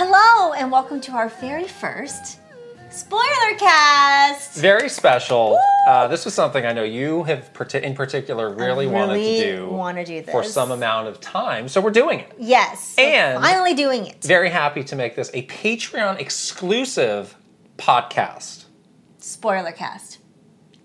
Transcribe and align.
Hello, 0.00 0.52
and 0.52 0.70
welcome 0.70 1.00
to 1.00 1.10
our 1.16 1.28
very 1.28 1.66
first 1.66 2.38
spoiler 2.88 3.58
cast. 3.58 4.54
Very 4.56 4.88
special. 4.88 5.58
Uh, 5.88 6.06
this 6.06 6.24
was 6.24 6.34
something 6.34 6.64
I 6.64 6.72
know 6.72 6.84
you 6.84 7.24
have, 7.24 7.50
in 7.74 7.96
particular, 7.96 8.48
really, 8.48 8.86
wanted 8.86 9.14
to 9.14 9.18
really 9.18 9.40
do. 9.40 9.66
wanna 9.68 10.04
do 10.04 10.22
this 10.22 10.30
for 10.30 10.44
some 10.44 10.70
amount 10.70 11.08
of 11.08 11.20
time. 11.20 11.66
So 11.68 11.80
we're 11.80 11.90
doing 11.90 12.20
it. 12.20 12.32
Yes, 12.38 12.94
And- 12.96 13.42
finally 13.42 13.74
doing 13.74 14.06
it. 14.06 14.22
Very 14.22 14.50
happy 14.50 14.84
to 14.84 14.94
make 14.94 15.16
this 15.16 15.32
a 15.34 15.44
Patreon 15.46 16.20
exclusive 16.20 17.34
podcast. 17.76 18.66
Spoiler 19.18 19.72
cast. 19.72 20.18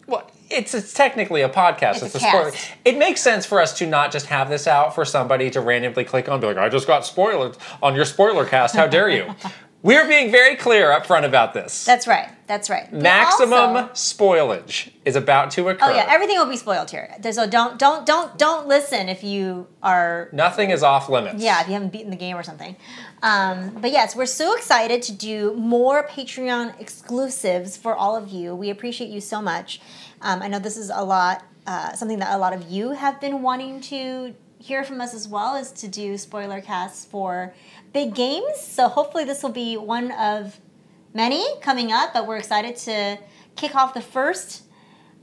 Well, 0.07 0.27
it's, 0.53 0.73
it's 0.73 0.93
technically 0.93 1.41
a 1.41 1.49
podcast. 1.49 2.03
It's 2.03 2.15
a 2.15 2.19
spoiler. 2.19 2.51
It 2.85 2.97
makes 2.97 3.21
sense 3.21 3.45
for 3.45 3.59
us 3.61 3.77
to 3.79 3.87
not 3.87 4.11
just 4.11 4.27
have 4.27 4.49
this 4.49 4.67
out 4.67 4.95
for 4.95 5.05
somebody 5.05 5.49
to 5.51 5.61
randomly 5.61 6.03
click 6.03 6.27
on, 6.27 6.33
and 6.35 6.41
be 6.41 6.47
like, 6.47 6.57
I 6.57 6.69
just 6.69 6.87
got 6.87 7.05
spoiled 7.05 7.57
on 7.81 7.95
your 7.95 8.05
spoiler 8.05 8.45
cast. 8.45 8.75
How 8.75 8.87
dare 8.87 9.09
you? 9.09 9.33
We're 9.83 10.07
being 10.07 10.31
very 10.31 10.55
clear 10.55 10.93
up 10.93 11.05
front 11.05 11.25
about 11.25 11.53
this. 11.53 11.83
That's 11.83 12.07
right. 12.07 12.29
That's 12.47 12.69
right. 12.69 12.87
But 12.89 13.01
Maximum 13.01 13.53
also- 13.53 13.89
spoilage 13.93 14.89
is 15.03 15.17
about 15.17 15.51
to 15.51 15.67
occur. 15.67 15.85
oh 15.87 15.93
yeah, 15.93 16.05
everything 16.07 16.37
will 16.37 16.45
be 16.45 16.55
spoiled 16.55 16.89
here. 16.89 17.13
So 17.31 17.45
don't 17.47 17.77
don't 17.77 18.05
don't 18.05 18.37
don't 18.37 18.65
listen 18.65 19.09
if 19.09 19.25
you 19.25 19.67
are 19.81 20.29
Nothing 20.31 20.69
is 20.69 20.83
off 20.83 21.09
limits. 21.09 21.43
yeah 21.43 21.59
if 21.59 21.67
you 21.67 21.73
haven't 21.73 21.91
beaten 21.91 22.11
the 22.11 22.15
game 22.15 22.37
or 22.37 22.43
something. 22.43 22.77
Um, 23.21 23.77
but 23.81 23.91
yes, 23.91 24.15
we're 24.15 24.25
so 24.25 24.55
excited 24.55 25.01
to 25.03 25.11
do 25.11 25.53
more 25.55 26.07
Patreon 26.07 26.79
exclusives 26.79 27.75
for 27.75 27.93
all 27.93 28.15
of 28.15 28.29
you. 28.29 28.55
We 28.55 28.69
appreciate 28.69 29.09
you 29.09 29.19
so 29.19 29.41
much. 29.41 29.81
Um, 30.23 30.41
I 30.41 30.47
know 30.47 30.57
this 30.57 30.77
is 30.77 30.89
a 30.89 31.03
lot, 31.03 31.43
uh, 31.67 31.93
something 31.93 32.19
that 32.19 32.33
a 32.33 32.37
lot 32.37 32.53
of 32.53 32.71
you 32.71 32.91
have 32.91 33.19
been 33.19 33.41
wanting 33.41 33.81
to 33.81 34.33
hear 34.57 34.85
from 34.85 35.01
us 35.01 35.13
as 35.13 35.27
well, 35.27 35.55
is 35.55 35.71
to 35.73 35.89
do 35.89 36.17
spoiler 36.17 36.61
casts 36.61 37.05
for 37.05 37.53
big 37.91 38.15
games. 38.15 38.59
So 38.61 38.87
hopefully 38.87 39.25
this 39.25 39.43
will 39.43 39.51
be 39.51 39.75
one 39.75 40.11
of 40.13 40.59
many 41.13 41.45
coming 41.59 41.91
up. 41.91 42.13
But 42.13 42.25
we're 42.25 42.37
excited 42.37 42.77
to 42.77 43.19
kick 43.57 43.75
off 43.75 43.93
the 43.93 44.01
first 44.01 44.63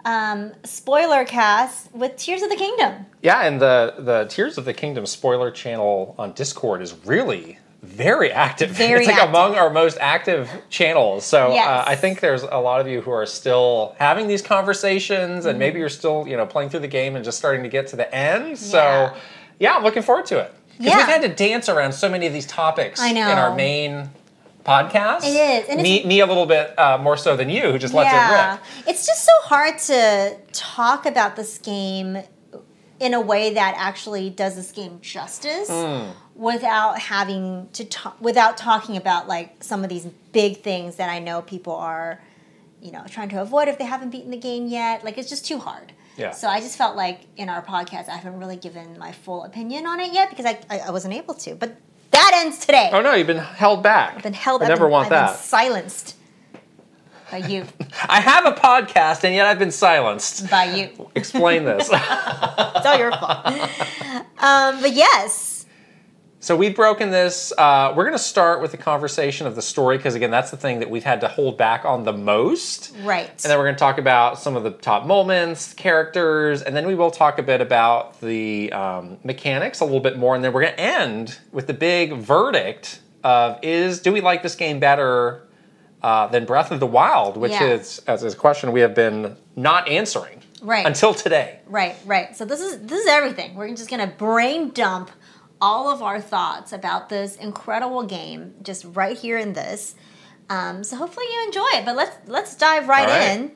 um, 0.04 0.52
spoiler 0.64 1.24
cast 1.24 1.92
with 1.94 2.16
Tears 2.16 2.42
of 2.42 2.50
the 2.50 2.56
Kingdom. 2.56 3.06
Yeah, 3.22 3.40
and 3.40 3.60
the 3.60 3.94
the 3.98 4.26
Tears 4.28 4.58
of 4.58 4.66
the 4.66 4.74
Kingdom 4.74 5.06
spoiler 5.06 5.50
channel 5.50 6.14
on 6.18 6.32
Discord 6.32 6.82
is 6.82 6.94
really 7.06 7.58
very 7.82 8.30
active. 8.30 8.70
Very 8.76 9.00
it's 9.00 9.06
like 9.06 9.16
active. 9.16 9.30
among 9.30 9.54
our 9.56 9.70
most 9.70 9.96
active 10.00 10.50
channels. 10.68 11.24
So 11.24 11.52
Yes. 11.54 11.66
uh, 11.66 11.84
I 11.86 11.96
think 11.96 12.20
there's 12.20 12.42
a 12.42 12.58
lot 12.58 12.80
of 12.80 12.86
you 12.88 13.00
who 13.00 13.10
are 13.10 13.24
still 13.26 13.94
having 13.98 14.28
these 14.28 14.42
conversations, 14.42 15.46
and 15.46 15.52
Mm-hmm. 15.54 15.58
maybe 15.58 15.78
you're 15.80 15.88
still 15.88 16.26
you 16.28 16.36
know 16.36 16.46
playing 16.46 16.68
through 16.70 16.80
the 16.80 16.88
game 16.88 17.16
and 17.16 17.24
just 17.24 17.38
starting 17.38 17.62
to 17.62 17.68
get 17.70 17.86
to 17.88 17.96
the 17.96 18.12
end. 18.14 18.58
So 18.58 18.78
Yeah. 18.78 19.14
yeah, 19.58 19.76
I'm 19.76 19.82
looking 19.82 20.02
forward 20.02 20.26
to 20.26 20.38
it. 20.40 20.52
Because 20.78 20.92
Yeah. 20.92 20.96
we've 20.98 21.06
had 21.06 21.22
to 21.22 21.28
dance 21.28 21.68
around 21.68 21.92
so 21.92 22.08
many 22.08 22.26
of 22.26 22.32
these 22.32 22.46
topics 22.46 23.00
I 23.00 23.08
in 23.10 23.18
our 23.18 23.54
main 23.54 24.10
podcast. 24.64 25.24
It 25.24 25.28
is, 25.64 25.68
and 25.70 25.82
me, 25.82 26.04
me 26.04 26.20
a 26.20 26.26
little 26.26 26.46
bit 26.46 26.78
uh, 26.78 26.98
more 26.98 27.16
so 27.16 27.34
than 27.36 27.48
you, 27.48 27.72
who 27.72 27.78
just 27.78 27.94
lets 27.94 28.12
it 28.12 28.34
rip. 28.34 28.86
It's 28.88 29.06
just 29.06 29.24
so 29.24 29.32
hard 29.44 29.78
to 29.78 30.36
talk 30.52 31.06
about 31.06 31.36
this 31.36 31.56
game 31.58 32.18
in 33.00 33.14
a 33.14 33.20
way 33.20 33.54
that 33.54 33.74
actually 33.78 34.30
does 34.30 34.54
this 34.56 34.70
game 34.70 34.98
justice 35.00 35.68
Hmm. 35.68 36.10
without 36.34 36.98
having 36.98 37.68
to 37.72 37.84
talk 37.84 38.20
without 38.20 38.56
talking 38.56 38.96
about 38.96 39.26
like 39.26 39.64
some 39.64 39.82
of 39.82 39.88
these 39.88 40.06
big 40.32 40.58
things 40.62 40.96
that 40.96 41.08
I 41.10 41.18
know 41.18 41.42
people 41.42 41.74
are 41.74 42.20
you 42.82 42.92
know 42.92 43.02
trying 43.08 43.30
to 43.30 43.40
avoid 43.40 43.68
if 43.68 43.78
they 43.78 43.84
haven't 43.84 44.10
beaten 44.10 44.30
the 44.30 44.36
game 44.36 44.66
yet 44.68 45.02
like 45.04 45.18
it's 45.18 45.28
just 45.28 45.44
too 45.46 45.58
hard 45.58 45.92
Yeah. 46.16 46.30
so 46.32 46.46
I 46.48 46.60
just 46.60 46.76
felt 46.78 46.94
like 46.96 47.20
in 47.36 47.48
our 47.48 47.62
podcast 47.62 48.08
I 48.08 48.16
haven't 48.16 48.38
really 48.38 48.56
given 48.56 48.98
my 48.98 49.12
full 49.12 49.44
opinion 49.44 49.86
on 49.86 49.98
it 50.00 50.12
yet 50.12 50.30
because 50.30 50.46
I, 50.46 50.60
I, 50.70 50.78
I 50.88 50.90
wasn't 50.90 51.14
able 51.14 51.34
to 51.34 51.54
but 51.54 51.76
that 52.12 52.32
ends 52.44 52.58
today 52.58 52.90
Oh 52.92 53.00
no, 53.00 53.14
you've 53.14 53.26
been 53.26 53.38
held 53.38 53.82
back. 53.82 54.16
I've 54.16 54.22
been 54.22 54.32
held 54.34 54.62
I 54.62 54.68
never 54.68 54.84
been- 54.86 54.92
want 54.92 55.04
I've 55.06 55.10
that. 55.10 55.26
been 55.32 55.36
silenced 55.38 56.16
by 57.30 57.38
you 57.38 57.66
I 58.08 58.20
have 58.20 58.46
a 58.46 58.52
podcast 58.52 59.24
and 59.24 59.34
yet 59.34 59.46
I've 59.46 59.58
been 59.58 59.70
silenced. 59.70 60.50
by 60.50 60.64
you 60.74 61.10
Explain 61.14 61.64
this. 61.64 61.90
It's 62.72 62.86
all 62.86 62.98
your 62.98 63.10
fault. 63.12 63.46
um, 64.38 64.80
but 64.80 64.92
yes, 64.94 65.60
so 66.42 66.56
we've 66.56 66.74
broken 66.74 67.10
this. 67.10 67.52
Uh, 67.58 67.92
we're 67.94 68.04
going 68.04 68.16
to 68.16 68.22
start 68.24 68.62
with 68.62 68.70
the 68.70 68.78
conversation 68.78 69.46
of 69.46 69.54
the 69.54 69.60
story 69.60 69.98
because 69.98 70.14
again, 70.14 70.30
that's 70.30 70.50
the 70.50 70.56
thing 70.56 70.78
that 70.78 70.88
we've 70.88 71.04
had 71.04 71.20
to 71.20 71.28
hold 71.28 71.58
back 71.58 71.84
on 71.84 72.04
the 72.04 72.14
most. 72.14 72.94
right. 73.02 73.28
And 73.28 73.38
then 73.38 73.58
we're 73.58 73.64
going 73.64 73.74
to 73.74 73.78
talk 73.78 73.98
about 73.98 74.38
some 74.38 74.56
of 74.56 74.62
the 74.62 74.70
top 74.70 75.04
moments, 75.04 75.74
characters, 75.74 76.62
and 76.62 76.74
then 76.74 76.86
we 76.86 76.94
will 76.94 77.10
talk 77.10 77.38
a 77.38 77.42
bit 77.42 77.60
about 77.60 78.18
the 78.22 78.72
um, 78.72 79.18
mechanics 79.22 79.80
a 79.80 79.84
little 79.84 80.00
bit 80.00 80.16
more. 80.16 80.34
And 80.34 80.42
then 80.42 80.54
we're 80.54 80.62
going 80.62 80.74
to 80.76 80.80
end 80.80 81.38
with 81.52 81.66
the 81.66 81.74
big 81.74 82.14
verdict 82.14 83.00
of 83.22 83.58
is 83.62 84.00
do 84.00 84.10
we 84.10 84.22
like 84.22 84.42
this 84.42 84.54
game 84.54 84.80
better 84.80 85.46
uh, 86.02 86.26
than 86.28 86.44
Breath 86.44 86.70
of 86.70 86.80
the 86.80 86.86
Wild, 86.86 87.36
which 87.36 87.52
Yeah. 87.52 87.64
is 87.64 88.00
as 88.06 88.22
is 88.22 88.34
a 88.34 88.36
question 88.36 88.72
we 88.72 88.80
have 88.80 88.94
been 88.94 89.36
not 89.56 89.88
answering 89.88 90.42
Right. 90.62 90.86
until 90.86 91.14
today. 91.14 91.60
right, 91.66 91.96
right. 92.04 92.36
So 92.36 92.44
this 92.44 92.60
is 92.60 92.78
this 92.80 93.00
is 93.02 93.06
everything. 93.08 93.54
We're 93.54 93.68
just 93.74 93.90
gonna 93.90 94.06
brain 94.06 94.70
dump 94.70 95.10
all 95.60 95.90
of 95.90 96.02
our 96.02 96.20
thoughts 96.20 96.72
about 96.72 97.08
this 97.10 97.36
incredible 97.36 98.02
game 98.04 98.54
just 98.62 98.84
right 98.92 99.16
here 99.16 99.36
in 99.38 99.52
this. 99.52 99.94
Um, 100.48 100.82
so 100.82 100.96
hopefully 100.96 101.26
you 101.32 101.44
enjoy 101.46 101.68
it. 101.78 101.84
But 101.84 101.96
let's 101.96 102.16
let's 102.26 102.54
dive 102.56 102.88
right, 102.88 103.06
right. 103.06 103.30
in 103.38 103.52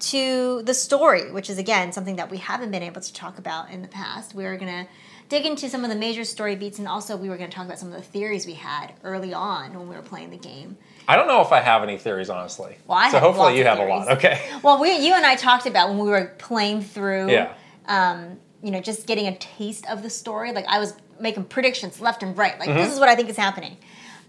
to 0.00 0.62
the 0.64 0.74
story, 0.74 1.30
which 1.30 1.48
is 1.48 1.58
again 1.58 1.92
something 1.92 2.16
that 2.16 2.30
we 2.30 2.38
haven't 2.38 2.70
been 2.70 2.82
able 2.82 3.00
to 3.00 3.12
talk 3.14 3.38
about 3.38 3.70
in 3.70 3.82
the 3.82 3.88
past. 3.88 4.34
We're 4.34 4.56
gonna 4.56 4.86
dig 5.28 5.46
into 5.46 5.68
some 5.70 5.84
of 5.84 5.90
the 5.90 5.96
major 5.96 6.24
story 6.24 6.54
beats, 6.56 6.78
and 6.78 6.86
also 6.86 7.16
we 7.16 7.28
were 7.28 7.36
gonna 7.36 7.50
talk 7.50 7.64
about 7.66 7.78
some 7.78 7.88
of 7.88 7.94
the 7.94 8.02
theories 8.02 8.46
we 8.46 8.54
had 8.54 8.92
early 9.04 9.32
on 9.32 9.72
when 9.78 9.88
we 9.88 9.94
were 9.96 10.02
playing 10.02 10.30
the 10.30 10.36
game. 10.36 10.76
I 11.06 11.16
don't 11.16 11.28
know 11.28 11.42
if 11.42 11.52
I 11.52 11.60
have 11.60 11.82
any 11.82 11.98
theories, 11.98 12.30
honestly. 12.30 12.76
Well, 12.86 12.98
I 12.98 13.10
so 13.10 13.18
hopefully 13.18 13.58
you 13.58 13.64
have 13.64 13.78
a 13.78 13.84
lot. 13.84 14.08
Okay. 14.12 14.40
Well, 14.62 14.80
we, 14.80 14.96
you 14.98 15.12
and 15.14 15.24
I 15.26 15.34
talked 15.36 15.66
about 15.66 15.88
when 15.90 15.98
we 15.98 16.08
were 16.08 16.32
playing 16.38 16.82
through, 16.82 17.30
Yeah. 17.30 17.52
um, 17.86 18.38
you 18.62 18.70
know, 18.70 18.80
just 18.80 19.06
getting 19.06 19.26
a 19.26 19.36
taste 19.36 19.86
of 19.90 20.02
the 20.02 20.10
story. 20.10 20.52
Like 20.52 20.66
I 20.66 20.78
was 20.78 20.94
making 21.20 21.44
predictions 21.44 22.00
left 22.00 22.22
and 22.22 22.36
right. 22.36 22.58
Like 22.58 22.68
Mm-hmm. 22.70 22.78
this 22.78 22.92
is 22.92 22.98
what 22.98 23.08
I 23.08 23.14
think 23.14 23.28
is 23.28 23.36
happening. 23.36 23.76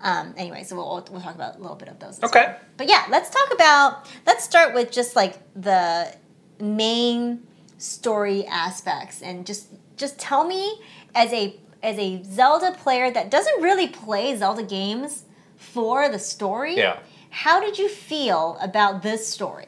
Um, 0.01 0.33
anyway, 0.37 0.63
so 0.63 0.75
we'll, 0.75 1.07
we'll 1.11 1.21
talk 1.21 1.33
about 1.35 1.55
a 1.55 1.59
little 1.59 1.77
bit 1.77 1.87
of 1.87 1.97
those. 1.99 2.21
Okay. 2.21 2.43
well. 2.47 2.55
But 2.77 2.89
yeah, 2.89 3.05
let's 3.09 3.29
talk 3.29 3.53
about. 3.53 4.07
Let's 4.27 4.43
start 4.43 4.73
with 4.75 4.91
just 4.91 5.15
like 5.15 5.35
the 5.55 6.13
main 6.59 7.41
story 7.77 8.45
aspects, 8.45 9.21
and 9.21 9.45
just 9.45 9.67
just 9.97 10.19
tell 10.19 10.43
me 10.43 10.79
as 11.15 11.31
a 11.33 11.55
as 11.81 11.97
a 11.97 12.21
Zelda 12.23 12.71
player 12.73 13.09
that 13.11 13.31
doesn't 13.31 13.61
really 13.61 13.87
play 13.87 14.35
Zelda 14.35 14.63
games 14.63 15.23
for 15.65 16.09
the 16.09 16.19
story. 16.19 16.75
Yeah. 16.77 16.99
How 17.29 17.59
did 17.59 17.77
you 17.77 17.89
feel 17.89 18.57
about 18.61 19.01
this 19.03 19.28
story? 19.28 19.67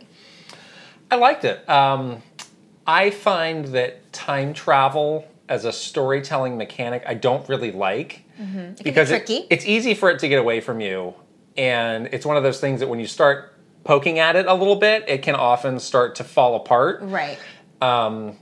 I 1.11 1.15
liked 1.15 1.43
it. 1.45 1.67
Um, 1.69 2.21
I 2.85 3.09
find 3.09 3.65
that 3.67 4.13
time 4.13 4.53
travel 4.53 5.27
as 5.49 5.65
a 5.65 5.71
storytelling 5.71 6.57
mechanic, 6.57 7.03
I 7.07 7.13
don't 7.13 7.47
really 7.49 7.71
like 7.71 8.23
Mm-hmm. 8.39 8.73
be 8.73 8.83
because 8.83 9.09
it- 9.09 9.25
tricky. 9.25 9.47
it's 9.49 9.65
easy 9.65 9.95
for 9.95 10.11
it 10.11 10.19
to 10.19 10.27
get 10.27 10.37
away 10.39 10.59
from 10.61 10.79
you, 10.79 11.15
and 11.57 12.07
it's 12.11 12.23
one 12.25 12.37
of 12.37 12.43
those 12.43 12.59
things 12.59 12.81
that 12.81 12.87
when 12.87 12.99
you 12.99 13.07
start 13.07 13.55
poking 13.83 14.19
at 14.19 14.35
it 14.35 14.45
a 14.45 14.53
little 14.53 14.75
bit, 14.75 15.05
it 15.07 15.23
can 15.23 15.33
often 15.33 15.79
start 15.79 16.13
to 16.15 16.23
fall 16.23 16.55
apart. 16.55 16.99
Right. 17.01 17.39
Um, 17.81 18.37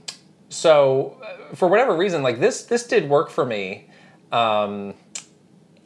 so 0.50 1.16
uh, 1.24 1.54
for 1.54 1.66
whatever 1.68 1.96
reason 1.96 2.22
like 2.22 2.40
this 2.40 2.64
this 2.64 2.86
did 2.86 3.08
work 3.08 3.30
for 3.30 3.44
me 3.46 3.88
um, 4.32 4.92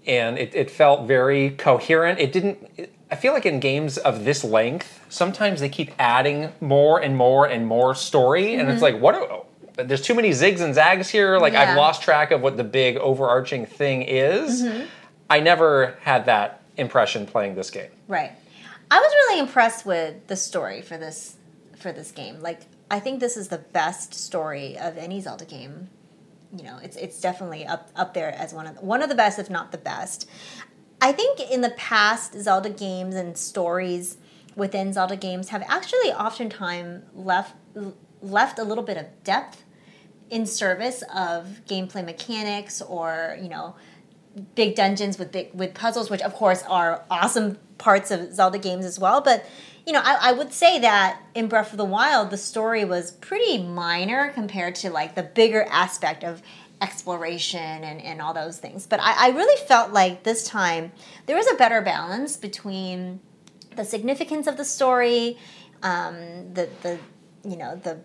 and 0.07 0.39
it, 0.39 0.55
it 0.55 0.71
felt 0.71 1.07
very 1.07 1.51
coherent 1.51 2.19
it 2.19 2.33
didn't 2.33 2.59
it, 2.77 2.93
i 3.11 3.17
feel 3.17 3.33
like 3.33 3.47
in 3.47 3.61
games 3.61 3.99
of 3.99 4.25
this 4.25 4.43
length 4.45 5.05
sometimes 5.09 5.61
they 5.61 5.69
keep 5.69 5.93
adding 5.99 6.53
more 6.61 7.01
and 7.01 7.17
more 7.17 7.47
and 7.47 7.67
more 7.67 7.95
story 7.95 8.55
and 8.55 8.69
it's 8.69 8.83
mm-hmm. 8.83 8.95
like 8.95 9.01
what 9.01 9.15
are, 9.15 9.45
there's 9.85 10.03
too 10.03 10.15
many 10.15 10.31
zigs 10.31 10.61
and 10.61 10.75
zags 10.75 11.09
here 11.09 11.39
like 11.39 11.53
Yeah. 11.53 11.71
i've 11.71 11.77
lost 11.77 12.03
track 12.03 12.31
of 12.31 12.41
what 12.41 12.57
the 12.57 12.65
big 12.65 12.97
overarching 12.97 13.67
thing 13.67 14.03
is 14.03 14.63
mm-hmm. 14.63 14.85
i 15.29 15.41
never 15.41 15.99
had 16.03 16.27
that 16.27 16.61
impression 16.77 17.27
playing 17.27 17.55
this 17.55 17.71
game 17.71 17.91
Right. 18.11 18.33
I 18.91 18.99
was 18.99 19.13
really 19.13 19.39
impressed 19.39 19.87
with 19.87 20.27
the 20.27 20.35
story 20.35 20.83
for 20.83 20.99
this 20.99 21.37
for 21.79 21.93
this 21.93 22.11
game. 22.11 22.41
Like 22.41 22.63
I 22.91 22.99
think 22.99 23.21
this 23.21 23.37
is 23.37 23.49
the 23.49 23.59
best 23.59 24.15
story 24.15 24.77
of 24.77 24.99
any 24.99 25.21
Zelda 25.21 25.45
game. 25.45 25.89
You 26.57 26.65
know, 26.65 26.79
it's 26.83 26.97
it's 26.97 27.21
definitely 27.21 27.67
up 27.67 27.91
up 27.95 28.15
there 28.15 28.33
as 28.33 28.53
one 28.53 28.67
of 28.67 28.77
one 28.79 29.03
of 29.03 29.09
the 29.09 29.15
best, 29.15 29.39
if 29.39 29.49
not 29.51 29.73
the 29.73 29.79
best. 29.79 30.29
I 31.01 31.13
think 31.13 31.41
in 31.41 31.61
the 31.61 31.71
past 31.71 32.35
Zelda 32.35 32.71
games 32.71 33.15
and 33.15 33.37
stories 33.37 34.19
within 34.57 34.93
Zelda 34.93 35.17
games 35.17 35.51
have 35.51 35.63
actually 35.69 36.13
oftentimes 36.13 37.05
left 37.15 37.55
left 38.21 38.59
a 38.59 38.65
little 38.65 38.85
bit 38.85 38.97
of 38.97 39.07
depth 39.25 39.65
in 40.29 40.47
service 40.47 41.03
of 41.15 41.61
gameplay 41.67 42.05
mechanics 42.05 42.83
or 42.83 43.39
you 43.41 43.49
know 43.49 43.75
big 44.55 44.75
dungeons 44.77 45.19
with 45.19 45.33
big 45.33 45.51
with 45.55 45.75
puzzles, 45.75 46.11
which 46.11 46.23
of 46.23 46.35
course 46.35 46.63
are 46.69 47.05
awesome 47.11 47.59
parts 47.79 48.11
of 48.11 48.33
Zelda 48.33 48.59
games 48.59 48.85
as 48.85 48.99
well. 48.99 49.21
But 49.21 49.45
you 49.87 49.93
know, 49.93 50.01
I, 50.03 50.31
I 50.31 50.33
would 50.33 50.53
say 50.53 50.79
that 50.81 51.21
in 51.35 51.49
Breath 51.49 51.73
of 51.73 51.79
the 51.79 51.85
Wild, 51.85 52.31
the 52.31 52.37
story 52.37 52.85
was 52.85 53.13
pretty 53.13 53.59
minor 53.63 54.31
compared 54.31 54.75
to 54.77 54.91
like 54.91 55.15
the 55.15 55.23
bigger 55.23 55.67
aspect 55.71 56.25
of 56.25 56.43
exploration 56.81 57.61
and, 57.61 58.01
and 58.01 58.21
all 58.21 58.33
those 58.33 58.59
things. 58.59 58.87
But 58.87 59.01
I, 59.01 59.29
I 59.29 59.31
really 59.31 59.67
felt 59.67 59.93
like 59.93 60.23
this 60.23 60.45
time 60.45 60.93
there 61.27 61.37
was 61.37 61.51
a 61.51 61.55
better 61.57 61.81
balance 61.83 62.37
between 62.37 63.21
the 63.77 63.85
significance 63.85 64.47
of 64.47 64.57
the 64.57 64.65
story, 64.65 65.39
um, 65.83 66.53
the 66.55 66.69
the 66.83 66.99
you 67.45 67.57
know 67.57 67.77
the 67.77 67.99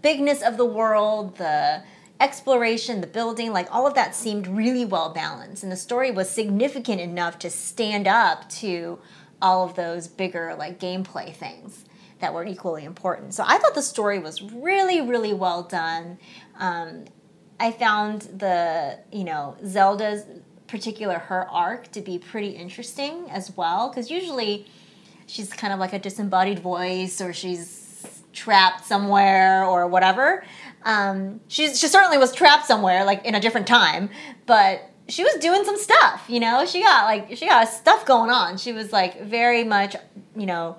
bigness 0.00 0.42
of 0.42 0.56
the 0.56 0.64
world, 0.64 1.36
the 1.36 1.82
exploration, 2.20 3.00
the 3.00 3.06
building, 3.06 3.52
like 3.52 3.72
all 3.72 3.86
of 3.86 3.94
that 3.94 4.14
seemed 4.14 4.46
really 4.46 4.84
well 4.84 5.10
balanced. 5.10 5.62
And 5.62 5.72
the 5.72 5.76
story 5.76 6.10
was 6.10 6.30
significant 6.30 7.00
enough 7.00 7.38
to 7.40 7.50
stand 7.50 8.06
up 8.06 8.48
to 8.50 8.98
all 9.42 9.64
of 9.64 9.74
those 9.74 10.08
bigger, 10.08 10.54
like 10.58 10.80
gameplay 10.80 11.34
things 11.34 11.84
that 12.20 12.32
were 12.32 12.44
equally 12.44 12.84
important. 12.84 13.34
So 13.34 13.44
I 13.46 13.58
thought 13.58 13.74
the 13.74 13.82
story 13.82 14.18
was 14.18 14.40
really, 14.40 15.00
really 15.00 15.34
well 15.34 15.64
done. 15.64 16.18
Um, 16.58 17.04
I 17.58 17.72
found 17.72 18.22
the, 18.22 18.98
you 19.10 19.24
know, 19.24 19.56
Zelda's 19.66 20.24
particular, 20.68 21.18
her 21.18 21.48
arc 21.50 21.90
to 21.92 22.00
be 22.00 22.18
pretty 22.18 22.50
interesting 22.50 23.28
as 23.28 23.54
well, 23.56 23.90
because 23.90 24.10
usually 24.10 24.66
she's 25.26 25.52
kind 25.52 25.72
of 25.72 25.78
like 25.80 25.92
a 25.92 25.98
disembodied 25.98 26.60
voice 26.60 27.20
or 27.20 27.32
she's 27.32 28.22
trapped 28.32 28.86
somewhere 28.86 29.64
or 29.64 29.86
whatever. 29.86 30.44
Um, 30.84 31.40
she 31.48 31.74
she 31.74 31.88
certainly 31.88 32.18
was 32.18 32.32
trapped 32.32 32.66
somewhere, 32.66 33.04
like 33.04 33.24
in 33.24 33.34
a 33.34 33.40
different 33.40 33.66
time, 33.66 34.10
but 34.46 34.91
she 35.12 35.24
was 35.24 35.34
doing 35.34 35.62
some 35.64 35.76
stuff. 35.76 36.24
You 36.26 36.40
know, 36.40 36.64
she 36.64 36.82
got 36.82 37.04
like 37.04 37.36
she 37.36 37.46
got 37.46 37.68
stuff 37.68 38.06
going 38.06 38.30
on. 38.30 38.56
She 38.56 38.72
was 38.72 38.92
like 38.92 39.20
very 39.20 39.62
much, 39.62 39.94
you 40.34 40.46
know, 40.46 40.76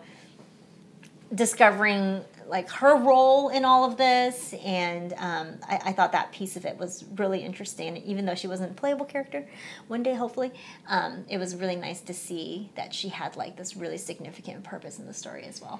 discovering 1.33 2.23
like 2.47 2.67
her 2.71 2.97
role 2.97 3.49
in 3.49 3.63
all 3.63 3.85
of 3.85 3.95
this, 3.95 4.53
and 4.65 5.13
um, 5.13 5.59
I, 5.67 5.79
I, 5.85 5.91
thought 5.93 6.11
that 6.11 6.31
piece 6.31 6.57
of 6.57 6.65
it 6.65 6.77
was 6.77 7.05
really 7.15 7.39
interesting. 7.39 7.97
Even 7.97 8.25
though 8.25 8.35
she 8.35 8.47
wasn't 8.47 8.71
a 8.71 8.73
playable 8.73 9.05
character, 9.05 9.47
one 9.87 10.03
day 10.03 10.13
hopefully, 10.13 10.51
um, 10.87 11.25
it 11.29 11.37
was 11.37 11.55
really 11.55 11.75
nice 11.75 12.01
to 12.01 12.13
see 12.13 12.69
that 12.75 12.93
she 12.93 13.09
had 13.09 13.35
like 13.35 13.55
this 13.55 13.77
really 13.77 13.97
significant 13.97 14.63
purpose 14.63 14.99
in 14.99 15.05
the 15.05 15.13
story 15.13 15.43
as 15.43 15.61
well. 15.61 15.79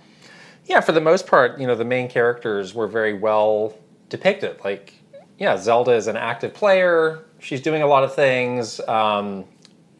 Yeah, 0.65 0.79
for 0.79 0.93
the 0.93 1.01
most 1.01 1.27
part, 1.27 1.59
you 1.59 1.67
know, 1.67 1.75
the 1.75 1.85
main 1.85 2.07
characters 2.07 2.73
were 2.73 2.87
very 2.87 3.13
well 3.13 3.75
depicted. 4.09 4.63
Like, 4.63 4.93
yeah, 5.37 5.57
Zelda 5.57 5.91
is 5.91 6.07
an 6.07 6.17
active 6.17 6.53
player. 6.53 7.25
She's 7.43 7.61
doing 7.61 7.81
a 7.81 7.87
lot 7.87 8.03
of 8.03 8.15
things. 8.15 8.79
Um, 8.87 9.45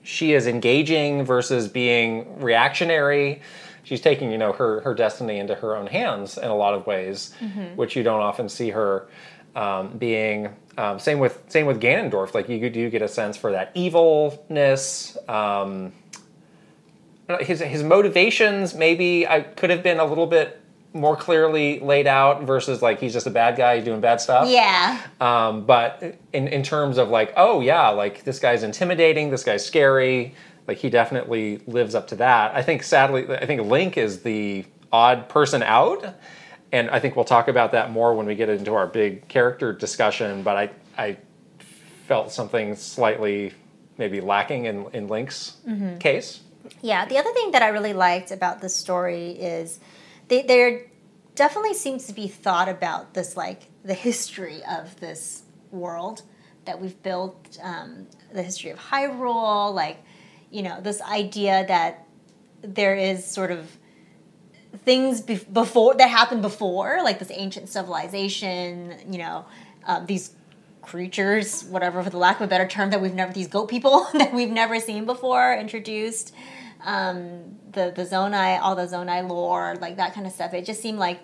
she 0.02 0.34
is 0.34 0.48
engaging 0.48 1.26
versus 1.26 1.68
being 1.68 2.40
reactionary. 2.40 3.42
She's 3.84 4.02
taking, 4.02 4.32
you 4.32 4.38
know, 4.38 4.54
her 4.54 4.80
her 4.82 4.94
destiny 4.94 5.40
into 5.40 5.56
her 5.56 5.76
own 5.76 5.88
hands 5.88 6.38
in 6.38 6.50
a 6.50 6.56
lot 6.56 6.74
of 6.74 6.88
ways, 6.88 7.36
mm-hmm. 7.40 7.76
which 7.76 7.96
you 7.96 8.04
don't 8.04 8.22
often 8.22 8.48
see 8.48 8.70
her 8.70 9.08
um, 9.56 9.98
being. 9.98 10.56
Um, 10.78 11.00
same 11.00 11.20
with 11.20 11.44
same 11.50 11.66
with 11.66 11.82
Ganondorf. 11.82 12.34
Like 12.34 12.48
you 12.48 12.70
do 12.70 12.90
get 12.90 13.02
a 13.02 13.08
sense 13.10 13.36
for 13.36 13.52
that 13.52 13.72
evilness. 13.76 15.18
Um, 15.28 15.92
his 17.40 17.60
his 17.60 17.84
motivations 17.84 18.74
maybe 18.74 19.28
I 19.28 19.42
could 19.42 19.70
have 19.70 19.84
been 19.84 20.00
a 20.00 20.06
little 20.06 20.28
bit 20.28 20.63
more 20.94 21.16
clearly 21.16 21.80
laid 21.80 22.06
out 22.08 22.44
versus 22.44 22.82
like 22.82 23.00
he's 23.00 23.14
just 23.14 23.26
a 23.26 23.32
bad 23.32 23.58
guy 23.58 23.80
doing 23.80 24.00
bad 24.00 24.22
stuff. 24.22 24.48
Yeah. 24.48 25.02
Um, 25.20 25.66
but 25.66 26.18
in 26.32 26.48
in 26.48 26.64
terms 26.64 26.98
of 26.98 27.10
like 27.10 27.34
oh 27.36 27.62
yeah 27.62 27.90
like 27.90 28.24
this 28.24 28.40
guy's 28.40 28.64
intimidating, 28.64 29.32
this 29.32 29.44
guy's 29.44 29.66
scary, 29.66 30.36
like 30.68 30.78
he 30.78 30.90
definitely 30.90 31.62
lives 31.66 31.96
up 31.96 32.08
to 32.10 32.16
that. 32.18 32.56
I 32.56 32.62
think 32.62 32.84
sadly 32.84 33.28
I 33.30 33.46
think 33.46 33.64
Link 33.64 33.98
is 33.98 34.22
the 34.22 34.66
odd 34.92 35.30
person 35.30 35.64
out, 35.64 36.16
and 36.72 36.90
I 36.90 37.00
think 37.00 37.16
we'll 37.16 37.26
talk 37.26 37.48
about 37.48 37.72
that 37.72 37.92
more 37.92 38.14
when 38.14 38.28
we 38.28 38.36
get 38.36 38.50
into 38.50 38.76
our 38.76 38.88
big 38.88 39.28
character 39.28 39.74
discussion. 39.74 40.44
But 40.44 40.58
I 40.58 40.70
I 40.98 41.18
felt 42.08 42.32
something 42.32 42.76
slightly 42.76 43.54
maybe 43.98 44.22
lacking 44.22 44.66
in 44.66 44.86
in 44.94 45.08
Link's 45.08 45.58
mm-hmm. 45.68 45.98
case. 45.98 46.42
Yeah, 46.82 47.06
the 47.06 47.18
other 47.18 47.32
thing 47.34 47.52
that 47.52 47.62
I 47.62 47.70
really 47.70 47.94
liked 47.94 48.32
about 48.32 48.62
the 48.62 48.70
story 48.70 49.32
is 49.32 49.80
they, 50.34 50.42
there 50.42 50.86
definitely 51.36 51.74
seems 51.76 52.08
to 52.08 52.14
be 52.14 52.28
thought 52.28 52.70
about 52.70 53.14
this, 53.14 53.38
like 53.38 53.64
the 53.84 53.94
history 53.94 54.62
of 54.70 55.00
this 55.00 55.44
world 55.72 56.24
that 56.66 56.80
we've 56.82 57.02
built, 57.04 57.60
um, 57.62 58.08
the 58.34 58.42
history 58.42 58.72
of 58.72 58.80
Hyrule, 58.80 59.74
like, 59.74 59.98
you 60.50 60.64
know, 60.64 60.82
this 60.82 61.02
idea 61.02 61.66
that 61.68 62.08
there 62.62 62.96
is 62.96 63.26
sort 63.26 63.52
of 63.52 63.78
things 64.86 65.22
be- 65.22 65.36
before 65.36 65.94
that 65.96 66.10
happened 66.10 66.42
before, 66.42 67.00
like 67.04 67.20
this 67.20 67.32
ancient 67.32 67.70
civilization, 67.70 68.96
you 69.12 69.20
know, 69.20 69.46
um, 69.86 70.06
these 70.06 70.32
creatures, 70.82 71.64
whatever, 71.66 72.02
for 72.02 72.10
the 72.10 72.18
lack 72.18 72.38
of 72.38 72.44
a 72.44 72.48
better 72.48 72.68
term, 72.68 72.90
that 72.90 73.02
we've 73.02 73.14
never, 73.14 73.34
these 73.34 73.48
goat 73.48 73.68
people 73.68 74.08
that 74.14 74.34
we've 74.34 74.50
never 74.50 74.80
seen 74.80 75.06
before 75.06 75.54
introduced. 75.54 76.34
Um, 76.84 77.58
the, 77.72 77.92
the 77.96 78.04
Zonai, 78.04 78.60
all 78.60 78.76
the 78.76 78.86
Zonai 78.86 79.28
lore, 79.28 79.76
like 79.82 79.98
that 79.98 80.14
kind 80.14 80.28
of 80.28 80.34
stuff. 80.34 80.54
It 80.54 80.66
just 80.66 80.82
seemed 80.82 81.00
like 81.00 81.22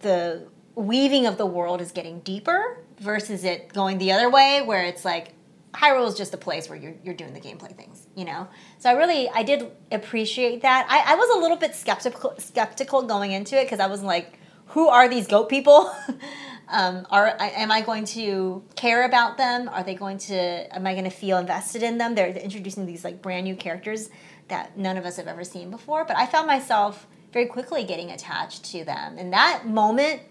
the 0.00 0.48
weaving 0.74 1.26
of 1.26 1.38
the 1.38 1.46
world 1.46 1.80
is 1.80 1.92
getting 1.92 2.20
deeper 2.20 2.78
versus 2.98 3.44
it 3.44 3.72
going 3.72 3.98
the 3.98 4.12
other 4.12 4.30
way 4.30 4.62
where 4.64 4.84
it's 4.84 5.04
like 5.04 5.34
Hyrule 5.72 6.08
is 6.08 6.14
just 6.14 6.32
a 6.32 6.38
place 6.38 6.68
where 6.70 6.78
you're, 6.78 6.94
you're 7.04 7.14
doing 7.14 7.34
the 7.34 7.40
gameplay 7.40 7.76
things, 7.76 8.06
you 8.14 8.24
know? 8.24 8.48
So 8.78 8.88
I 8.88 8.94
really, 8.94 9.28
I 9.28 9.42
did 9.42 9.70
appreciate 9.92 10.62
that. 10.62 10.86
I, 10.88 11.12
I 11.12 11.16
was 11.16 11.36
a 11.36 11.40
little 11.40 11.56
bit 11.56 11.74
skeptical, 11.74 12.34
skeptical 12.38 13.02
going 13.02 13.32
into 13.32 13.58
it 13.60 13.64
because 13.64 13.80
I 13.80 13.86
was 13.86 14.02
like, 14.02 14.38
who 14.68 14.88
are 14.88 15.08
these 15.08 15.26
goat 15.26 15.48
people? 15.48 15.94
Um, 16.68 17.06
are 17.10 17.36
am 17.38 17.70
I 17.70 17.80
going 17.80 18.04
to 18.06 18.64
care 18.74 19.04
about 19.04 19.36
them? 19.36 19.68
Are 19.68 19.84
they 19.84 19.94
going 19.94 20.18
to? 20.18 20.74
Am 20.74 20.86
I 20.86 20.94
going 20.94 21.04
to 21.04 21.10
feel 21.10 21.38
invested 21.38 21.82
in 21.82 21.98
them? 21.98 22.14
They're 22.14 22.28
introducing 22.28 22.86
these 22.86 23.04
like 23.04 23.22
brand 23.22 23.44
new 23.44 23.54
characters 23.54 24.10
that 24.48 24.76
none 24.78 24.96
of 24.96 25.04
us 25.04 25.16
have 25.16 25.26
ever 25.26 25.44
seen 25.44 25.70
before. 25.70 26.04
But 26.04 26.16
I 26.16 26.26
found 26.26 26.46
myself 26.46 27.06
very 27.32 27.46
quickly 27.46 27.84
getting 27.84 28.10
attached 28.10 28.64
to 28.72 28.84
them. 28.84 29.18
And 29.18 29.32
that 29.32 29.66
moment, 29.66 30.22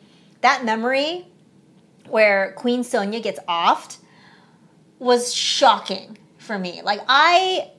that 0.42 0.66
memory, 0.66 1.28
where 2.08 2.54
Queen 2.54 2.84
Sonia 2.84 3.20
gets 3.20 3.40
offed, 3.48 3.98
was 5.00 5.34
shocking 5.34 6.18
for 6.38 6.58
me. 6.58 6.82
Like 6.84 7.02
I 7.08 7.72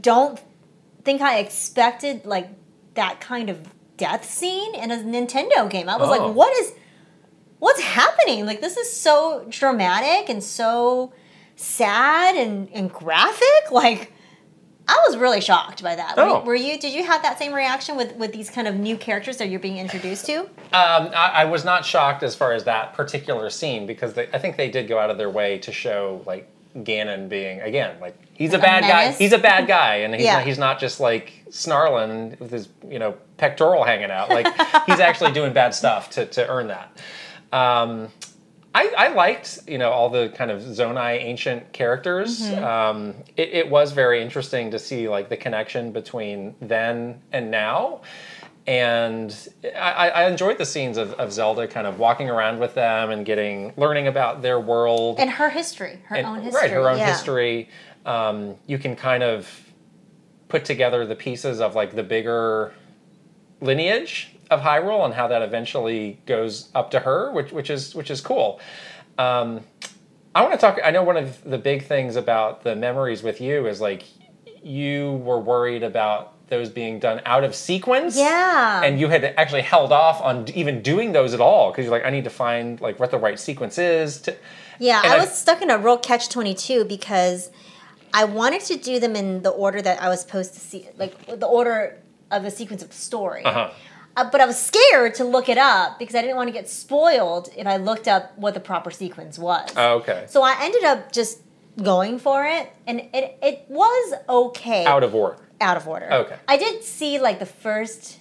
don't 0.00 0.40
think 1.04 1.20
I 1.20 1.38
expected 1.38 2.24
like 2.24 2.48
that 2.94 3.20
kind 3.20 3.50
of 3.50 3.74
death 3.96 4.24
scene 4.24 4.74
in 4.74 4.90
a 4.90 4.96
Nintendo 4.96 5.68
game. 5.68 5.88
I 5.88 5.96
was 5.96 6.08
oh. 6.08 6.10
like, 6.10 6.34
what 6.34 6.52
is 6.58 6.72
what's 7.58 7.80
happening? 7.80 8.46
Like 8.46 8.60
this 8.60 8.76
is 8.76 8.92
so 8.92 9.46
dramatic 9.48 10.28
and 10.28 10.42
so 10.42 11.12
sad 11.56 12.36
and, 12.36 12.68
and 12.72 12.92
graphic. 12.92 13.70
Like 13.70 14.12
I 14.86 15.02
was 15.08 15.16
really 15.16 15.40
shocked 15.40 15.82
by 15.82 15.96
that. 15.96 16.14
Oh. 16.16 16.40
Were, 16.40 16.46
were, 16.46 16.54
you? 16.54 16.78
Did 16.78 16.92
you 16.92 17.04
have 17.04 17.22
that 17.22 17.38
same 17.38 17.54
reaction 17.54 17.96
with 17.96 18.14
with 18.16 18.32
these 18.32 18.50
kind 18.50 18.68
of 18.68 18.74
new 18.74 18.96
characters 18.96 19.38
that 19.38 19.48
you're 19.48 19.60
being 19.60 19.78
introduced 19.78 20.26
to? 20.26 20.40
Um, 20.40 20.48
I, 20.72 21.32
I, 21.34 21.44
was 21.46 21.64
not 21.64 21.86
shocked 21.86 22.22
as 22.22 22.34
far 22.34 22.52
as 22.52 22.64
that 22.64 22.92
particular 22.92 23.48
scene 23.48 23.86
because 23.86 24.12
they, 24.12 24.28
I 24.32 24.38
think 24.38 24.56
they 24.56 24.70
did 24.70 24.86
go 24.86 24.98
out 24.98 25.10
of 25.10 25.16
their 25.16 25.30
way 25.30 25.58
to 25.58 25.72
show 25.72 26.22
like 26.26 26.50
Ganon 26.76 27.28
being 27.28 27.60
again 27.60 27.98
like 28.00 28.16
he's 28.34 28.52
a, 28.52 28.58
a 28.58 28.60
bad 28.60 28.82
menace. 28.82 29.16
guy. 29.16 29.24
He's 29.24 29.32
a 29.32 29.38
bad 29.38 29.66
guy, 29.66 29.96
and 29.96 30.14
he's 30.14 30.24
yeah. 30.24 30.36
not, 30.36 30.46
he's 30.46 30.58
not 30.58 30.80
just 30.80 31.00
like 31.00 31.32
snarling 31.50 32.36
with 32.38 32.50
his 32.50 32.68
you 32.86 32.98
know 32.98 33.16
pectoral 33.38 33.84
hanging 33.84 34.10
out. 34.10 34.28
Like 34.28 34.46
he's 34.86 35.00
actually 35.00 35.32
doing 35.32 35.52
bad 35.54 35.74
stuff 35.74 36.10
to 36.10 36.26
to 36.26 36.46
earn 36.48 36.68
that. 36.68 37.00
Um, 37.52 38.08
I, 38.74 38.92
I, 38.98 39.08
liked, 39.08 39.60
you 39.68 39.78
know, 39.78 39.90
all 39.90 40.10
the 40.10 40.30
kind 40.30 40.50
of 40.50 40.60
Zonai 40.60 41.22
ancient 41.22 41.72
characters. 41.72 42.42
Mm-hmm. 42.42 42.64
Um, 42.64 43.14
it, 43.36 43.50
it, 43.52 43.70
was 43.70 43.92
very 43.92 44.20
interesting 44.20 44.72
to 44.72 44.80
see 44.80 45.08
like 45.08 45.28
the 45.28 45.36
connection 45.36 45.92
between 45.92 46.56
then 46.60 47.22
and 47.32 47.52
now. 47.52 48.00
And 48.66 49.36
I, 49.76 50.10
I 50.10 50.28
enjoyed 50.28 50.58
the 50.58 50.66
scenes 50.66 50.96
of, 50.96 51.12
of, 51.14 51.32
Zelda 51.32 51.68
kind 51.68 51.86
of 51.86 51.98
walking 51.98 52.30
around 52.30 52.58
with 52.58 52.74
them 52.74 53.10
and 53.10 53.24
getting 53.24 53.74
learning 53.76 54.08
about 54.08 54.40
their 54.40 54.58
world 54.58 55.20
and 55.20 55.30
her 55.30 55.50
history, 55.50 56.00
her 56.06 56.16
and, 56.16 56.26
own 56.26 56.40
history, 56.40 56.62
right? 56.62 56.70
Her 56.70 56.88
own 56.88 56.98
yeah. 56.98 57.12
history. 57.12 57.68
Um, 58.06 58.54
you 58.66 58.78
can 58.78 58.96
kind 58.96 59.22
of 59.22 59.48
put 60.48 60.64
together 60.64 61.06
the 61.06 61.14
pieces 61.14 61.60
of 61.60 61.74
like 61.74 61.94
the 61.94 62.02
bigger 62.02 62.72
lineage 63.60 64.33
of 64.50 64.60
Hyrule 64.60 65.04
and 65.04 65.14
how 65.14 65.28
that 65.28 65.42
eventually 65.42 66.20
goes 66.26 66.68
up 66.74 66.90
to 66.92 67.00
her, 67.00 67.30
which 67.32 67.52
which 67.52 67.70
is 67.70 67.94
which 67.94 68.10
is 68.10 68.20
cool. 68.20 68.60
Um, 69.18 69.60
I 70.34 70.42
want 70.42 70.52
to 70.54 70.58
talk. 70.58 70.78
I 70.84 70.90
know 70.90 71.02
one 71.02 71.16
of 71.16 71.42
the 71.44 71.58
big 71.58 71.86
things 71.86 72.16
about 72.16 72.62
the 72.64 72.74
memories 72.74 73.22
with 73.22 73.40
you 73.40 73.66
is 73.66 73.80
like 73.80 74.04
you 74.62 75.12
were 75.24 75.38
worried 75.40 75.82
about 75.82 76.32
those 76.48 76.68
being 76.68 76.98
done 76.98 77.20
out 77.24 77.42
of 77.44 77.54
sequence. 77.54 78.16
Yeah. 78.16 78.82
And 78.82 79.00
you 79.00 79.08
had 79.08 79.24
actually 79.24 79.62
held 79.62 79.92
off 79.92 80.20
on 80.20 80.46
even 80.54 80.82
doing 80.82 81.12
those 81.12 81.32
at 81.34 81.40
all 81.40 81.70
because 81.70 81.84
you're 81.84 81.92
like, 81.92 82.04
I 82.04 82.10
need 82.10 82.24
to 82.24 82.30
find 82.30 82.80
like 82.80 82.98
what 83.00 83.10
the 83.10 83.18
right 83.18 83.38
sequence 83.38 83.78
is. 83.78 84.20
To, 84.22 84.36
Yeah, 84.78 85.00
I 85.04 85.16
I- 85.16 85.18
was 85.20 85.32
stuck 85.32 85.62
in 85.62 85.70
a 85.70 85.78
real 85.78 85.96
catch 85.98 86.28
twenty 86.28 86.54
two 86.54 86.84
because 86.84 87.50
I 88.12 88.24
wanted 88.24 88.60
to 88.62 88.76
do 88.76 89.00
them 89.00 89.16
in 89.16 89.42
the 89.42 89.50
order 89.50 89.80
that 89.82 90.02
I 90.02 90.08
was 90.08 90.20
supposed 90.20 90.54
to 90.54 90.60
see, 90.60 90.88
like 90.98 91.26
the 91.26 91.46
order 91.46 91.98
of 92.30 92.42
the 92.42 92.50
sequence 92.50 92.82
of 92.82 92.90
the 92.90 92.94
story. 92.96 93.42
Uh-huh. 93.44 93.70
Uh, 94.16 94.30
but 94.30 94.40
I 94.40 94.46
was 94.46 94.56
scared 94.60 95.14
to 95.16 95.24
look 95.24 95.48
it 95.48 95.58
up 95.58 95.98
because 95.98 96.14
I 96.14 96.20
didn't 96.20 96.36
want 96.36 96.48
to 96.48 96.52
get 96.52 96.68
spoiled 96.68 97.48
if 97.56 97.66
I 97.66 97.76
looked 97.78 98.06
up 98.06 98.36
what 98.38 98.54
the 98.54 98.60
proper 98.60 98.90
sequence 98.92 99.38
was. 99.38 99.68
Oh, 99.76 99.96
okay. 99.98 100.26
So 100.28 100.42
I 100.42 100.56
ended 100.60 100.84
up 100.84 101.10
just 101.12 101.40
going 101.82 102.18
for 102.20 102.44
it, 102.46 102.72
and 102.86 103.00
it 103.00 103.38
it 103.42 103.64
was 103.68 104.14
okay. 104.28 104.84
Out 104.84 105.02
of 105.02 105.14
order. 105.14 105.38
out 105.60 105.76
of 105.76 105.88
order. 105.88 106.12
Okay. 106.12 106.36
I 106.46 106.56
did 106.56 106.84
see 106.84 107.18
like 107.18 107.38
the 107.40 107.46
first. 107.46 108.18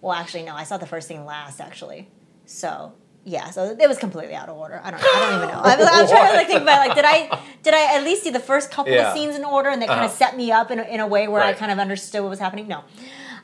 Well, 0.00 0.12
actually, 0.12 0.42
no. 0.44 0.54
I 0.54 0.64
saw 0.64 0.76
the 0.78 0.86
first 0.86 1.08
thing 1.08 1.24
last, 1.24 1.60
actually. 1.60 2.08
So 2.46 2.92
yeah, 3.24 3.50
so 3.50 3.76
it 3.78 3.88
was 3.88 3.98
completely 3.98 4.34
out 4.34 4.48
of 4.48 4.56
order. 4.56 4.80
I 4.82 4.90
don't. 4.90 5.00
I 5.00 5.20
don't 5.30 5.34
even 5.42 5.48
know. 5.54 5.60
I 5.62 5.76
was, 5.76 5.86
I 5.86 6.02
was 6.02 6.10
trying 6.10 6.30
to 6.30 6.36
like 6.36 6.46
think 6.48 6.62
about 6.62 6.86
like 6.86 6.94
did 6.96 7.04
I 7.04 7.40
did 7.62 7.74
I 7.74 7.96
at 7.96 8.02
least 8.04 8.24
see 8.24 8.30
the 8.30 8.40
first 8.40 8.70
couple 8.72 8.92
Yeah. 8.92 9.08
of 9.12 9.16
scenes 9.16 9.36
in 9.36 9.44
order 9.44 9.68
and 9.68 9.80
that 9.82 9.88
kind 9.88 10.00
Uh-huh. 10.00 10.08
of 10.10 10.16
set 10.16 10.36
me 10.36 10.50
up 10.50 10.70
in 10.72 10.78
a, 10.80 10.82
in 10.82 10.98
a 11.00 11.06
way 11.06 11.28
where 11.28 11.42
I 11.42 11.52
kind 11.52 11.70
of 11.70 11.78
understood 11.78 12.22
what 12.22 12.30
was 12.30 12.38
happening? 12.38 12.66
No, 12.68 12.82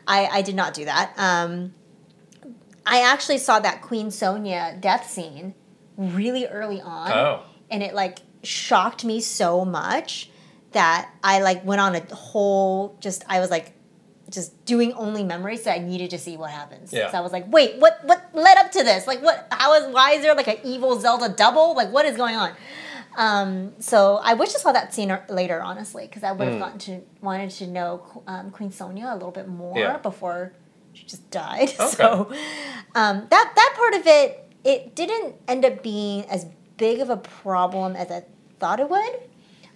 I 0.07 0.27
I 0.27 0.43
did 0.43 0.55
not 0.55 0.75
do 0.75 0.85
that. 0.85 1.13
Um, 1.17 1.75
I 2.87 3.01
actually 3.01 3.39
saw 3.39 3.61
that 3.61 3.81
Queen 3.83 4.11
Sonia 4.11 4.77
death 4.79 5.09
scene 5.11 5.55
really 5.97 6.47
early 6.47 6.81
on 6.81 7.11
Oh. 7.13 7.43
and 7.71 7.83
it 7.83 7.95
like 7.95 8.19
shocked 8.43 9.05
me 9.05 9.21
so 9.21 9.65
much 9.65 10.29
that 10.73 11.09
I 11.23 11.41
like 11.41 11.65
went 11.65 11.81
on 11.81 11.95
a 11.95 12.01
whole 12.15 12.97
just 13.01 13.25
I 13.29 13.41
was 13.41 13.51
like 13.51 13.73
just 14.31 14.65
doing 14.65 14.93
only 14.95 15.23
memories 15.23 15.63
that 15.65 15.75
I 15.79 15.79
needed 15.83 16.11
to 16.11 16.19
see 16.19 16.37
what 16.37 16.51
happens. 16.51 16.93
Yeah. 16.93 17.11
So 17.11 17.19
I 17.19 17.21
was 17.21 17.31
like, 17.33 17.51
wait, 17.53 17.79
what 17.79 18.01
what 18.05 18.29
led 18.35 18.59
up 18.59 18.73
to 18.73 18.83
this? 18.83 19.07
Like 19.07 19.23
what 19.23 19.47
how 19.53 19.75
is 19.75 19.93
why 19.95 20.13
is 20.13 20.23
there 20.23 20.35
like 20.35 20.49
an 20.49 20.59
evil 20.65 20.99
Zelda 20.99 21.29
double? 21.29 21.75
Like 21.75 21.91
what 21.91 22.05
is 22.07 22.17
going 22.17 22.35
on? 22.37 22.53
Um, 23.17 23.73
so 23.79 24.19
I 24.23 24.35
wish 24.35 24.55
I 24.55 24.59
saw 24.59 24.73
that 24.73 24.93
scene 24.95 25.11
er- 25.11 25.25
later, 25.29 25.63
honestly, 25.63 26.07
because 26.07 26.23
I 26.23 26.33
would 26.33 26.49
have 26.49 26.59
gotten 26.59 26.79
to 26.81 27.01
wanted 27.21 27.51
to 27.51 27.67
know 27.67 28.23
um, 28.27 28.51
Queen 28.51 28.71
Sonia 28.71 29.09
a 29.11 29.15
little 29.15 29.31
bit 29.31 29.49
more 29.49 29.79
Yeah. 29.79 29.99
before 29.99 30.53
she 30.93 31.05
just 31.05 31.31
died. 31.31 31.73
Okay. 31.79 31.91
So 31.97 32.33
um, 32.95 33.27
that 33.31 33.53
that 33.57 33.75
part 33.77 33.95
of 33.95 34.07
it, 34.07 34.51
it 34.65 34.95
didn't 34.95 35.37
end 35.49 35.65
up 35.65 35.83
being 35.83 36.25
as 36.27 36.47
big 36.77 37.01
of 37.01 37.11
a 37.11 37.17
problem 37.17 37.97
as 37.97 38.11
I 38.11 38.25
thought 38.59 38.81
it 38.81 38.89
would. 38.89 39.21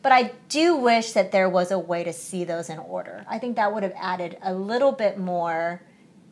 But 0.01 0.13
I 0.13 0.33
do 0.49 0.77
wish 0.77 1.13
that 1.13 1.33
there 1.33 1.49
was 1.49 1.71
a 1.73 1.79
way 1.79 2.05
to 2.05 2.13
see 2.13 2.45
those 2.45 2.71
in 2.71 2.79
order. 2.79 3.25
I 3.29 3.39
think 3.39 3.57
that 3.57 3.75
would 3.75 3.83
have 3.83 3.95
added 3.97 4.39
a 4.43 4.55
little 4.55 4.93
bit 4.93 5.19
more 5.19 5.83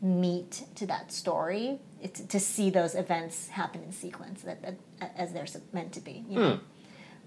meat 0.01 0.65
to 0.77 0.87
that 0.87 1.11
story 1.11 1.81
it's, 2.01 2.21
to 2.21 2.39
see 2.39 2.71
those 2.71 2.95
events 2.95 3.49
happen 3.49 3.83
in 3.83 3.93
sequence 3.93 4.43
that, 4.43 4.63
that, 4.63 4.77
as 5.17 5.33
they're 5.33 5.47
meant 5.73 5.93
to 5.95 6.01
be. 6.01 6.25
You 6.29 6.39
know? 6.39 6.61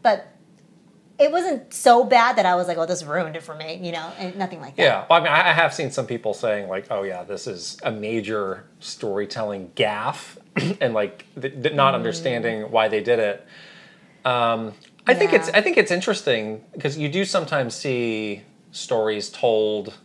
But 0.01 0.27
it 1.19 1.31
wasn't 1.31 1.73
so 1.73 2.03
bad 2.05 2.37
that 2.37 2.45
I 2.45 2.55
was 2.55 2.67
like, 2.67 2.77
"Oh, 2.77 2.85
this 2.85 3.03
ruined 3.03 3.35
it 3.35 3.43
for 3.43 3.53
me," 3.55 3.79
you 3.83 3.91
know, 3.91 4.09
and 4.17 4.35
nothing 4.37 4.61
like 4.61 4.75
that. 4.77 4.81
Yeah, 4.83 5.05
well, 5.09 5.19
I 5.19 5.23
mean, 5.23 5.33
I 5.33 5.51
have 5.51 5.73
seen 5.73 5.91
some 5.91 6.07
people 6.07 6.33
saying 6.33 6.69
like, 6.69 6.87
"Oh 6.89 7.03
yeah, 7.03 7.23
this 7.23 7.45
is 7.47 7.77
a 7.83 7.91
major 7.91 8.65
storytelling 8.79 9.71
gaffe," 9.75 10.37
and 10.81 10.93
like 10.93 11.25
th- 11.39 11.53
th- 11.61 11.73
Mm. 11.73 11.75
not 11.75 11.93
understanding 11.95 12.71
why 12.71 12.87
they 12.87 13.01
did 13.01 13.19
it. 13.19 13.45
Um, 14.23 14.73
I 15.07 15.13
think 15.13 15.33
it's 15.33 15.49
I 15.49 15.61
think 15.61 15.77
it's 15.77 15.91
interesting 15.91 16.63
because 16.71 16.97
you 16.97 17.09
do 17.09 17.25
sometimes 17.25 17.73
see 17.75 18.43
stories 18.71 19.29
told 19.29 19.95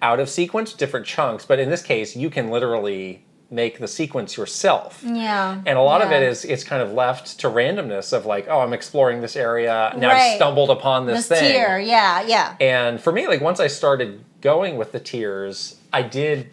out 0.00 0.20
of 0.20 0.28
sequence, 0.28 0.72
different 0.74 1.06
chunks, 1.06 1.44
but 1.44 1.58
in 1.58 1.70
this 1.70 1.82
case, 1.82 2.14
you 2.14 2.30
can 2.30 2.50
literally 2.50 3.24
make 3.54 3.78
the 3.78 3.86
sequence 3.88 4.36
yourself. 4.36 5.00
Yeah. 5.06 5.62
And 5.64 5.78
a 5.78 5.82
lot 5.82 6.02
of 6.02 6.10
it 6.10 6.22
is 6.22 6.44
it's 6.44 6.64
kind 6.64 6.82
of 6.82 6.92
left 6.92 7.38
to 7.40 7.46
randomness 7.48 8.12
of 8.12 8.26
like, 8.26 8.48
oh, 8.48 8.60
I'm 8.60 8.72
exploring 8.72 9.20
this 9.20 9.36
area, 9.36 9.94
now 9.96 10.10
I've 10.10 10.36
stumbled 10.36 10.70
upon 10.70 11.06
this, 11.06 11.28
this 11.28 11.38
thing. 11.40 11.52
tear. 11.52 11.78
Yeah, 11.78 12.22
yeah. 12.26 12.56
And 12.60 13.00
for 13.00 13.12
me, 13.12 13.28
like 13.28 13.40
once 13.40 13.60
I 13.60 13.68
started 13.68 14.24
going 14.40 14.76
with 14.76 14.90
the 14.92 15.00
tears, 15.00 15.76
I 15.92 16.02
did. 16.02 16.50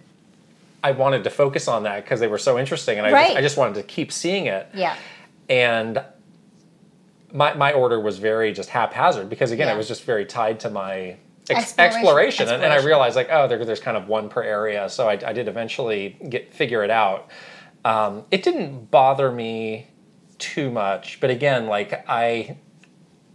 I 0.83 0.91
wanted 0.93 1.23
to 1.25 1.29
focus 1.29 1.67
on 1.67 1.83
that 1.83 2.03
because 2.03 2.19
they 2.19 2.27
were 2.27 2.39
so 2.39 2.57
interesting, 2.57 2.97
and 2.97 3.05
I, 3.05 3.11
Right. 3.11 3.25
just, 3.27 3.37
I 3.37 3.41
just 3.41 3.57
wanted 3.57 3.75
to 3.75 3.83
keep 3.83 4.11
seeing 4.11 4.45
it. 4.47 4.67
Yeah. 4.73 4.95
And 5.49 6.03
my 7.33 7.53
my 7.53 7.71
order 7.73 7.99
was 7.99 8.17
very 8.19 8.51
just 8.53 8.69
haphazard 8.69 9.29
because 9.29 9.51
again, 9.51 9.67
Yeah. 9.67 9.73
it 9.75 9.77
was 9.77 9.87
just 9.87 10.03
very 10.03 10.25
tied 10.25 10.59
to 10.61 10.69
my 10.69 11.17
ex- 11.49 11.77
Exploration. 11.77 11.79
exploration, 11.79 12.47
And, 12.49 12.63
and 12.63 12.73
I 12.73 12.83
realized 12.85 13.15
like, 13.15 13.29
oh, 13.31 13.47
there, 13.47 13.63
there's 13.65 13.79
kind 13.79 13.97
of 13.97 14.07
one 14.07 14.29
per 14.29 14.43
area, 14.43 14.89
so 14.89 15.07
I, 15.09 15.13
I 15.25 15.33
did 15.33 15.47
eventually 15.47 16.17
get 16.29 16.53
figure 16.53 16.83
it 16.83 16.89
out. 16.91 17.29
Um, 17.83 18.23
it 18.31 18.43
didn't 18.43 18.91
bother 18.91 19.31
me 19.31 19.87
too 20.37 20.69
much, 20.71 21.19
but 21.19 21.29
again, 21.29 21.67
like 21.67 22.03
I 22.07 22.57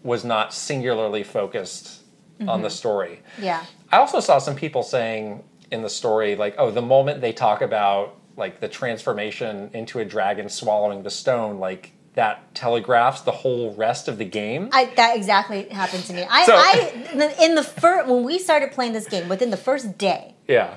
was 0.03 0.25
not 0.25 0.55
singularly 0.55 1.23
focused 1.25 2.03
on 2.41 2.47
Mm-hmm. 2.47 2.63
the 2.65 2.71
story. 2.71 3.23
Yeah. 3.41 3.65
I 3.91 3.97
also 3.97 4.21
saw 4.21 4.39
some 4.39 4.55
people 4.55 4.83
saying 4.83 5.43
in 5.71 5.81
the 5.83 5.89
story, 5.89 6.37
like, 6.37 6.55
oh, 6.59 6.71
the 6.71 6.83
moment 6.83 7.23
they 7.23 7.33
talk 7.33 7.63
about 7.63 8.15
like 8.37 8.61
the 8.61 8.69
transformation 8.69 9.71
into 9.73 10.01
a 10.01 10.05
dragon 10.05 10.49
swallowing 10.51 11.03
the 11.03 11.11
stone, 11.11 11.59
like 11.59 11.93
that 12.17 12.55
telegraphs 12.55 13.21
the 13.21 13.31
whole 13.31 13.75
rest 13.75 14.09
of 14.09 14.19
the 14.19 14.25
game. 14.25 14.69
I, 14.73 14.87
that 14.97 15.17
exactly 15.17 15.69
happened 15.69 16.03
to 16.05 16.13
me. 16.15 16.27
I, 16.29 16.45
So- 16.47 16.55
I 16.57 17.35
in 17.45 17.55
the 17.55 17.63
first 17.63 18.09
when 18.09 18.25
we 18.25 18.39
started 18.39 18.73
playing 18.73 18.93
this 18.95 19.07
game 19.07 19.29
within 19.29 19.51
the 19.51 19.57
first 19.57 19.97
day, 19.99 20.35
yeah. 20.49 20.75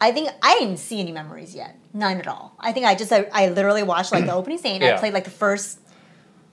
I 0.00 0.10
think 0.12 0.28
I 0.42 0.58
didn't 0.58 0.78
see 0.78 0.98
any 1.00 1.12
memories 1.12 1.54
yet, 1.54 1.78
none 1.94 2.16
at 2.18 2.26
all. 2.26 2.54
I 2.58 2.72
think 2.72 2.84
I 2.86 2.94
just 2.96 3.12
I, 3.12 3.28
I 3.32 3.48
literally 3.48 3.84
watched 3.84 4.12
like 4.12 4.26
the 4.26 4.32
opening 4.40 4.58
scene. 4.58 4.82
I 4.82 4.98
played 4.98 5.14
like 5.14 5.24
the 5.24 5.30
first 5.30 5.78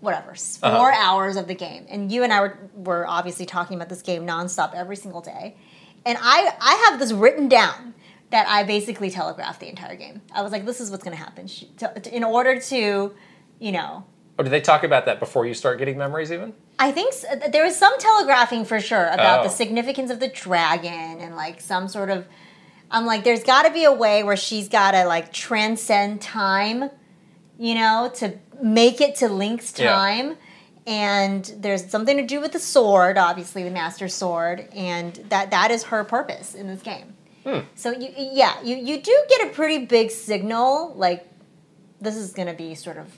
whatever 0.02 0.34
4 0.36 0.70
Uh-huh. 0.72 0.92
hours 0.96 1.36
of 1.36 1.48
the 1.48 1.56
game, 1.56 1.86
and 1.90 2.12
you 2.12 2.24
and 2.24 2.32
I 2.32 2.42
were 2.42 2.58
were 2.76 3.08
obviously 3.08 3.46
talking 3.48 3.76
about 3.76 3.90
this 3.90 4.02
game 4.04 4.26
nonstop 4.28 4.74
every 4.76 4.96
single 4.96 5.22
day. 5.22 5.58
And 6.06 6.18
I 6.22 6.54
I 6.62 6.88
have 6.90 7.00
this 7.00 7.12
written 7.12 7.50
down 7.50 7.96
that 8.30 8.48
I 8.48 8.62
basically 8.64 9.10
telegraphed 9.10 9.60
the 9.60 9.68
entire 9.68 9.96
game. 9.96 10.22
I 10.32 10.44
was 10.44 10.52
like, 10.52 10.66
this 10.68 10.80
is 10.80 10.92
what's 10.92 11.04
going 11.04 11.18
to 11.18 11.24
happen 11.24 11.50
in 12.14 12.24
order 12.24 12.60
to, 12.60 13.14
you 13.60 13.72
know, 13.72 14.06
Or 14.40 14.44
did 14.44 14.52
they 14.52 14.62
talk 14.62 14.86
about 14.86 15.06
that 15.06 15.20
before 15.20 15.46
you 15.46 15.54
start 15.54 15.80
getting 15.80 15.98
memories 15.98 16.32
even? 16.32 16.54
I 16.80 16.94
think 16.94 17.14
s- 17.14 17.26
there 17.52 17.66
was 17.66 17.76
some 17.76 17.92
telegraphing 18.00 18.64
for 18.64 18.80
sure 18.80 19.08
about 19.08 19.42
Oh. 19.42 19.44
the 19.44 19.50
significance 19.50 20.10
of 20.10 20.22
the 20.22 20.30
dragon 20.30 21.20
and 21.20 21.36
like 21.36 21.60
some 21.60 21.90
sort 21.90 22.10
of. 22.10 22.26
I'm 22.90 23.06
like, 23.06 23.26
there's 23.26 23.44
got 23.44 23.64
to 23.64 23.72
be 23.72 23.84
a 23.84 23.92
way 23.92 24.24
where 24.24 24.38
she's 24.38 24.70
got 24.70 24.92
to 24.92 25.04
like 25.06 25.34
transcend 25.34 26.22
time, 26.22 26.90
you 27.58 27.76
know, 27.76 28.10
to 28.16 28.34
make 28.64 29.02
it 29.02 29.16
to 29.16 29.28
Link's 29.28 29.78
Yeah. 29.78 29.92
time. 29.94 30.38
And 30.88 31.44
there's 31.58 31.86
something 31.92 32.16
to 32.16 32.24
do 32.26 32.40
with 32.40 32.54
the 32.54 32.60
sword, 32.60 33.18
obviously 33.18 33.64
the 33.64 33.70
Master 33.72 34.08
Sword, 34.08 34.70
and 34.74 35.14
that 35.28 35.52
that 35.52 35.70
is 35.70 35.84
her 35.84 36.06
purpose 36.06 36.56
in 36.56 36.66
this 36.68 36.82
game. 36.82 37.14
Hmm. 37.46 37.60
So 37.76 37.92
you, 37.92 38.08
yeah, 38.18 38.54
you 38.64 38.78
you 38.78 39.02
do 39.02 39.16
get 39.28 39.48
a 39.48 39.54
pretty 39.54 39.86
big 39.86 40.12
signal, 40.12 40.94
like 40.96 41.28
this 42.00 42.16
is 42.16 42.32
gonna 42.32 42.54
be 42.54 42.74
sort 42.74 42.98
of 42.98 43.18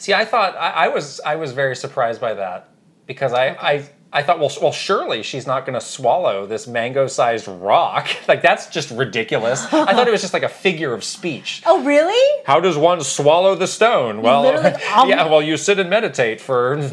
See, 0.00 0.14
I 0.14 0.24
thought 0.24 0.56
I, 0.56 0.70
I 0.70 0.88
was 0.88 1.20
I 1.26 1.36
was 1.36 1.52
very 1.52 1.76
surprised 1.76 2.22
by 2.22 2.32
that 2.32 2.70
because 3.04 3.34
I, 3.34 3.48
I 3.48 3.88
I 4.12 4.22
thought, 4.24 4.40
well, 4.40 4.50
well, 4.60 4.72
surely 4.72 5.22
she's 5.22 5.46
not 5.46 5.64
going 5.66 5.78
to 5.78 5.84
swallow 5.84 6.44
this 6.46 6.66
mango-sized 6.66 7.46
rock. 7.48 8.08
Like 8.30 8.42
that's 8.42 8.68
just 8.68 8.90
ridiculous. 8.92 9.64
I 9.72 9.92
thought 9.92 10.06
it 10.06 10.12
was 10.12 10.20
just 10.20 10.32
like 10.34 10.44
a 10.44 10.48
figure 10.48 10.92
of 10.94 11.02
speech. 11.02 11.62
Oh, 11.66 11.82
really? 11.82 12.42
How 12.46 12.60
does 12.60 12.76
one 12.76 13.00
swallow 13.02 13.56
the 13.56 13.66
stone? 13.66 14.22
Well, 14.22 14.46
um, 14.94 15.08
yeah, 15.08 15.26
well, 15.26 15.42
you 15.42 15.56
sit 15.56 15.80
and 15.80 15.90
meditate 15.90 16.40
for 16.40 16.76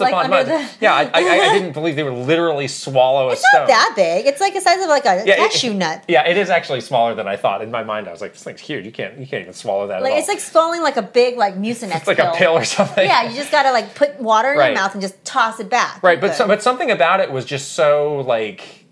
like 0.00 0.12
upon 0.12 0.30
months. 0.30 0.48
the- 0.50 0.70
Yeah, 0.80 0.94
I, 0.94 1.02
I, 1.02 1.18
I 1.50 1.52
didn't 1.58 1.72
believe 1.72 1.96
they 1.96 2.02
would 2.02 2.26
literally 2.26 2.66
swallow 2.68 3.28
a 3.28 3.36
stone. 3.36 3.44
It's 3.52 3.52
not 3.54 3.66
that 3.68 3.92
big. 3.94 4.26
It's 4.26 4.40
like 4.40 4.54
the 4.54 4.60
size 4.62 4.80
of 4.82 4.88
like 4.88 5.04
a 5.04 5.22
Yeah, 5.26 5.34
it- 5.34 5.50
cashew 5.52 5.74
nut. 5.74 6.04
Yeah, 6.08 6.26
it 6.26 6.38
is 6.38 6.48
actually 6.48 6.80
smaller 6.80 7.14
than 7.14 7.28
I 7.28 7.36
thought. 7.36 7.60
In 7.60 7.70
my 7.70 7.84
mind, 7.84 8.08
I 8.08 8.12
was 8.12 8.22
like, 8.22 8.32
this 8.32 8.42
thing's 8.42 8.60
huge. 8.60 8.86
You 8.86 8.92
can't, 8.92 9.18
you 9.18 9.26
can't 9.26 9.42
even 9.42 9.52
swallow 9.54 9.86
that. 9.88 10.02
Like 10.02 10.14
it's 10.14 10.28
like 10.28 10.40
swallowing 10.40 10.82
like 10.82 10.96
a 10.96 11.02
big 11.02 11.36
like 11.36 11.56
mucinex 11.56 11.96
it's 11.96 12.06
like 12.06 12.18
a 12.18 12.32
pill 12.36 12.52
or 12.52 12.64
something. 12.64 13.04
Yeah, 13.06 13.28
you 13.28 13.36
just 13.36 13.50
gotta 13.52 13.70
like 13.72 13.94
put 13.94 14.18
water 14.18 14.52
in 14.52 14.58
Right. 14.58 14.66
your 14.68 14.76
mouth 14.76 14.92
and 14.94 15.02
just 15.02 15.22
toss 15.26 15.60
it 15.60 15.68
back. 15.68 16.02
Right, 16.02 16.18
You're 16.18 16.28
but 16.38 16.44
so, 16.44 16.46
but 16.48 16.62
something 16.62 16.90
about 16.90 17.20
it 17.20 17.30
was 17.30 17.44
just 17.44 17.72
so 17.72 18.20
like 18.26 18.86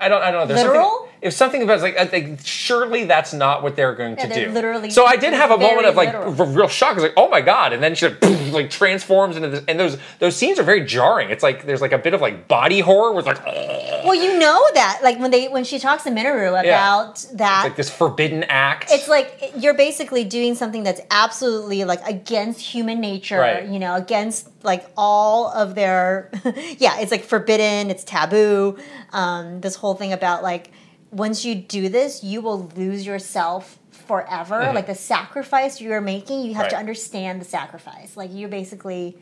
I 0.00 0.08
don't 0.08 0.22
I 0.22 0.30
don't 0.30 0.42
know. 0.42 0.46
There's 0.46 0.66
Literal? 0.66 1.08
Something, 1.22 1.28
if 1.28 1.34
something 1.34 1.62
about 1.62 1.82
it's 1.84 2.12
like 2.12 2.38
surely 2.44 3.04
that's 3.04 3.32
not 3.32 3.62
what 3.62 3.76
they're 3.76 3.94
going 3.94 4.16
Yeah, 4.16 4.22
to 4.26 4.28
they're 4.28 4.46
do. 4.46 4.52
literally- 4.52 4.90
So 4.90 5.04
I 5.06 5.16
did 5.16 5.32
have 5.32 5.50
a 5.50 5.56
moment 5.58 5.86
of 5.86 5.94
like 5.96 6.12
literal. 6.12 6.46
real 6.46 6.68
shock. 6.68 6.90
I 6.92 6.94
was 6.94 7.02
like, 7.04 7.12
oh 7.16 7.28
my 7.28 7.40
god! 7.40 7.72
And 7.72 7.82
then 7.82 7.94
she 7.94 8.08
like, 8.08 8.22
like 8.52 8.70
transforms 8.70 9.36
into 9.36 9.48
this, 9.48 9.64
and 9.68 9.78
those 9.78 9.98
those 10.18 10.36
scenes 10.36 10.58
are 10.58 10.62
very 10.64 10.84
jarring. 10.84 11.30
It's 11.30 11.42
like 11.42 11.64
there's 11.66 11.80
like 11.80 11.92
a 11.92 11.98
bit 11.98 12.14
of 12.14 12.20
like 12.20 12.48
body 12.48 12.80
horror 12.80 13.12
with 13.12 13.26
like 13.26 13.38
"Ugh," 13.46 14.04
well, 14.04 14.14
you 14.14 14.38
know 14.38 14.60
that 14.74 15.00
like 15.02 15.18
when 15.18 15.30
they 15.30 15.48
when 15.48 15.64
she 15.64 15.78
talks 15.78 16.02
to 16.04 16.10
Mineru 16.10 16.48
about 16.58 17.24
that, 17.34 17.62
like 17.64 17.76
this 17.76 17.90
forbidden 17.90 18.44
act. 18.44 18.90
it's 18.90 19.08
like 19.08 19.52
you're 19.56 19.74
basically 19.74 20.24
doing 20.24 20.54
something 20.54 20.82
that's 20.82 21.00
absolutely 21.10 21.84
like 21.84 22.00
against 22.06 22.60
human 22.60 23.00
nature 23.00 23.38
Right. 23.38 23.68
you 23.68 23.78
know 23.78 23.94
against 23.94 24.48
like 24.64 24.84
all 24.96 25.48
of 25.52 25.74
their 25.74 26.30
yeah 26.78 26.98
it's 27.00 27.10
like 27.10 27.24
forbidden 27.24 27.90
it's 27.90 28.04
taboo 28.04 28.76
um, 29.12 29.60
this 29.60 29.74
whole 29.76 29.94
thing 29.94 30.12
about 30.12 30.42
like 30.42 30.70
once 31.12 31.44
you 31.44 31.54
do 31.54 31.88
this 31.88 32.24
you 32.24 32.40
will 32.40 32.68
lose 32.76 33.06
yourself 33.06 33.78
forever 33.90 34.72
like 34.74 34.86
the 34.86 34.94
sacrifice 34.94 35.80
you're 35.80 36.00
making 36.00 36.40
you 36.42 36.54
have 36.54 36.66
to 36.68 36.74
Mm-hmm. 36.74 36.80
Understand 36.80 37.40
the 37.40 37.44
sacrifice 37.44 38.16
like 38.16 38.32
you 38.32 38.48
basically 38.48 39.16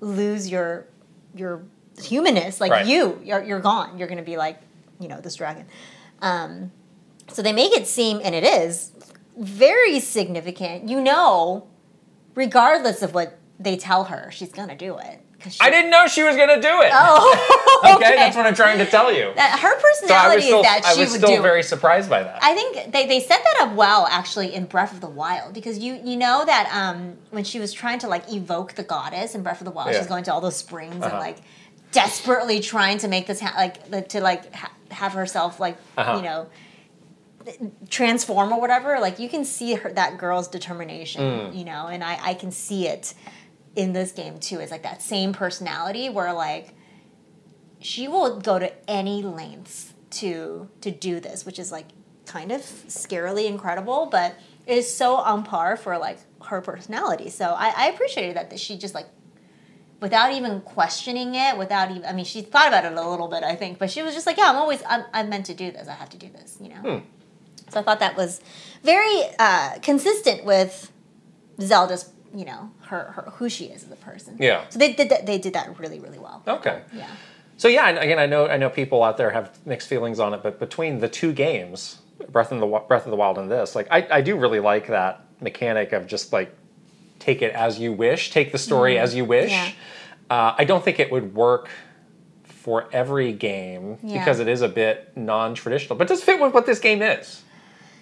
lose 0.00 0.50
your 0.50 0.86
your 1.34 1.62
humanness 2.02 2.60
like 2.60 2.72
Right. 2.72 2.86
you 2.86 3.20
you're, 3.22 3.42
you're 3.44 3.60
gone 3.60 3.98
you're 3.98 4.08
gonna 4.08 4.22
be 4.22 4.36
like 4.36 4.60
you 4.98 5.06
know 5.08 5.20
this 5.20 5.36
dragon 5.36 5.66
um, 6.22 6.72
so 7.28 7.42
they 7.42 7.52
make 7.52 7.72
it 7.76 7.86
seem, 7.86 8.20
and 8.24 8.34
it 8.34 8.44
is, 8.44 8.92
very 9.36 10.00
significant. 10.00 10.88
You 10.88 11.00
know, 11.00 11.66
regardless 12.34 13.02
of 13.02 13.12
what 13.14 13.38
they 13.58 13.76
tell 13.76 14.04
her, 14.04 14.30
she's 14.32 14.52
gonna 14.52 14.76
do 14.76 14.98
it. 14.98 15.20
she- 15.48 15.58
I 15.60 15.70
didn't 15.70 15.90
know 15.90 16.06
she 16.06 16.22
was 16.22 16.36
gonna 16.36 16.60
do 16.60 16.80
it. 16.82 16.90
Oh, 16.92 17.92
okay, 17.96 18.16
that's 18.16 18.34
what 18.36 18.46
I'm 18.46 18.54
trying 18.54 18.78
to 18.78 18.86
tell 18.86 19.12
you. 19.12 19.32
That 19.36 19.58
her 19.60 19.70
so 19.70 19.76
I 19.76 19.80
personality 19.82 20.42
still, 20.42 20.60
is 20.60 20.64
that 20.66 20.82
I 20.86 20.94
she 20.94 21.00
was 21.00 21.14
still 21.14 21.42
very 21.42 21.60
it. 21.60 21.64
surprised 21.64 22.08
by 22.08 22.22
that. 22.22 22.38
I 22.42 22.54
think 22.54 22.92
they, 22.92 23.06
they 23.06 23.20
set 23.20 23.42
that 23.44 23.56
up 23.68 23.74
well 23.76 24.06
actually 24.10 24.54
in 24.54 24.64
Breath 24.64 24.92
of 24.92 25.00
the 25.00 25.08
Wild 25.08 25.52
because 25.54 25.78
you 25.78 26.00
you 26.02 26.16
know 26.16 26.44
that 26.46 26.70
um, 26.74 27.16
when 27.30 27.44
she 27.44 27.58
was 27.60 27.72
trying 27.72 27.98
to 28.00 28.08
like 28.08 28.32
evoke 28.32 28.72
the 28.74 28.82
goddess 28.84 29.34
in 29.34 29.42
Breath 29.42 29.60
of 29.60 29.66
the 29.66 29.70
Wild, 29.70 29.92
Yeah. 29.92 29.98
she's 29.98 30.06
going 30.08 30.24
to 30.24 30.32
all 30.32 30.40
those 30.40 30.56
springs 30.56 30.94
and 30.94 31.04
Uh-huh. 31.04 31.18
like 31.18 31.38
desperately 31.92 32.58
trying 32.60 32.98
to 32.98 33.08
make 33.08 33.26
this 33.28 33.40
ha- 33.40 33.54
like 33.56 34.08
to 34.08 34.20
like 34.20 34.52
ha- 34.54 34.72
have 34.90 35.12
herself 35.12 35.60
like 35.60 35.76
Uh-huh. 35.96 36.16
you 36.16 36.22
know 36.22 36.46
transform 37.90 38.52
or 38.52 38.60
whatever. 38.60 38.98
Like 39.00 39.18
you 39.18 39.28
can 39.28 39.44
see 39.44 39.74
her 39.74 39.92
that 39.92 40.18
girl's 40.18 40.48
determination, 40.48 41.22
Mm. 41.22 41.56
you 41.58 41.64
know, 41.64 41.86
and 41.88 42.02
I 42.02 42.18
I 42.22 42.34
can 42.34 42.50
see 42.50 42.88
it 42.88 43.14
in 43.76 43.92
this 43.92 44.12
game 44.12 44.38
too. 44.38 44.60
is 44.60 44.70
like 44.70 44.82
that 44.82 45.02
same 45.02 45.32
personality 45.32 46.08
where 46.08 46.32
like 46.32 46.74
she 47.80 48.08
will 48.08 48.40
go 48.40 48.58
to 48.58 48.72
any 48.90 49.22
lengths 49.22 49.92
to 50.10 50.68
to 50.80 50.90
do 50.90 51.20
this, 51.20 51.44
which 51.44 51.58
is 51.58 51.72
like 51.72 51.86
kind 52.26 52.52
of 52.52 52.60
scarily 52.60 53.46
incredible, 53.46 54.06
but 54.06 54.36
it 54.66 54.78
is 54.78 54.94
so 54.94 55.16
on 55.16 55.42
par 55.44 55.76
for 55.76 55.98
like 55.98 56.18
her 56.46 56.60
personality. 56.60 57.30
So 57.30 57.46
I, 57.46 57.72
I 57.76 57.88
appreciated 57.90 58.36
that 58.36 58.50
that 58.50 58.60
she 58.60 58.78
just 58.78 58.94
like 58.94 59.06
without 60.00 60.32
even 60.32 60.60
questioning 60.60 61.34
it, 61.34 61.56
without 61.58 61.90
even 61.90 62.04
I 62.04 62.12
mean 62.12 62.24
she 62.24 62.42
thought 62.42 62.68
about 62.68 62.84
it 62.84 62.92
a 62.92 63.10
little 63.10 63.28
bit, 63.28 63.42
I 63.42 63.56
think, 63.56 63.78
but 63.78 63.90
she 63.90 64.02
was 64.02 64.14
just 64.14 64.26
like, 64.26 64.38
Yeah, 64.38 64.50
I'm 64.50 64.56
always 64.56 64.82
I'm 64.88 65.04
I'm 65.12 65.28
meant 65.28 65.46
to 65.46 65.54
do 65.54 65.70
this. 65.70 65.88
I 65.88 65.92
have 65.94 66.10
to 66.10 66.16
do 66.18 66.28
this, 66.28 66.58
you 66.60 66.68
know? 66.68 66.80
So 67.70 67.80
I 67.80 67.82
thought 67.82 68.00
that 68.00 68.16
was 68.16 68.40
very 68.82 69.22
uh, 69.38 69.78
consistent 69.82 70.44
with 70.44 70.92
Zelda's, 71.60 72.10
you 72.34 72.44
know, 72.44 72.70
her, 72.86 73.12
her 73.12 73.22
who 73.36 73.48
she 73.48 73.66
is 73.66 73.84
as 73.84 73.90
a 73.92 73.96
person. 73.96 74.36
Yeah. 74.40 74.64
So 74.68 74.78
they 74.78 74.92
did 74.92 75.08
that. 75.10 75.26
They 75.26 75.38
did 75.38 75.52
that 75.54 75.78
really, 75.78 76.00
really 76.00 76.18
well. 76.18 76.42
okay. 76.46 76.82
Yeah. 76.92 77.06
So 77.56 77.68
yeah, 77.68 77.88
and 77.88 77.98
again, 77.98 78.18
I 78.18 78.26
know 78.26 78.48
I 78.48 78.56
know 78.56 78.68
people 78.68 79.02
out 79.04 79.16
there 79.16 79.30
have 79.30 79.56
mixed 79.64 79.88
feelings 79.88 80.18
on 80.18 80.34
it, 80.34 80.42
but 80.42 80.58
between 80.58 80.98
the 80.98 81.08
two 81.08 81.32
games, 81.32 81.98
Breath 82.30 82.50
of 82.50 82.58
the 82.60 82.66
Breath 82.66 83.04
of 83.04 83.10
the 83.10 83.16
Wild 83.16 83.38
and 83.38 83.48
this, 83.50 83.74
like 83.76 83.86
I, 83.90 84.06
I 84.10 84.20
do 84.22 84.36
really 84.36 84.60
like 84.60 84.88
that 84.88 85.24
mechanic 85.40 85.92
of 85.92 86.06
just 86.08 86.32
like 86.32 86.52
take 87.20 87.42
it 87.42 87.52
as 87.54 87.78
you 87.78 87.92
wish, 87.92 88.30
take 88.30 88.50
the 88.50 88.58
story 88.58 88.98
as 88.98 89.14
you 89.14 89.24
wish. 89.24 89.52
Mm-hmm. 89.52 89.74
Yeah. 90.30 90.36
Uh, 90.36 90.54
I 90.58 90.64
don't 90.64 90.82
think 90.84 90.98
it 90.98 91.12
would 91.12 91.34
work 91.34 91.68
for 92.42 92.88
every 92.92 93.32
game 93.32 93.98
Yeah. 94.02 94.18
because 94.18 94.40
it 94.40 94.48
is 94.48 94.62
a 94.62 94.68
bit 94.68 95.12
non-traditional, 95.16 95.96
but 95.96 96.06
it 96.06 96.08
does 96.08 96.24
fit 96.24 96.40
with 96.40 96.54
what 96.54 96.66
this 96.66 96.78
game 96.80 97.02
is. 97.02 97.42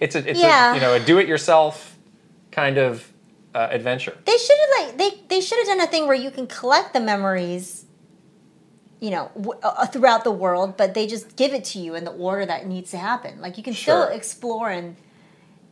It's 0.01 0.15
a 0.15 0.31
it's 0.31 0.41
Yeah. 0.41 0.73
a 0.73 0.75
you 0.77 0.81
know 0.81 0.95
a 0.95 1.01
do-it-yourself 1.01 1.99
kind 2.53 2.79
of 2.79 3.12
uh, 3.55 3.69
adventure. 3.71 4.17
They 4.25 4.37
should 4.37 4.57
have 4.61 4.87
like 4.87 4.99
they 4.99 5.21
they 5.29 5.41
should 5.41 5.59
have 5.59 5.67
done 5.67 5.81
a 5.81 5.87
thing 5.87 6.07
where 6.07 6.17
you 6.17 6.31
can 6.31 6.47
collect 6.47 6.93
the 6.93 7.01
memories, 7.01 7.87
you 9.01 9.11
know, 9.11 9.31
w- 9.35 9.59
uh, 9.63 9.87
throughout 9.87 10.25
the 10.25 10.31
world, 10.33 10.77
but 10.77 10.95
they 10.95 11.07
just 11.07 11.37
give 11.37 11.53
it 11.53 11.65
to 11.67 11.79
you 11.79 11.95
in 11.95 12.05
the 12.05 12.13
order 12.13 12.47
that 12.47 12.67
needs 12.67 12.91
to 12.93 12.99
happen. 12.99 13.41
Like 13.41 13.57
you 13.59 13.63
can 13.63 13.75
still 13.75 14.03
explore 14.13 14.71
and 14.71 14.97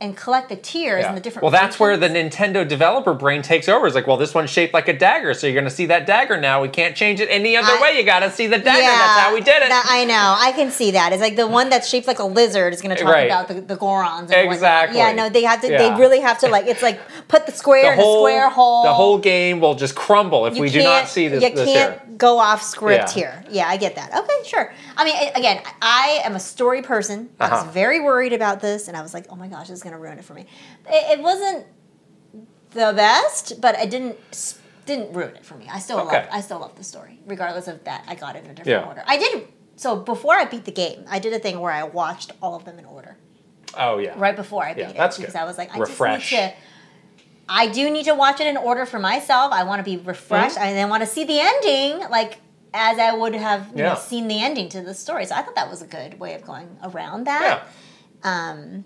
and 0.00 0.16
collect 0.16 0.48
the 0.48 0.56
tears 0.56 1.04
and 1.04 1.16
the 1.16 1.20
different. 1.20 1.42
Well, 1.42 1.50
that's 1.52 1.80
where 1.80 1.96
the. 1.96 2.10
Nintendo 2.10 2.66
developer 2.66 3.14
brain 3.14 3.40
takes 3.42 3.68
over. 3.68 3.86
It's 3.86 3.94
like, 3.94 4.06
well, 4.06 4.16
this 4.16 4.34
one's 4.34 4.50
shaped 4.50 4.74
like 4.74 4.88
a 4.88 4.92
dagger, 4.92 5.32
so 5.32 5.46
you're 5.46 5.54
going 5.54 5.64
to 5.64 5.70
see 5.70 5.86
that 5.86 6.06
dagger 6.06 6.38
now. 6.40 6.60
We 6.60 6.68
can't 6.68 6.96
change 6.96 7.20
it 7.20 7.28
any 7.30 7.56
other 7.56 7.68
I- 7.72 7.80
way. 7.80 7.96
You 7.98 8.04
got 8.04 8.20
to 8.20 8.30
see 8.30 8.46
the 8.46 8.58
dagger. 8.58 8.80
Yeah, 8.82 8.88
that's 8.90 9.20
how 9.20 9.32
we 9.34 9.40
did 9.40 9.62
it. 9.62 9.68
that- 9.68 9.86
I 9.88 10.04
know. 10.04 10.34
I 10.38 10.52
can 10.52 10.70
see 10.70 10.90
that. 10.92 11.12
It's 11.12 11.22
like 11.22 11.36
the 11.36 11.46
one 11.46 11.70
that's 11.70 11.88
shaped 11.88 12.06
like 12.06 12.18
a 12.18 12.24
lizard 12.24 12.74
is 12.74 12.82
going 12.82 12.96
to 12.96 13.02
talk 13.02 13.12
Right. 13.12 13.26
about 13.26 13.48
the, 13.48 13.60
the 13.60 13.76
Gorons. 13.76 14.20
And 14.22 14.28
whatnot. 14.30 14.52
Exactly. 14.52 14.98
Yeah, 14.98 15.12
no, 15.12 15.28
they 15.28 15.42
have 15.44 15.60
to. 15.62 15.70
Yeah. 15.70 15.78
They 15.94 16.00
really 16.00 16.20
have 16.20 16.38
to 16.40 16.48
like. 16.48 16.66
It's 16.66 16.82
like 16.82 17.00
put 17.28 17.46
the 17.46 17.52
square 17.52 17.84
the 17.84 17.92
in 17.92 17.98
whole 17.98 18.26
a 18.26 18.30
square 18.30 18.48
hole. 18.50 18.82
the 18.82 18.92
whole 18.92 19.18
game 19.18 19.60
will 19.60 19.74
just 19.74 19.94
crumble 19.94 20.46
if 20.46 20.56
You 20.56 20.62
we 20.62 20.70
do 20.70 20.82
not 20.82 21.08
see 21.08 21.28
this. 21.28 21.42
You 21.42 21.50
this 21.54 21.64
can't 21.72 21.94
here. 22.00 22.16
go 22.16 22.38
off 22.38 22.62
script 22.62 23.16
Yeah. 23.16 23.22
here. 23.32 23.44
Yeah, 23.50 23.68
I 23.68 23.76
get 23.76 23.94
that. 23.96 24.14
Okay, 24.16 24.48
sure. 24.48 24.72
I 25.00 25.04
mean, 25.04 25.16
again, 25.34 25.62
I 25.80 26.20
am 26.24 26.36
a 26.36 26.40
story 26.40 26.82
person. 26.82 27.30
I 27.40 27.44
Uh-huh. 27.46 27.64
was 27.64 27.72
very 27.72 28.00
worried 28.00 28.34
about 28.34 28.60
this, 28.60 28.86
and 28.86 28.94
I 28.96 29.00
was 29.00 29.14
like, 29.14 29.24
oh 29.30 29.34
my 29.36 29.48
gosh, 29.48 29.68
this 29.68 29.78
is 29.78 29.82
going 29.82 29.94
to 29.94 29.98
ruin 29.98 30.18
it 30.18 30.24
for 30.26 30.34
me. 30.34 30.44
It, 30.86 31.18
it 31.18 31.22
wasn't 31.22 31.64
the 32.72 32.92
best, 32.94 33.60
but 33.62 33.76
it 33.78 33.88
didn't 33.90 34.16
didn't 34.84 35.12
ruin 35.14 35.34
it 35.36 35.44
for 35.44 35.54
me. 35.54 35.66
I 35.72 35.78
still 35.78 36.00
Okay. 36.00 36.16
love 36.18 36.28
I 36.30 36.40
still 36.42 36.58
love 36.60 36.74
the 36.76 36.84
story, 36.84 37.18
regardless 37.26 37.66
of 37.68 37.82
that. 37.84 38.04
I 38.08 38.14
got 38.14 38.36
it 38.36 38.44
in 38.44 38.50
a 38.50 38.54
different 38.54 38.82
Yeah. 38.82 38.88
order. 38.88 39.02
I 39.06 39.16
did 39.16 39.48
so 39.76 39.96
before 39.96 40.34
I 40.34 40.44
beat 40.44 40.64
the 40.66 40.72
game. 40.72 41.04
I 41.08 41.18
did 41.18 41.32
a 41.32 41.38
thing 41.38 41.60
where 41.60 41.72
I 41.72 41.84
watched 41.84 42.32
all 42.42 42.54
of 42.54 42.64
them 42.66 42.78
in 42.78 42.84
order 42.84 43.16
Oh 43.78 43.96
yeah. 43.98 44.12
right 44.16 44.36
before 44.36 44.64
I 44.64 44.74
beat 44.74 44.82
Yeah, 44.82 44.88
it 45.06 45.16
because 45.16 45.32
good. 45.32 45.36
I 45.36 45.44
was 45.44 45.56
like, 45.56 45.74
I 45.74 45.78
Refresh. 45.78 46.28
just 46.30 46.42
need 46.42 46.48
to. 46.50 46.54
I 47.48 47.66
do 47.68 47.88
need 47.90 48.04
to 48.04 48.14
watch 48.14 48.40
it 48.40 48.46
in 48.46 48.56
order 48.58 48.84
for 48.84 48.98
myself. 48.98 49.52
I 49.52 49.64
want 49.64 49.78
to 49.82 49.90
be 49.90 49.96
refreshed. 49.96 50.56
Mm-hmm. 50.56 50.64
I 50.68 50.72
then 50.74 50.88
want 50.90 51.02
to 51.02 51.06
see 51.08 51.24
the 51.24 51.40
ending, 51.40 52.08
like 52.10 52.38
as 52.72 52.98
I 52.98 53.12
would 53.14 53.34
have 53.34 53.68
Yeah. 53.74 53.90
know, 53.90 53.94
seen 53.98 54.28
the 54.28 54.42
ending 54.42 54.68
to 54.70 54.80
the 54.80 54.94
story. 54.94 55.24
So 55.26 55.34
I 55.34 55.42
thought 55.42 55.54
that 55.56 55.68
was 55.70 55.82
a 55.82 55.86
good 55.86 56.20
way 56.20 56.34
of 56.34 56.44
going 56.44 56.76
around 56.82 57.24
that. 57.24 57.62
Yeah. 58.22 58.30
Um, 58.50 58.84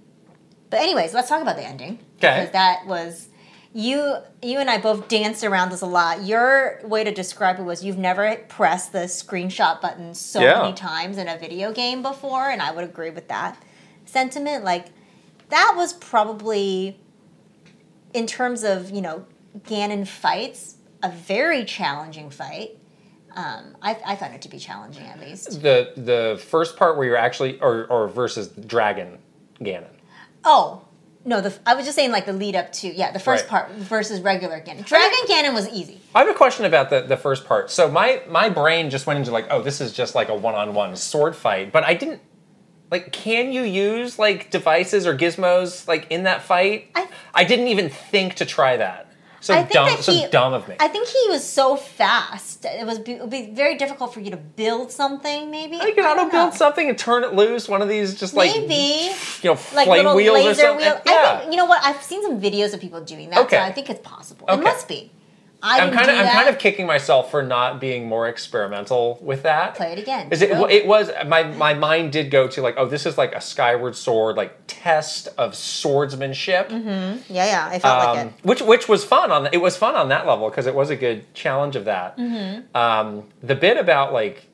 but 0.71 0.81
anyways, 0.81 1.13
let's 1.15 1.29
talk 1.29 1.43
about 1.43 1.57
the 1.57 1.65
ending 1.65 1.99
Okay. 2.19 2.41
because 2.41 2.51
that 2.53 2.87
was 2.87 3.29
you. 3.73 4.17
You 4.41 4.59
and 4.59 4.71
I 4.71 4.79
both 4.79 5.09
danced 5.09 5.45
around 5.45 5.71
this 5.71 5.81
a 5.83 5.87
lot. 5.87 6.23
Your 6.23 6.81
way 6.85 7.05
to 7.05 7.11
describe 7.13 7.59
it 7.59 7.63
was 7.63 7.85
you've 7.85 7.99
never 7.99 8.37
pressed 8.49 8.93
the 8.93 9.01
screenshot 9.01 9.81
button 9.81 10.15
so 10.15 10.41
Yeah. 10.41 10.61
many 10.63 10.73
times 10.75 11.19
in 11.19 11.29
a 11.29 11.37
video 11.37 11.73
game 11.73 12.01
before, 12.03 12.49
and 12.49 12.63
I 12.63 12.71
would 12.71 12.85
agree 12.85 13.11
with 13.11 13.29
that 13.29 13.57
sentiment. 14.07 14.65
Like 14.65 14.87
that 15.51 15.75
was 15.77 15.93
probably, 15.93 16.99
in 18.13 18.27
terms 18.27 18.63
of 18.65 18.91
you 18.91 19.03
know 19.03 19.27
Ganon 19.69 20.07
fights, 20.07 20.77
a 21.03 21.09
very 21.11 21.65
challenging 21.65 22.31
fight. 22.31 22.79
Um, 23.35 23.77
I, 23.83 23.99
I 24.07 24.17
found 24.17 24.35
it 24.35 24.43
to 24.43 24.49
be 24.49 24.59
challenging 24.59 25.05
at 25.07 25.19
least. 25.21 25.61
The 25.63 25.93
the 25.97 26.41
first 26.49 26.77
part 26.77 26.97
where 26.97 27.07
you're 27.07 27.17
actually 27.17 27.61
or 27.61 27.87
or 27.87 28.09
versus 28.09 28.49
Dragon 28.49 29.19
Ganon. 29.61 29.91
Oh. 30.45 30.83
No, 31.27 31.41
the, 31.41 31.59
I 31.65 31.73
was 31.75 31.87
just 31.87 31.97
saying 31.97 32.13
like 32.13 32.27
the 32.27 32.35
lead 32.35 32.55
up 32.55 32.71
to 32.73 32.89
yeah 32.89 33.11
the 33.11 33.19
first 33.19 33.45
Right. 33.45 33.51
part 33.51 33.71
versus 33.73 34.21
regular 34.21 34.61
Ganon. 34.61 34.85
Dragon 34.85 35.19
Ganon 35.27 35.55
was 35.55 35.67
easy. 35.71 35.99
I 36.15 36.19
have 36.21 36.29
a 36.29 36.35
question 36.35 36.67
about 36.67 36.91
the, 36.91 37.01
the 37.01 37.17
first 37.17 37.47
part. 37.47 37.71
So 37.71 37.91
my 37.91 38.21
my 38.29 38.51
brain 38.51 38.91
just 38.91 39.07
went 39.07 39.19
into 39.19 39.31
like, 39.31 39.47
oh, 39.51 39.63
this 39.63 39.81
is 39.81 39.93
just 39.95 40.15
like 40.15 40.29
a 40.29 40.35
one 40.35 40.55
on 40.55 40.75
one 40.75 40.95
sword 40.97 41.35
fight, 41.35 41.73
but 41.73 41.83
I 41.83 41.95
didn't 41.95 42.21
like. 42.91 43.11
Can 43.13 43.53
you 43.53 43.63
use 43.63 44.19
like 44.19 44.51
devices 44.51 45.07
or 45.07 45.17
gizmos 45.17 45.89
like 45.89 46.07
in 46.11 46.25
that 46.25 46.43
fight? 46.43 46.91
I- 46.95 47.09
I 47.37 47.45
didn't 47.45 47.69
even 47.69 47.89
think 47.89 48.35
to 48.35 48.45
try 48.45 48.77
that. 48.77 49.11
So 49.45 49.53
I 49.53 49.59
think 49.59 49.73
dumb, 49.73 49.89
that 49.89 50.03
so 50.03 50.11
he, 50.11 50.27
dumb 50.29 50.55
of 50.55 50.67
me. 50.67 50.77
I 50.81 50.89
think 50.89 51.07
he 51.07 51.23
was 51.29 51.47
so 51.47 51.77
fast. 51.77 52.65
It 52.65 52.87
was 52.87 52.99
it 53.01 53.21
would 53.21 53.29
be 53.29 53.51
very 53.51 53.77
difficult 53.77 54.15
for 54.15 54.21
you 54.21 54.31
to 54.31 54.39
build 54.39 54.91
something. 54.91 55.51
Maybe 55.51 55.77
you 55.77 55.95
can 55.95 56.03
auto 56.03 56.31
build 56.31 56.55
something 56.55 56.89
and 56.89 56.97
turn 56.97 57.25
it 57.25 57.35
loose. 57.35 57.69
One 57.69 57.83
of 57.83 57.89
these 57.91 58.19
just 58.19 58.33
like 58.33 58.57
Maybe 58.57 59.15
you 59.43 59.51
know 59.51 59.61
like 59.75 59.87
flame 59.87 60.17
wheels 60.17 60.47
or 60.47 60.55
something. 60.55 60.79
wheel. 60.79 61.01
Yeah. 61.05 61.35
I 61.37 61.39
think 61.41 61.53
you 61.53 61.59
know 61.59 61.67
what? 61.67 61.85
I've 61.85 62.03
seen 62.03 62.23
some 62.23 62.41
videos 62.41 62.73
of 62.73 62.81
people 62.81 63.03
doing 63.03 63.29
that. 63.31 63.41
Okay. 63.41 63.57
So 63.57 63.63
I 63.63 63.71
think 63.71 63.91
it's 63.91 64.01
possible. 64.01 64.47
It 64.49 64.63
must 64.63 64.89
be. 64.89 65.11
I 65.65 65.81
I'm 65.81 65.93
kind 65.95 66.11
of 66.11 66.17
I'm 66.17 66.27
kind 66.29 66.49
of 66.51 66.59
kicking 66.59 66.87
myself 66.87 67.31
for 67.31 67.43
not 67.43 67.81
being 67.81 68.07
more 68.07 68.29
experimental 68.29 69.19
with 69.23 69.43
that. 69.45 69.75
Play 69.77 69.93
it 69.93 69.99
again. 69.99 70.29
Is 70.31 70.43
it? 70.43 70.51
It 70.71 70.87
was 70.87 71.11
my 71.27 71.45
my 71.45 71.73
mind 71.73 72.13
did 72.13 72.31
go 72.31 72.47
to 72.49 72.61
like, 72.61 72.75
oh, 72.77 72.87
this 72.87 73.07
is 73.07 73.17
like 73.17 73.35
a 73.35 73.41
Skyward 73.41 73.97
Sword 73.97 74.37
like 74.37 74.53
test 74.67 75.29
of 75.39 75.55
swordsmanship, 75.55 76.69
Mm-hmm. 76.69 77.33
yeah, 77.33 77.47
yeah. 77.47 77.69
I 77.73 77.79
felt 77.79 77.99
like 77.99 78.19
um, 78.19 78.29
it. 78.29 78.35
which 78.43 78.61
which 78.61 78.89
was 78.89 79.05
fun 79.05 79.31
on 79.33 79.49
it 79.53 79.61
was 79.63 79.77
fun 79.77 79.95
on 79.95 80.09
that 80.11 80.27
level 80.27 80.51
because 80.51 80.67
it 80.67 80.75
was 80.75 80.91
a 80.91 80.97
good 80.97 81.33
challenge 81.35 81.77
of 81.77 81.87
that. 81.87 82.19
Mm-hmm. 82.19 82.77
Um, 82.77 83.25
the 83.43 83.55
bit 83.55 83.79
about 83.79 84.13
like. 84.13 84.47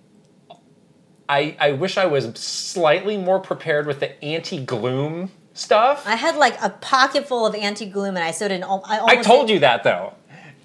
I, 1.29 1.57
I 1.61 1.73
wish 1.73 1.97
I 1.97 2.07
was 2.07 2.25
slightly 2.37 3.17
more 3.17 3.39
prepared 3.39 3.87
with 3.87 4.01
the 4.01 4.21
anti-gloom 4.25 5.31
stuff. 5.55 6.05
I 6.05 6.17
had 6.17 6.35
like 6.37 6.61
a 6.61 6.71
pocket 6.71 7.29
full 7.29 7.47
of 7.47 7.55
anti 7.55 7.87
gloom, 7.87 8.17
and 8.17 8.25
I 8.25 8.33
sewed 8.33 8.51
in. 8.51 8.65
al- 8.65 8.83
I, 8.85 8.99
I 9.19 9.23
told 9.23 9.49
you 9.49 9.61
that 9.61 9.85
though. 9.85 10.15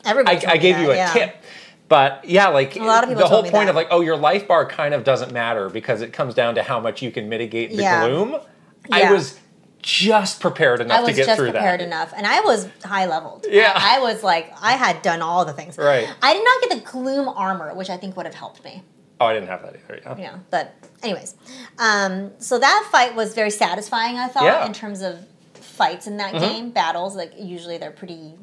Everybody. 0.06 0.46
I, 0.46 0.52
I 0.52 0.58
gave 0.58 0.76
that, 0.76 0.82
you 0.82 0.92
a 0.92 0.96
yeah. 0.96 1.14
tip. 1.14 1.36
But 1.88 2.26
yeah, 2.26 2.48
like 2.48 2.76
lot 2.76 3.04
of 3.04 3.10
people 3.10 3.24
the 3.24 3.30
whole 3.30 3.44
point 3.44 3.54
that. 3.54 3.70
of 3.70 3.76
like, 3.76 3.88
oh, 3.92 4.02
your 4.02 4.18
life 4.18 4.48
bar 4.48 4.66
kind 4.66 4.94
of 4.94 5.04
doesn't 5.04 5.32
matter 5.32 5.70
because 5.70 6.02
it 6.02 6.14
comes 6.14 6.34
down 6.34 6.56
to 6.56 6.64
how 6.64 6.80
much 6.80 7.02
you 7.02 7.12
can 7.12 7.30
mitigate 7.30 7.72
the 7.72 7.84
Yeah. 7.84 8.08
gloom. 8.08 8.40
I 8.92 9.12
was 9.12 9.40
just 9.82 10.40
prepared 10.40 10.82
enough 10.82 10.98
I 10.98 11.02
was 11.02 11.10
to 11.12 11.16
get 11.16 11.26
just 11.28 11.38
through 11.38 11.52
prepared 11.52 11.80
enough, 11.82 12.12
and 12.18 12.26
I 12.26 12.40
was 12.42 12.68
high 12.84 13.06
leveled. 13.06 13.46
Yeah. 13.48 13.72
I, 13.76 13.98
I 13.98 14.00
was 14.00 14.24
like, 14.24 14.52
I 14.60 14.74
had 14.74 15.04
done 15.04 15.22
all 15.22 15.46
the 15.46 15.54
things. 15.54 15.78
Right. 15.78 16.08
I 16.24 16.34
did 16.34 16.44
not 16.44 16.70
get 16.70 16.84
the 16.84 16.92
gloom 16.92 17.30
armor, 17.30 17.74
which 17.76 17.92
I 17.92 17.98
think 17.98 18.18
would 18.18 18.26
have 18.26 18.34
helped 18.34 18.64
me. 18.64 18.82
Oh, 19.22 19.28
I 19.28 19.34
didn't 19.34 19.48
have 19.50 19.62
that 19.62 19.76
either. 19.76 20.02
Yeah. 20.20 20.32
know 20.32 20.40
but 20.52 20.74
anyways 21.02 21.36
um, 21.80 22.32
so 22.40 22.60
that 22.60 22.90
fight 22.92 23.16
was 23.16 23.34
very 23.34 23.50
satisfying 23.50 24.18
i 24.18 24.28
thought 24.28 24.44
Yeah. 24.44 24.56
Mm-hmm. 24.58 24.68
in 24.68 24.74
terms 24.74 25.02
of 25.02 25.26
fights 25.54 26.06
in 26.08 26.18
that 26.18 26.34
game 26.34 26.72
battles 26.72 27.16
like 27.16 27.32
usually 27.38 27.78
they're 27.78 27.92
pretty 27.92 28.34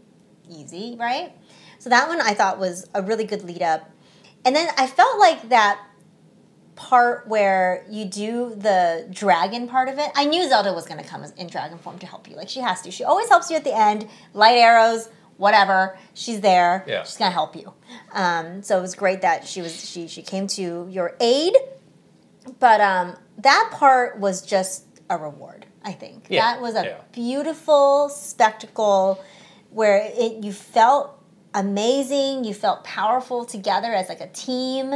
easy 0.48 0.96
right 0.98 1.33
so 1.82 1.90
that 1.90 2.08
one 2.08 2.20
i 2.20 2.32
thought 2.32 2.58
was 2.58 2.86
a 2.94 3.02
really 3.02 3.24
good 3.24 3.42
lead 3.42 3.62
up. 3.62 3.90
And 4.44 4.54
then 4.54 4.68
i 4.78 4.86
felt 4.86 5.18
like 5.18 5.48
that 5.48 5.80
part 6.74 7.26
where 7.28 7.84
you 7.90 8.04
do 8.04 8.54
the 8.56 9.06
dragon 9.10 9.68
part 9.68 9.88
of 9.88 9.98
it 9.98 10.10
i 10.16 10.24
knew 10.24 10.48
zelda 10.48 10.72
was 10.72 10.86
going 10.86 11.02
to 11.02 11.08
come 11.08 11.22
in 11.36 11.46
dragon 11.48 11.78
form 11.78 11.98
to 11.98 12.06
help 12.06 12.28
you. 12.28 12.36
Like 12.36 12.48
she 12.48 12.60
has 12.60 12.82
to. 12.82 12.90
She 12.90 13.04
always 13.04 13.28
helps 13.28 13.50
you 13.50 13.56
at 13.56 13.64
the 13.64 13.76
end. 13.76 14.08
Light 14.32 14.58
arrows 14.58 15.08
whatever. 15.38 15.98
She's 16.14 16.40
there. 16.40 16.84
Yeah. 16.86 17.02
she's 17.02 17.16
going 17.16 17.30
to 17.30 17.34
help 17.34 17.56
you. 17.56 17.72
Um, 18.12 18.62
so 18.62 18.78
it 18.78 18.80
was 18.80 18.94
great 18.94 19.22
that 19.22 19.46
she 19.46 19.60
was 19.60 19.88
she 19.88 20.06
she 20.06 20.22
came 20.22 20.46
to 20.58 20.86
your 20.88 21.16
aid. 21.20 21.54
But 22.60 22.80
um, 22.80 23.16
that 23.38 23.70
part 23.72 24.18
was 24.18 24.42
just 24.42 24.86
a 25.10 25.16
reward 25.16 25.66
i 25.84 25.92
think. 25.92 26.26
Yeah, 26.28 26.54
that 26.54 26.62
was 26.62 26.74
a 26.74 26.84
yeah. 26.84 27.00
beautiful 27.12 28.08
spectacle 28.08 29.22
where 29.70 30.10
it 30.14 30.44
you 30.44 30.52
felt 30.52 31.21
amazing. 31.54 32.44
You 32.44 32.54
felt 32.54 32.84
powerful 32.84 33.44
together 33.44 33.92
as 33.92 34.08
like 34.08 34.20
a 34.20 34.28
team. 34.28 34.94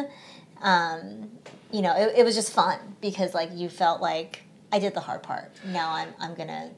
Um, 0.62 1.30
you 1.70 1.82
know 1.82 1.94
it, 1.96 2.14
it 2.18 2.24
was 2.24 2.34
just 2.34 2.52
fun 2.52 2.78
because 3.00 3.34
like 3.34 3.50
you 3.52 3.68
felt 3.68 4.00
like 4.00 4.42
i 4.72 4.78
did 4.78 4.94
the 4.94 5.00
hard 5.00 5.22
part. 5.22 5.52
Now 5.66 5.92
i'm, 5.92 6.08
I'm 6.20 6.34
gonna 6.34 6.70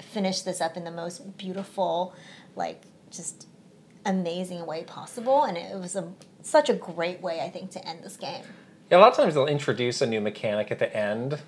finish 0.00 0.42
this 0.42 0.60
up 0.60 0.76
in 0.76 0.84
the 0.84 0.90
most 0.90 1.36
beautiful 1.38 2.14
like 2.54 2.82
just 3.10 3.46
amazing 4.04 4.64
way 4.66 4.84
possible 4.84 5.44
and 5.44 5.56
it 5.56 5.76
was 5.78 5.96
a 5.96 6.12
such 6.42 6.68
a 6.68 6.74
great 6.74 7.20
way 7.20 7.40
i 7.40 7.48
think 7.48 7.70
to 7.72 7.88
end 7.88 8.04
this 8.04 8.16
game. 8.16 8.44
Yeah, 8.90 8.98
a 8.98 9.00
lot 9.00 9.10
of 9.10 9.16
times 9.16 9.34
they'll 9.34 9.46
introduce 9.46 10.00
a 10.00 10.06
new 10.06 10.20
mechanic 10.20 10.70
at 10.70 10.78
the 10.78 10.94
end. 10.96 11.40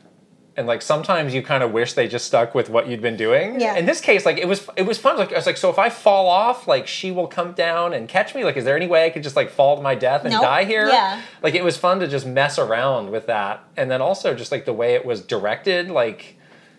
And 0.59 0.67
like 0.67 0.83
sometimes 0.83 1.33
you 1.33 1.41
kind 1.41 1.63
of 1.63 1.71
wish 1.71 1.93
they 1.93 2.09
just 2.09 2.27
stuck 2.27 2.53
with 2.53 2.69
what 2.69 2.89
you'd 2.89 3.01
been 3.01 3.17
doing. 3.17 3.61
Yeah. 3.61 3.77
In 3.77 3.87
this 3.87 4.01
case, 4.01 4.27
like 4.27 4.39
it 4.39 4.49
was 4.49 4.69
it 4.77 4.83
was 4.83 4.99
fun. 4.99 5.17
Like 5.17 5.33
I 5.33 5.37
was 5.37 5.47
like, 5.47 5.57
so 5.57 5.71
if 5.71 5.79
I 5.79 5.89
fall 5.89 6.27
off, 6.27 6.67
like 6.67 6.89
she 6.89 7.13
will 7.13 7.29
come 7.29 7.53
down 7.53 7.95
and 7.95 8.09
catch 8.09 8.35
me. 8.35 8.43
Like, 8.45 8.57
is 8.57 8.65
there 8.65 8.77
any 8.77 8.89
way 8.89 9.07
I 9.07 9.11
could 9.11 9.23
just 9.23 9.37
like 9.37 9.51
fall 9.51 9.77
to 9.77 9.83
my 9.83 9.95
death 9.95 10.25
and 10.25 10.33
Nope. 10.33 10.43
die 10.43 10.65
here? 10.65 10.89
Yeah. 10.89 11.23
Like 11.45 11.55
it 11.55 11.63
was 11.63 11.77
fun 11.77 12.01
to 12.01 12.09
just 12.09 12.27
mess 12.27 12.59
around 12.59 13.11
with 13.11 13.27
that. 13.29 13.63
And 13.77 13.89
then 13.89 14.03
also 14.03 14.35
just 14.35 14.51
like 14.51 14.65
the 14.65 14.73
way 14.73 14.95
it 14.95 15.07
was 15.07 15.21
directed, 15.23 15.91
like 15.91 16.35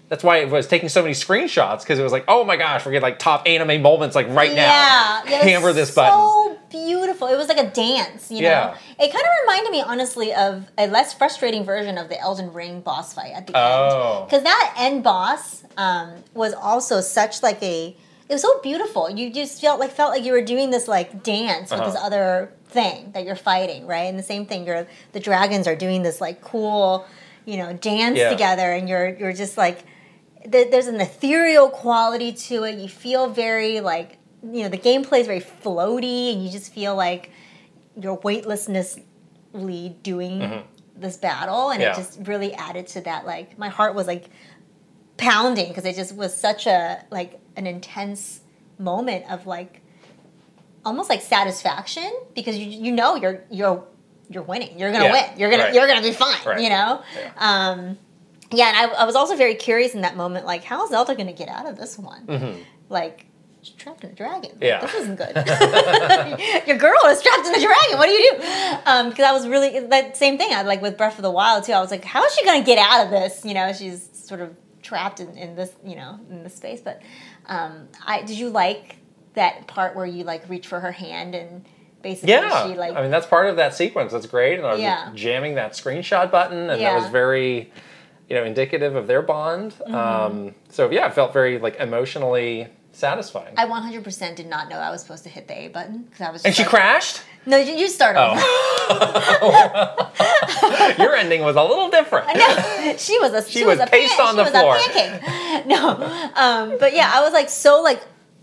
that's 0.09 0.25
why 0.25 0.39
it 0.39 0.49
was 0.49 0.67
taking 0.67 0.89
so 0.89 1.01
many 1.01 1.13
screenshots 1.13 1.79
because 1.79 1.99
it 1.99 2.03
was 2.03 2.11
like, 2.11 2.25
oh 2.27 2.43
my 2.43 2.57
gosh, 2.57 2.85
we're 2.85 2.91
getting 2.91 3.03
like 3.03 3.17
top 3.17 3.47
anime 3.47 3.81
moments 3.81 4.13
like 4.13 4.27
right 4.27 4.51
now. 4.53 4.57
Yeah, 4.57 5.21
yeah, 5.23 5.35
it 5.35 5.37
was 5.37 5.43
Hammer 5.53 5.71
this 5.73 5.95
button. 5.95 6.57
Beautiful. 6.69 7.27
It 7.27 7.38
was 7.38 7.47
like 7.47 7.58
a 7.58 7.69
dance, 7.69 8.29
you 8.29 8.41
know. 8.41 8.49
Yeah. 8.49 8.75
It 8.99 9.12
kind 9.12 9.23
of 9.23 9.32
reminded 9.41 9.71
me, 9.71 9.82
honestly, 9.82 10.34
of 10.34 10.69
a 10.77 10.88
less 10.88 11.13
frustrating 11.13 11.63
version 11.63 11.97
of 11.97 12.10
the 12.10 12.19
Elden 12.19 12.53
Ring 12.53 12.82
boss 12.82 13.13
fight 13.13 13.32
at 13.34 13.47
the 13.47 13.53
Oh. 13.58 14.17
end. 14.19 14.27
Because 14.29 14.43
that 14.43 14.73
end 14.77 15.03
boss 15.03 15.63
um, 15.77 16.12
was 16.34 16.53
also 16.53 17.01
such 17.01 17.41
like 17.41 17.62
a. 17.63 17.95
It 18.27 18.34
was 18.34 18.43
so 18.43 18.60
beautiful. 18.62 19.10
You 19.10 19.34
just 19.34 19.60
felt 19.60 19.79
like 19.79 19.89
felt 19.91 20.12
like 20.12 20.23
you 20.23 20.32
were 20.34 20.43
doing 20.43 20.69
this 20.69 20.88
like 20.88 21.23
dance 21.23 21.71
with 21.71 21.79
this 21.84 21.95
Uh-huh. 21.95 22.05
other 22.05 22.51
thing 22.67 23.12
that 23.13 23.23
you're 23.25 23.36
fighting, 23.36 23.88
right? 23.88 24.03
And 24.03 24.19
the 24.19 24.23
same 24.23 24.45
thing, 24.45 24.67
you're 24.67 24.86
the 25.13 25.19
dragons 25.19 25.67
are 25.67 25.75
doing 25.75 26.03
this 26.03 26.21
like 26.21 26.39
cool, 26.41 27.08
you 27.45 27.58
know, 27.58 27.73
dance 27.73 28.19
Yeah. 28.19 28.29
together, 28.29 28.71
and 28.71 28.88
you're 28.88 29.10
you're 29.17 29.34
just 29.34 29.58
like 29.58 29.79
there's 30.45 30.86
an 30.88 31.01
ethereal 31.01 31.69
quality 31.69 32.32
to 32.32 32.63
it. 32.65 32.75
You 32.77 32.88
feel 32.88 33.27
very 33.29 33.79
like 33.82 34.18
you 34.43 34.63
know 34.63 34.69
the 34.69 34.78
gameplay 34.78 35.19
is 35.21 35.28
very 35.28 35.41
floaty, 35.41 36.34
and 36.34 36.43
you 36.43 36.49
just 36.52 36.73
feel 36.73 36.95
like 36.95 37.32
you're 37.99 38.17
weightlessnessly 38.17 40.02
doing 40.04 40.63
this 40.95 41.17
battle, 41.17 41.69
and 41.71 41.82
Mm-hmm. 41.82 41.82
Yeah. 41.82 41.91
it 41.93 41.95
just 41.95 42.28
really 42.28 42.54
added 42.54 42.88
to 42.88 43.02
that. 43.02 43.25
Like 43.25 43.58
my 43.58 43.69
heart 43.69 43.95
was 43.95 44.08
like 44.08 44.30
pounding 45.17 45.67
because 45.69 45.86
it 45.86 45.95
just 45.95 46.15
was 46.15 46.36
such 46.36 46.67
a 46.67 47.04
like 47.12 47.39
an 47.56 47.67
intense 47.67 48.41
moment 48.78 49.30
of 49.30 49.45
like 49.47 49.82
almost 50.86 51.10
like 51.10 51.21
satisfaction 51.21 52.10
because 52.36 52.58
you 52.58 52.65
you 52.65 52.91
know 52.91 53.15
you're 53.15 53.43
you're 53.52 53.84
you're 54.30 54.43
winning. 54.43 54.78
You're 54.80 54.91
gonna 54.91 55.06
Yeah, 55.06 55.12
win. 55.32 55.39
You're 55.39 55.49
gonna 55.49 55.63
right. 55.63 55.73
you're 55.73 55.88
gonna 55.88 56.02
be 56.02 56.12
fine. 56.12 56.38
Right. 56.45 56.62
You 56.62 56.69
know. 56.69 57.02
Yeah. 57.15 57.32
Um, 57.38 57.97
yeah, 58.52 58.69
and 58.69 58.78
I, 58.91 59.02
I 59.02 59.06
was 59.06 59.15
also 59.15 59.36
very 59.36 59.54
curious 59.54 59.93
in 59.93 60.02
that 60.02 60.15
moment, 60.17 60.43
like, 60.43 60.63
how 60.63 60.84
is 60.84 60.89
Zelda 60.89 61.13
going 61.13 61.28
to 61.28 61.34
get 61.34 61.49
out 61.49 61.67
of 61.67 61.78
this 61.78 61.99
one? 61.99 62.65
Like, 62.89 63.28
she's 63.62 63.76
trapped 63.76 64.04
in 64.04 64.12
a 64.12 64.13
dragon. 64.13 64.52
Yeah. 64.62 64.82
this 64.82 64.93
isn't 64.95 65.15
good. 65.15 65.36
Your 66.67 66.78
girl 66.78 67.00
is 67.08 67.22
trapped 67.22 67.48
in 67.48 67.56
a 67.56 67.60
dragon. 67.62 67.98
What 67.98 68.06
do 68.08 68.12
you 68.13 68.32
do? 68.32 68.38
Because 69.10 69.26
I 69.26 69.32
was 69.32 69.48
really 69.48 69.80
that 69.80 70.17
same 70.17 70.38
thing. 70.38 70.54
I 70.54 70.62
like 70.63 70.82
with 70.82 70.98
Breath 70.98 71.17
of 71.17 71.24
the 71.24 71.32
Wild 71.32 71.63
too. 71.63 71.74
I 71.74 71.82
was 71.82 71.91
like, 71.91 72.04
how 72.06 72.24
is 72.26 72.34
she 72.36 72.45
going 72.45 72.62
to 72.62 72.65
get 72.65 72.78
out 72.78 73.06
of 73.06 73.12
this? 73.12 73.43
You 73.45 73.54
know, 73.54 73.74
she's 73.74 74.10
sort 74.13 74.41
of 74.41 74.56
trapped 74.82 75.19
in, 75.19 75.38
in 75.38 75.56
this, 75.56 75.72
you 75.86 75.95
know, 75.95 76.19
in 76.30 76.43
this 76.43 76.56
space. 76.56 76.82
But 76.82 77.02
um, 77.48 77.88
I 78.06 78.22
did 78.22 78.38
you 78.38 78.50
like 78.50 78.98
that 79.34 79.67
part 79.67 79.95
where 79.95 80.06
you 80.06 80.24
like 80.24 80.48
reach 80.50 80.67
for 80.67 80.80
her 80.80 80.91
hand 80.91 81.36
and 81.36 81.65
basically 82.02 82.32
Yeah, 82.32 82.67
she 82.67 82.76
like 82.76 82.95
I 82.95 83.02
mean 83.02 83.12
that's 83.12 83.28
part 83.28 83.48
of 83.48 83.58
that 83.58 83.74
sequence. 83.74 84.12
That's 84.12 84.26
great, 84.26 84.58
and 84.58 84.65
I 84.65 84.72
was 84.72 84.82
Yeah. 84.82 85.12
jamming 85.13 85.56
that 85.56 85.74
screenshot 85.74 86.32
button, 86.32 86.69
and 86.69 86.82
Yeah. 86.82 86.93
that 86.93 87.02
was 87.02 87.10
very, 87.12 87.72
you 88.30 88.36
know, 88.36 88.43
indicative 88.43 88.95
of 88.95 89.08
their 89.08 89.22
bond. 89.22 89.74
Mm-hmm. 89.74 89.95
Um, 89.95 90.56
so 90.69 90.89
yeah, 90.89 91.08
it 91.08 91.13
felt 91.13 91.34
very 91.34 91.60
like 91.60 91.76
emotionally 91.76 92.67
satisfying. 92.99 93.53
I 93.57 93.65
100% 93.65 94.35
did 94.35 94.47
not 94.47 94.69
know 94.69 94.75
I 94.77 94.91
was 94.91 95.01
supposed 95.01 95.23
to 95.23 95.29
hit 95.29 95.47
the 95.47 95.57
A 95.57 95.67
button 95.69 96.03
because 96.03 96.21
I 96.21 96.29
was. 96.31 96.45
and 96.45 96.53
she 96.53 96.62
like- 96.63 96.69
crashed. 96.69 97.21
No, 97.45 97.55
you, 97.57 97.73
you 97.73 97.88
start 97.88 98.15
over. 98.17 98.39
Your 101.01 101.15
ending 101.15 101.41
was 101.41 101.55
a 101.55 101.63
little 101.63 101.89
different. 101.89 102.27
No, 102.35 102.95
she 102.97 103.17
was 103.19 103.33
a 103.33 103.41
she, 103.49 103.63
was 103.65 103.79
a 103.79 103.88
paced 103.88 104.15
pan- 104.17 104.27
on 104.27 104.31
she 104.33 104.38
the 104.38 104.43
was 104.43 104.51
floor. 104.51 104.75
A 104.75 104.79
pancake. 104.79 105.65
No, 105.65 105.89
um, 106.35 106.77
but 106.79 106.93
yeah, 106.93 107.09
I 107.13 107.21
was 107.21 107.33
like 107.33 107.49
so 107.49 107.81
like 107.81 108.01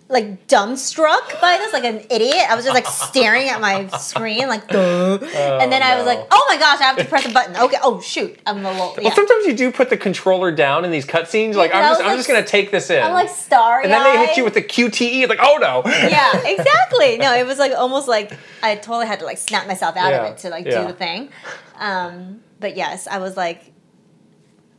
like 0.08 0.46
dumbstruck 0.46 1.40
by 1.40 1.58
this, 1.58 1.72
like 1.72 1.84
an 1.84 2.00
idiot. 2.10 2.44
I 2.48 2.54
was 2.54 2.64
just 2.64 2.74
like 2.74 2.86
staring 2.86 3.48
at 3.48 3.60
my 3.60 3.88
screen, 3.98 4.46
like, 4.46 4.68
Duh. 4.68 5.18
and 5.60 5.72
then 5.72 5.82
I 5.82 5.96
was 5.96 6.04
no. 6.04 6.14
like, 6.14 6.26
oh 6.30 6.46
my 6.48 6.56
gosh, 6.58 6.80
I 6.80 6.84
have 6.84 6.96
to 6.98 7.04
press 7.04 7.26
a 7.26 7.32
button. 7.32 7.56
Okay, 7.56 7.76
oh 7.82 8.00
shoot, 8.00 8.38
I'm 8.46 8.64
a 8.64 8.70
little. 8.70 8.94
Yeah. 8.96 9.04
Well, 9.08 9.16
sometimes 9.16 9.46
you 9.46 9.54
do 9.54 9.72
put 9.72 9.90
the 9.90 9.96
controller 9.96 10.52
down 10.52 10.84
in 10.84 10.92
these 10.92 11.06
cutscenes. 11.06 11.54
Like 11.54 11.72
Yeah, 11.72 11.78
I'm 11.78 11.84
just, 11.90 12.00
I'm 12.02 12.06
like- 12.06 12.16
just 12.18 12.28
gonna 12.28 12.46
take 12.46 12.70
this 12.70 12.88
in. 12.88 13.02
I'm 13.02 13.14
like 13.14 13.30
starry. 13.30 13.84
and 13.84 13.92
then 13.92 14.04
they 14.04 14.26
hit 14.26 14.36
you 14.36 14.44
with 14.44 14.54
the 14.54 14.62
QTE. 14.62 15.28
Like 15.28 15.40
oh 15.42 15.56
no. 15.60 15.82
yeah, 15.86 16.30
exactly. 16.46 17.18
No, 17.18 17.34
it 17.34 17.44
was 17.46 17.58
like 17.58 17.72
almost 17.72 18.06
like 18.06 18.32
I 18.62 18.76
totally 18.76 19.06
had 19.06 19.18
to 19.20 19.24
like 19.24 19.38
snap 19.38 19.66
myself 19.66 19.96
out 19.96 20.10
Yeah, 20.10 20.24
of 20.24 20.32
it 20.32 20.38
to 20.38 20.50
like 20.50 20.64
do 20.64 20.70
the 20.70 20.92
thing. 20.92 21.30
Um, 21.78 22.40
but 22.60 22.76
yes, 22.76 23.06
I 23.06 23.18
was 23.18 23.36
like, 23.36 23.72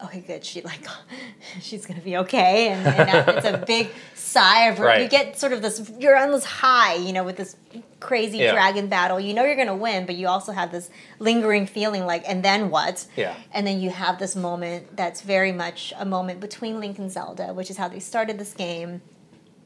okay, 0.04 0.20
good. 0.22 0.44
She 0.46 0.62
like, 0.62 0.86
she's 1.62 1.86
gonna 1.86 2.02
be 2.02 2.18
okay, 2.18 2.70
and, 2.70 2.86
and 2.88 3.30
it's 3.38 3.46
a 3.48 3.64
big 3.66 3.90
sigh 4.16 4.68
of 4.68 4.80
relief. 4.80 5.02
You 5.04 5.08
get 5.10 5.40
sort 5.40 5.54
of 5.54 5.62
this, 5.62 5.92
you're 6.00 6.18
on 6.18 6.32
this 6.32 6.46
high, 6.46 6.96
you 6.96 7.14
know, 7.14 7.24
with 7.24 7.38
this 7.38 7.56
crazy 8.00 8.38
Yeah. 8.40 8.52
dragon 8.54 8.88
battle. 8.88 9.20
You 9.20 9.34
know 9.34 9.44
you're 9.44 9.56
gonna 9.56 9.76
win, 9.76 10.06
but 10.06 10.16
you 10.16 10.28
also 10.28 10.52
have 10.52 10.72
this 10.72 10.90
lingering 11.20 11.66
feeling 11.66 12.06
like, 12.06 12.24
and 12.28 12.44
then 12.44 12.70
what? 12.70 13.06
Yeah. 13.16 13.36
And 13.52 13.66
then 13.66 13.80
you 13.80 13.90
have 13.90 14.20
this 14.20 14.36
moment 14.36 14.96
that's 14.96 15.22
very 15.22 15.52
much 15.52 15.94
a 15.98 16.06
moment 16.06 16.40
between 16.40 16.80
Link 16.80 17.00
and 17.00 17.12
Zelda, 17.12 17.54
which 17.54 17.70
is 17.70 17.78
how 17.78 17.88
they 17.88 18.00
started 18.00 18.38
this 18.38 18.54
game, 18.54 19.02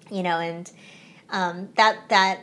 you 0.09 0.23
know, 0.23 0.37
and 0.39 0.71
um, 1.29 1.69
that 1.75 1.97
that 2.09 2.41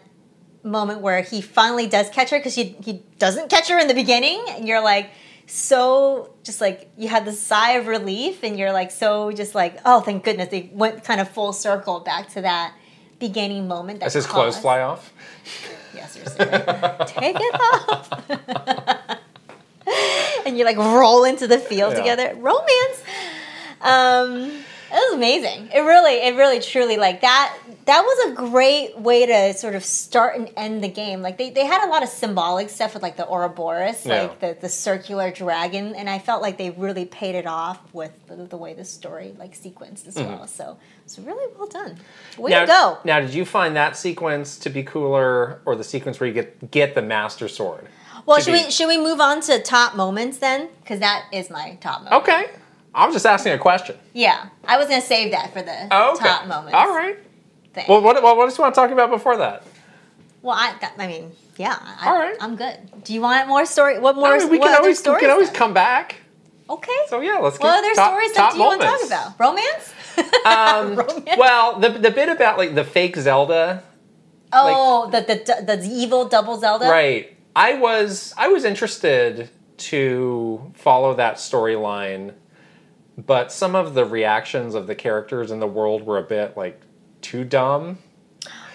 moment 0.64 1.00
where 1.00 1.22
he 1.22 1.40
finally 1.40 1.86
does 1.86 2.10
catch 2.10 2.30
her 2.30 2.38
because 2.38 2.54
he 2.54 2.76
he 2.84 3.02
doesn't 3.18 3.48
catch 3.48 3.68
her 3.68 3.78
in 3.78 3.86
the 3.88 3.94
beginning, 3.94 4.44
and 4.50 4.66
you're 4.66 4.82
like 4.82 5.10
so 5.50 6.30
just 6.44 6.60
like 6.60 6.90
you 6.96 7.08
had 7.08 7.24
this 7.24 7.40
sigh 7.40 7.72
of 7.72 7.86
relief, 7.86 8.42
and 8.44 8.58
you're 8.58 8.72
like 8.72 8.90
so 8.90 9.32
just 9.32 9.54
like 9.54 9.78
oh 9.84 10.00
thank 10.00 10.22
goodness 10.24 10.48
they 10.50 10.70
went 10.72 11.02
kind 11.04 11.20
of 11.20 11.28
full 11.28 11.52
circle 11.52 12.00
back 12.00 12.28
to 12.30 12.42
that 12.42 12.74
beginning 13.18 13.66
moment. 13.66 14.00
That 14.00 14.06
As 14.06 14.14
his 14.14 14.26
clothes 14.26 14.58
fly 14.58 14.80
off. 14.82 15.12
yes 15.94 16.16
yeah, 16.16 16.28
seriously. 16.28 17.06
Take 17.20 17.36
it 17.40 17.54
off. 17.88 19.18
and 20.46 20.58
you 20.58 20.64
like 20.64 20.76
roll 20.76 21.24
into 21.24 21.46
the 21.46 21.58
field 21.58 21.92
Yeah. 21.92 21.98
together. 21.98 22.34
Romance. 22.36 23.02
Um, 23.80 24.34
it 24.90 24.94
was 24.94 25.14
amazing. 25.14 25.68
It 25.74 25.80
really, 25.80 26.14
it 26.14 26.34
really, 26.36 26.60
truly 26.60 26.96
like 26.96 27.20
that. 27.22 27.56
That 27.88 28.02
was 28.02 28.30
a 28.30 28.34
great 28.34 28.98
way 28.98 29.24
to 29.24 29.54
sort 29.54 29.74
of 29.74 29.82
start 29.82 30.36
and 30.36 30.50
end 30.58 30.84
the 30.84 30.90
game. 30.90 31.22
Like 31.22 31.38
they, 31.38 31.48
they 31.48 31.64
had 31.64 31.86
a 31.86 31.88
lot 31.88 32.02
of 32.02 32.10
symbolic 32.10 32.68
stuff 32.68 32.92
with 32.92 33.02
like 33.02 33.16
the 33.16 33.26
Ouroboros, 33.26 34.04
Yeah. 34.04 34.24
like 34.24 34.40
the, 34.40 34.58
the 34.60 34.68
circular 34.68 35.30
dragon, 35.30 35.94
and 35.94 36.08
I 36.10 36.18
felt 36.18 36.42
like 36.42 36.58
they 36.58 36.68
really 36.68 37.06
paid 37.06 37.34
it 37.34 37.46
off 37.46 37.80
with 37.94 38.12
the, 38.26 38.36
the 38.36 38.58
way 38.58 38.74
the 38.74 38.84
story 38.84 39.34
like 39.38 39.58
sequenced 39.58 40.06
as 40.06 40.16
mm-hmm. 40.16 40.28
well. 40.28 40.46
So 40.46 40.76
it's 41.06 41.18
really 41.18 41.50
well 41.58 41.66
done. 41.66 41.96
Way 42.36 42.50
now, 42.50 42.60
to 42.60 42.66
go. 42.66 42.98
Now, 43.04 43.20
did 43.20 43.32
you 43.32 43.46
find 43.46 43.74
that 43.76 43.96
sequence 43.96 44.58
to 44.58 44.68
be 44.68 44.82
cooler, 44.82 45.62
or 45.64 45.74
the 45.74 45.82
sequence 45.82 46.20
where 46.20 46.26
you 46.26 46.34
get 46.34 46.70
get 46.70 46.94
the 46.94 47.00
Master 47.00 47.48
Sword? 47.48 47.88
Well, 48.26 48.38
should 48.38 48.52
be- 48.52 48.64
we 48.66 48.70
should 48.70 48.88
we 48.88 48.98
move 48.98 49.18
on 49.18 49.40
to 49.48 49.62
top 49.62 49.96
moments 49.96 50.36
then? 50.36 50.68
Because 50.82 51.00
that 51.00 51.24
is 51.32 51.48
my 51.48 51.78
top 51.80 52.02
moment. 52.02 52.22
Okay, 52.22 52.50
I 52.94 53.06
was 53.06 53.14
just 53.14 53.24
asking 53.24 53.52
a 53.54 53.58
question. 53.58 53.96
Yeah, 54.12 54.50
I 54.66 54.76
was 54.76 54.88
gonna 54.88 55.00
save 55.00 55.30
that 55.30 55.54
for 55.54 55.62
the 55.62 55.88
Oh, 55.90 56.12
okay. 56.16 56.26
top 56.26 56.46
moments. 56.46 56.74
All 56.74 56.94
right. 56.94 57.16
Thing. 57.78 57.86
Well, 57.88 58.02
what, 58.02 58.22
what, 58.22 58.36
what 58.36 58.48
do 58.48 58.54
you 58.54 58.62
want 58.62 58.74
to 58.74 58.80
talk 58.80 58.90
about 58.90 59.10
before 59.10 59.36
that? 59.36 59.64
Well, 60.42 60.56
I, 60.56 60.74
I 60.98 61.06
mean, 61.06 61.32
yeah. 61.56 61.76
I, 61.80 62.08
All 62.08 62.18
right. 62.18 62.36
I'm 62.40 62.56
good. 62.56 62.76
Do 63.04 63.12
you 63.12 63.20
want 63.20 63.48
more 63.48 63.66
story? 63.66 63.98
What 63.98 64.16
more? 64.16 64.28
I 64.28 64.38
mean, 64.38 64.48
we 64.48 64.58
can 64.58 64.74
always 64.74 65.04
we 65.06 65.18
can 65.18 65.30
always 65.30 65.50
come 65.50 65.74
back. 65.74 66.16
Okay. 66.70 66.92
So 67.08 67.20
yeah, 67.20 67.38
let's 67.38 67.58
get 67.58 67.64
what 67.64 67.78
other 67.78 67.94
top, 67.94 68.12
stories 68.12 68.32
that 68.34 68.52
do 68.52 68.58
you 68.58 68.64
want 68.64 68.80
to 68.80 68.86
talk 68.86 69.00
moments. 69.00 69.08
about? 69.08 69.40
Romance? 69.40 69.94
Um, 70.44 70.96
Romance? 70.96 71.38
well, 71.38 71.78
the 71.78 71.90
the 71.90 72.10
bit 72.10 72.28
about 72.28 72.58
like 72.58 72.74
the 72.74 72.82
fake 72.82 73.16
Zelda, 73.16 73.84
oh, 74.52 75.08
the, 75.10 75.20
the 75.20 75.64
the 75.66 75.76
the 75.76 75.88
evil 75.88 76.28
double 76.28 76.58
Zelda. 76.58 76.86
right? 76.86 77.36
I 77.54 77.74
was 77.74 78.34
I 78.36 78.48
was 78.48 78.64
interested 78.64 79.48
to 79.78 80.72
follow 80.74 81.14
that 81.14 81.36
storyline, 81.36 82.34
but 83.16 83.52
some 83.52 83.74
of 83.74 83.94
the 83.94 84.04
reactions 84.04 84.74
of 84.74 84.86
the 84.86 84.94
characters 84.94 85.50
in 85.50 85.60
the 85.60 85.66
world 85.66 86.02
were 86.02 86.18
a 86.18 86.22
bit 86.22 86.56
like 86.56 86.80
too 87.22 87.44
dumb. 87.44 87.98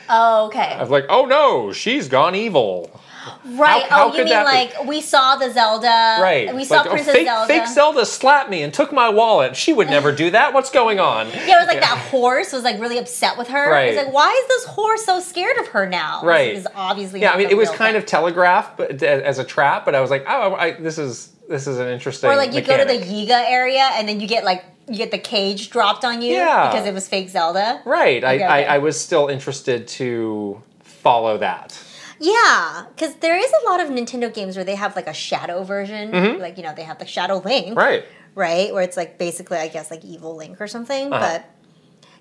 Oh, 0.10 0.48
okay. 0.48 0.60
I 0.60 0.82
was 0.82 0.90
like, 0.90 1.06
oh 1.10 1.26
no, 1.26 1.72
she's 1.72 2.08
gone 2.08 2.36
evil. 2.36 3.00
Right. 3.46 3.84
how 3.84 4.10
oh, 4.10 4.12
you 4.12 4.26
mean 4.26 4.34
be? 4.34 4.44
like 4.44 4.86
we 4.86 5.02
saw 5.02 5.36
the 5.38 5.52
Zelda? 5.52 6.18
Right. 6.22 6.54
We 6.54 6.66
saw 6.66 6.78
like, 6.78 6.88
oh, 6.88 6.90
Princess 6.90 7.14
fake, 7.14 7.28
Zelda. 7.28 7.48
Fake 7.48 7.68
Zelda 7.68 8.06
slapped 8.06 8.50
me 8.50 8.64
and 8.64 8.74
took 8.74 8.92
my 8.92 9.10
wallet. 9.10 9.56
She 9.56 9.72
would 9.74 9.90
never 9.90 10.12
do 10.12 10.30
that. 10.32 10.54
What's 10.54 10.70
going 10.70 11.00
on? 11.00 11.28
Yeah, 11.44 11.58
it 11.58 11.60
was 11.60 11.68
like 11.68 11.82
that 11.82 11.98
horse 12.10 12.54
was 12.54 12.64
like 12.64 12.80
really 12.80 12.98
upset 12.98 13.38
with 13.38 13.50
her. 13.50 13.72
Right. 13.72 13.90
It's 13.90 13.98
like, 13.98 14.14
why 14.14 14.32
is 14.32 14.48
this 14.48 14.66
horse 14.66 15.06
so 15.06 15.20
scared 15.20 15.58
of 15.58 15.68
her 15.68 15.88
now? 15.88 16.22
This 16.22 16.28
Right. 16.28 16.56
is 16.56 16.68
obviously. 16.74 17.22
Yeah, 17.22 17.32
I 17.32 17.38
mean, 17.38 17.50
it 17.50 17.58
was 17.58 17.70
kind 17.70 17.94
thing. 17.94 17.96
of 17.98 18.06
telegraphed, 18.06 18.78
but 18.78 19.04
as 19.04 19.40
a 19.40 19.44
trap. 19.44 19.84
But 19.84 19.94
I 19.94 20.02
was 20.02 20.10
like, 20.10 20.26
oh, 20.28 20.56
I, 20.56 20.72
this 20.72 20.98
is 20.98 21.34
this 21.50 21.68
is 21.68 21.80
an 21.80 21.90
interesting. 21.90 22.30
Or 22.30 22.36
like 22.36 22.54
you 22.54 22.62
go 22.62 22.78
to 22.78 22.86
the. 22.86 23.04
Yiga 23.04 23.50
area 23.50 23.90
and 23.94 24.08
then 24.08 24.20
you 24.20 24.28
get 24.28 24.44
like 24.44 24.64
you 24.88 24.98
get 24.98 25.12
the 25.12 25.18
cage 25.18 25.70
dropped 25.70 26.04
on 26.04 26.22
you 26.22 26.34
Yeah. 26.34 26.70
because 26.72 26.86
it 26.86 26.94
was 26.94 27.08
fake 27.08 27.30
Zelda. 27.30 27.82
right. 27.86 28.24
I, 28.24 28.36
Okay, 28.36 28.44
I, 28.44 28.60
okay. 28.62 28.68
I 28.70 28.78
was 28.80 29.00
still 29.00 29.28
interested 29.28 29.88
to 30.00 30.62
follow 30.82 31.38
that. 31.38 31.78
Yeah, 32.20 32.86
because 32.96 33.16
there 33.16 33.38
is 33.38 33.52
a 33.64 33.70
lot 33.70 33.80
of 33.82 33.90
Nintendo 33.90 34.34
games 34.34 34.56
where 34.56 34.64
they 34.66 34.76
have 34.76 34.96
like 34.96 35.08
a 35.08 35.14
shadow 35.14 35.64
version, 35.64 36.40
like 36.40 36.58
you 36.58 36.64
know 36.64 36.74
they 36.74 36.84
have 36.84 37.00
the 37.00 37.06
Shadow 37.06 37.38
Link, 37.40 37.68
Mm-hmm. 37.68 37.78
Right. 37.78 38.06
right? 38.36 38.74
Where 38.74 38.84
it's 38.84 38.96
like 38.96 39.18
basically, 39.18 39.58
I 39.58 39.68
guess, 39.68 39.92
like 39.92 40.06
Evil 40.06 40.36
Link 40.36 40.62
or 40.62 40.68
something. 40.68 41.12
Uh-huh. 41.12 41.20
But 41.40 41.46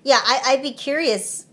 yeah, 0.03 0.19
I, 0.23 0.41
I'd 0.47 0.61
be 0.61 0.71
curious. 0.71 1.45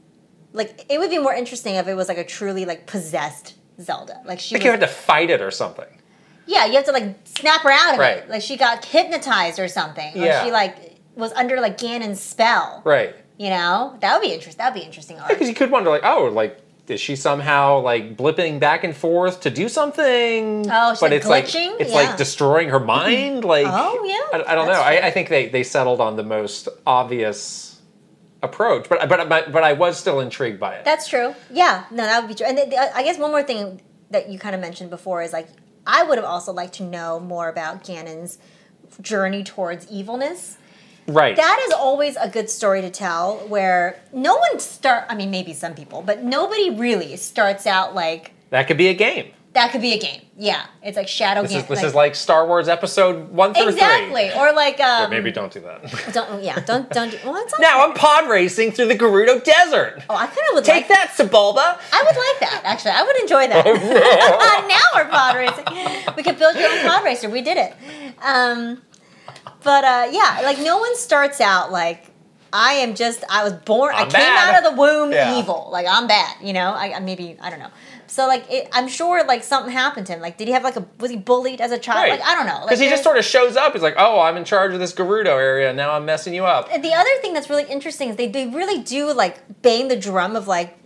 Like, 0.53 0.85
it 0.88 0.99
would 0.99 1.11
be 1.11 1.18
more 1.18 1.33
interesting 1.33 1.77
if 1.77 1.87
it 1.87 1.94
was 1.94 2.09
like 2.09 2.18
a 2.18 2.25
truly 2.25 2.64
like 2.64 2.87
possessed 2.88 3.55
Zelda. 3.81 4.20
Like 4.25 4.40
she, 4.40 4.57
Like 4.57 4.61
was, 4.62 4.64
you 4.64 4.70
had 4.73 4.81
to 4.81 4.88
fight 4.88 5.31
it 5.31 5.40
or 5.40 5.53
something. 5.53 5.87
yeah, 6.46 6.66
you 6.66 6.73
have 6.73 6.87
to 6.87 6.92
like 6.92 7.14
snap 7.25 7.61
her 7.62 7.70
out 7.70 7.94
of 7.94 8.01
Right. 8.01 8.16
it. 8.18 8.29
Like 8.31 8.42
she 8.42 8.57
got 8.57 8.85
hypnotized 8.85 9.61
or 9.61 9.68
something. 9.68 10.12
Or 10.16 10.25
Yeah. 10.25 10.44
she 10.44 10.51
like 10.51 10.89
was 11.16 11.33
under 11.33 11.61
like 11.61 11.79
Ganon's 11.79 12.20
spell. 12.20 12.83
Right. 12.85 13.14
You 13.38 13.51
know, 13.51 13.96
that 14.01 14.14
would 14.14 14.23
be 14.27 14.33
interesting. 14.35 14.59
That 14.59 14.73
would 14.75 14.81
be 14.81 14.85
interesting 14.87 15.18
art. 15.18 15.29
Because 15.31 15.49
you 15.49 15.55
could 15.55 15.70
wonder, 15.70 15.90
like, 15.90 16.05
oh, 16.05 16.25
like. 16.33 16.59
Is 16.88 17.01
she 17.01 17.14
somehow 17.14 17.79
like 17.83 18.16
blipping 18.16 18.59
back 18.59 18.83
and 18.83 18.96
forth 18.96 19.42
to 19.42 19.51
do 19.51 19.68
something? 19.68 20.66
Oh, 20.68 20.90
she's, 20.92 20.99
but 21.01 21.03
like, 21.03 21.12
it's 21.12 21.27
like 21.29 21.44
glitching? 21.44 21.77
it's 21.79 21.90
Yeah. 21.90 21.96
like 21.96 22.16
destroying 22.16 22.68
her 22.70 22.81
mind. 22.81 23.44
Like, 23.55 23.66
Oh, 23.68 24.03
yeah, 24.05 24.40
I, 24.40 24.53
I 24.53 24.55
don't 24.57 24.66
know. 24.66 24.73
I. 24.73 25.07
I 25.07 25.11
think 25.12 25.29
they, 25.29 25.49
they 25.49 25.62
settled 25.62 26.01
on 26.01 26.16
the 26.16 26.25
most 26.25 26.66
obvious 26.88 27.81
approach, 28.42 28.88
but 28.88 29.09
but 29.09 29.29
but 29.29 29.53
but 29.53 29.62
I 29.62 29.75
was 29.75 29.99
still 29.99 30.18
intrigued 30.18 30.59
by 30.59 30.75
it. 30.75 30.85
That's 30.85 31.07
true. 31.07 31.33
Yeah, 31.53 31.85
no, 31.92 32.03
that 32.03 32.20
would 32.23 32.29
be 32.29 32.35
true. 32.35 32.46
And 32.46 32.57
th- 32.57 32.70
th- 32.70 32.90
I 32.92 33.05
guess 33.05 33.18
one 33.18 33.31
more 33.31 33.44
thing 33.44 33.81
that 34.11 34.29
you 34.29 34.40
kind 34.40 34.57
of 34.57 34.61
mentioned 34.61 34.90
before 34.90 35.23
is 35.23 35.33
like 35.33 35.46
I 35.87 36.03
would 36.03 36.18
have 36.18 36.25
also 36.25 36.53
liked 36.53 36.75
to 36.75 36.83
know 36.83 37.20
more 37.20 37.49
about 37.49 37.85
Ganon's 37.85 38.38
journey 39.01 39.44
towards 39.44 39.88
evilness. 39.92 40.57
Right. 41.12 41.37
That 41.37 41.64
is 41.66 41.73
always 41.73 42.16
a 42.16 42.29
good 42.29 42.49
story 42.51 42.81
to 42.83 42.90
tell 42.90 43.37
where 43.49 44.01
no 44.12 44.37
one 44.37 44.59
start 44.61 45.05
I 45.09 45.14
mean 45.14 45.31
maybe 45.31 45.53
some 45.53 45.75
people, 45.75 46.03
but 46.03 46.23
nobody 46.23 46.70
really 46.70 47.16
starts 47.16 47.66
out 47.66 47.94
like 47.94 48.33
that 48.51 48.66
could 48.66 48.77
be 48.79 48.88
a 48.88 48.94
game. 48.94 49.33
that 49.53 49.70
could 49.73 49.81
be 49.81 49.92
a 49.92 49.99
game. 49.99 50.23
Yeah. 50.37 50.64
It's 50.83 50.96
like 50.96 51.07
Shadow 51.09 51.42
This 51.42 51.53
Ganon. 51.53 51.57
is 51.62 51.66
this 51.68 51.83
is 51.83 51.94
like 51.94 52.14
Star 52.14 52.46
Wars 52.46 52.68
Episode 52.68 53.31
one 53.31 53.53
through 53.53 53.68
Exactly. 53.68 54.31
Or 54.33 54.53
like 54.53 54.81
um 54.81 55.05
Or 55.07 55.09
maybe 55.09 55.31
don't 55.31 55.53
do 55.53 55.61
that. 55.61 56.12
don't 56.14 56.42
yeah, 56.42 56.59
don't 56.61 56.88
don't 56.90 57.11
do 57.11 57.18
well, 57.25 57.44
now 57.61 57.85
I'm 57.87 57.94
pod 57.94 58.29
racing 58.31 58.73
through 58.73 58.87
the 58.87 58.96
Gerudo 58.96 59.42
Desert. 59.44 60.03
Oh, 60.09 60.14
I 60.16 60.27
kind 60.27 60.38
of 60.51 60.55
would 60.55 60.64
Take 60.64 60.88
like 60.88 60.88
that, 60.88 61.11
Sebulba. 61.16 61.79
I 61.92 62.03
would 62.07 62.16
like 62.16 62.40
that, 62.51 62.62
actually. 62.64 62.92
I 62.92 63.03
would 63.03 63.20
enjoy 63.20 63.46
that. 63.49 63.64
now 64.68 64.87
we're 64.94 65.11
pod 65.11 65.37
racing. 65.37 66.16
We 66.16 66.23
could 66.23 66.38
build 66.38 66.57
your 66.57 66.70
own 66.70 66.81
pod 66.88 67.05
racer. 67.05 67.29
We 67.29 67.42
did 67.42 67.59
it. 67.59 67.75
Um, 68.23 68.81
but 69.62 69.85
uh, 69.85 70.09
yeah, 70.11 70.40
like 70.44 70.59
no 70.59 70.79
one 70.79 70.96
starts 70.96 71.40
out 71.40 71.70
like, 71.73 72.07
I 72.53 72.73
am 72.75 72.94
just, 72.96 73.23
I 73.31 73.44
was 73.44 73.53
born, 73.53 73.94
I 73.94 73.99
I'm 74.01 74.09
came 74.11 74.20
bad. 74.20 74.55
out 74.57 74.64
of 74.64 74.70
the 74.75 74.81
womb 74.81 75.12
Yeah. 75.12 75.38
evil. 75.38 75.68
Like, 75.70 75.87
I'm 75.88 76.09
bad, 76.09 76.35
you 76.42 76.53
know? 76.53 76.73
I, 76.73 76.94
I 76.96 76.99
maybe, 76.99 77.37
I 77.40 77.49
don't 77.49 77.61
know. 77.61 77.70
So, 78.09 78.27
like, 78.27 78.44
it, 78.51 78.68
I'm 78.73 78.88
sure, 78.88 79.25
like, 79.25 79.44
something 79.44 79.73
happened 79.73 80.09
to 80.09 80.14
him. 80.14 80.20
Like, 80.20 80.37
did 80.37 80.49
he 80.49 80.55
have, 80.55 80.64
like, 80.64 80.75
a, 80.75 80.85
was 80.99 81.12
he 81.12 81.16
bullied 81.16 81.61
as 81.61 81.70
a 81.70 81.79
child? 81.79 82.09
Like, 82.11 82.20
I 82.23 82.35
don't 82.35 82.46
know. 82.46 82.55
Like, 82.55 82.66
Because 82.70 82.81
he 82.81 82.88
just 82.88 83.05
sort 83.05 83.18
of 83.18 83.25
shows 83.25 83.57
up. 83.57 83.73
He's 83.75 83.83
like, 83.83 83.94
oh, 83.99 84.18
I'm 84.18 84.37
in 84.37 84.44
charge 84.44 84.73
of 84.75 84.81
this 84.81 84.92
Gerudo 84.92 85.27
area. 85.27 85.68
and 85.68 85.77
Now 85.77 85.92
I'm 85.92 86.05
messing 86.05 86.35
you 86.35 86.44
up. 86.44 86.68
the 86.73 86.92
other 86.92 87.11
thing 87.20 87.35
that's 87.35 87.49
really 87.49 87.66
interesting 87.70 88.09
is 88.09 88.16
they, 88.16 88.27
they 88.27 88.49
really 88.49 88.83
do 88.83 89.12
like 89.12 89.62
bang 89.62 89.87
the 89.87 89.94
drum 89.96 90.35
of 90.35 90.49
like 90.49 90.77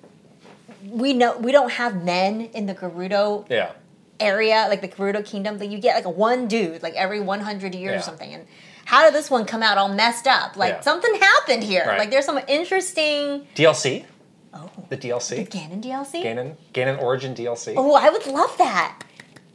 we 0.87 1.15
know 1.15 1.39
we 1.39 1.51
don't 1.51 1.73
have 1.73 2.05
men 2.05 2.43
in 2.53 2.67
the 2.67 2.75
Gerudo 2.75 3.47
Yeah. 3.49 3.71
Area, 4.20 4.66
like 4.68 4.81
the 4.81 4.88
Gerudo 4.88 5.24
Kingdom, 5.24 5.59
that 5.59 5.66
you 5.66 5.79
get 5.79 5.94
like 5.96 6.05
a 6.05 6.11
one 6.11 6.46
dude 6.48 6.83
like 6.83 6.94
every 6.94 7.20
100 7.20 7.74
years 7.74 7.92
Yeah. 7.92 7.98
or 7.98 8.03
something. 8.03 8.33
And 8.35 8.46
how 8.85 9.05
did 9.05 9.14
this 9.14 9.31
one 9.31 9.44
come 9.44 9.62
out 9.62 9.79
all 9.79 9.88
messed 9.88 10.27
up? 10.27 10.57
Like 10.57 10.74
Yeah. 10.74 10.81
something 10.81 11.14
happened 11.14 11.62
here. 11.64 11.85
Right. 11.87 11.98
Like 11.98 12.11
there's 12.11 12.24
some 12.27 12.40
interesting. 12.48 13.46
DLC. 13.55 14.05
Oh, 14.53 14.70
The 14.88 14.96
DLC. 14.96 15.48
Ganon 15.48 15.83
DLC. 15.83 16.22
Ganon. 16.22 16.57
Ganon 16.72 17.00
Origin 17.03 17.35
DLC. 17.35 17.74
Oh, 17.77 17.94
I 17.94 18.11
would 18.11 18.27
love 18.27 18.57
that. 18.59 19.03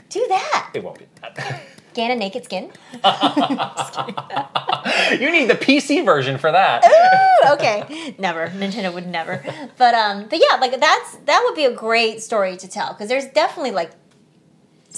Do 0.09 0.25
that. 0.27 0.71
It 0.73 0.83
won't 0.83 0.99
be 0.99 1.05
that. 1.21 1.61
Ganon 1.95 2.17
naked 2.17 2.43
skin. 2.45 2.71
you 5.19 5.31
need 5.31 5.49
the 5.49 5.57
PC 5.59 6.05
version 6.05 6.37
for 6.37 6.51
that. 6.51 6.85
Ooh, 6.85 7.53
okay, 7.53 8.15
never. 8.17 8.47
Nintendo 8.49 8.93
would 8.93 9.07
never. 9.07 9.43
But 9.77 9.93
um, 9.95 10.27
but 10.29 10.39
yeah, 10.39 10.57
like 10.59 10.79
that's 10.79 11.15
that 11.25 11.41
would 11.45 11.55
be 11.55 11.65
a 11.65 11.73
great 11.73 12.21
story 12.21 12.57
to 12.57 12.67
tell 12.67 12.93
because 12.93 13.09
there's 13.09 13.25
definitely 13.27 13.71
like 13.71 13.91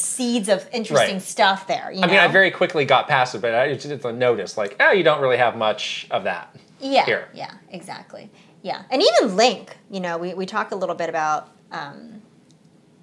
seeds 0.02 0.50
of 0.50 0.68
interesting 0.74 1.16
Right. 1.16 1.22
stuff 1.22 1.68
there. 1.68 1.92
You 1.92 2.02
I 2.04 2.08
mean, 2.08 2.18
I 2.18 2.28
very 2.28 2.52
quickly 2.52 2.86
got 2.86 3.08
past 3.08 3.36
it, 3.36 3.42
but 3.42 3.54
I 3.56 3.74
just 3.74 3.86
it's 3.86 4.06
a 4.06 4.12
notice 4.12 4.58
like, 4.58 4.76
oh, 4.80 4.92
you 4.92 5.04
don't 5.04 5.22
really 5.22 5.38
have 5.38 5.56
much 5.56 6.08
of 6.12 6.24
that. 6.26 6.56
Yeah, 6.80 7.06
here. 7.06 7.28
yeah, 7.34 7.52
exactly. 7.70 8.30
Yeah, 8.64 8.84
and 8.90 9.02
even 9.02 9.36
Link, 9.36 9.78
you 9.90 10.00
know, 10.00 10.18
we, 10.18 10.34
we 10.34 10.46
talk 10.46 10.72
a 10.72 10.76
little 10.76 10.96
bit 10.96 11.10
about 11.10 11.50
um, 11.72 12.22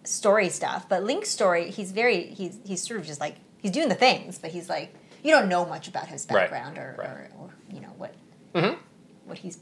story 0.05 0.49
stuff, 0.49 0.89
but 0.89 1.03
Link's 1.05 1.31
story, 1.31 1.71
he's 1.71 1.93
very, 1.93 2.25
he's, 2.27 2.59
he's 2.65 2.83
sort 2.87 3.01
of 3.01 3.07
just 3.07 3.21
like, 3.21 3.37
he's 3.61 3.71
doing 3.73 3.89
the 3.89 3.95
things, 3.95 4.39
but 4.39 4.51
he's 4.51 4.69
like, 4.69 4.95
you 5.23 5.31
don't 5.33 5.49
know 5.49 5.65
much 5.65 5.89
about 5.89 6.07
his 6.09 6.27
Right, 6.31 6.51
background 6.51 6.79
or, 6.79 6.95
right. 6.99 7.09
or, 7.09 7.29
or, 7.39 7.51
you 7.73 7.81
know, 7.81 7.93
what, 7.97 8.15
Mm-hmm. 8.55 8.81
what 9.27 9.39
he's, 9.39 9.59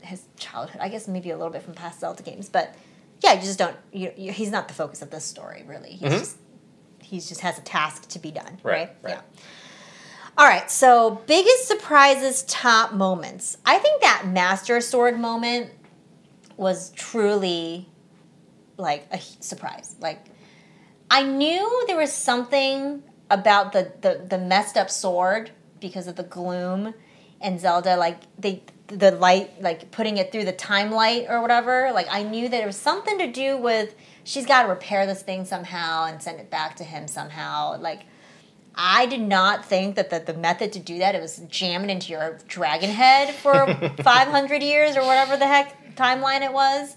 his 0.00 0.22
childhood. 0.38 0.80
I 0.80 0.88
guess 0.88 1.06
maybe 1.08 1.30
a 1.30 1.36
little 1.36 1.52
bit 1.52 1.62
from 1.62 1.74
past 1.74 2.00
Zelda 2.00 2.22
games, 2.22 2.48
but 2.48 2.74
yeah, 3.22 3.34
you 3.34 3.40
just 3.42 3.58
don't, 3.58 3.76
you, 3.92 4.12
you, 4.16 4.32
he's 4.32 4.50
not 4.50 4.68
the 4.68 4.74
focus 4.74 5.00
of 5.02 5.10
this 5.10 5.24
story, 5.24 5.62
really. 5.66 5.90
He's 5.92 6.12
just, 6.12 6.36
he's 7.14 7.28
just 7.28 7.40
has 7.42 7.58
a 7.58 7.62
task 7.62 8.08
to 8.08 8.18
be 8.18 8.30
done. 8.30 8.58
Right, 8.62 8.72
right? 8.72 8.90
right. 9.02 9.14
Yeah. 9.14 9.20
All 10.36 10.46
right, 10.46 10.68
so 10.68 11.22
biggest 11.28 11.68
surprises, 11.68 12.42
top 12.42 12.92
moments. 12.92 13.56
I 13.64 13.78
think 13.78 14.02
that 14.02 14.26
Master 14.26 14.80
Sword 14.80 15.18
moment 15.18 15.70
was 16.56 16.90
truly 16.90 17.88
like 18.76 19.06
a 19.12 19.20
surprise. 19.20 19.94
Like 20.00 20.24
I 21.08 21.22
knew 21.22 21.84
there 21.86 21.96
was 21.96 22.12
something 22.12 23.04
about 23.30 23.72
the, 23.72 23.92
the 24.00 24.26
the 24.28 24.38
messed 24.38 24.76
up 24.76 24.90
sword 24.90 25.52
because 25.80 26.08
of 26.08 26.16
the 26.16 26.24
gloom 26.24 26.94
and 27.40 27.60
Zelda 27.60 27.96
like 27.96 28.18
they 28.38 28.62
the 28.88 29.12
light 29.12 29.62
like 29.62 29.90
putting 29.92 30.18
it 30.18 30.32
through 30.32 30.44
the 30.44 30.52
time 30.52 30.90
light 30.90 31.26
or 31.28 31.40
whatever. 31.40 31.92
Like 31.94 32.08
I 32.10 32.24
knew 32.24 32.48
that 32.48 32.60
it 32.60 32.66
was 32.66 32.76
something 32.76 33.18
to 33.18 33.30
do 33.30 33.56
with 33.56 33.94
she's 34.24 34.46
got 34.46 34.62
to 34.62 34.68
repair 34.68 35.06
this 35.06 35.22
thing 35.22 35.44
somehow 35.44 36.04
and 36.06 36.22
send 36.22 36.40
it 36.40 36.50
back 36.50 36.76
to 36.76 36.84
him 36.84 37.06
somehow. 37.06 37.78
Like 37.78 38.02
I 38.74 39.06
did 39.06 39.20
not 39.20 39.64
think 39.64 39.94
that 39.96 40.10
the, 40.10 40.18
the 40.18 40.34
method 40.34 40.72
to 40.72 40.80
do 40.80 40.98
that 40.98 41.14
it 41.14 41.22
was 41.22 41.38
jam 41.48 41.84
it 41.84 41.90
into 41.90 42.10
your 42.12 42.38
dragon 42.48 42.90
head 42.90 43.34
for 43.34 43.66
500 44.02 44.62
years 44.62 44.96
or 44.96 45.02
whatever 45.02 45.36
the 45.36 45.46
heck 45.46 45.94
timeline 45.94 46.42
it 46.42 46.52
was, 46.52 46.96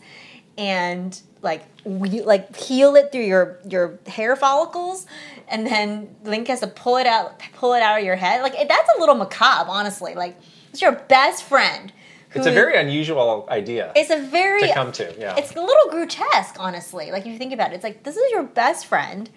and 0.58 1.22
like 1.44 1.64
we, 1.84 2.22
like 2.22 2.56
heal 2.56 2.96
it 2.96 3.12
through 3.12 3.26
your 3.26 3.60
your 3.70 4.00
hair 4.08 4.36
follicles, 4.36 5.06
and 5.48 5.68
then 5.68 6.16
Link 6.24 6.48
has 6.48 6.62
to 6.62 6.68
pull 6.68 6.98
it 6.98 7.06
out 7.06 7.40
pull 7.54 7.74
it 7.74 7.82
out 7.82 8.00
of 8.00 8.06
your 8.06 8.16
head. 8.16 8.42
Like 8.42 8.56
that's 8.68 8.90
a 8.98 9.00
little 9.00 9.16
macabre, 9.16 9.70
honestly. 9.70 10.16
Like 10.16 10.38
it's 10.72 10.82
your 10.82 10.94
best 10.94 11.44
friend. 11.44 11.94
It's 12.36 12.46
a 12.46 12.52
very 12.52 12.78
unusual 12.78 13.48
idea 13.50 13.92
it's 13.96 14.10
a 14.10 14.22
very 14.22 14.62
to 14.62 14.74
come 14.74 14.92
to. 14.94 15.16
Yeah. 15.18 15.36
it's 15.38 15.56
a 15.56 15.62
little 15.62 15.90
grotesque, 15.90 16.56
honestly. 16.60 17.12
Like 17.12 17.26
if 17.26 17.32
you 17.32 17.38
think 17.38 17.54
about 17.54 17.72
it, 17.72 17.76
it's 17.76 17.84
like 17.84 18.04
this 18.04 18.18
is 18.18 18.32
your 18.32 18.44
best 18.44 18.86
friend. 18.86 19.30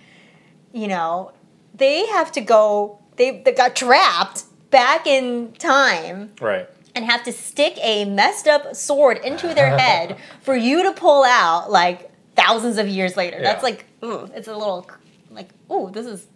You 0.72 0.88
know, 0.88 1.32
they 1.74 2.06
have 2.06 2.32
to 2.32 2.40
go. 2.40 2.98
They, 3.16 3.42
they 3.42 3.52
got 3.52 3.76
trapped 3.76 4.44
back 4.70 5.06
in 5.06 5.52
time 5.58 6.32
right. 6.40 6.68
and 6.94 7.04
have 7.04 7.22
to 7.24 7.32
stick 7.32 7.76
a 7.82 8.04
messed 8.04 8.46
up 8.46 8.74
sword 8.74 9.18
into 9.18 9.52
their 9.52 9.76
head 9.78 10.16
for 10.40 10.56
you 10.56 10.82
to 10.84 10.92
pull 10.92 11.24
out 11.24 11.70
like 11.70 12.10
thousands 12.34 12.78
of 12.78 12.88
years 12.88 13.16
later. 13.16 13.40
That's 13.42 13.62
like, 13.62 13.84
ooh, 14.02 14.30
it's 14.34 14.48
a 14.48 14.56
little 14.56 14.88
like, 15.30 15.50
ooh, 15.70 15.90
this 15.90 16.06
is 16.06 16.26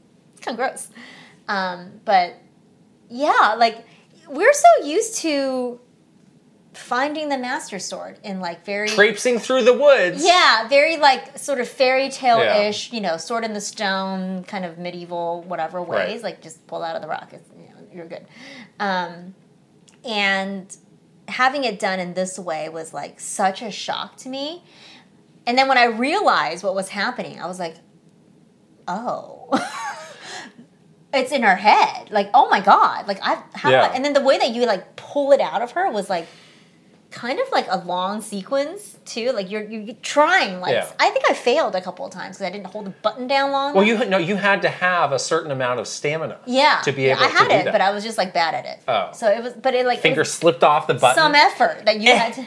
kind 0.41 0.59
of 0.59 0.59
gross. 0.59 0.89
Um, 1.49 2.01
but 2.05 2.35
yeah, 3.09 3.55
like 3.59 3.87
we're 4.29 4.53
so 4.53 4.87
used 4.87 5.17
to 5.19 5.81
finding 6.75 7.29
the 7.29 7.39
master 7.39 7.79
sword 7.79 8.19
in 8.23 8.41
like 8.41 8.65
very 8.65 8.89
Traipsing 8.89 9.39
through 9.39 9.65
the 9.65 9.73
woods. 9.73 10.25
yeah, 10.25 10.69
very 10.69 10.97
like 10.97 11.39
sort 11.39 11.61
of 11.61 11.69
fairy 11.69 12.09
tale 12.11 12.39
ish, 12.41 12.93
you 12.93 13.01
know, 13.01 13.17
sword 13.17 13.45
in 13.45 13.53
the 13.55 13.61
stone, 13.61 14.45
kind 14.45 14.65
of 14.65 14.79
medieval, 14.79 15.43
whatever 15.43 15.83
ways. 15.83 16.15
Right. 16.17 16.23
Like 16.23 16.43
just 16.43 16.67
pull 16.67 16.83
out 16.83 16.97
of 16.97 17.03
the 17.03 17.09
rock, 17.09 17.31
it's, 17.33 17.49
you 17.57 17.69
know, 17.69 17.87
you're 17.93 18.07
good. 18.07 18.27
Um, 18.81 19.35
and 20.05 20.77
having 21.29 21.65
it 21.65 21.79
done 21.79 22.01
in 22.01 22.15
this 22.15 22.39
way 22.39 22.69
was 22.69 22.93
like 22.93 23.21
such 23.21 23.63
a 23.63 23.71
shock 23.71 24.17
to 24.19 24.29
me. 24.29 24.63
And 25.47 25.57
then 25.57 25.69
when 25.69 25.79
I 25.79 25.85
realized 25.85 26.65
what 26.65 26.75
was 26.75 26.89
happening, 26.91 27.41
I 27.41 27.47
was 27.47 27.59
like, 27.59 27.77
oh. 28.89 29.49
it's 31.13 31.33
in 31.33 31.43
her 31.43 31.55
head. 31.57 32.11
Like, 32.11 32.31
oh 32.35 32.49
my 32.49 32.61
god. 32.61 33.07
Like 33.07 33.19
I 33.23 33.43
how 33.55 33.71
Yeah. 33.71 33.93
and 33.95 34.05
then 34.05 34.13
the 34.13 34.21
way 34.21 34.39
that 34.39 34.51
you 34.51 34.67
like 34.67 34.97
pull 34.97 35.33
it 35.33 35.41
out 35.41 35.63
of 35.63 35.73
her 35.73 35.91
was 35.91 36.11
like 36.11 36.27
kind 37.15 37.39
of 37.39 37.47
like 37.53 37.67
a 37.71 37.79
long 37.87 38.21
sequence 38.21 38.99
too. 39.05 39.31
Like 39.31 39.49
you're 39.51 39.63
you're 39.63 39.95
trying. 40.03 40.61
Like 40.61 40.73
Yeah. 40.73 40.91
I 40.99 41.11
think 41.11 41.25
I 41.31 41.35
failed 41.35 41.75
a 41.77 41.81
couple 41.81 42.05
of 42.05 42.13
times 42.13 42.37
because 42.37 42.47
I 42.49 42.51
didn't 42.51 42.67
hold 42.67 42.87
the 42.87 42.91
button 42.91 43.27
down 43.29 43.53
long. 43.53 43.73
Well, 43.75 43.85
you 43.85 44.05
no, 44.05 44.19
you 44.19 44.37
had 44.37 44.63
to 44.63 44.69
have 44.69 45.13
a 45.13 45.19
certain 45.19 45.51
amount 45.53 45.79
of 45.81 45.87
stamina. 45.87 46.39
yeah 46.47 46.81
To 46.85 46.91
be 46.93 47.03
Yeah, 47.03 47.13
able 47.13 47.23
I 47.25 47.29
had 47.29 47.45
to 47.49 47.63
do 47.63 47.69
it, 47.69 47.73
but 47.73 47.81
I 47.81 47.91
was 47.93 48.03
just 48.03 48.19
like 48.19 48.35
bad 48.35 48.55
at 48.55 48.67
it. 48.67 48.79
Oh. 48.89 49.11
so 49.15 49.29
it 49.31 49.43
was. 49.43 49.53
But 49.53 49.75
it 49.75 49.87
like 49.87 49.99
it 49.99 50.03
Finger 50.03 50.23
was 50.23 50.33
slipped 50.33 50.65
off 50.65 50.87
the 50.89 50.95
button. 50.95 51.15
some 51.23 51.35
effort 51.35 51.85
that 51.85 52.01
you 52.01 52.13
had 52.15 52.33
to. 52.39 52.45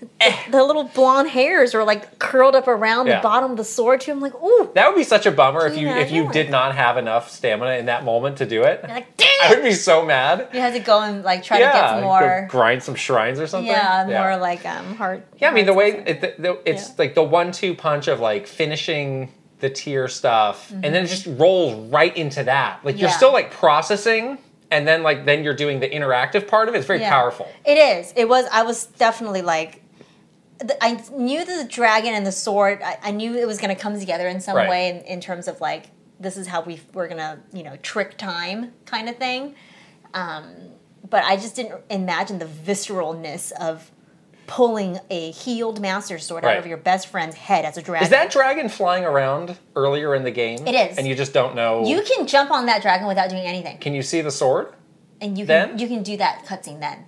The, 0.00 0.34
the 0.50 0.64
little 0.64 0.84
blonde 0.84 1.28
hairs 1.30 1.74
are 1.74 1.84
like 1.84 2.18
curled 2.18 2.54
up 2.54 2.68
around 2.68 3.06
Yeah. 3.06 3.16
the 3.16 3.22
bottom 3.22 3.50
of 3.52 3.56
the 3.56 3.64
sword 3.64 4.00
too. 4.02 4.12
I'm 4.12 4.20
like, 4.20 4.34
ooh. 4.34 4.70
that 4.74 4.88
would 4.88 4.96
be 4.96 5.04
such 5.04 5.26
a 5.26 5.30
bummer 5.30 5.66
if 5.66 5.76
you 5.76 5.88
if 5.88 6.10
you 6.10 6.30
did 6.32 6.50
not 6.50 6.74
have 6.74 6.96
enough 6.98 7.30
stamina 7.30 7.72
in 7.78 7.86
that 7.86 8.04
moment 8.04 8.38
to 8.38 8.46
do 8.46 8.62
it. 8.62 8.80
You're 8.82 8.94
like, 8.94 9.16
dang 9.16 9.28
I 9.42 9.52
it! 9.52 9.56
would 9.56 9.62
be 9.64 9.72
so 9.72 10.04
mad. 10.04 10.48
You 10.52 10.60
had 10.60 10.74
to 10.74 10.80
go 10.80 11.00
and 11.02 11.22
like 11.22 11.42
try 11.44 11.58
to 11.58 11.64
get 11.64 11.88
some 11.90 12.00
go 12.00 12.06
more. 12.06 12.46
grind 12.50 12.82
some 12.82 12.94
shrines 12.94 13.40
or 13.40 13.46
something. 13.46 13.70
Yeah, 13.70 14.04
more 14.08 14.36
like 14.36 14.64
um 14.66 14.94
heart. 14.96 15.26
Yeah, 15.38 15.50
I 15.50 15.54
mean 15.54 15.66
the 15.66 15.74
way 15.74 16.02
it, 16.06 16.20
the, 16.20 16.34
the, 16.38 16.58
it's 16.70 16.88
Yeah. 16.88 16.94
like 16.98 17.14
the 17.14 17.22
one-two 17.24 17.74
punch 17.74 18.08
of 18.08 18.20
like 18.20 18.46
finishing 18.46 19.32
the 19.60 19.70
tear 19.70 20.06
stuff, 20.08 20.70
and 20.70 20.84
then 20.84 21.04
it 21.04 21.06
just 21.08 21.24
Mm-hmm. 21.26 21.40
rolls 21.40 21.90
right 21.90 22.14
into 22.14 22.44
that. 22.44 22.80
Like 22.84 22.98
you're 22.98 23.08
Yeah. 23.08 23.16
still 23.16 23.32
like 23.32 23.50
processing, 23.50 24.36
and 24.70 24.86
then 24.86 25.02
like 25.02 25.24
then 25.24 25.42
you're 25.44 25.54
doing 25.54 25.80
the 25.80 25.88
interactive 25.88 26.46
part 26.46 26.68
of 26.68 26.74
it. 26.74 26.78
It's 26.78 26.86
very 26.86 27.00
Yeah. 27.00 27.08
powerful. 27.10 27.48
It 27.64 27.78
is. 27.78 28.12
It 28.16 28.28
was. 28.28 28.46
I 28.52 28.62
was 28.62 28.86
definitely 28.86 29.40
like. 29.42 29.82
The- 30.58 30.82
I 30.82 31.02
knew 31.12 31.44
the 31.44 31.66
dragon 31.68 32.14
and 32.14 32.26
the 32.26 32.32
sword. 32.32 32.80
I, 32.82 32.98
I 33.02 33.10
knew 33.10 33.34
it 33.36 33.46
was 33.46 33.58
going 33.58 33.74
to 33.74 33.80
come 33.80 33.98
together 33.98 34.26
in 34.28 34.40
some 34.40 34.56
Right. 34.56 34.68
way 34.68 34.88
in, 34.90 34.96
in 35.04 35.20
terms 35.20 35.48
of 35.48 35.60
like 35.60 35.86
this 36.18 36.36
is 36.36 36.46
how 36.46 36.62
we 36.62 36.80
we're 36.94 37.08
going 37.08 37.18
to 37.18 37.38
you 37.52 37.62
know 37.62 37.76
trick 37.82 38.16
time 38.16 38.72
kind 38.86 39.08
of 39.08 39.16
thing. 39.16 39.54
Um, 40.14 40.54
but 41.08 41.24
I 41.24 41.36
just 41.36 41.54
didn't 41.56 41.80
imagine 41.90 42.38
the 42.38 42.46
visceralness 42.46 43.52
of 43.52 43.90
pulling 44.46 44.98
a 45.10 45.32
healed 45.32 45.80
master 45.80 46.18
sword 46.18 46.44
out 46.44 46.56
of 46.56 46.66
your 46.66 46.76
best 46.76 47.08
friend's 47.08 47.34
head 47.34 47.64
as 47.64 47.76
a 47.76 47.82
dragon. 47.82 48.04
Is 48.04 48.10
that 48.10 48.30
dragon 48.30 48.68
flying 48.68 49.04
around 49.04 49.58
earlier 49.74 50.14
in 50.14 50.22
the 50.22 50.30
game? 50.30 50.66
It 50.66 50.74
is. 50.74 50.98
and 50.98 51.06
you 51.06 51.14
just 51.16 51.32
don't 51.32 51.56
know. 51.56 51.84
you 51.84 52.02
can 52.02 52.26
jump 52.28 52.50
on 52.52 52.66
that 52.66 52.80
dragon 52.80 53.08
without 53.08 53.28
doing 53.28 53.42
anything, 53.44 53.78
can 53.78 53.92
you 53.92 54.02
see 54.02 54.20
the 54.20 54.30
sword? 54.30 54.72
and 55.20 55.36
you 55.38 55.46
can 55.46 55.70
Then? 55.70 55.78
you 55.78 55.88
can 55.88 56.02
do 56.02 56.16
that 56.18 56.44
cutscene 56.46 56.78
then. 56.80 57.06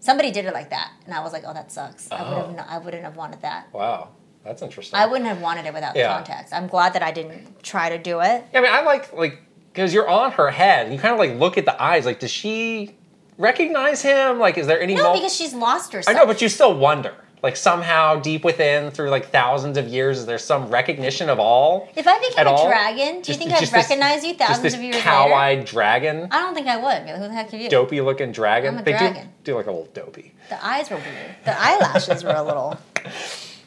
Somebody 0.00 0.30
did 0.30 0.44
it 0.44 0.54
like 0.54 0.70
that, 0.70 0.92
and 1.06 1.14
I 1.14 1.20
was 1.22 1.32
like, 1.32 1.42
"Oh, 1.46 1.52
that 1.52 1.72
sucks. 1.72 2.10
I 2.12 2.22
would 2.22 2.32
Oh. 2.38 2.46
have. 2.46 2.56
Not, 2.56 2.66
I 2.70 2.78
wouldn't 2.78 3.02
have 3.02 3.16
wanted 3.16 3.42
that. 3.42 3.66
Wow, 3.72 4.08
that's 4.44 4.62
interesting. 4.62 4.98
I 4.98 5.06
wouldn't 5.06 5.28
have 5.28 5.40
wanted 5.40 5.66
it 5.66 5.74
without 5.74 5.96
Yeah. 5.96 6.14
context. 6.14 6.52
I'm 6.54 6.68
glad 6.68 6.92
that 6.92 7.02
I 7.02 7.10
didn't 7.10 7.62
try 7.62 7.88
to 7.88 7.98
do 7.98 8.20
it. 8.20 8.44
Yeah, 8.52 8.60
I 8.60 8.62
mean, 8.62 8.72
I 8.72 8.82
like 8.82 9.12
like 9.12 9.42
because 9.72 9.92
you're 9.92 10.08
on 10.08 10.32
her 10.32 10.50
head, 10.50 10.86
and 10.86 10.94
you 10.94 11.00
kind 11.00 11.12
of 11.12 11.18
like 11.18 11.34
look 11.38 11.58
at 11.58 11.64
the 11.64 11.80
eyes. 11.82 12.06
Like, 12.06 12.20
does 12.20 12.30
she 12.30 12.96
recognize 13.38 14.02
him? 14.02 14.38
Like, 14.38 14.56
is 14.58 14.66
there 14.66 14.80
any? 14.80 14.94
No, 14.94 15.02
mo- 15.04 15.12
because 15.14 15.34
she's 15.34 15.54
lost 15.54 15.92
herself. 15.92 16.16
I 16.16 16.18
know, 16.18 16.26
but 16.26 16.40
you 16.40 16.48
still 16.48 16.74
wonder. 16.76 17.14
Like 17.42 17.56
somehow 17.56 18.16
deep 18.20 18.44
within, 18.44 18.90
through 18.90 19.10
like 19.10 19.26
thousands 19.30 19.78
of 19.78 19.86
years, 19.88 20.18
is 20.18 20.26
there 20.26 20.38
some 20.38 20.68
recognition 20.70 21.28
of 21.28 21.38
all? 21.38 21.88
if 21.94 22.06
I 22.06 22.18
became 22.18 22.46
a 22.46 22.50
all? 22.50 22.66
dragon, 22.68 23.06
do 23.12 23.16
you 23.18 23.22
Just- 23.22 23.38
think 23.38 23.52
I'd 23.52 23.60
this- 23.62 23.72
recognize 23.72 24.24
you 24.24 24.34
thousands 24.34 24.74
of 24.74 24.82
years 24.82 24.96
later? 24.96 25.04
cow-eyed 25.08 25.64
dragon, 25.64 26.28
I 26.30 26.40
don't 26.40 26.54
think 26.54 26.66
I 26.66 26.76
would. 26.76 27.08
Who 27.08 27.28
the 27.28 27.32
heck 27.32 27.52
are 27.52 27.56
you? 27.56 27.68
dopey 27.68 28.00
looking 28.00 28.32
dragon. 28.32 28.74
I'm 28.74 28.80
a 28.80 28.82
they 28.82 28.90
dragon. 28.92 29.28
do 29.44 29.52
do 29.52 29.56
like 29.56 29.66
a 29.66 29.70
little 29.70 29.88
dopey. 29.94 30.34
The 30.48 30.64
eyes 30.64 30.90
were 30.90 30.96
weird. 30.96 31.34
The 31.44 31.54
eyelashes 31.60 32.24
were 32.24 32.30
a 32.34 32.42
little. 32.42 32.78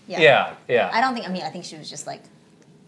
Yeah. 0.08 0.20
Yeah, 0.20 0.54
yeah. 0.68 0.90
I 0.92 1.00
don't 1.00 1.14
think. 1.14 1.26
I 1.26 1.30
mean, 1.32 1.44
I 1.44 1.50
think 1.50 1.64
she 1.64 1.78
was 1.78 1.90
just 1.90 2.06
like 2.06 2.22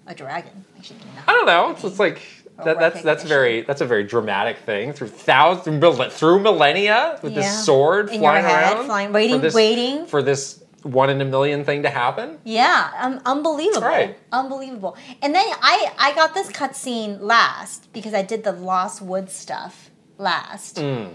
a 0.07 0.13
dragon. 0.13 0.65
Like 0.75 0.83
she 0.83 0.93
did 0.95 1.05
not. 1.15 1.23
I 1.29 1.31
don't 1.31 1.45
know. 1.45 1.69
It's, 1.71 1.83
it's 1.85 1.99
like 1.99 2.21
that, 2.65 2.79
that's 2.79 3.01
that's 3.01 3.23
very 3.23 3.61
that's 3.61 3.79
a 3.79 3.85
very 3.85 4.03
dramatic 4.03 4.57
thing 4.57 4.91
through 4.91 5.07
thousands 5.07 6.13
through 6.13 6.39
millennia 6.39 7.19
with 7.21 7.31
Yeah. 7.33 7.41
this 7.41 7.65
sword 7.65 8.09
In 8.09 8.19
flying 8.19 8.43
head, 8.43 8.73
around, 8.75 8.85
flying- 8.87 9.13
waiting- 9.13 9.35
for 9.37 9.41
this, 9.41 9.53
waiting. 9.53 10.05
for 10.05 10.21
this 10.21 10.62
one 10.83 11.09
in 11.09 11.19
a 11.21 11.25
million 11.25 11.63
thing 11.65 11.83
to 11.83 11.89
happen. 11.89 12.37
Yeah, 12.43 12.91
um, 12.99 13.21
unbelievable. 13.25 13.81
Right. 13.87 14.17
Unbelievable. 14.31 14.95
And 15.21 15.33
then 15.33 15.45
I 15.61 15.91
I 15.97 16.13
got 16.13 16.33
this 16.33 16.47
cutscene 16.49 17.19
last 17.21 17.91
because 17.93 18.13
I 18.13 18.21
did 18.21 18.43
the 18.43 18.51
Lost 18.51 19.01
Woods 19.01 19.33
stuff 19.33 19.89
last, 20.17 20.75
Mm. 20.77 21.13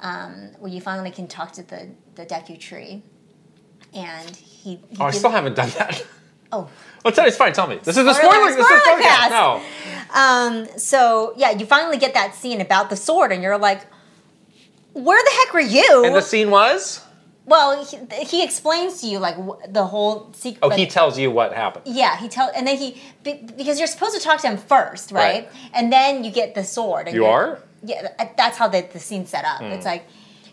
um, 0.00 0.50
where 0.58 0.70
you 0.72 0.80
finally 0.80 1.10
can 1.10 1.26
talk 1.26 1.52
to 1.52 1.62
the 1.62 1.88
the 2.14 2.24
Deku 2.26 2.58
tree, 2.58 3.02
and 3.94 4.34
he. 4.36 4.76
he 4.90 4.96
Oh, 5.00 5.04
I 5.06 5.10
still 5.10 5.30
haven't 5.30 5.54
done 5.56 5.70
that. 5.78 6.04
Oh. 6.50 6.66
Well, 7.04 7.12
tell 7.12 7.26
it's 7.26 7.36
fine. 7.36 7.52
Tell 7.52 7.66
me. 7.66 7.76
This 7.76 7.98
is 7.98 8.06
the 8.06 8.14
Spoiler- 8.14 8.32
spoiler. 8.32 8.46
This 8.46 8.58
is 8.60 8.68
the 8.68 8.78
spoiler 8.80 9.02
podcast. 9.02 9.28
cast. 9.28 9.30
No. 10.14 10.18
Um, 10.72 10.78
so 10.78 11.34
yeah, 11.36 11.50
you 11.50 11.66
finally 11.66 11.98
get 11.98 12.14
that 12.14 12.34
scene 12.34 12.62
about 12.62 12.88
the 12.88 12.96
sword, 12.96 13.32
and 13.32 13.42
you're 13.42 13.58
like, 13.58 13.82
"Where 14.94 15.22
the 15.22 15.30
heck 15.44 15.52
were 15.52 15.60
you?" 15.60 16.04
And 16.06 16.14
the 16.14 16.22
scene 16.22 16.50
was. 16.50 17.02
Well, 17.48 17.84
he, 17.84 17.98
he 18.24 18.44
explains 18.44 19.00
to 19.00 19.06
you 19.06 19.18
like 19.18 19.36
the 19.68 19.86
whole 19.86 20.32
secret. 20.34 20.60
Oh, 20.62 20.68
he 20.68 20.86
tells 20.86 21.18
you 21.18 21.30
what 21.30 21.52
happened. 21.54 21.86
Yeah, 21.86 22.16
he 22.16 22.28
tells, 22.28 22.52
and 22.54 22.66
then 22.66 22.76
he 22.76 23.00
be, 23.24 23.42
because 23.56 23.78
you're 23.78 23.88
supposed 23.88 24.14
to 24.16 24.22
talk 24.22 24.40
to 24.42 24.48
him 24.48 24.58
first, 24.58 25.10
right? 25.10 25.44
Right. 25.44 25.48
And 25.72 25.92
then 25.92 26.24
you 26.24 26.30
get 26.30 26.54
the 26.54 26.64
sword. 26.64 27.08
And 27.08 27.16
You 27.16 27.24
you're- 27.24 27.56
Yeah, 27.82 28.08
that's 28.36 28.58
how 28.58 28.68
the, 28.68 28.86
the 28.92 28.98
scene's 29.00 29.30
set 29.30 29.44
up. 29.44 29.62
It's 29.62 29.84
hmm. 29.84 29.88
like 29.88 30.04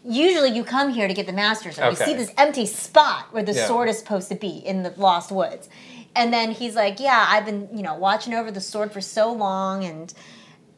usually 0.06 0.50
you 0.50 0.64
come 0.64 0.90
here 0.90 1.08
to 1.08 1.14
get 1.14 1.26
the 1.26 1.34
master 1.34 1.72
sword. 1.72 1.92
You 1.92 2.06
see 2.06 2.14
this 2.14 2.32
empty 2.38 2.66
spot 2.66 3.34
where 3.34 3.44
the 3.44 3.54
Yeah. 3.54 3.68
sword 3.68 3.90
is 3.90 3.98
supposed 4.00 4.30
to 4.30 4.36
be 4.36 4.50
in 4.50 4.84
the 4.84 4.94
Lost 4.98 5.32
Woods, 5.32 5.68
and 6.16 6.32
then 6.32 6.52
he's 6.52 6.76
like, 6.76 7.00
"Yeah, 7.00 7.26
I've 7.28 7.46
been 7.46 7.68
you 7.74 7.84
know 7.84 7.96
watching 7.96 8.34
over 8.34 8.52
the 8.52 8.62
sword 8.62 8.92
for 8.94 9.02
so 9.02 9.32
long, 9.34 9.84
and 9.84 10.14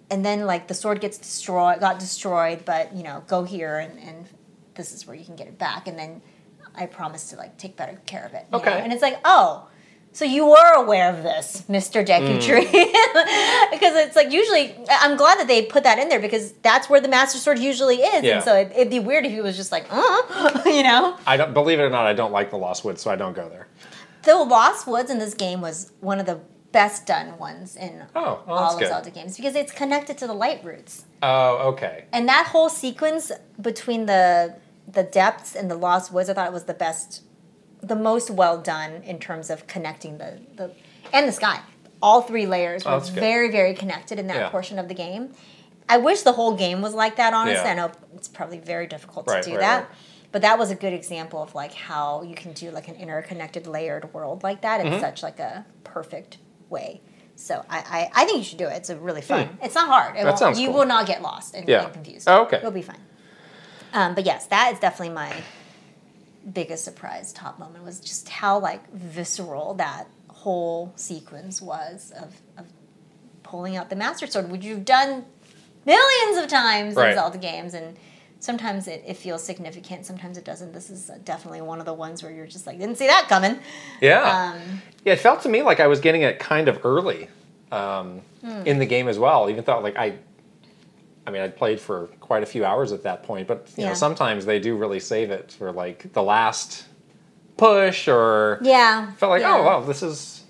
and 0.09 0.25
then 0.25 0.45
like 0.45 0.67
the 0.67 0.73
sword 0.73 1.01
gets 1.01 1.17
destroyed, 1.17 1.79
got 1.79 1.99
destroyed, 1.99 2.63
but 2.65 2.95
you 2.95 3.03
know 3.03 3.23
go 3.27 3.43
here 3.43 3.77
and 3.77 3.99
and 3.99 4.25
this 4.77 4.93
is 4.93 5.05
where 5.05 5.15
you 5.15 5.25
can 5.25 5.35
get 5.35 5.47
it 5.47 5.57
back, 5.57 5.87
and 5.87 5.97
then 5.99 6.21
I 6.75 6.85
promise 6.85 7.29
to 7.31 7.35
like 7.35 7.57
take 7.57 7.75
better 7.75 7.99
care 8.05 8.25
of 8.25 8.33
it. 8.33 8.45
you 8.51 8.57
know? 8.57 8.59
Okay. 8.59 8.79
and 8.81 8.93
it's 8.93 9.01
like 9.01 9.19
oh." 9.25 9.67
So 10.13 10.25
you 10.25 10.47
were 10.47 10.73
aware 10.77 11.13
of 11.13 11.21
this, 11.21 11.63
Mr. 11.69 12.03
Deku 12.03 12.39
Mm. 12.39 12.41
Tree, 12.41 12.65
because 13.71 13.95
it's 13.97 14.15
like 14.15 14.31
usually. 14.31 14.75
I'm 14.89 15.15
glad 15.15 15.37
that 15.39 15.47
they 15.47 15.63
put 15.65 15.83
that 15.83 15.99
in 15.99 16.09
there 16.09 16.19
because 16.19 16.53
that's 16.63 16.89
where 16.89 16.99
the 16.99 17.07
Master 17.07 17.37
Sword 17.37 17.59
usually 17.59 17.97
is, 17.97 18.23
Yeah. 18.23 18.35
and 18.35 18.43
so 18.43 18.55
it, 18.55 18.71
it'd 18.75 18.89
be 18.89 18.99
weird 18.99 19.25
if 19.25 19.31
he 19.31 19.41
was 19.41 19.55
just 19.55 19.71
like, 19.71 19.85
uh, 19.91 20.61
you 20.65 20.81
know. 20.81 21.17
I 21.27 21.37
don't 21.37 21.53
believe 21.53 21.79
it 21.79 21.83
or 21.83 21.89
not. 21.91 22.07
I 22.07 22.13
don't 22.13 22.31
like 22.31 22.49
the 22.49 22.57
Lost 22.57 22.83
Woods, 22.83 23.01
so 23.01 23.11
I 23.11 23.15
don't 23.15 23.35
go 23.35 23.47
there. 23.47 23.67
The 24.23 24.35
Lost 24.37 24.87
Woods 24.87 25.11
in 25.11 25.19
this 25.19 25.35
game 25.35 25.61
was 25.61 25.91
one 25.99 26.19
of 26.19 26.25
the 26.25 26.39
best 26.71 27.05
done 27.05 27.37
ones 27.37 27.75
in 27.75 28.03
Oh, 28.15 28.41
well, 28.47 28.57
all 28.57 28.73
of 28.73 28.79
good. 28.79 28.87
Zelda 28.87 29.11
games 29.11 29.37
because 29.37 29.55
it's 29.55 29.71
connected 29.71 30.17
to 30.19 30.25
the 30.25 30.33
light 30.33 30.63
roots. 30.63 31.05
Oh, 31.21 31.69
okay. 31.73 32.05
And 32.11 32.27
that 32.27 32.47
whole 32.47 32.69
sequence 32.69 33.31
between 33.61 34.05
the 34.07 34.55
the 34.87 35.03
depths 35.03 35.55
and 35.55 35.69
the 35.69 35.75
Lost 35.75 36.11
Woods, 36.13 36.29
I 36.29 36.33
thought 36.33 36.47
it 36.47 36.53
was 36.53 36.63
the 36.65 36.73
best, 36.73 37.23
the 37.81 37.95
most 37.95 38.29
well 38.29 38.57
done 38.61 39.03
in 39.03 39.19
terms 39.19 39.49
of 39.49 39.67
connecting 39.67 40.17
the 40.17 40.39
the 40.55 40.71
and 41.13 41.27
the 41.27 41.31
sky. 41.31 41.59
All 42.01 42.21
three 42.21 42.45
layers 42.45 42.83
Oh, 42.85 42.95
were 42.95 42.99
good. 43.05 43.13
very 43.13 43.51
very 43.51 43.73
connected 43.73 44.19
in 44.19 44.27
that 44.27 44.37
Yeah. 44.37 44.49
portion 44.49 44.79
of 44.79 44.87
the 44.87 44.93
game. 44.93 45.33
I 45.89 45.97
wish 45.97 46.21
the 46.21 46.33
whole 46.33 46.53
game 46.55 46.81
was 46.81 46.93
like 46.93 47.15
that. 47.15 47.33
Honestly, 47.33 47.63
Yeah. 47.65 47.71
I 47.71 47.75
know 47.75 47.91
it's 48.15 48.27
probably 48.27 48.59
very 48.59 48.87
difficult 48.87 49.27
Right, 49.27 49.41
to 49.43 49.49
do 49.49 49.55
right, 49.55 49.61
that. 49.61 49.77
right. 49.83 49.89
But 50.33 50.41
that 50.41 50.59
was 50.59 50.69
a 50.69 50.75
good 50.75 50.91
example 50.93 51.41
of 51.41 51.55
like 51.55 51.73
how 51.73 52.21
you 52.23 52.35
can 52.35 52.51
do 52.53 52.71
like 52.71 52.87
an 52.87 52.95
interconnected 52.95 53.65
layered 53.67 54.13
world 54.13 54.43
like 54.43 54.61
that 54.61 54.81
Mm-hmm. 54.81 54.93
in 54.95 54.99
such 54.99 55.23
like 55.23 55.39
a 55.39 55.65
perfect 55.83 56.37
way. 56.69 57.01
So 57.35 57.63
I, 57.69 57.77
I, 58.15 58.21
I 58.23 58.25
think 58.25 58.39
you 58.39 58.43
should 58.43 58.57
do 58.57 58.65
it. 58.67 58.73
It's 58.77 58.89
a 58.89 58.97
really 58.97 59.21
fun. 59.21 59.57
It's 59.61 59.75
not 59.75 59.87
hard. 59.87 60.15
It 60.15 60.19
Hmm. 60.21 60.25
That 60.25 60.39
sounds 60.39 60.59
you 60.59 60.67
cool. 60.67 60.79
will 60.79 60.85
not 60.85 61.05
get 61.07 61.21
lost 61.21 61.55
and, 61.55 61.67
Yeah. 61.69 61.85
and 61.85 61.93
confused. 61.93 62.27
Oh, 62.27 62.41
okay. 62.43 62.59
You'll 62.61 62.71
be 62.71 62.81
fine. 62.81 62.99
Um, 63.97 64.13
but 64.15 64.25
yes, 64.25 64.45
that 64.47 64.71
is 64.73 64.79
definitely 64.79 65.15
my 65.15 65.33
biggest 66.53 66.83
surprise 66.85 67.33
top 67.33 67.57
moment 67.59 67.83
was 67.83 67.99
just 67.99 68.29
how 68.29 68.59
like 68.59 68.89
visceral 68.93 69.73
that 69.75 70.05
whole 70.29 70.93
sequence 70.95 71.61
was 71.61 72.11
of, 72.11 72.35
of 72.57 72.65
pulling 73.43 73.75
out 73.75 73.89
the 73.89 73.95
master 73.95 74.27
sword, 74.27 74.49
which 74.51 74.63
you've 74.63 74.85
done 74.85 75.25
millions 75.85 76.37
of 76.37 76.47
times 76.47 76.95
Right. 76.95 77.09
in 77.09 77.15
Zelda 77.15 77.37
games 77.39 77.73
and 77.73 77.97
sometimes 78.39 78.87
it, 78.87 79.03
it 79.07 79.17
feels 79.17 79.43
significant, 79.43 80.05
sometimes 80.05 80.37
it 80.37 80.45
doesn't. 80.45 80.73
This 80.73 80.89
is 80.91 81.09
definitely 81.23 81.61
one 81.61 81.79
of 81.79 81.85
the 81.85 81.93
ones 81.93 82.21
where 82.21 82.31
you're 82.31 82.45
just 82.45 82.67
like, 82.67 82.77
didn't 82.77 82.97
see 82.99 83.07
that 83.07 83.25
coming. 83.27 83.59
Yeah. 83.99 84.53
Um, 84.53 84.81
yeah, 85.03 85.13
it 85.13 85.19
felt 85.19 85.41
to 85.41 85.49
me 85.49 85.63
like 85.63 85.79
I 85.79 85.87
was 85.87 85.99
getting 85.99 86.21
it 86.21 86.37
kind 86.37 86.67
of 86.67 86.85
early 86.85 87.29
um, 87.71 88.21
Hmm. 88.41 88.61
in 88.65 88.77
the 88.77 88.85
game 88.85 89.07
as 89.07 89.17
well. 89.17 89.49
Even 89.49 89.63
though, 89.63 89.79
like, 89.79 89.97
I, 89.97 90.13
I 91.27 91.29
mean, 91.29 91.41
I'd 91.41 91.57
played 91.57 91.79
for 91.79 92.07
quite 92.21 92.41
a 92.41 92.45
few 92.45 92.63
hours 92.63 92.93
at 92.93 93.03
that 93.03 93.21
point, 93.23 93.47
but 93.47 93.67
you 93.75 93.83
Yeah. 93.83 93.89
know, 93.89 93.93
sometimes 93.95 94.45
they 94.45 94.59
do 94.59 94.77
really 94.77 95.01
save 95.01 95.29
it 95.29 95.51
for 95.51 95.73
like 95.73 96.13
the 96.13 96.23
last 96.23 96.85
push, 97.57 98.07
or 98.07 98.59
yeah. 98.61 99.11
felt 99.13 99.31
like, 99.31 99.43
oh, 99.43 99.47
yeah. 99.47 99.57
oh 99.57 99.63
wow, 99.63 99.79
this 99.81 100.01
is 100.01 100.43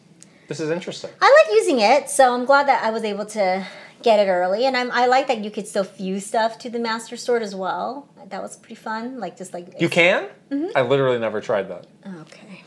this 0.48 0.60
is 0.60 0.70
interesting. 0.70 1.10
I 1.20 1.26
like 1.46 1.56
using 1.56 1.80
it, 1.80 2.10
so 2.10 2.34
I'm 2.34 2.46
glad 2.46 2.68
that 2.68 2.84
I 2.84 2.92
was 2.92 3.04
able 3.04 3.26
to 3.26 3.66
get 4.04 4.20
it 4.20 4.30
early, 4.30 4.66
and 4.66 4.76
I'm, 4.78 4.92
I 4.92 5.06
like 5.08 5.28
that 5.28 5.44
you 5.44 5.52
could 5.52 5.68
still 5.68 5.84
fuse 5.84 6.26
stuff 6.26 6.58
to 6.60 6.70
the 6.70 6.80
Master 6.80 7.18
Sword 7.18 7.42
as 7.44 7.56
well. 7.56 8.08
That 8.30 8.42
was 8.42 8.58
pretty 8.58 8.76
fun. 8.76 9.20
Like 9.22 9.38
just 9.38 9.54
like 9.54 9.80
You 9.80 9.88
can? 9.90 10.28
Mm-hmm. 10.52 10.76
I 10.76 10.82
literally 10.82 11.18
never 11.18 11.40
tried 11.40 11.70
that. 11.70 11.88
Okay. 12.22 12.64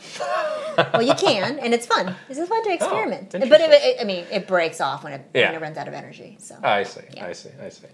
well, 0.95 1.03
you 1.03 1.15
can, 1.15 1.59
and 1.59 1.75
it's 1.75 1.85
fun. 1.87 2.15
It's 2.29 2.39
just 2.39 2.49
fun 2.51 2.65
to 2.65 2.73
experiment. 2.79 3.31
but 3.33 3.43
it, 3.43 3.53
Oh, 3.53 3.69
it, 3.71 3.97
I 4.01 4.05
mean, 4.05 4.25
it 4.33 4.47
breaks 4.49 4.81
off 4.81 5.05
when 5.05 5.13
it 5.13 5.31
Yeah. 5.35 5.47
when 5.49 5.57
it 5.57 5.61
runs 5.61 5.77
out 5.77 5.87
of 5.89 5.93
energy. 5.95 6.37
So 6.41 6.57
I 6.63 6.85
see. 6.85 7.03
Yeah. 7.15 7.27
I 7.27 7.33
see. 7.33 7.51
I 7.63 7.69
see. 7.69 7.87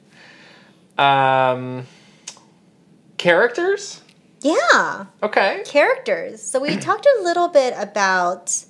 Um, 0.99 1.87
characters? 3.19 4.01
yeah, 4.43 5.07
Okay. 5.23 5.63
characters. 5.67 6.43
So 6.43 6.61
we 6.61 6.77
talked 6.89 7.07
a 7.19 7.23
little 7.23 7.49
bit 7.49 7.75
about 7.77 8.65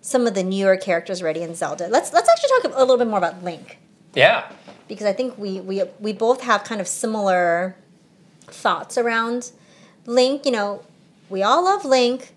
some 0.00 0.26
of 0.26 0.34
the 0.34 0.44
newer 0.44 0.76
characters 0.76 1.20
already 1.20 1.42
in 1.42 1.54
Zelda. 1.54 1.88
Let's 1.88 2.12
let's 2.12 2.28
actually 2.28 2.70
talk 2.70 2.76
a 2.76 2.80
little 2.80 2.96
bit 2.96 3.08
more 3.08 3.18
about 3.18 3.42
Link. 3.42 3.78
Yeah. 4.16 4.50
because 4.88 5.06
I 5.06 5.12
think 5.12 5.38
we, 5.38 5.60
we 5.60 5.82
we 6.00 6.12
both 6.12 6.40
have 6.42 6.64
kind 6.64 6.80
of 6.80 6.88
similar 6.88 7.76
thoughts 8.46 8.96
around 8.98 9.52
Link. 10.06 10.44
You 10.46 10.52
know, 10.52 10.82
we 11.28 11.42
all 11.42 11.64
love 11.64 11.84
Link, 11.84 12.34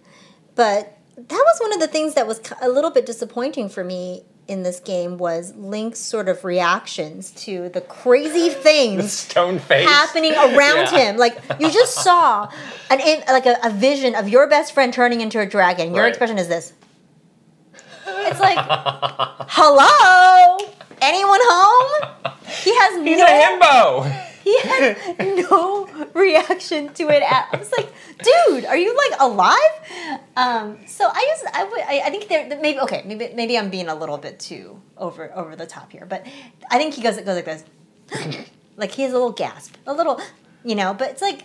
but 0.56 0.98
that 1.16 1.30
was 1.32 1.60
one 1.60 1.74
of 1.74 1.80
the 1.80 1.88
things 1.88 2.14
that 2.16 2.28
was 2.28 2.40
a 2.62 2.70
little 2.70 2.92
bit 2.92 3.06
disappointing 3.06 3.70
for 3.70 3.84
me 3.84 4.24
in 4.48 4.64
this 4.64 4.80
game 4.80 5.18
was 5.20 5.54
Link's 5.56 6.00
sort 6.00 6.28
of 6.28 6.44
reactions 6.44 7.30
to 7.32 7.70
the 7.70 7.82
crazy 7.82 8.50
things 8.68 9.12
Stone 9.14 9.60
face. 9.60 9.88
happening 9.88 10.34
around 10.34 10.58
Yeah. 10.92 11.12
him. 11.12 11.18
Like 11.18 11.38
you 11.60 11.70
just 11.72 11.96
saw 12.04 12.50
an 12.90 13.00
like 13.28 13.46
a, 13.46 13.58
a 13.64 13.70
vision 13.70 14.16
of 14.16 14.28
your 14.28 14.48
best 14.48 14.74
friend 14.74 14.92
turning 14.92 15.22
into 15.22 15.40
a 15.40 15.46
dragon. 15.46 15.94
Your 15.94 16.04
Right. 16.06 16.10
expression 16.10 16.38
is 16.40 16.48
this. 16.48 16.74
It's 18.30 18.40
like, 18.40 18.58
hello, 19.50 20.58
anyone 21.02 21.40
home? 21.44 22.10
He 22.64 22.76
has 22.76 23.04
He's 23.04 23.18
no, 23.18 23.26
a 23.26 24.08
himbo. 24.08 24.26
he 24.44 24.60
has 24.60 25.50
no 25.50 25.88
reaction 26.14 26.94
to 26.94 27.10
it. 27.10 27.24
At, 27.24 27.50
I 27.52 27.58
was 27.58 27.72
like, 27.78 27.92
dude, 28.24 28.66
are 28.66 28.78
you 28.78 28.96
like 28.96 29.20
alive? 29.20 30.20
Um, 30.36 30.78
so 30.88 31.08
I 31.12 31.26
just, 31.28 31.56
I 31.56 31.64
would, 31.64 31.80
I, 31.82 32.02
I 32.06 32.10
think 32.10 32.28
there, 32.28 32.48
maybe 32.62 32.80
okay, 32.82 33.04
maybe 33.06 33.32
maybe 33.36 33.58
I'm 33.58 33.70
being 33.70 33.88
a 33.88 33.96
little 33.96 34.18
bit 34.18 34.40
too 34.40 34.82
over 34.98 35.32
over 35.36 35.56
the 35.56 35.66
top 35.66 35.92
here, 35.92 36.06
but 36.08 36.26
I 36.70 36.78
think 36.78 36.94
he 36.94 37.02
goes 37.02 37.18
goes 37.18 37.36
like 37.36 37.46
this, 37.46 37.64
like 38.78 38.92
he 38.92 39.04
has 39.04 39.12
a 39.12 39.16
little 39.16 39.32
gasp, 39.32 39.76
a 39.88 39.94
little, 39.94 40.20
you 40.64 40.76
know. 40.76 40.94
But 40.94 41.12
it's 41.12 41.22
like, 41.22 41.44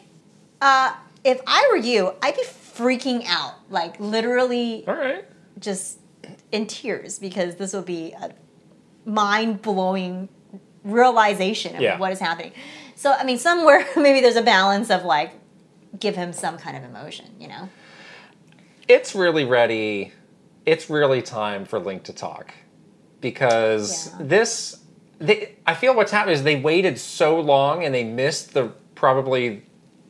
uh, 0.60 0.94
if 1.24 1.40
I 1.46 1.68
were 1.70 1.78
you, 1.78 2.12
I'd 2.22 2.36
be 2.36 2.44
freaking 2.44 3.24
out, 3.26 3.54
like 3.70 3.98
literally 4.00 4.84
All 4.86 4.94
right. 4.94 5.24
just 5.58 5.98
in 6.54 6.66
tears 6.66 7.18
because 7.18 7.56
this 7.56 7.72
will 7.72 7.82
be 7.82 8.12
a 8.12 8.30
mind 9.04 9.60
blowing 9.60 10.28
realization 10.84 11.74
of 11.74 11.82
Yeah. 11.82 11.98
what 11.98 12.12
is 12.12 12.20
happening. 12.20 12.52
So, 12.94 13.12
I 13.12 13.24
mean, 13.24 13.38
somewhere 13.38 13.84
maybe 13.96 14.20
there's 14.20 14.36
a 14.36 14.42
balance 14.42 14.88
of 14.88 15.04
like, 15.04 15.32
give 15.98 16.14
him 16.14 16.32
some 16.32 16.56
kind 16.56 16.76
of 16.76 16.84
emotion, 16.84 17.26
you 17.40 17.48
know? 17.48 17.68
It's 18.86 19.14
really 19.14 19.44
ready. 19.44 20.12
It's 20.64 20.88
really 20.88 21.22
time 21.22 21.64
for 21.64 21.78
Link 21.80 22.04
to 22.04 22.12
talk 22.12 22.54
because 23.20 24.10
Yeah. 24.18 24.26
this. 24.26 24.76
They, 25.18 25.54
I 25.66 25.74
feel 25.74 25.94
what's 25.94 26.10
happened 26.12 26.34
is 26.34 26.42
they 26.42 26.60
waited 26.60 26.98
so 26.98 27.40
long 27.40 27.84
and 27.84 27.94
they 27.94 28.04
missed 28.04 28.52
the 28.54 28.72
probably 28.94 29.62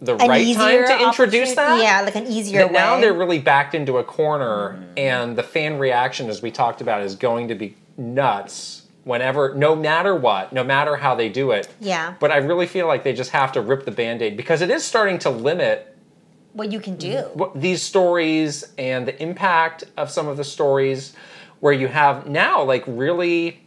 the 0.05 0.17
An 0.17 0.29
right 0.29 0.55
time 0.55 0.87
to 0.87 1.03
introduce 1.07 1.51
opportunity- 1.51 1.55
that. 1.55 1.83
Yeah, 1.83 2.01
like 2.03 2.15
an 2.17 2.27
easier 2.27 2.61
that 2.61 2.69
way. 2.69 2.73
now 2.75 3.01
they're 3.01 3.13
really 3.15 3.39
backed 3.39 3.75
into 3.75 3.99
a 3.99 4.05
corner 4.05 4.83
and 4.97 5.37
the 5.37 5.43
fan 5.43 5.79
reaction 5.79 6.29
as 6.29 6.43
we 6.43 6.51
talked 6.51 6.81
about 6.81 7.03
is 7.03 7.15
going 7.17 7.49
to 7.49 7.55
be 7.55 7.77
nuts 7.97 8.83
whenever 9.05 9.55
no 9.55 9.77
matter 9.77 10.15
what 10.17 10.53
no 10.53 10.65
matter 10.65 10.97
how 10.97 11.15
they 11.15 11.29
do 11.29 11.51
it 11.51 11.69
Yeah. 11.79 12.15
but 12.21 12.31
i 12.31 12.39
really 12.39 12.67
feel 12.67 12.87
like 12.87 13.05
they 13.05 13.13
just 13.13 13.31
have 13.33 13.53
to 13.53 13.61
rip 13.61 13.85
the 13.85 13.91
band-aid 13.91 14.37
because 14.37 14.63
it 14.63 14.71
is 14.71 14.83
starting 14.83 15.19
to 15.21 15.31
limit 15.31 15.95
what 16.55 16.73
you 16.73 16.81
can 16.81 16.97
do. 16.97 17.19
what- 17.35 17.61
these 17.61 17.83
stories 17.83 18.65
and 18.79 19.07
the 19.07 19.23
impact 19.23 19.85
of 19.97 20.11
some 20.11 20.27
of 20.27 20.37
the 20.37 20.45
stories 20.45 21.15
where 21.61 21.73
you 21.73 21.87
have 21.89 22.27
now 22.27 22.63
like 22.63 22.83
really 22.87 23.61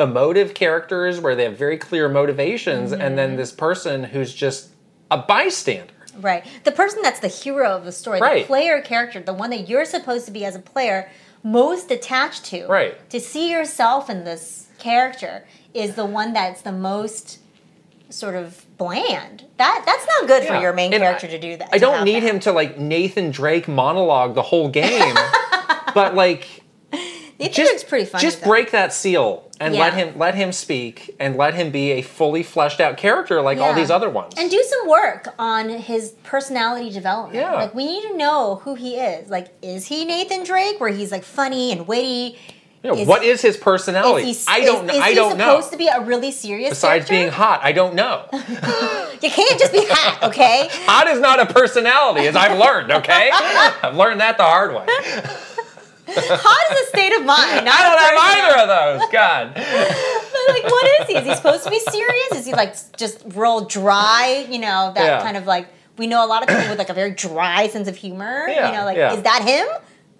emotive 0.00 0.54
characters 0.54 1.20
where 1.20 1.34
they 1.36 1.44
have 1.44 1.56
very 1.56 1.76
clear 1.78 2.08
motivations 2.08 2.90
and 2.92 3.00
Mm-hmm. 3.02 3.16
then 3.16 3.36
this 3.36 3.52
person 3.52 4.04
who's 4.04 4.34
just 4.34 4.70
a 5.14 5.18
bystander 5.26 5.92
Right. 6.20 6.44
The 6.62 6.70
person 6.70 7.00
that's 7.02 7.18
the 7.18 7.26
hero 7.28 7.70
of 7.76 7.84
the 7.84 7.90
story, 7.90 8.20
Right. 8.20 8.42
the 8.44 8.46
player 8.46 8.80
character, 8.80 9.18
the 9.20 9.32
one 9.34 9.50
that 9.50 9.68
you're 9.68 9.84
supposed 9.84 10.26
to 10.26 10.30
be 10.30 10.44
as 10.44 10.54
a 10.54 10.60
player 10.60 11.10
most 11.42 11.90
attached 11.90 12.44
to. 12.46 12.66
Right. 12.68 13.10
To 13.10 13.18
see 13.18 13.50
yourself 13.50 14.08
in 14.08 14.22
this 14.24 14.68
character 14.78 15.44
is 15.74 15.96
the 15.96 16.04
one 16.06 16.32
that's 16.32 16.62
the 16.62 16.70
most 16.70 17.38
sort 18.10 18.36
of 18.36 18.64
bland. 18.78 19.44
That 19.56 19.82
that's 19.84 20.06
not 20.06 20.28
good 20.28 20.44
for 20.44 20.54
your 20.60 20.72
main 20.72 20.92
And 20.94 21.02
character 21.02 21.26
I- 21.26 21.30
to 21.30 21.38
do 21.40 21.56
that. 21.56 21.70
I 21.72 21.78
don't 21.78 22.04
need 22.04 22.22
that. 22.22 22.30
him 22.30 22.38
to 22.40 22.52
like 22.52 22.78
Nathan 22.78 23.32
Drake 23.32 23.66
monologue 23.66 24.36
the 24.36 24.42
whole 24.42 24.68
game, 24.68 25.16
but 25.94 26.14
like 26.14 26.46
Nathan 26.92 27.52
just 27.52 27.70
Drake's 27.72 27.84
pretty 27.84 28.04
funny. 28.04 28.22
just 28.22 28.40
though. 28.42 28.46
break 28.50 28.70
that 28.70 28.92
seal 28.92 29.43
and 29.60 29.74
let 29.74 29.94
him 29.94 30.18
let 30.18 30.34
him 30.34 30.52
speak 30.52 31.14
and 31.20 31.36
let 31.36 31.54
him 31.54 31.70
be 31.70 31.92
a 31.92 32.02
fully 32.02 32.42
fleshed 32.42 32.80
out 32.80 32.96
character 32.96 33.40
like 33.40 33.58
all 33.58 33.74
these 33.74 33.90
other 33.90 34.10
ones. 34.10 34.34
And 34.36 34.50
do 34.50 34.62
some 34.62 34.88
work 34.88 35.28
on 35.38 35.68
his 35.68 36.10
personality 36.22 36.90
development. 36.90 37.36
Yeah. 37.36 37.54
Like 37.54 37.74
we 37.74 37.86
need 37.86 38.02
to 38.08 38.16
know 38.16 38.56
who 38.64 38.74
he 38.74 38.96
is. 38.96 39.30
Like, 39.30 39.48
is 39.62 39.86
he 39.86 40.04
Nathan 40.04 40.44
Drake, 40.44 40.80
where 40.80 40.90
he's 40.90 41.12
like 41.12 41.24
funny 41.24 41.72
and 41.72 41.86
witty? 41.86 42.38
Know, 42.82 42.94
is- 42.94 43.08
what 43.08 43.24
is 43.24 43.40
his 43.40 43.56
personality? 43.56 44.30
Is 44.30 44.46
he, 44.46 44.52
I 44.52 44.60
don't. 44.60 44.84
Is, 44.84 44.88
know. 44.88 44.94
is 44.94 45.02
I 45.02 45.14
don't 45.14 45.38
know. 45.38 45.56
He's 45.56 45.64
supposed 45.64 45.72
to 45.72 45.78
be 45.78 45.88
a 45.88 46.00
really 46.02 46.30
serious? 46.30 46.68
Besides 46.70 47.06
character? 47.06 47.12
being 47.14 47.28
hot, 47.30 47.60
I 47.62 47.72
don't 47.72 47.94
know. 47.94 48.26
you 48.32 49.30
can't 49.30 49.58
just 49.58 49.72
be 49.72 49.86
hot, 49.88 50.22
okay? 50.24 50.68
hot 50.70 51.06
is 51.08 51.18
not 51.18 51.40
a 51.40 51.46
personality, 51.46 52.26
as 52.26 52.36
I've 52.36 52.58
learned. 52.58 52.92
Okay, 52.92 53.30
I've 53.82 53.96
learned 53.96 54.20
that 54.20 54.36
the 54.36 54.42
hard 54.42 54.74
way. 54.74 54.86
Hot 56.06 56.76
is 56.76 56.86
a 56.86 56.88
state 56.90 57.12
of 57.16 57.24
mind. 57.24 57.68
I 57.68 57.80
don't 57.82 57.98
have 57.98 58.18
either 58.36 58.62
of 58.62 59.00
those. 59.00 59.10
God. 59.12 59.54
But 60.46 60.54
like, 60.62 60.64
what 60.70 61.00
is 61.00 61.06
he? 61.08 61.16
Is 61.16 61.24
he 61.26 61.34
supposed 61.36 61.64
to 61.64 61.70
be 61.70 61.78
serious? 61.80 62.32
Is 62.34 62.44
he 62.44 62.52
like 62.52 62.74
just 62.98 63.22
real 63.34 63.64
dry? 63.64 64.46
You 64.50 64.58
know, 64.58 64.92
that 64.94 65.02
Yeah. 65.04 65.22
kind 65.22 65.36
of 65.38 65.46
like 65.46 65.68
we 65.96 66.06
know 66.06 66.24
a 66.24 66.28
lot 66.28 66.42
of 66.42 66.48
people 66.48 66.68
with 66.68 66.78
like 66.78 66.90
a 66.90 66.94
very 66.94 67.12
dry 67.12 67.68
sense 67.68 67.88
of 67.88 67.96
humor. 67.96 68.46
Yeah, 68.48 68.70
you 68.70 68.76
know, 68.76 68.84
like 68.84 68.96
yeah. 68.98 69.14
is 69.14 69.22
that 69.22 69.42
him? 69.42 69.66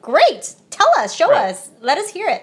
great. 0.00 0.54
Tell 0.70 0.88
us, 0.98 1.14
show 1.14 1.30
Right. 1.30 1.50
us, 1.50 1.70
let 1.80 1.96
us 1.98 2.08
hear 2.10 2.28
it. 2.28 2.42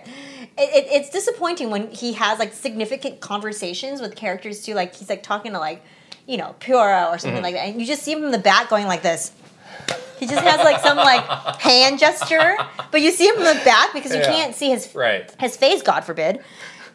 It, 0.58 0.86
it. 0.86 0.88
It's 0.92 1.10
disappointing 1.12 1.70
when 1.70 1.89
he 1.92 2.14
has 2.14 2.39
like 2.39 2.54
significant 2.54 3.20
conversations 3.20 4.02
with 4.02 4.16
characters 4.16 4.64
too. 4.64 4.74
Like 4.74 4.96
he's 4.96 5.10
like 5.10 5.22
talking 5.24 5.52
to 5.54 5.60
like, 5.60 5.84
you 6.28 6.38
know, 6.38 6.56
Purah 6.60 6.74
or 7.10 7.16
Mm-hmm. 7.16 7.18
something 7.20 7.44
like 7.44 7.56
that, 7.56 7.68
and 7.68 7.80
you 7.80 7.88
just 7.88 8.04
see 8.04 8.12
him 8.12 8.22
from 8.22 8.32
the 8.32 8.38
back 8.39 8.70
going 8.70 8.86
like 8.88 9.02
this. 9.02 9.32
He 10.22 10.28
just 10.28 10.44
has 10.44 10.60
like 10.64 10.80
some 10.82 10.98
like 10.98 11.26
hand 11.60 11.98
gesture, 12.00 12.56
but 12.92 13.02
you 13.02 13.12
see 13.12 13.28
him 13.28 13.36
from 13.36 13.44
the 13.46 13.60
back 13.66 13.92
because 13.92 14.14
you 14.14 14.20
Yeah. 14.22 14.32
can't 14.32 14.56
see 14.56 14.70
his 14.70 14.94
Right. 14.94 15.30
his 15.40 15.58
face, 15.58 15.82
God 15.82 16.02
forbid. 16.06 16.40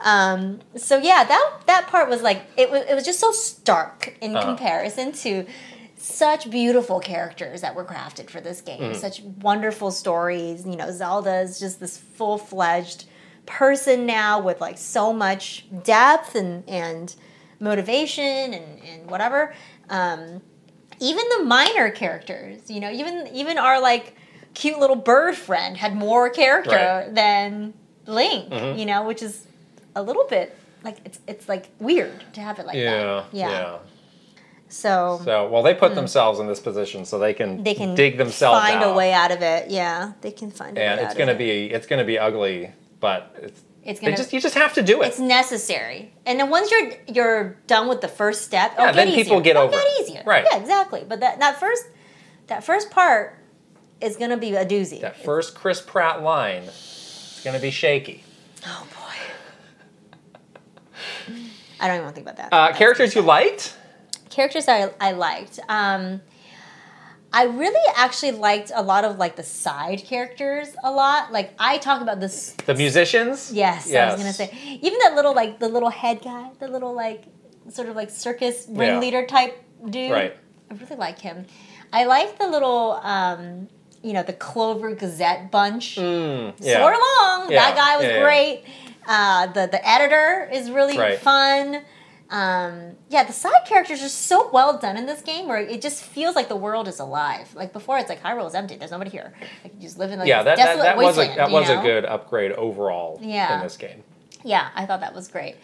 Um, 0.01 0.61
so 0.77 0.97
yeah, 0.99 1.25
that 1.25 1.51
that 1.67 1.89
part 1.89 2.09
was 2.09 2.23
like 2.23 2.43
it 2.57 2.71
was 2.71 2.85
it 2.89 2.95
was 2.95 3.05
just 3.05 3.19
so 3.19 3.33
stark 3.33 4.17
in 4.21 4.37
Uh-huh. 4.37 4.47
comparison 4.47 5.11
to 5.25 5.45
such 5.99 6.51
beautiful 6.51 7.01
characters 7.01 7.63
that 7.63 7.75
were 7.75 7.85
crafted 7.85 8.31
for 8.31 8.41
this 8.41 8.61
game. 8.61 8.81
Mm. 8.93 8.97
Such 8.97 9.23
wonderful 9.43 9.91
stories. 9.91 10.65
You 10.65 10.77
know, 10.77 10.93
Zelda 10.93 11.41
is 11.41 11.59
just 11.59 11.81
this 11.81 11.97
full 11.99 12.39
fledged 12.39 13.07
person 13.47 14.07
now 14.07 14.39
with 14.39 14.61
like 14.61 14.79
so 14.79 15.13
much 15.13 15.67
depth 15.83 16.37
and 16.37 16.63
and 16.69 17.15
motivation 17.59 18.55
and 18.55 18.81
and 18.85 19.11
whatever. 19.11 19.53
Um, 19.91 20.43
even 21.01 21.25
the 21.39 21.45
minor 21.45 21.91
characters, 21.91 22.71
you 22.71 22.81
know, 22.81 22.91
even 22.91 23.29
even 23.33 23.59
our 23.59 23.81
like 23.81 24.15
cute 24.55 24.79
little 24.79 24.97
bird 24.97 25.37
friend 25.37 25.77
had 25.77 25.95
more 25.95 26.31
character 26.31 26.71
Right. 27.07 27.15
than 27.15 27.75
Link, 28.07 28.51
Mm-hmm. 28.51 28.79
you 28.79 28.87
know, 28.87 29.05
which 29.07 29.23
is 29.23 29.47
a 29.95 30.03
little 30.03 30.25
bit 30.29 30.57
like 30.85 30.99
it's 31.05 31.19
it's 31.27 31.49
like 31.49 31.69
weird 31.81 32.25
to 32.35 32.41
have 32.41 32.59
it 32.59 32.67
like 32.67 32.77
Yeah, 32.77 33.25
that. 33.25 33.25
yeah. 33.33 33.79
So, 34.69 35.21
So, 35.25 35.49
well, 35.49 35.63
they 35.63 35.75
put 35.75 35.95
themselves 35.95 36.41
in 36.41 36.49
this 36.49 36.59
position 36.59 37.05
so 37.05 37.19
they 37.19 37.35
can 37.35 37.59
Mm. 37.61 37.65
they 37.65 37.75
can 37.75 37.95
dig 37.95 38.17
themselves 38.19 38.59
find 38.61 38.83
out. 38.83 38.93
a 38.93 38.95
way 38.95 39.13
out 39.13 39.31
of 39.31 39.41
it. 39.43 39.71
Yeah, 39.71 40.13
they 40.23 40.33
can 40.33 40.51
find 40.51 40.77
a 40.77 40.83
and 40.83 41.01
way 41.01 41.07
it's 41.07 41.15
gonna 41.15 41.33
it. 41.33 41.39
be 41.39 41.67
it's 41.73 41.87
gonna 41.87 42.05
be 42.05 42.19
ugly, 42.19 42.73
but 43.01 43.35
it's 43.43 43.61
It's 43.87 44.01
gonna 44.01 44.17
just 44.17 44.33
you 44.33 44.41
just 44.41 44.55
have 44.57 44.75
to 44.75 44.83
do 44.83 45.03
it. 45.03 45.07
it's 45.09 45.19
necessary. 45.21 46.13
And 46.27 46.41
then 46.41 46.51
once 46.51 46.71
you're 46.71 46.93
you're 47.07 47.57
done 47.67 47.89
with 47.89 48.01
the 48.01 48.09
first 48.09 48.43
step, 48.43 48.75
Yeah, 48.79 48.93
then 48.93 49.09
get 49.09 49.15
people 49.15 49.35
easier. 49.37 49.41
get 49.43 49.51
It'll 49.57 49.63
over 49.69 49.73
get 49.77 50.01
easier. 50.01 50.23
Right. 50.27 50.45
Yeah, 50.51 50.59
exactly. 50.59 51.05
But 51.09 51.21
that 51.21 51.39
that 51.39 51.59
first 51.61 51.85
that 52.49 52.65
first 52.65 52.91
part 52.91 53.39
is 54.01 54.17
gonna 54.17 54.37
be 54.37 54.55
a 54.55 54.67
doozy. 54.67 55.01
that 55.01 55.23
first 55.23 55.55
Chris 55.55 55.81
Pratt 55.81 56.23
line, 56.23 56.65
is 56.65 57.41
gonna 57.45 57.61
be 57.61 57.71
shaky. 57.71 58.25
Oh 58.67 58.87
boy. 58.91 59.03
I 61.79 61.87
don't 61.89 61.97
even 61.97 62.05
want 62.05 62.17
to 62.17 62.23
think 62.23 62.29
about 62.29 62.51
that. 62.51 62.53
Uh, 62.53 62.73
characters 62.77 63.15
you 63.15 63.21
liked? 63.23 63.77
characters 64.31 64.69
I, 64.69 64.91
I 65.01 65.13
liked. 65.13 65.61
Um, 65.69 66.21
I 67.33 67.45
really 67.45 67.93
actually 67.97 68.33
liked 68.33 68.71
a 68.75 68.83
lot 68.83 69.05
of 69.05 69.19
like 69.19 69.37
the 69.37 69.43
side 69.43 70.03
characters 70.05 70.69
a 70.83 70.91
lot. 70.91 71.33
Like 71.33 71.53
I 71.59 71.79
talk 71.79 72.01
about 72.01 72.21
this. 72.21 72.53
The 72.65 72.75
musicians? 72.75 73.53
Yes, 73.53 73.93
I 73.93 74.07
was 74.07 74.17
gonna 74.17 74.33
say 74.33 74.51
even 74.81 74.99
that 75.03 75.15
little 75.15 75.35
like 75.35 75.59
the 75.59 75.69
little 75.69 75.91
head 75.91 76.23
guy, 76.23 76.51
the 76.59 76.69
little 76.69 76.95
like 76.95 77.25
sort 77.69 77.89
of 77.89 77.97
like 77.97 78.11
circus 78.11 78.67
ringleader 78.69 79.27
type 79.27 79.63
dude. 79.89 80.11
Right. 80.13 80.37
I 80.71 80.75
really 80.75 80.97
like 80.97 81.19
him. 81.19 81.47
I 81.93 82.05
like 82.05 82.39
the 82.39 82.49
little. 82.49 82.93
Um, 83.03 83.69
you 84.03 84.13
know 84.13 84.23
the 84.23 84.33
Clover 84.35 84.95
Gazette 84.95 85.51
bunch. 85.51 85.97
Mm, 85.97 86.55
yeah. 86.61 86.75
Soar 86.75 86.93
Long. 86.93 87.51
Yeah, 87.51 87.59
That 87.71 87.77
guy 87.77 87.97
was 87.97 88.05
yeah, 88.07 88.13
yeah. 88.13 88.23
great. 88.23 88.65
Uh, 89.09 89.47
the 89.49 89.67
the 89.67 89.89
editor 89.89 90.49
is 90.53 90.71
really 90.71 90.97
Right. 90.97 91.19
fun. 91.19 91.83
Um, 92.29 92.93
yeah, 93.09 93.23
the 93.25 93.33
side 93.33 93.53
characters 93.67 94.03
are 94.03 94.09
so 94.09 94.51
well 94.51 94.79
done 94.79 94.97
in 94.97 95.07
this 95.07 95.23
game 95.23 95.47
where 95.47 95.59
it 95.59 95.81
just 95.81 96.03
feels 96.03 96.35
like 96.35 96.49
the 96.49 96.57
world 96.57 96.89
is 96.89 96.99
alive. 96.99 97.55
Like 97.55 97.73
before, 97.73 97.99
it's 97.99 98.09
like 98.09 98.23
Hyrule 98.23 98.47
is 98.49 98.55
empty. 98.55 98.77
There's 98.77 98.91
nobody 98.91 99.11
here. 99.11 99.33
Like 99.63 99.75
you 99.75 99.81
just 99.81 99.99
live 99.99 100.11
in 100.11 100.19
like 100.19 100.27
Yeah, 100.29 100.43
that, 100.43 100.57
that, 100.57 100.77
that 100.79 100.97
was 100.97 101.19
a 101.19 101.27
that 101.37 101.51
was 101.51 101.69
know? 101.69 101.79
a 101.81 101.83
good 101.83 102.05
upgrade 102.05 102.53
overall 102.53 103.19
Yeah. 103.23 103.57
in 103.57 103.63
this 103.63 103.77
game. 103.77 104.03
Yeah, 104.45 104.69
I 104.75 104.87
thought 104.87 105.01
that 105.01 105.15
was 105.15 105.29
great. 105.29 105.57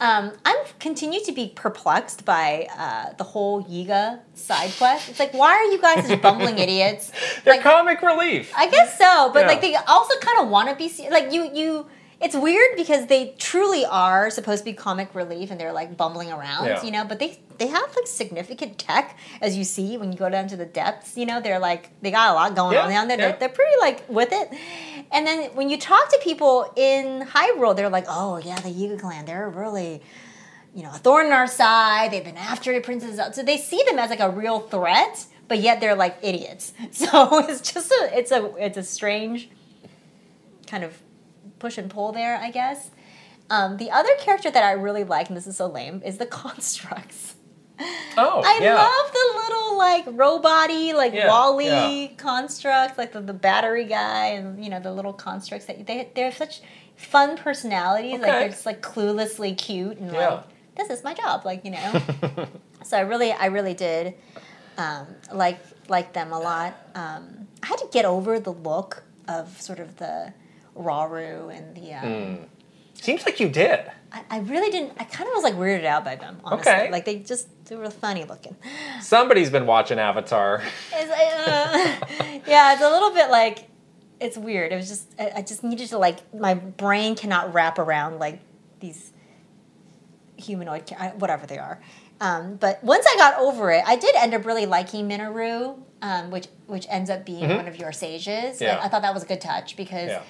Um, 0.00 0.32
I'm 0.46 0.56
continue 0.78 1.20
to 1.26 1.32
be 1.32 1.52
perplexed 1.54 2.24
by 2.24 2.66
uh, 2.76 3.12
the 3.18 3.24
whole 3.24 3.62
Yiga 3.64 4.20
side 4.34 4.72
quest. 4.78 5.10
It's 5.10 5.20
like, 5.20 5.34
why 5.34 5.52
are 5.52 5.64
you 5.64 5.78
guys 5.80 6.06
such 6.08 6.22
bumbling 6.22 6.56
idiots? 6.66 7.12
They're 7.44 7.54
Like, 7.54 7.62
comic 7.62 8.00
relief. 8.00 8.50
I 8.56 8.68
guess 8.70 8.96
so, 8.96 9.30
but 9.32 9.40
Yeah. 9.40 9.46
like 9.48 9.60
they 9.60 9.74
also 9.74 10.18
kind 10.20 10.40
of 10.40 10.48
want 10.48 10.70
to 10.70 10.74
be 10.74 10.90
like 11.10 11.32
you 11.32 11.50
you. 11.52 11.86
It's 12.20 12.36
weird 12.36 12.76
because 12.76 13.06
they 13.06 13.34
truly 13.38 13.84
are 13.86 14.28
supposed 14.30 14.58
to 14.60 14.64
be 14.70 14.74
comic 14.74 15.14
relief 15.14 15.50
and 15.50 15.58
they're 15.58 15.72
like 15.72 15.96
bumbling 15.96 16.30
around, 16.30 16.66
Yeah. 16.66 16.82
you 16.82 16.90
know. 16.90 17.04
But 17.04 17.18
they 17.18 17.38
they 17.56 17.66
have 17.68 17.96
like 17.96 18.06
significant 18.06 18.78
tech, 18.78 19.18
as 19.40 19.56
you 19.56 19.64
see 19.64 19.96
when 19.96 20.12
you 20.12 20.18
go 20.18 20.28
down 20.28 20.46
to 20.48 20.56
the 20.56 20.66
depths. 20.66 21.16
You 21.16 21.24
know, 21.26 21.40
they're 21.40 21.58
like 21.58 21.90
they 22.02 22.10
got 22.10 22.30
a 22.30 22.34
lot 22.34 22.54
going 22.54 22.74
Yeah, 22.74 22.84
on 22.84 22.90
down 22.90 23.08
there. 23.08 23.18
yeah. 23.18 23.28
They're, 23.30 23.38
they're 23.38 23.48
pretty 23.48 23.74
like 23.80 24.06
with 24.08 24.28
it. 24.32 24.50
And 25.10 25.26
then 25.26 25.50
when 25.54 25.70
you 25.70 25.78
talk 25.78 26.10
to 26.10 26.18
people 26.22 26.72
in 26.76 27.22
Hyrule, 27.26 27.74
they're 27.74 27.88
like, 27.88 28.06
oh 28.08 28.36
yeah, 28.38 28.56
the 28.60 28.68
Yiga 28.68 29.00
clan, 29.00 29.24
they're 29.24 29.48
really 29.48 30.02
you 30.72 30.84
know, 30.84 30.90
a 30.90 30.98
thorn 30.98 31.26
in 31.26 31.32
our 31.32 31.48
side. 31.48 32.12
They've 32.12 32.22
been 32.22 32.36
after 32.36 32.72
the 32.72 32.80
princess. 32.80 33.34
So 33.34 33.42
they 33.42 33.56
see 33.56 33.82
them 33.88 33.98
as 33.98 34.08
like 34.08 34.20
a 34.20 34.30
real 34.30 34.60
threat, 34.60 35.26
but 35.48 35.58
yet 35.58 35.80
they're 35.80 35.96
like 35.96 36.16
idiots. 36.22 36.72
So 36.92 37.38
it's 37.48 37.72
just 37.72 37.90
a 37.90 38.10
it's 38.18 38.30
a 38.30 38.54
it's 38.56 38.76
a 38.76 38.82
strange 38.84 39.48
kind 40.66 40.84
of 40.84 40.96
push 41.60 41.78
and 41.78 41.88
pull 41.88 42.10
there, 42.12 42.36
I 42.36 42.50
guess. 42.50 42.90
Um, 43.48 43.76
the 43.76 43.90
other 43.90 44.10
character 44.18 44.50
that 44.50 44.62
I 44.64 44.72
really 44.72 45.04
like, 45.04 45.28
and 45.28 45.36
this 45.36 45.46
is 45.46 45.56
so 45.56 45.66
lame, 45.68 46.02
is 46.04 46.18
the 46.18 46.26
constructs. 46.42 47.36
Oh, 48.18 48.42
I 48.44 48.58
yeah. 48.60 48.74
love 48.74 49.12
the 49.12 49.40
little 49.40 49.78
like 49.78 50.04
robot-y, 50.20 50.92
like 50.94 51.14
Yeah, 51.14 51.28
WALL-E 51.28 52.02
yeah. 52.02 52.08
constructs, 52.18 52.98
like 52.98 53.12
the, 53.12 53.20
the 53.22 53.32
battery 53.32 53.84
guy, 53.86 54.26
and 54.28 54.62
you 54.62 54.68
know 54.70 54.80
the 54.80 54.92
little 54.92 55.14
constructs 55.14 55.64
that 55.66 55.86
they 55.86 56.10
they 56.14 56.22
have 56.22 56.34
such 56.34 56.60
fun 56.96 57.36
personalities. 57.38 58.20
Like 58.20 58.22
Okay. 58.30 58.38
they're 58.40 58.48
just 58.50 58.66
like 58.66 58.82
cluelessly 58.82 59.56
cute 59.56 59.96
and 59.98 60.12
like 60.12 60.42
this 60.76 60.90
is 60.90 61.02
my 61.02 61.14
job, 61.14 61.44
like 61.46 61.64
you 61.64 61.70
know. 61.70 62.02
so 62.84 62.98
I 62.98 63.00
really 63.00 63.32
I 63.32 63.46
really 63.46 63.74
did 63.74 64.12
um, 64.76 65.06
like 65.32 65.58
like 65.88 66.12
them 66.12 66.32
a 66.32 66.38
lot. 66.38 66.74
Um, 66.94 67.48
I 67.62 67.66
had 67.66 67.78
to 67.78 67.88
get 67.90 68.04
over 68.04 68.38
the 68.38 68.52
look 68.52 69.02
of 69.26 69.58
sort 69.60 69.78
of 69.80 69.96
the 69.96 70.34
Rauru 70.76 71.56
and 71.56 71.74
the. 71.76 71.94
Um, 71.94 72.36
Hmm. 72.36 72.44
Seems 72.94 73.24
like 73.24 73.40
you 73.40 73.48
did. 73.48 73.90
I, 74.12 74.22
I 74.28 74.38
really 74.40 74.70
didn't. 74.70 74.92
I 74.98 75.04
kind 75.04 75.26
of 75.26 75.34
was 75.34 75.42
like 75.42 75.54
weirded 75.54 75.86
out 75.86 76.04
by 76.04 76.16
them. 76.16 76.38
Honestly, 76.44 76.70
Okay. 76.72 76.90
like 76.90 77.06
they 77.06 77.20
just 77.20 77.48
they 77.64 77.76
were 77.76 77.90
funny 77.90 78.24
looking. 78.24 78.54
Somebody's 79.00 79.48
been 79.48 79.64
watching 79.66 79.98
Avatar. 79.98 80.62
It's 80.92 81.10
uh, 81.10 82.40
yeah, 82.46 82.74
it's 82.74 82.82
a 82.82 82.90
little 82.90 83.10
bit 83.12 83.30
like 83.30 83.68
it's 84.20 84.36
weird. 84.36 84.72
It 84.72 84.76
was 84.76 84.88
just 84.88 85.08
I, 85.18 85.32
I 85.36 85.42
just 85.42 85.64
needed 85.64 85.88
to 85.90 85.98
like 85.98 86.18
my 86.34 86.52
brain 86.52 87.14
cannot 87.14 87.54
wrap 87.54 87.78
around 87.78 88.18
like 88.18 88.40
these 88.80 89.12
humanoid 90.36 90.90
whatever 91.16 91.46
they 91.46 91.58
are. 91.58 91.80
Um, 92.20 92.56
but 92.56 92.84
once 92.84 93.06
I 93.08 93.16
got 93.16 93.38
over 93.38 93.70
it, 93.70 93.82
I 93.86 93.96
did 93.96 94.14
end 94.16 94.34
up 94.34 94.44
really 94.44 94.66
liking 94.66 95.08
Mineru, 95.08 95.78
um, 96.02 96.30
which 96.30 96.48
which 96.66 96.86
ends 96.90 97.08
up 97.08 97.24
being 97.24 97.48
one 97.48 97.66
of 97.66 97.76
your 97.76 97.92
sages. 97.92 98.56
Mm-hmm. 98.56 98.64
Yeah. 98.64 98.76
I, 98.82 98.86
I 98.86 98.88
thought 98.88 99.02
that 99.02 99.14
was 99.14 99.22
a 99.22 99.26
good 99.26 99.40
touch 99.40 99.74
because 99.76 100.08
Yeah. 100.08 100.22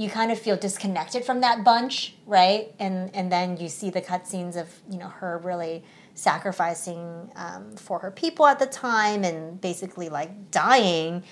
You 0.00 0.08
kind 0.08 0.32
of 0.32 0.38
feel 0.38 0.56
disconnected 0.56 1.26
from 1.26 1.42
that 1.42 1.62
bunch, 1.62 2.14
right? 2.24 2.72
And 2.78 3.14
and 3.14 3.30
then 3.30 3.58
you 3.58 3.68
see 3.68 3.90
the 3.90 4.00
cutscenes 4.00 4.56
of 4.56 4.66
you 4.88 4.96
know 4.96 5.08
her 5.08 5.36
really 5.44 5.84
sacrificing 6.14 7.30
um, 7.36 7.76
for 7.76 7.98
her 7.98 8.10
people 8.10 8.46
at 8.46 8.58
the 8.58 8.64
time, 8.64 9.24
and 9.24 9.60
basically 9.60 10.08
like 10.08 10.50
dying, 10.50 11.22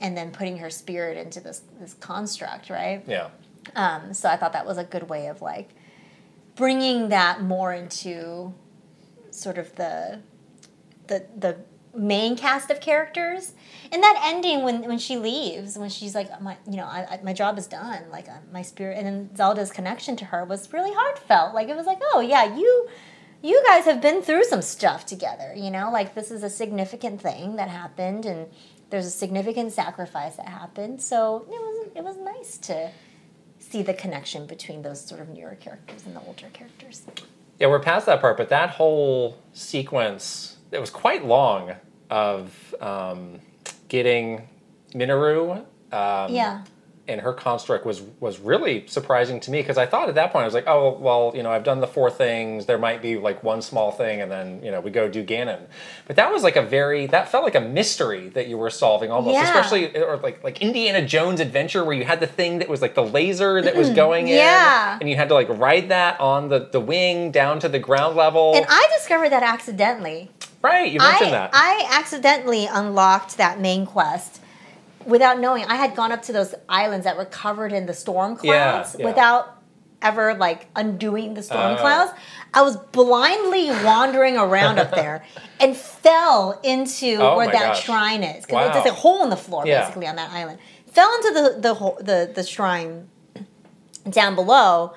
and 0.00 0.16
then 0.16 0.30
putting 0.30 0.56
her 0.56 0.70
spirit 0.70 1.18
into 1.18 1.38
this 1.38 1.64
this 1.78 1.92
construct, 1.92 2.70
right? 2.70 3.04
Yeah. 3.06 3.28
Um, 3.76 4.14
so 4.14 4.30
I 4.30 4.38
thought 4.38 4.54
that 4.54 4.64
was 4.64 4.78
a 4.78 4.84
good 4.84 5.10
way 5.10 5.26
of 5.26 5.42
like 5.42 5.74
bringing 6.56 7.10
that 7.10 7.42
more 7.42 7.74
into 7.74 8.54
sort 9.32 9.58
of 9.58 9.74
the 9.76 10.20
the 11.08 11.26
the 11.36 11.58
main 11.94 12.36
cast 12.36 12.70
of 12.70 12.80
characters 12.80 13.52
and 13.92 14.02
that 14.02 14.20
ending 14.24 14.62
when 14.62 14.82
when 14.82 14.98
she 14.98 15.16
leaves 15.16 15.78
when 15.78 15.90
she's 15.90 16.14
like 16.14 16.40
my 16.40 16.56
you 16.68 16.76
know 16.76 16.84
I, 16.84 17.06
I, 17.10 17.20
my 17.22 17.32
job 17.32 17.58
is 17.58 17.66
done. 17.66 18.04
Like 18.10 18.28
uh, 18.28 18.38
my 18.52 18.62
spirit 18.62 18.98
and 18.98 19.06
then 19.06 19.36
Zelda's 19.36 19.70
connection 19.70 20.16
to 20.16 20.26
her 20.26 20.44
was 20.44 20.72
really 20.72 20.92
heartfelt. 20.92 21.54
Like 21.54 21.68
it 21.68 21.76
was 21.76 21.86
like 21.86 21.98
oh 22.12 22.20
yeah 22.20 22.56
you 22.56 22.88
you 23.42 23.62
guys 23.66 23.84
have 23.84 24.00
been 24.00 24.22
through 24.22 24.44
some 24.44 24.62
stuff 24.62 25.06
together 25.06 25.52
you 25.54 25.70
know? 25.70 25.90
Like 25.92 26.14
this 26.14 26.30
is 26.30 26.42
a 26.42 26.50
significant 26.50 27.20
thing 27.20 27.56
that 27.56 27.68
happened 27.68 28.26
and 28.26 28.46
there's 28.90 29.06
a 29.06 29.10
significant 29.10 29.72
sacrifice 29.72 30.36
that 30.36 30.48
happened. 30.48 31.02
So 31.02 31.44
it 31.48 31.50
was 31.50 31.88
it 31.96 32.04
was 32.04 32.16
nice 32.16 32.58
to 32.58 32.90
see 33.58 33.82
the 33.82 33.94
connection 33.94 34.46
between 34.46 34.82
those 34.82 35.04
sort 35.04 35.20
of 35.20 35.28
newer 35.28 35.56
characters 35.56 36.06
and 36.06 36.14
the 36.14 36.20
older 36.20 36.46
characters. 36.52 37.02
Yeah, 37.58 37.68
we're 37.68 37.80
past 37.80 38.06
that 38.06 38.20
part, 38.20 38.36
but 38.36 38.48
that 38.50 38.70
whole 38.70 39.38
sequence, 39.52 40.56
it 40.70 40.80
was 40.80 40.90
quite 40.90 41.24
long 41.24 41.72
of 42.10 42.74
um, 42.80 43.40
getting 43.94 44.48
Mineru 44.94 45.52
um, 45.92 46.32
yeah 46.40 46.64
and 47.06 47.20
her 47.20 47.32
construct 47.34 47.84
was 47.84 48.00
was 48.18 48.38
really 48.40 48.86
surprising 48.86 49.38
to 49.40 49.50
me 49.50 49.60
because 49.60 49.76
I 49.76 49.84
thought 49.84 50.08
at 50.08 50.14
that 50.14 50.32
point 50.32 50.44
I 50.44 50.46
was 50.46 50.54
like, 50.54 50.66
oh 50.66 50.96
well, 50.98 51.32
you 51.34 51.42
know, 51.42 51.50
I've 51.50 51.64
done 51.64 51.80
the 51.80 51.86
four 51.86 52.10
things. 52.10 52.64
There 52.64 52.78
might 52.78 53.02
be 53.02 53.18
like 53.18 53.42
one 53.42 53.60
small 53.60 53.90
thing, 53.92 54.22
and 54.22 54.30
then 54.30 54.62
you 54.64 54.70
know 54.70 54.80
we 54.80 54.90
go 54.90 55.08
do 55.08 55.22
Ganon. 55.22 55.66
But 56.06 56.16
that 56.16 56.32
was 56.32 56.42
like 56.42 56.56
a 56.56 56.62
very 56.62 57.06
that 57.08 57.28
felt 57.28 57.44
like 57.44 57.54
a 57.56 57.60
mystery 57.60 58.30
that 58.30 58.48
you 58.48 58.56
were 58.56 58.70
solving 58.70 59.10
almost, 59.10 59.34
Yeah. 59.34 59.42
especially 59.44 59.94
or 60.02 60.16
like 60.16 60.42
like 60.42 60.62
Indiana 60.62 61.06
Jones 61.06 61.40
adventure 61.40 61.84
where 61.84 61.94
you 61.94 62.04
had 62.04 62.20
the 62.20 62.26
thing 62.26 62.58
that 62.60 62.70
was 62.70 62.80
like 62.80 62.94
the 62.94 63.04
laser 63.04 63.60
that 63.60 63.76
was 63.76 63.90
going 63.90 64.28
in, 64.28 64.36
Yeah. 64.36 64.96
and 64.98 65.06
you 65.10 65.16
had 65.16 65.28
to 65.28 65.34
like 65.34 65.50
ride 65.50 65.90
that 65.90 66.18
on 66.20 66.48
the 66.48 66.70
the 66.72 66.80
wing 66.80 67.30
down 67.30 67.60
to 67.60 67.68
the 67.68 67.78
ground 67.78 68.16
level. 68.16 68.54
And 68.56 68.64
I 68.66 68.88
discovered 68.96 69.28
that 69.28 69.42
accidentally. 69.42 70.30
Right, 70.64 70.90
you 70.90 70.98
I, 71.00 71.10
mentioned 71.10 71.32
that. 71.34 71.50
I 71.52 71.86
accidentally 71.92 72.66
unlocked 72.66 73.36
that 73.36 73.60
main 73.60 73.84
quest 73.84 74.40
without 75.04 75.38
knowing. 75.38 75.64
I 75.66 75.76
had 75.76 75.94
gone 75.94 76.10
up 76.10 76.22
to 76.22 76.32
those 76.32 76.54
islands 76.68 77.04
that 77.04 77.16
were 77.18 77.26
covered 77.26 77.72
in 77.72 77.84
the 77.86 77.92
storm 77.92 78.34
clouds 78.36 78.96
yeah. 78.98 79.04
without 79.04 79.60
ever 80.00 80.34
like 80.34 80.66
undoing 80.74 81.34
the 81.34 81.42
storm 81.42 81.74
Oh. 81.74 81.80
clouds. 81.80 82.12
I 82.54 82.62
was 82.62 82.76
blindly 82.76 83.70
wandering 83.84 84.36
around 84.38 84.78
up 84.78 84.90
there 84.94 85.24
and 85.60 85.76
fell 85.76 86.58
into 86.62 87.16
Oh 87.20 87.36
where 87.36 87.46
that 87.46 87.74
gosh. 87.74 87.84
shrine 87.84 88.22
is 88.22 88.44
because 88.46 88.68
Wow. 88.68 88.72
there's 88.72 88.86
a 88.86 88.92
hole 88.94 89.22
in 89.22 89.30
the 89.30 89.36
floor 89.36 89.66
Yeah. 89.66 89.80
basically 89.82 90.06
on 90.06 90.16
that 90.16 90.30
island. 90.30 90.58
Fell 90.92 91.10
into 91.16 91.30
the 91.34 91.60
the 91.60 92.02
the 92.04 92.32
the 92.34 92.42
shrine 92.42 93.08
down 94.08 94.34
below, 94.34 94.94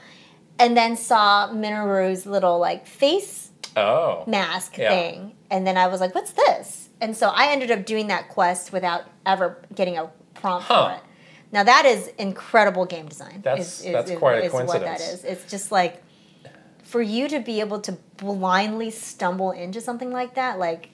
and 0.60 0.76
then 0.78 0.96
saw 0.96 1.50
Mineru's 1.52 2.26
little 2.26 2.60
like 2.60 2.86
face 2.88 3.50
oh, 3.76 4.24
mask 4.28 4.78
Yeah. 4.78 4.90
thing. 4.90 5.34
And 5.50 5.66
then 5.66 5.78
I 5.78 5.88
was 5.88 6.02
like, 6.02 6.14
what's 6.14 6.32
this? 6.32 6.90
And 7.00 7.16
so 7.16 7.30
I 7.30 7.48
ended 7.52 7.72
up 7.72 7.86
doing 7.86 8.08
that 8.08 8.30
quest 8.30 8.74
without 8.74 9.04
ever 9.26 9.58
getting 9.74 9.98
a 9.98 10.10
prompt 10.34 10.68
Huh. 10.68 10.90
for 10.90 10.96
it. 10.96 11.02
Now 11.52 11.64
that 11.64 11.86
is 11.86 12.08
incredible 12.18 12.86
game 12.86 13.08
design. 13.08 13.42
That's- 13.44 13.82
that's 13.82 14.12
quite 14.12 14.44
a 14.44 14.50
What 14.50 14.68
that 14.68 14.68
coincidence. 14.68 15.02
is. 15.02 15.24
It's 15.24 15.50
just 15.50 15.72
like 15.72 16.04
for 16.84 17.02
you 17.02 17.28
to 17.30 17.40
be 17.40 17.60
able 17.62 17.80
to 17.82 17.94
blindly 18.18 18.92
stumble 18.92 19.52
into 19.52 19.80
something 19.82 20.12
like 20.12 20.34
that, 20.36 20.60
like 20.60 20.90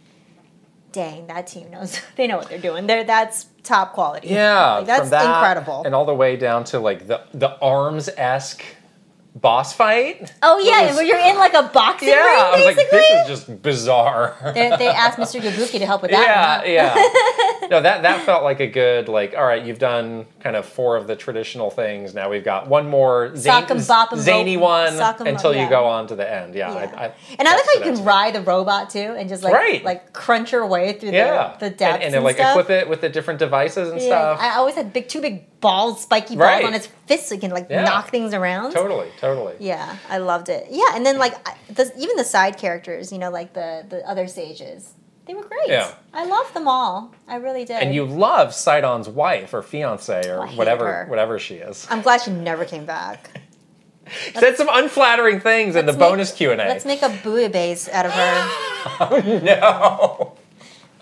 dang, 0.92 1.26
that 1.28 1.48
team 1.48 1.72
knows 1.72 2.00
they 2.16 2.28
know 2.28 2.38
what 2.38 2.50
they're 2.50 2.60
doing. 2.60 2.86
They're 2.86 3.04
that's 3.04 3.48
top 3.64 3.94
quality. 3.94 4.28
Yeah, 4.28 4.76
Like, 4.78 4.86
that's 4.86 5.10
that 5.10 5.26
incredible. 5.26 5.84
and 5.86 5.96
all 5.96 6.06
the 6.06 6.14
way 6.14 6.36
down 6.36 6.64
to 6.66 6.80
like 6.80 7.08
the 7.08 7.22
the 7.34 7.58
arms 7.60 8.10
esque 8.16 8.64
boss 9.36 9.74
fight. 9.74 10.32
oh 10.44 10.60
yeah, 10.60 10.88
was- 10.88 10.96
where 10.98 11.06
you're 11.06 11.18
in 11.20 11.38
like 11.38 11.54
a 11.54 11.64
boxing 11.74 12.10
Yeah, 12.10 12.24
ring, 12.26 12.40
I 12.40 12.52
was 12.68 12.78
like, 12.78 12.90
this 12.90 13.12
is 13.22 13.28
just 13.28 13.62
bizarre. 13.62 14.36
they, 14.54 14.70
they 14.78 14.88
asked 14.88 15.18
Mr. 15.18 15.42
Yabuki 15.42 15.80
to 15.80 15.86
help 15.86 16.02
with 16.04 16.12
that. 16.12 16.68
yeah, 16.68 16.94
one, 16.96 17.62
yeah. 17.62 17.68
No, 17.70 17.82
that 17.82 18.04
that 18.04 18.22
felt 18.26 18.44
like 18.44 18.60
a 18.60 18.68
good 18.68 19.08
like. 19.08 19.34
All 19.36 19.46
right, 19.46 19.64
you've 19.64 19.80
done 19.80 20.26
kind 20.42 20.56
of 20.56 20.66
four 20.66 20.98
of 20.98 21.08
the 21.08 21.16
traditional 21.16 21.70
things. 21.72 22.14
Now 22.14 22.30
we've 22.30 22.44
got 22.44 22.68
one 22.68 22.88
more 22.90 23.36
zany, 23.36 23.62
Sock 23.62 23.72
'em, 23.72 23.84
bop 23.86 24.14
'em, 24.14 24.20
zany 24.20 24.58
one 24.58 24.94
until 25.26 25.56
yeah. 25.56 25.64
you 25.64 25.70
go 25.70 25.86
on 25.86 26.06
to 26.08 26.16
the 26.16 26.30
end. 26.30 26.54
Yeah, 26.56 26.72
Yeah. 26.74 26.92
I, 26.96 27.06
I, 27.06 27.12
and 27.40 27.48
I 27.48 27.56
like 27.56 27.66
how 27.66 27.74
you 27.90 27.96
can 27.96 28.04
ride 28.06 28.36
the 28.36 28.42
robot 28.42 28.90
too, 28.90 29.16
and 29.18 29.30
just 29.30 29.44
like 29.44 29.54
Right. 29.54 29.84
like 29.84 30.14
crunch 30.14 30.52
your 30.52 30.66
way 30.68 30.94
through 30.94 31.12
Yeah, 31.12 31.56
the, 31.60 31.70
the 31.70 31.76
depths 31.76 31.82
and, 31.82 31.94
and, 31.96 32.04
and, 32.04 32.14
then 32.16 32.24
like 32.24 32.36
stuff. 32.36 32.58
equip 32.60 32.70
it 32.70 32.90
with 32.90 33.02
the 33.02 33.10
different 33.10 33.40
devices 33.40 33.90
and 33.90 34.00
Yeah, 34.02 34.08
stuff. 34.08 34.40
I 34.42 34.56
always 34.58 34.76
had 34.76 34.92
big, 34.94 35.08
two 35.08 35.22
big 35.22 35.53
balls, 35.64 36.02
spiky 36.04 36.36
balls 36.36 36.48
Right. 36.48 36.66
on 36.66 36.74
his 36.74 36.88
fists, 37.08 37.30
so 37.30 37.36
he 37.36 37.42
can 37.42 37.50
like 37.50 37.68
Yeah. 37.70 37.86
knock 37.86 38.12
things 38.12 38.34
around. 38.36 38.74
totally, 38.74 39.10
totally. 39.20 39.56
Yeah, 39.60 39.96
I 40.10 40.20
loved 40.20 40.50
it. 40.50 40.68
Yeah, 40.70 40.94
and 40.94 41.04
then 41.06 41.18
like 41.18 41.34
the, 41.74 41.92
even 41.98 42.16
the 42.18 42.24
side 42.24 42.58
characters, 42.60 43.12
you 43.12 43.18
know, 43.18 43.32
like 43.32 43.54
the 43.54 43.84
the 43.90 44.08
other 44.08 44.28
sages, 44.28 44.94
they 45.26 45.34
were 45.34 45.44
great. 45.44 45.70
Yeah. 45.70 45.90
I 46.14 46.26
loved 46.26 46.54
them 46.54 46.68
all. 46.68 47.14
I 47.28 47.38
really 47.38 47.66
did. 47.66 47.82
And 47.82 47.96
you 47.96 48.06
love 48.06 48.54
Sidon's 48.54 49.10
wife 49.10 49.54
or 49.54 49.62
fiance 49.64 50.30
or 50.30 50.42
oh, 50.42 50.46
hate 50.46 50.58
whatever 50.58 50.86
her. 50.94 51.06
whatever 51.08 51.40
she 51.40 51.56
is. 51.56 51.88
I'm 51.90 52.02
glad 52.02 52.22
she 52.22 52.32
never 52.32 52.66
came 52.66 52.86
back. 52.86 53.30
Said 54.34 54.58
some 54.58 54.68
unflattering 54.70 55.40
things 55.40 55.78
in 55.78 55.86
the 55.86 55.94
make- 55.94 56.00
bonus 56.00 56.34
Q 56.34 56.52
and 56.52 56.60
A. 56.60 56.66
Let's 56.66 56.84
make 56.86 57.02
a 57.02 57.08
bouillabaisse 57.10 57.90
out 57.90 58.06
of 58.06 58.12
her. 58.12 58.50
Oh 59.00 59.22
no. 59.42 60.33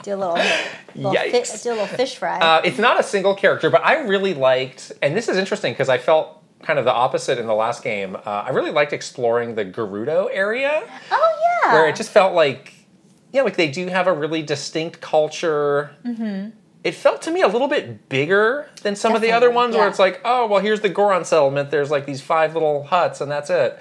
Do 0.04 0.16
a 0.16 0.18
little, 0.18 0.38
little 0.96 1.14
fi- 1.14 1.58
do 1.64 1.70
a 1.70 1.72
little 1.72 1.88
fish 1.88 2.18
fry. 2.18 2.40
Uh, 2.40 2.62
it's 2.64 2.78
not 2.78 3.00
a 3.00 3.04
single 3.04 3.36
character, 3.36 3.70
but 3.70 3.86
I 3.86 4.00
really 4.02 4.34
liked, 4.34 4.92
and 5.02 5.16
this 5.16 5.30
is 5.30 5.38
interesting 5.38 5.74
because 5.74 5.90
I 5.90 5.98
felt 5.98 6.42
kind 6.64 6.80
of 6.80 6.86
the 6.86 6.94
opposite 6.94 7.38
in 7.38 7.48
the 7.48 7.54
last 7.54 7.84
game. 7.84 8.16
Uh, 8.16 8.20
I 8.26 8.50
really 8.50 8.72
liked 8.72 8.94
exploring 8.94 9.56
the 9.56 9.66
Gerudo 9.66 10.30
area, 10.32 10.84
oh 11.12 11.40
yeah. 11.64 11.74
where 11.74 11.88
it 11.88 11.96
just 11.96 12.12
felt 12.12 12.34
like, 12.34 12.74
yeah, 13.32 13.42
like 13.42 13.58
they 13.58 13.70
do 13.70 13.88
have 13.88 14.08
a 14.08 14.14
really 14.14 14.42
distinct 14.42 15.02
culture. 15.02 15.96
Mm-hmm. 16.06 16.58
It 16.84 16.96
felt 16.96 17.22
to 17.24 17.32
me 17.32 17.42
a 17.42 17.48
little 17.48 17.68
bit 17.68 18.10
bigger 18.10 18.68
than 18.82 18.96
some 18.96 19.14
of 19.14 19.22
the 19.22 19.32
other 19.32 19.48
Definitely, 19.50 19.56
ones, 19.56 19.76
where 19.76 19.88
it's 19.88 20.00
like, 20.00 20.20
oh, 20.26 20.48
well, 20.48 20.60
here's 20.62 20.82
the 20.82 20.90
Goron 20.90 21.24
settlement. 21.26 21.70
There's 21.70 21.92
like 21.92 22.08
these 22.08 22.22
five 22.22 22.56
little 22.56 22.84
huts, 22.84 23.22
and 23.22 23.30
that's 23.30 23.52
it. 23.52 23.78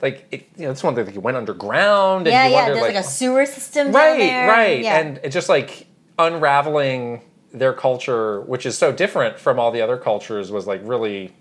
Like, 0.00 0.26
it, 0.30 0.48
you 0.56 0.66
know, 0.66 0.70
it's 0.70 0.82
one 0.84 0.94
thing 0.94 1.04
that 1.04 1.14
you 1.14 1.20
went 1.20 1.36
underground, 1.36 2.28
and 2.28 2.34
Mm-hmm. 2.34 2.42
yeah, 2.42 2.46
you 2.46 2.50
yeah. 2.52 2.56
wondered, 2.60 2.76
There's 2.76 2.94
like, 2.94 3.04
a 3.04 3.08
sewer 3.08 3.44
system 3.46 3.90
right 3.90 4.18
there. 4.18 4.46
right 4.48 4.82
Yeah. 4.84 4.98
and 5.00 5.18
it's 5.24 5.34
just 5.34 5.48
like 5.48 5.88
unraveling 6.16 7.22
their 7.52 7.72
culture 7.72 8.40
which 8.42 8.66
is 8.66 8.76
so 8.76 8.90
different 8.92 9.38
from 9.38 9.58
all 9.60 9.70
the 9.70 9.80
other 9.80 9.96
cultures 9.96 10.50
was 10.50 10.66
like 10.66 10.80
really 10.84 11.32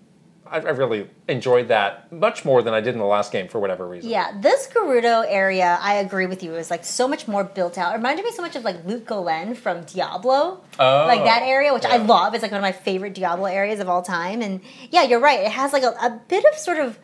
I, 0.46 0.58
I 0.58 0.70
really 0.72 1.10
enjoyed 1.28 1.70
that 1.70 2.12
much 2.12 2.44
more 2.46 2.62
than 2.62 2.74
i 2.74 2.82
did 2.82 2.94
in 2.94 3.00
the 3.00 3.06
last 3.06 3.32
game 3.32 3.48
for 3.48 3.60
whatever 3.60 3.88
reason 3.88 4.10
Yeah, 4.10 4.32
this 4.40 4.68
Gerudo 4.68 5.26
area, 5.28 5.78
I 5.82 5.96
agree 5.96 6.26
with 6.26 6.44
you, 6.44 6.54
is 6.56 6.70
like 6.70 6.84
so 6.86 7.08
much 7.08 7.28
more 7.28 7.44
built 7.44 7.78
out. 7.78 7.94
It 7.94 7.98
reminded 7.98 8.26
me 8.26 8.32
so 8.32 8.42
much 8.42 8.56
of 8.56 8.64
like 8.64 8.84
Lut 8.86 9.06
Gholein 9.06 9.56
from 9.56 9.84
Diablo. 9.86 10.62
Oh, 10.80 11.06
like 11.08 11.24
that 11.24 11.44
area, 11.44 11.74
which 11.74 11.86
I 11.86 11.98
love. 11.98 12.34
It's 12.34 12.44
like 12.44 12.52
one 12.52 12.60
of 12.60 12.64
my 12.64 12.72
favorite 12.74 13.14
Diablo 13.14 13.46
areas 13.46 13.80
of 13.80 13.88
all 13.90 14.02
time. 14.02 14.42
And 14.42 14.62
yeah, 14.92 15.04
you're 15.04 15.20
right. 15.20 15.40
It 15.42 15.52
has 15.52 15.72
like 15.74 15.84
a, 15.84 15.92
a 16.02 16.20
bit 16.28 16.44
of 16.46 16.58
sort 16.58 16.78
of 16.78 17.00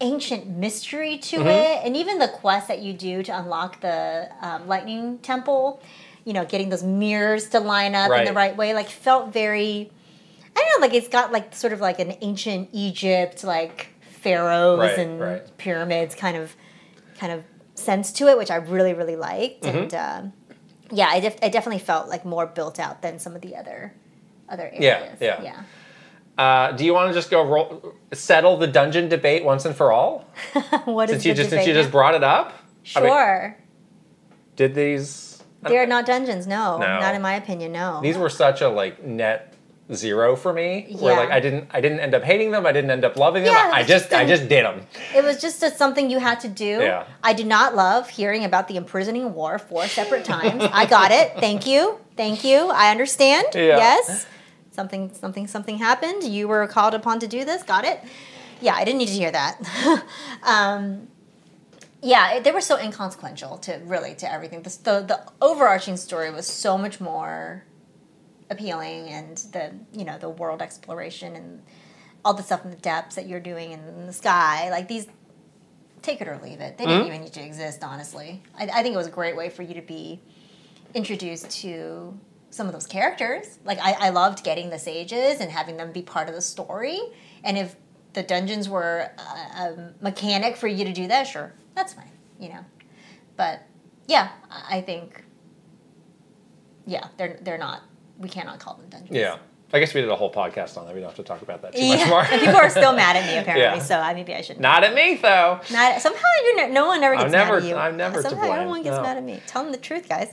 ancient 0.00 0.46
mystery 0.46 1.18
to 1.18 1.38
Mm-hmm. 1.38 1.48
it. 1.48 1.84
And 1.86 1.96
even 1.96 2.18
the 2.18 2.28
quest 2.28 2.68
that 2.68 2.80
you 2.80 2.92
do 2.92 3.22
to 3.24 3.38
unlock 3.38 3.80
the 3.80 4.28
um, 4.40 4.68
Lightning 4.68 5.18
Temple, 5.18 5.80
you 6.24 6.32
know, 6.32 6.44
getting 6.44 6.68
those 6.68 6.82
mirrors 6.84 7.48
to 7.50 7.60
line 7.60 7.94
up 7.94 8.10
in 8.12 8.24
the 8.24 8.32
Right. 8.32 8.48
right 8.50 8.56
way, 8.56 8.74
like 8.74 8.88
felt 8.88 9.32
very. 9.32 9.90
I 10.56 10.60
don't 10.60 10.80
know, 10.80 10.86
like 10.86 10.94
it's 10.94 11.08
got 11.08 11.32
like 11.32 11.54
sort 11.54 11.72
of 11.72 11.80
like 11.80 11.98
an 12.00 12.16
ancient 12.22 12.70
Egypt, 12.72 13.44
like 13.44 13.88
pharaohs 14.00 14.78
Right, 14.80 14.98
and 14.98 15.20
right. 15.20 15.58
pyramids 15.58 16.14
kind 16.14 16.36
of 16.36 16.56
kind 17.18 17.32
of 17.32 17.44
sense 17.74 18.10
to 18.12 18.28
it, 18.28 18.38
which 18.38 18.50
I 18.50 18.56
really 18.56 18.94
really 18.94 19.16
liked. 19.16 19.62
Mm-hmm. 19.64 19.76
And 19.78 19.94
um, 19.94 20.32
yeah, 20.90 21.08
I, 21.08 21.20
def- 21.20 21.38
I 21.42 21.48
definitely 21.48 21.80
felt 21.84 22.08
like 22.08 22.24
more 22.24 22.46
built 22.46 22.78
out 22.80 23.02
than 23.02 23.18
some 23.18 23.34
of 23.34 23.42
the 23.42 23.56
other 23.56 23.92
other 24.48 24.70
Yeah, 24.72 24.98
areas. 25.00 25.18
yeah. 25.20 25.42
yeah. 25.42 25.62
uh, 26.42 26.72
do 26.72 26.84
you 26.84 26.94
want 26.94 27.10
to 27.10 27.14
just 27.14 27.30
go 27.30 27.42
roll, 27.44 27.94
settle 28.12 28.56
the 28.56 28.66
dungeon 28.68 29.08
debate 29.08 29.44
once 29.44 29.64
and 29.64 29.74
for 29.76 29.90
all 29.92 30.24
what 30.84 31.10
is 31.10 31.16
since 31.16 31.24
you 31.26 31.32
the 31.32 31.36
just 31.38 31.50
since 31.50 31.66
you 31.66 31.74
just 31.74 31.90
brought 31.90 32.14
it 32.14 32.22
up 32.24 32.52
I 32.94 33.00
mean, 33.00 33.10
Sure, 33.10 33.56
did 34.56 34.74
these 34.74 35.42
they're 35.62 35.86
not 35.86 36.06
dungeons. 36.06 36.46
No, 36.46 36.78
No. 36.78 37.00
not 37.00 37.14
in 37.16 37.22
my 37.22 37.34
opinion. 37.34 37.72
No. 37.72 38.00
these 38.00 38.16
were 38.16 38.28
such 38.30 38.60
a 38.60 38.68
like 38.68 39.02
net 39.02 39.52
zero 39.94 40.34
for 40.34 40.52
me 40.52 40.96
where 40.98 41.14
Yeah. 41.14 41.20
like 41.20 41.30
i 41.30 41.38
didn't 41.38 41.68
i 41.72 41.80
didn't 41.80 42.00
end 42.00 42.12
up 42.14 42.24
hating 42.24 42.50
them 42.50 42.66
i 42.66 42.72
didn't 42.72 42.90
end 42.90 43.04
up 43.04 43.16
loving 43.16 43.44
them 43.44 43.52
Yeah, 43.54 43.70
i 43.72 43.82
just 43.82 44.10
just 44.10 44.12
i 44.14 44.24
just 44.26 44.48
did 44.48 44.64
them 44.64 44.86
It 45.14 45.22
was 45.22 45.40
just 45.40 45.62
a, 45.62 45.70
something 45.70 46.10
you 46.10 46.18
had 46.18 46.40
to 46.40 46.48
do. 46.48 46.64
Yeah. 46.82 47.04
I 47.22 47.32
did 47.32 47.46
not 47.46 47.76
love 47.76 48.08
hearing 48.10 48.44
about 48.44 48.66
the 48.68 48.76
imprisoning 48.76 49.32
war 49.32 49.58
four 49.58 49.86
separate 49.86 50.24
times. 50.24 50.62
I 50.72 50.86
got 50.86 51.10
it. 51.12 51.32
Thank 51.38 51.66
you. 51.66 51.98
Thank 52.16 52.42
you. 52.44 52.68
I 52.68 52.90
understand. 52.90 53.46
Yeah. 53.54 53.78
Yes. 53.78 54.26
Something 54.72 55.12
something 55.14 55.46
something 55.46 55.78
happened. 55.78 56.24
You 56.24 56.48
were 56.48 56.66
called 56.66 56.94
upon 56.94 57.20
to 57.20 57.26
do 57.28 57.44
this. 57.44 57.62
Got 57.62 57.84
it. 57.84 58.00
Yeah, 58.60 58.74
I 58.74 58.84
didn't 58.84 58.98
need 58.98 59.08
to 59.08 59.18
hear 59.22 59.30
that. 59.30 59.54
um, 60.42 61.08
yeah, 62.02 62.34
it, 62.34 62.44
they 62.44 62.52
were 62.52 62.60
so 62.60 62.76
inconsequential 62.76 63.58
to 63.58 63.80
really 63.84 64.14
to 64.16 64.26
everything. 64.30 64.62
The, 64.62 64.70
the 64.82 64.94
the 65.12 65.18
overarching 65.40 65.96
story 65.96 66.30
was 66.30 66.46
so 66.46 66.76
much 66.76 67.00
more 67.00 67.64
appealing, 68.50 69.08
and 69.08 69.36
the 69.52 69.72
you 69.92 70.04
know 70.04 70.18
the 70.18 70.28
world 70.28 70.62
exploration 70.62 71.36
and 71.36 71.62
all 72.24 72.34
the 72.34 72.42
stuff 72.42 72.64
in 72.64 72.70
the 72.70 72.76
depths 72.76 73.14
that 73.16 73.26
you're 73.26 73.40
doing 73.40 73.72
in 73.72 74.06
the 74.06 74.12
sky, 74.12 74.70
like 74.70 74.88
these. 74.88 75.06
Take 76.02 76.20
it 76.20 76.28
or 76.28 76.38
leave 76.40 76.60
it. 76.60 76.78
They 76.78 76.84
Mm-hmm. 76.84 76.92
didn't 76.92 77.06
even 77.08 77.20
need 77.22 77.32
to 77.32 77.42
exist, 77.44 77.82
honestly. 77.82 78.40
I, 78.56 78.64
I 78.64 78.82
think 78.82 78.94
it 78.94 78.96
was 78.96 79.08
a 79.08 79.10
great 79.10 79.34
way 79.36 79.48
for 79.50 79.62
you 79.62 79.74
to 79.74 79.82
be 79.82 80.20
introduced 80.94 81.50
to 81.62 82.16
some 82.50 82.68
of 82.68 82.72
those 82.72 82.86
characters. 82.86 83.58
Like 83.64 83.78
I, 83.82 83.92
I 83.98 84.08
loved 84.10 84.44
getting 84.44 84.70
the 84.70 84.78
sages 84.78 85.40
and 85.40 85.50
having 85.50 85.76
them 85.76 85.90
be 85.90 86.02
part 86.02 86.28
of 86.28 86.34
the 86.36 86.40
story. 86.42 87.00
And 87.42 87.58
if 87.58 87.74
the 88.12 88.22
dungeons 88.22 88.68
were 88.68 89.10
a, 89.18 89.22
a 89.62 89.94
mechanic 90.00 90.56
for 90.56 90.68
you 90.68 90.84
to 90.84 90.92
do 90.92 91.08
that, 91.08 91.24
sure, 91.24 91.52
that's 91.74 91.92
fine. 91.94 92.10
You 92.38 92.50
know, 92.50 92.64
but 93.36 93.62
yeah, 94.06 94.28
I 94.48 94.76
I 94.76 94.80
think 94.82 95.24
yeah, 96.86 97.08
they're 97.16 97.38
they're 97.42 97.58
not. 97.58 97.82
We 98.18 98.28
cannot 98.28 98.58
call 98.60 98.74
them 98.74 98.88
dungeons. 98.88 99.16
yeah 99.16 99.36
i 99.72 99.80
guess 99.80 99.92
we 99.94 100.00
did 100.00 100.08
a 100.10 100.14
whole 100.16 100.32
podcast 100.32 100.78
on 100.78 100.86
that 100.86 100.94
we 100.94 101.00
don't 101.00 101.08
have 101.10 101.16
to 101.16 101.24
talk 101.24 101.42
about 101.42 101.60
that 101.62 101.74
too 101.74 101.82
Yeah. 101.82 101.96
much 101.96 102.08
more 102.08 102.20
and 102.30 102.40
people 102.40 102.56
are 102.56 102.70
still 102.70 102.94
mad 102.94 103.16
at 103.16 103.26
me 103.26 103.36
apparently. 103.42 103.78
Yeah. 103.78 103.82
So 103.82 103.96
I 103.98 104.14
maybe 104.14 104.32
I 104.34 104.40
should 104.40 104.60
Not 104.60 104.84
at 104.84 104.94
me 104.94 105.16
though. 105.20 105.60
Not, 105.72 106.00
somehow 106.00 106.22
you're 106.44 106.68
ne- 106.68 106.72
no 106.72 106.86
one 106.86 107.02
ever 107.02 107.16
gets 107.16 107.32
never- 107.32 107.54
mad 107.54 107.62
at 107.64 107.68
you. 107.68 107.74
I'm 107.76 107.96
never 107.96 108.22
to 108.22 108.28
somehow 108.28 108.46
blame, 108.46 108.52
everyone 108.60 108.82
gets 108.84 108.96
no. 108.96 109.02
mad 109.02 109.16
at 109.16 109.24
me. 109.24 109.40
Tell 109.48 109.64
them 109.64 109.72
the 109.72 109.78
truth, 109.78 110.08
guys. 110.08 110.28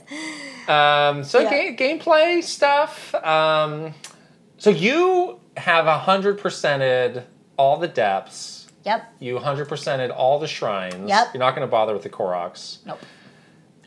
Um, 0.68 1.24
so 1.24 1.40
Yeah. 1.40 1.72
ga- 1.72 1.76
gameplay 1.76 2.42
stuff. 2.44 3.14
Um, 3.16 3.92
so 4.56 4.70
you 4.70 5.40
have 5.56 5.86
a 5.86 5.98
hundred 5.98 6.38
percented 6.40 7.24
all 7.56 7.76
the 7.78 7.88
depths. 7.88 8.68
Yep. 8.84 9.14
You 9.18 9.38
hundred 9.38 9.68
percented 9.68 10.10
all 10.14 10.38
the 10.38 10.46
shrines. 10.48 11.08
Yep. 11.08 11.28
You're 11.34 11.40
not 11.40 11.54
going 11.56 11.66
to 11.66 11.70
bother 11.70 11.92
with 11.92 12.02
the 12.04 12.10
Koroks. 12.10 12.78
Nope. 12.86 13.00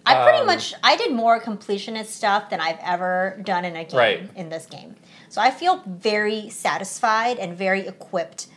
I 0.07 0.23
pretty 0.23 0.39
Um, 0.39 0.45
much 0.47 0.73
I 0.83 0.95
did 0.95 1.11
more 1.11 1.39
completionist 1.41 2.07
stuff 2.07 2.49
than 2.49 2.59
I've 2.61 2.79
ever 2.83 3.39
done 3.43 3.65
in 3.65 3.75
a 3.75 3.83
game 3.83 3.97
Right. 3.97 4.29
in 4.35 4.49
this 4.49 4.65
game. 4.65 4.95
So 5.29 5.41
I 5.41 5.51
feel 5.51 5.83
very 5.85 6.49
satisfied 6.49 7.37
and 7.39 7.57
very 7.57 7.87
equipped 7.87 8.47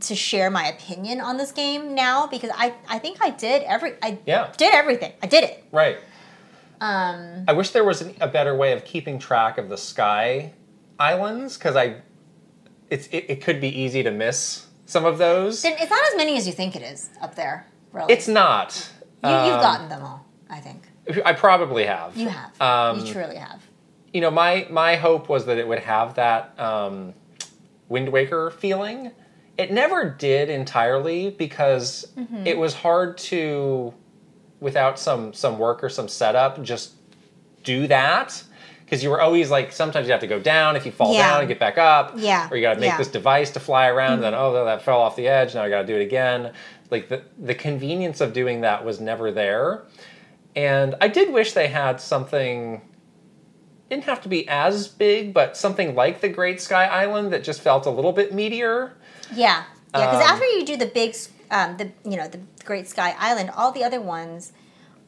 to 0.00 0.14
share 0.14 0.50
my 0.50 0.66
opinion 0.68 1.20
on 1.20 1.36
this 1.38 1.50
game 1.50 1.94
now 1.94 2.26
because 2.26 2.50
I, 2.54 2.74
I 2.88 2.98
think 3.00 3.18
I 3.20 3.30
did 3.30 3.62
every 3.64 3.94
I 4.02 4.18
Yeah. 4.26 4.52
did 4.56 4.72
everything. 4.74 5.12
I 5.22 5.26
did 5.26 5.42
it. 5.44 5.64
Right. 5.72 5.98
Um, 6.80 7.44
I 7.48 7.52
wish 7.54 7.70
there 7.70 7.82
was 7.84 8.02
an- 8.02 8.14
a 8.20 8.28
better 8.28 8.54
way 8.54 8.72
of 8.72 8.84
keeping 8.84 9.18
track 9.18 9.58
of 9.58 9.68
the 9.68 9.76
sky 9.76 10.52
islands 11.00 11.56
because 11.58 11.74
I, 11.74 11.96
it's 12.90 13.08
it, 13.08 13.24
it 13.28 13.42
could 13.42 13.60
be 13.60 13.68
easy 13.68 14.02
to 14.04 14.10
miss 14.12 14.66
some 14.86 15.04
of 15.04 15.18
those. 15.18 15.62
then 15.62 15.74
it's 15.80 15.90
not 15.90 16.00
as 16.12 16.16
many 16.16 16.36
as 16.36 16.46
you 16.46 16.52
think 16.52 16.76
it 16.76 16.82
is 16.82 17.10
up 17.20 17.34
there. 17.34 17.66
Really, 17.92 18.12
It's 18.12 18.28
not. 18.28 18.88
You, 19.24 19.30
you've 19.30 19.54
Um, 19.56 19.60
gotten 19.60 19.88
them 19.88 20.02
all. 20.02 20.24
I 20.50 20.60
think 20.60 20.82
I 21.24 21.32
probably 21.32 21.84
have. 21.86 22.16
you 22.16 22.28
have. 22.28 22.60
Um, 22.60 23.00
you 23.04 23.12
truly 23.12 23.36
have. 23.36 23.60
you 24.12 24.20
know, 24.20 24.30
my 24.30 24.66
my 24.70 24.96
hope 24.96 25.28
was 25.28 25.46
that 25.46 25.58
it 25.58 25.66
would 25.68 25.80
have 25.80 26.14
that 26.14 26.58
um, 26.58 27.14
Wind 27.88 28.08
Waker 28.10 28.50
feeling. 28.50 29.10
It 29.56 29.72
never 29.72 30.08
did 30.08 30.50
entirely 30.50 31.30
because 31.30 32.06
Mm-hmm. 32.16 32.46
it 32.46 32.56
was 32.58 32.74
hard 32.74 33.18
to, 33.18 33.92
without 34.60 34.98
some 34.98 35.32
some 35.32 35.58
work 35.58 35.82
or 35.82 35.88
some 35.88 36.08
setup, 36.08 36.62
just 36.62 36.92
do 37.64 37.86
that. 37.88 38.44
Because 38.84 39.02
you 39.04 39.10
were 39.10 39.20
always 39.20 39.50
like, 39.50 39.70
sometimes 39.72 40.06
you 40.06 40.12
have 40.12 40.20
to 40.22 40.26
go 40.26 40.38
down 40.40 40.74
if 40.74 40.86
you 40.86 40.92
fall 40.92 41.12
Yeah. 41.12 41.28
down 41.28 41.40
and 41.40 41.48
get 41.48 41.58
back 41.58 41.76
up. 41.76 42.14
Yeah, 42.16 42.48
Or 42.50 42.56
you 42.56 42.62
got 42.62 42.74
to 42.74 42.80
make 42.80 42.86
yeah. 42.86 42.92
Mm-hmm. 42.92 42.98
this 43.02 43.08
device 43.08 43.50
to 43.50 43.60
fly 43.60 43.88
around. 43.88 44.14
And 44.14 44.22
then 44.22 44.34
oh, 44.34 44.64
that 44.64 44.80
fell 44.80 45.00
off 45.00 45.14
the 45.14 45.28
edge. 45.28 45.54
Now 45.54 45.62
I 45.64 45.68
got 45.68 45.82
to 45.82 45.86
do 45.86 45.94
it 45.96 46.00
again. 46.02 46.52
Like 46.90 47.08
the 47.08 47.22
the 47.38 47.54
convenience 47.54 48.20
of 48.20 48.32
doing 48.32 48.62
that 48.62 48.84
was 48.84 49.00
never 49.00 49.30
there. 49.30 49.84
And 50.56 50.94
I 51.00 51.08
did 51.08 51.32
wish 51.32 51.52
they 51.52 51.68
had 51.68 52.00
something 52.00 52.82
didn't 53.90 54.04
have 54.04 54.20
to 54.22 54.28
be 54.28 54.46
as 54.48 54.86
big, 54.88 55.32
but 55.32 55.56
something 55.56 55.94
like 55.94 56.20
the 56.20 56.28
Great 56.28 56.60
Sky 56.60 56.84
Island 56.84 57.32
that 57.32 57.42
just 57.42 57.60
felt 57.62 57.86
a 57.86 57.90
little 57.90 58.12
bit 58.12 58.32
meatier. 58.34 58.92
Yeah, 59.32 59.64
yeah. 59.64 59.64
Because 59.92 60.22
Um, 60.22 60.28
after 60.30 60.44
you 60.44 60.64
do 60.66 60.76
the 60.76 60.86
big, 60.86 61.16
um, 61.50 61.76
the 61.78 61.90
you 62.04 62.16
know 62.16 62.28
the 62.28 62.40
Great 62.64 62.88
Sky 62.88 63.14
Island, 63.18 63.50
all 63.56 63.72
the 63.72 63.84
other 63.84 64.00
ones 64.00 64.52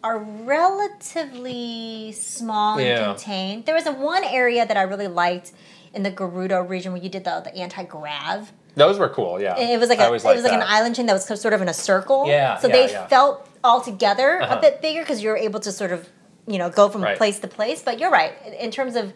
are 0.03 0.19
relatively 0.19 2.13
small 2.13 2.79
and 2.79 2.87
Yeah. 2.89 3.05
contained. 3.13 3.67
There 3.67 3.75
was 3.75 3.87
a 3.87 3.93
one 3.93 4.25
area 4.25 4.67
that 4.67 4.77
I 4.77 4.83
really 4.83 5.09
liked 5.09 5.53
in 5.93 6.03
the 6.03 6.11
Gerudo 6.11 6.67
region 6.67 6.93
where 6.93 7.03
you 7.03 7.09
did 7.11 7.25
the, 7.25 7.41
the 7.41 7.55
anti 7.57 7.85
grav. 7.85 8.53
Those 8.77 8.99
were 8.99 9.09
cool, 9.09 9.41
yeah. 9.41 9.59
It 9.59 9.79
was 9.81 9.89
like 9.89 9.99
a, 9.99 10.07
it 10.07 10.11
was 10.11 10.25
like 10.25 10.53
an 10.53 10.63
island 10.63 10.95
chain 10.97 11.07
that 11.07 11.13
was 11.13 11.25
sort 11.41 11.53
of 11.55 11.61
in 11.63 11.69
a 11.69 11.75
circle. 11.75 12.27
Yeah, 12.27 12.57
So 12.59 12.69
yeah, 12.69 12.73
they 12.75 12.91
yeah. 12.93 13.07
felt 13.09 13.49
all 13.65 13.81
together 13.81 14.41
Uh-huh. 14.43 14.57
a 14.57 14.61
bit 14.61 14.81
bigger 14.81 15.01
because 15.01 15.23
you 15.23 15.29
were 15.29 15.37
able 15.37 15.61
to 15.61 15.73
sort 15.73 15.93
of 15.93 16.09
you 16.47 16.59
know 16.59 16.71
go 16.71 16.89
from 16.89 17.03
Right. 17.03 17.17
place 17.17 17.39
to 17.41 17.49
place. 17.49 17.83
But 17.83 17.99
you're 17.99 18.11
right 18.11 18.33
in 18.59 18.71
terms 18.71 18.97
of 18.97 19.13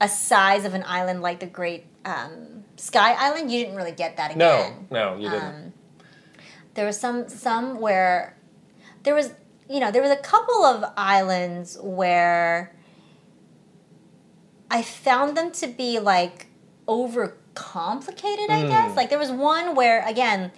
a 0.00 0.08
size 0.08 0.64
of 0.64 0.74
an 0.74 0.84
island 0.86 1.22
like 1.22 1.40
the 1.40 1.46
Great 1.46 1.84
um, 2.04 2.64
Sky 2.76 3.12
Island, 3.12 3.50
you 3.52 3.60
didn't 3.60 3.76
really 3.76 3.92
get 3.92 4.16
that 4.16 4.36
No, 4.36 4.60
again 4.60 4.86
no, 4.90 5.16
you 5.16 5.28
didn't. 5.30 5.44
Um, 5.54 5.72
there 6.74 6.86
was 6.86 6.98
some 6.98 7.28
some 7.28 7.80
where 7.80 8.36
there 9.02 9.14
was 9.14 9.32
you 9.68 9.78
know 9.80 9.90
there 9.90 10.02
was 10.02 10.10
a 10.10 10.16
couple 10.16 10.64
of 10.64 10.84
islands 10.96 11.78
where 11.80 12.74
I 14.70 14.82
found 14.82 15.36
them 15.36 15.50
to 15.52 15.66
be 15.66 15.98
like 15.98 16.46
over 16.88 17.36
complicated 17.54 18.50
I 18.50 18.62
guess. 18.66 18.92
Mm. 18.92 18.96
Like 18.96 19.10
there 19.10 19.18
was 19.18 19.30
one 19.30 19.74
where 19.74 20.06
again 20.06 20.52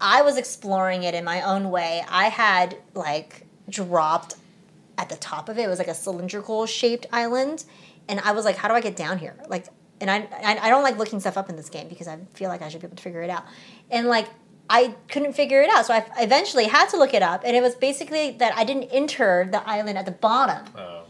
I 0.00 0.22
was 0.22 0.36
exploring 0.36 1.02
it 1.02 1.14
in 1.14 1.24
my 1.24 1.42
own 1.42 1.70
way. 1.70 2.04
I 2.08 2.26
had 2.28 2.76
like 2.94 3.46
dropped 3.68 4.36
at 4.96 5.08
the 5.08 5.16
top 5.16 5.48
of 5.48 5.58
it. 5.58 5.62
It 5.62 5.68
was 5.68 5.78
like 5.78 5.88
a 5.88 5.94
cylindrical 5.94 6.66
shaped 6.66 7.06
island 7.12 7.64
and 8.08 8.20
I 8.20 8.32
was 8.32 8.44
like 8.44 8.56
how 8.56 8.68
do 8.68 8.74
I 8.74 8.80
get 8.80 8.96
down 8.96 9.18
here? 9.18 9.36
Like 9.48 9.66
and 10.00 10.10
I, 10.10 10.28
I 10.44 10.58
I 10.62 10.70
don't 10.70 10.82
like 10.82 10.98
looking 10.98 11.20
stuff 11.20 11.36
up 11.36 11.50
in 11.50 11.56
this 11.56 11.68
game 11.68 11.88
because 11.88 12.08
I 12.08 12.18
feel 12.34 12.48
like 12.48 12.62
I 12.62 12.68
should 12.68 12.80
be 12.80 12.86
able 12.86 12.96
to 12.96 13.02
figure 13.02 13.22
it 13.22 13.30
out. 13.30 13.44
And 13.90 14.08
like 14.08 14.28
I 14.70 14.94
couldn't 15.08 15.32
figure 15.32 15.62
it 15.62 15.70
out 15.70 15.86
so 15.86 15.94
I 15.94 16.06
eventually 16.18 16.66
had 16.66 16.88
to 16.90 16.98
look 16.98 17.14
it 17.14 17.22
up 17.22 17.42
and 17.44 17.56
it 17.56 17.62
was 17.62 17.74
basically 17.74 18.32
that 18.32 18.56
I 18.56 18.64
didn't 18.64 18.84
enter 18.90 19.48
the 19.50 19.66
island 19.68 19.98
at 19.98 20.04
the 20.04 20.12
bottom. 20.12 20.66
Oh. 20.76 21.04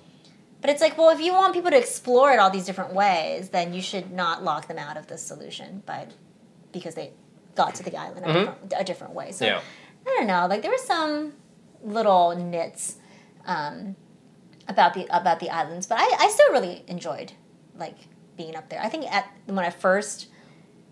But 0.60 0.70
it's 0.70 0.80
like, 0.80 0.98
well, 0.98 1.10
if 1.10 1.20
you 1.20 1.32
want 1.32 1.54
people 1.54 1.70
to 1.70 1.78
explore 1.78 2.32
it 2.32 2.38
all 2.38 2.50
these 2.50 2.66
different 2.66 2.92
ways, 2.92 3.50
then 3.50 3.72
you 3.72 3.80
should 3.80 4.10
not 4.10 4.42
lock 4.42 4.68
them 4.68 4.78
out 4.78 4.96
of 4.96 5.06
the 5.06 5.16
solution, 5.16 5.82
but 5.86 6.12
because 6.72 6.94
they 6.94 7.12
got 7.54 7.74
to 7.76 7.82
the 7.82 7.96
island 7.96 8.26
a, 8.26 8.32
different, 8.32 8.72
a 8.76 8.84
different 8.84 9.14
way. 9.14 9.32
So 9.32 9.44
Yeah. 9.44 9.60
I 10.06 10.16
don't 10.16 10.26
know. 10.26 10.46
Like 10.48 10.62
there 10.62 10.70
were 10.70 10.78
some 10.78 11.34
little 11.82 12.34
nits 12.36 12.96
um, 13.46 13.96
about 14.66 14.94
the 14.94 15.06
about 15.14 15.40
the 15.40 15.50
islands, 15.50 15.86
but 15.86 15.98
I, 16.00 16.16
I 16.20 16.28
still 16.28 16.52
really 16.52 16.84
enjoyed 16.86 17.32
like 17.76 17.96
being 18.36 18.56
up 18.56 18.68
there. 18.68 18.80
I 18.80 18.88
think 18.88 19.12
at 19.12 19.30
when 19.46 19.58
I 19.58 19.70
first 19.70 20.28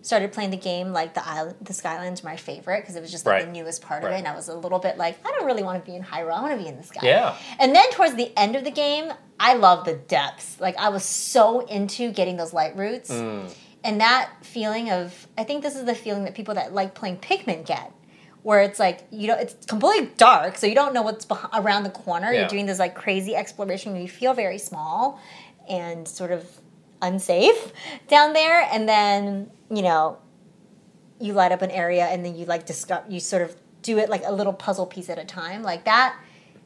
started 0.06 0.32
playing 0.32 0.50
the 0.50 0.56
game, 0.56 0.92
like 0.92 1.14
the 1.14 1.28
island, 1.28 1.56
the 1.60 1.72
Skylands 1.72 2.22
were 2.22 2.30
my 2.30 2.36
favorite 2.36 2.80
because 2.82 2.94
it 2.94 3.00
was 3.00 3.10
just 3.10 3.26
like 3.26 3.44
the 3.44 3.50
newest 3.50 3.82
part 3.82 4.04
of 4.04 4.10
it, 4.12 4.14
and 4.14 4.28
I 4.28 4.34
was 4.34 4.48
a 4.48 4.54
little 4.54 4.78
bit 4.78 4.96
like, 4.96 5.18
I 5.26 5.32
don't 5.32 5.46
really 5.46 5.64
want 5.64 5.84
to 5.84 5.90
be 5.90 5.96
in 5.96 6.02
Hyrule. 6.02 6.32
I 6.32 6.40
want 6.42 6.56
to 6.56 6.62
be 6.62 6.68
in 6.68 6.76
the 6.76 6.84
sky. 6.84 7.00
Yeah. 7.02 7.36
And 7.58 7.74
then 7.74 7.90
towards 7.90 8.14
the 8.14 8.32
end 8.38 8.54
of 8.54 8.64
the 8.64 8.70
game, 8.70 9.12
I 9.40 9.54
love 9.54 9.84
the 9.84 9.94
depths. 9.94 10.60
Like 10.60 10.76
I 10.78 10.90
was 10.90 11.04
so 11.04 11.60
into 11.66 12.12
getting 12.12 12.36
those 12.36 12.52
light 12.52 12.76
roots. 12.76 13.10
Mm. 13.10 13.52
And 13.82 14.00
that 14.00 14.30
feeling 14.42 14.90
of 14.90 15.26
I 15.36 15.44
think 15.44 15.62
this 15.62 15.76
is 15.76 15.84
the 15.84 15.94
feeling 15.94 16.24
that 16.24 16.34
people 16.34 16.54
that 16.54 16.72
like 16.72 16.94
playing 16.94 17.18
Pikmin 17.18 17.66
get. 17.66 17.92
Where 18.42 18.62
it's 18.62 18.78
like 18.78 19.08
you 19.10 19.26
know 19.26 19.36
it's 19.36 19.66
completely 19.66 20.08
dark, 20.16 20.56
so 20.56 20.68
you 20.68 20.76
don't 20.76 20.94
know 20.94 21.02
what's 21.02 21.26
beh- 21.26 21.50
around 21.52 21.82
the 21.82 21.90
corner. 21.90 22.32
Yeah. 22.32 22.40
You're 22.40 22.48
doing 22.48 22.66
this 22.66 22.78
like 22.78 22.94
crazy 22.94 23.34
exploration 23.34 23.92
where 23.92 24.00
you 24.00 24.06
feel 24.08 24.34
very 24.34 24.58
small 24.58 25.20
and 25.68 26.06
sort 26.06 26.30
of 26.30 26.48
unsafe 27.02 27.72
down 28.08 28.32
there, 28.32 28.66
and 28.72 28.88
then 28.88 29.50
you 29.70 29.82
know 29.82 30.18
you 31.18 31.32
light 31.32 31.50
up 31.52 31.62
an 31.62 31.70
area 31.70 32.04
and 32.06 32.24
then 32.24 32.36
you 32.36 32.44
like 32.44 32.66
discover 32.66 33.04
you 33.08 33.18
sort 33.20 33.40
of 33.42 33.56
do 33.82 33.96
it 33.98 34.10
like 34.10 34.22
a 34.26 34.32
little 34.32 34.52
puzzle 34.52 34.84
piece 34.86 35.08
at 35.08 35.18
a 35.18 35.24
time. 35.24 35.62
Like 35.62 35.84
that 35.86 36.16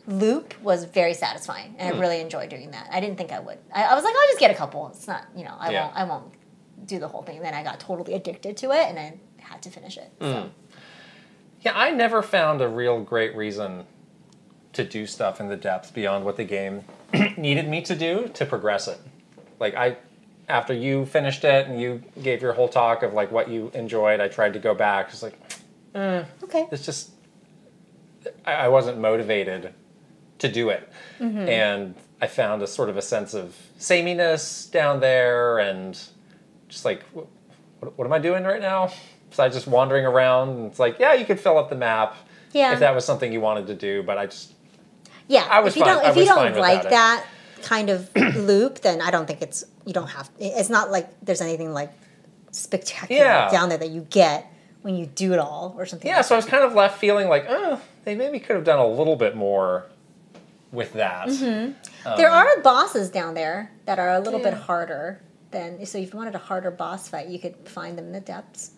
loop 0.07 0.61
was 0.63 0.85
very 0.85 1.15
satisfying 1.15 1.75
and 1.79 1.89
i 1.91 1.93
Hmm. 1.95 2.01
really 2.01 2.21
enjoyed 2.21 2.49
doing 2.51 2.71
that. 2.73 2.89
I 2.91 3.01
didn't 3.01 3.17
think 3.17 3.31
i 3.33 3.39
would. 3.39 3.59
I, 3.73 3.85
I 3.85 3.95
was 3.95 4.03
like 4.03 4.15
i'll 4.15 4.27
just 4.29 4.41
get 4.41 4.51
a 4.51 4.55
couple. 4.55 4.89
It's 4.89 5.07
not 5.07 5.25
you 5.37 5.45
know 5.45 5.55
i 5.59 5.71
Yeah. 5.71 5.85
won't 5.85 5.97
i 5.97 6.05
won't 6.05 6.35
do 6.87 6.99
the 6.99 7.07
whole 7.07 7.23
thing. 7.23 7.37
And 7.37 7.45
then 7.45 7.55
i 7.55 7.63
got 7.63 7.79
totally 7.79 8.15
addicted 8.15 8.57
to 8.59 8.71
it 8.73 8.89
and 8.89 8.99
i 8.99 9.15
had 9.39 9.63
to 9.63 9.71
finish 9.71 9.97
it 9.99 10.11
so. 10.21 10.51
Yeah, 11.63 11.73
I 11.77 11.91
never 11.91 12.23
found 12.23 12.61
a 12.63 12.69
real 12.69 13.03
great 13.03 13.37
reason 13.37 13.85
to 14.73 14.83
do 14.85 15.07
stuff 15.07 15.41
in 15.41 15.49
the 15.49 15.57
depths 15.57 15.91
beyond 15.91 16.25
what 16.25 16.37
the 16.37 16.45
game 16.45 16.85
needed 17.37 17.69
me 17.69 17.83
to 17.83 17.95
do 17.95 18.29
to 18.35 18.47
progress 18.47 18.89
it. 18.89 18.99
Like 19.61 19.75
I 19.75 19.97
after 20.51 20.75
you 20.75 21.07
finished 21.07 21.45
it 21.45 21.67
and 21.67 21.81
you 21.81 22.03
gave 22.23 22.43
your 22.43 22.53
whole 22.53 22.69
talk 22.69 23.03
of 23.03 23.15
like 23.15 23.31
what 23.33 23.49
you 23.49 23.71
enjoyed, 23.75 24.21
I 24.21 24.29
tried 24.29 24.53
to 24.55 24.59
go 24.59 24.75
back. 24.75 25.09
It's 25.11 25.23
like 25.23 25.39
eh, 25.95 26.25
okay 26.45 26.67
it's 26.71 26.85
just 26.85 27.11
I, 28.45 28.53
I 28.53 28.69
wasn't 28.69 28.99
motivated 28.99 29.73
to 30.39 30.49
do 30.51 30.71
it, 30.71 30.89
mm-hmm. 31.19 31.49
and 31.49 31.95
I 32.21 32.27
found 32.27 32.63
a 32.63 32.67
sort 32.67 32.89
of 32.89 32.97
a 32.97 33.03
sense 33.03 33.35
of 33.35 33.57
sameness 33.79 34.67
down 34.67 35.01
there, 35.01 35.59
and 35.59 35.99
just 36.69 36.85
like 36.85 37.03
what, 37.13 37.27
what 37.97 38.05
am 38.05 38.13
I 38.13 38.19
doing 38.19 38.45
right 38.45 38.61
now? 38.61 38.93
Besides 39.31 39.55
just 39.55 39.67
wandering 39.67 40.05
around, 40.07 40.49
and 40.51 40.67
it's 40.67 40.79
like 40.79 40.99
yeah, 40.99 41.15
you 41.15 41.25
could 41.25 41.41
fill 41.41 41.57
up 41.59 41.69
the 41.71 41.77
map 41.77 42.17
Yeah. 42.53 42.73
if 42.73 42.81
that 42.81 42.95
was 42.95 43.05
something 43.05 43.33
you 43.33 43.41
wanted 43.41 43.67
to 43.69 43.75
do, 43.75 44.03
but 44.03 44.19
I 44.19 44.27
just 44.27 44.55
yeah 45.29 45.47
I 45.51 45.61
was 45.61 45.75
if 45.75 45.79
you 45.79 45.85
fine- 45.85 46.03
don't 46.03 46.07
if 46.11 46.17
you 46.17 46.25
don't 46.25 46.57
like 46.57 46.85
it. 46.85 47.25
That 47.61 47.69
kind 47.69 47.91
of 47.91 48.11
loop 48.37 48.81
then 48.81 49.01
i 49.01 49.11
don't 49.11 49.27
think 49.27 49.43
it's 49.43 49.65
you 49.87 49.93
don't 49.93 50.09
have 50.09 50.31
it's 50.39 50.71
not 50.71 50.91
like 50.91 51.09
there's 51.25 51.41
anything 51.41 51.73
like 51.73 51.93
spectacular 52.53 53.23
Yeah. 53.25 53.51
down 53.51 53.69
there 53.69 53.79
that 53.79 53.91
you 53.91 54.03
get 54.11 54.47
when 54.83 54.97
you 54.97 55.07
do 55.07 55.33
it 55.33 55.39
all 55.39 55.75
or 55.79 55.87
something 55.87 56.09
yeah. 56.09 56.17
like 56.17 56.25
So 56.25 56.35
I 56.35 56.39
was 56.39 56.47
kind 56.47 56.65
of 56.65 56.73
left 56.75 56.99
feeling 56.99 57.29
like 57.29 57.47
oh, 57.49 57.81
they 58.05 58.15
maybe 58.15 58.41
could 58.41 58.57
have 58.57 58.65
done 58.65 58.79
a 58.79 58.87
little 58.87 59.15
bit 59.17 59.37
more 59.37 59.87
with 60.73 60.95
that. 60.95 61.29
Mm-hmm. 61.29 62.17
There 62.17 62.31
are 62.31 62.61
bosses 62.63 63.11
down 63.11 63.35
there 63.35 63.71
that 63.85 63.99
are 63.99 64.15
a 64.15 64.21
little 64.21 64.41
bit 64.41 64.55
harder 64.55 65.21
than 65.51 65.85
so 65.85 65.99
if 65.99 66.13
you 66.13 66.17
wanted 66.19 66.35
a 66.35 66.39
harder 66.39 66.71
boss 66.71 67.09
fight, 67.09 67.29
you 67.29 67.39
could 67.39 67.57
find 67.69 67.99
them 67.99 68.07
in 68.07 68.13
the 68.13 68.21
depths. 68.21 68.73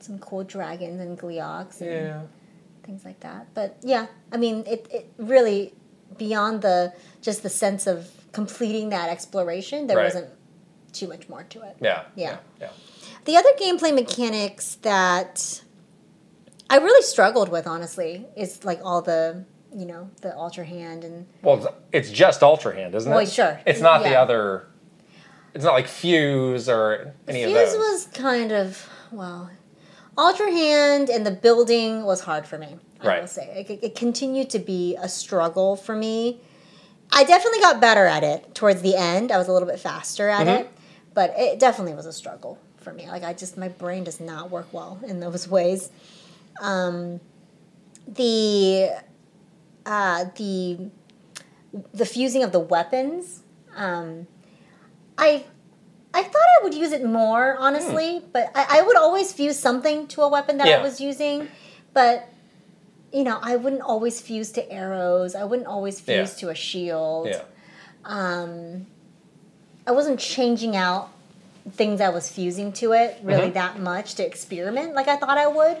Some 0.00 0.18
cool 0.18 0.44
dragons 0.44 1.00
and 1.00 1.18
gleoks 1.18 1.80
and 1.80 1.90
Yeah. 1.90 2.20
things 2.84 3.04
like 3.04 3.20
that. 3.20 3.46
But 3.54 3.78
yeah, 3.82 4.06
I 4.30 4.36
mean 4.36 4.64
it, 4.66 4.86
it 4.92 5.12
really 5.16 5.72
beyond 6.18 6.60
the 6.62 6.92
just 7.22 7.42
the 7.42 7.50
sense 7.50 7.86
of 7.86 8.10
completing 8.32 8.88
that 8.90 9.08
exploration, 9.10 9.86
there 9.86 9.96
Right. 9.96 10.04
wasn't 10.04 10.30
too 10.92 11.08
much 11.08 11.28
more 11.28 11.44
to 11.44 11.62
it. 11.62 11.76
Yeah. 11.80 12.02
Yeah. 12.14 12.38
Yeah. 12.60 12.68
The 13.24 13.36
other 13.36 13.50
gameplay 13.60 13.94
mechanics 13.94 14.76
that 14.82 15.62
I 16.70 16.76
really 16.78 17.02
struggled 17.02 17.48
with 17.50 17.66
honestly 17.66 18.26
is 18.36 18.64
like 18.64 18.80
all 18.84 19.02
the 19.02 19.44
you 19.70 19.84
know, 19.84 20.08
the 20.22 20.34
ultra 20.34 20.64
hand 20.64 21.04
and 21.04 21.26
Well, 21.42 21.58
it's- 21.92 22.10
just 22.10 22.42
Ultra 22.42 22.74
Hand, 22.74 22.94
isn't 22.94 23.12
it? 23.12 23.14
Well, 23.14 23.26
sure. 23.26 23.60
It's 23.66 23.82
not 23.82 24.02
the 24.02 24.16
other 24.16 24.66
It's 25.52 25.62
not 25.64 25.74
like 25.74 25.86
Fuse 25.86 26.70
or 26.70 27.12
any 27.28 27.42
of 27.42 27.50
Fuse 27.50 27.72
those. 27.74 27.78
was 27.78 28.06
kind 28.14 28.50
of 28.50 28.88
well, 29.12 29.50
Ultra 30.16 30.50
Hand 30.50 31.10
and 31.10 31.26
the 31.26 31.30
building 31.30 32.04
was 32.06 32.22
hard 32.22 32.46
for 32.46 32.56
me. 32.58 32.78
I 33.02 33.06
Right. 33.06 33.20
will 33.20 33.28
say 33.28 33.66
it, 33.68 33.78
it 33.84 33.94
continued 33.94 34.48
to 34.50 34.58
be 34.58 34.96
a 34.96 35.08
struggle 35.08 35.76
for 35.76 35.94
me. 35.94 36.40
I 37.10 37.24
definitely 37.24 37.60
got 37.60 37.80
better 37.80 38.06
at 38.06 38.22
it 38.24 38.54
towards 38.54 38.82
the 38.82 38.94
end. 38.96 39.32
I 39.32 39.38
was 39.38 39.48
a 39.48 39.52
little 39.52 39.68
bit 39.68 39.80
faster 39.80 40.28
at 40.28 40.46
Mm-hmm. 40.46 40.60
it, 40.62 40.70
but 41.14 41.34
it 41.36 41.58
definitely 41.58 41.94
was 41.94 42.06
a 42.06 42.12
struggle 42.12 42.58
for 42.76 42.92
me. 42.92 43.08
Like 43.08 43.22
I 43.24 43.32
just 43.32 43.56
my 43.56 43.68
brain 43.68 44.04
does 44.04 44.20
not 44.20 44.50
work 44.50 44.68
well 44.72 44.98
in 45.06 45.20
those 45.20 45.48
ways. 45.56 45.90
Um, 46.60 47.20
the 48.06 48.90
uh, 49.86 50.24
the 50.36 50.90
the 51.94 52.06
fusing 52.06 52.42
of 52.42 52.52
the 52.52 52.60
weapons. 52.60 53.42
Um, 53.76 54.26
I 55.16 55.44
I 56.14 56.22
thought 56.22 56.46
I 56.60 56.64
would 56.64 56.74
use 56.74 56.92
it 56.92 57.04
more, 57.04 57.56
honestly, 57.58 58.22
but 58.32 58.50
I, 58.54 58.78
I 58.78 58.82
would 58.82 58.96
always 58.96 59.32
fuse 59.32 59.58
something 59.58 60.06
to 60.08 60.22
a 60.22 60.28
weapon 60.28 60.58
that. 60.58 60.66
Yeah. 60.68 60.78
I 60.78 60.82
was 60.82 61.00
using. 61.00 61.48
But 61.94 62.28
you 63.12 63.24
know, 63.24 63.38
I 63.42 63.56
wouldn't 63.56 63.82
always 63.82 64.20
fuse 64.20 64.52
to 64.52 64.70
arrows. 64.72 65.34
I 65.34 65.44
wouldn't 65.44 65.68
always 65.68 66.02
Yeah. 66.06 66.24
fuse 66.24 66.34
to 66.36 66.48
a 66.50 66.54
shield. 66.54 67.28
yeah. 67.28 67.42
Um, 68.04 68.86
I 69.86 69.92
wasn't 69.92 70.20
changing 70.20 70.76
out 70.76 71.10
things 71.72 72.00
I 72.00 72.08
was 72.10 72.28
fusing 72.30 72.72
to 72.74 72.92
it 72.92 73.18
really 73.22 73.42
Mm-hmm. 73.42 73.52
that 73.54 73.78
much 73.78 74.14
to 74.16 74.26
experiment 74.26 74.94
like 74.94 75.08
I 75.08 75.16
thought 75.16 75.36
I 75.38 75.46
would. 75.46 75.76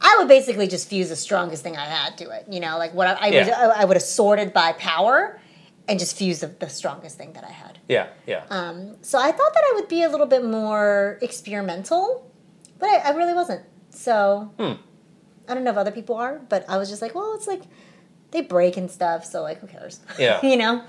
I 0.00 0.16
would 0.18 0.28
basically 0.28 0.66
just 0.66 0.88
fuse 0.88 1.08
the 1.08 1.16
strongest 1.16 1.62
thing 1.62 1.76
I 1.76 1.84
had 1.86 2.18
to 2.18 2.30
it. 2.30 2.46
You 2.50 2.60
know, 2.60 2.76
like 2.78 2.92
what 2.94 3.08
I, 3.08 3.12
I, 3.12 3.24
would, 3.30 3.46
Yeah. 3.46 3.72
I, 3.76 3.82
I 3.82 3.84
would 3.86 3.96
have 3.96 4.02
sorted 4.02 4.52
by 4.52 4.72
power 4.72 5.40
and 5.88 5.98
just 5.98 6.16
fuse 6.16 6.40
the, 6.40 6.48
the 6.48 6.68
strongest 6.68 7.16
thing 7.16 7.32
that 7.34 7.44
I 7.44 7.50
had. 7.50 7.78
Yeah. 7.88 8.08
Yeah. 8.26 8.44
Um, 8.50 8.96
so 9.02 9.18
I 9.18 9.30
thought 9.32 9.54
that 9.54 9.62
I 9.72 9.72
would 9.76 9.88
be 9.88 10.02
a 10.02 10.08
little 10.10 10.26
bit 10.26 10.44
more 10.44 11.18
experimental, 11.22 12.30
but 12.78 12.86
I, 12.88 12.96
I 12.96 13.10
really 13.10 13.34
wasn't. 13.34 13.62
So 13.90 14.50
Hmm. 14.58 14.72
I 15.48 15.54
don't 15.54 15.64
know 15.64 15.70
if 15.70 15.76
other 15.76 15.90
people 15.90 16.16
are, 16.16 16.40
but 16.48 16.68
I 16.68 16.76
was 16.76 16.88
just 16.88 17.02
like, 17.02 17.14
well, 17.14 17.34
it's 17.34 17.46
like 17.46 17.62
they 18.30 18.42
break 18.42 18.76
and 18.76 18.90
stuff, 18.90 19.24
so 19.24 19.42
like 19.42 19.60
who 19.60 19.66
cares? 19.66 20.00
Yeah. 20.18 20.40
you 20.46 20.56
know? 20.56 20.84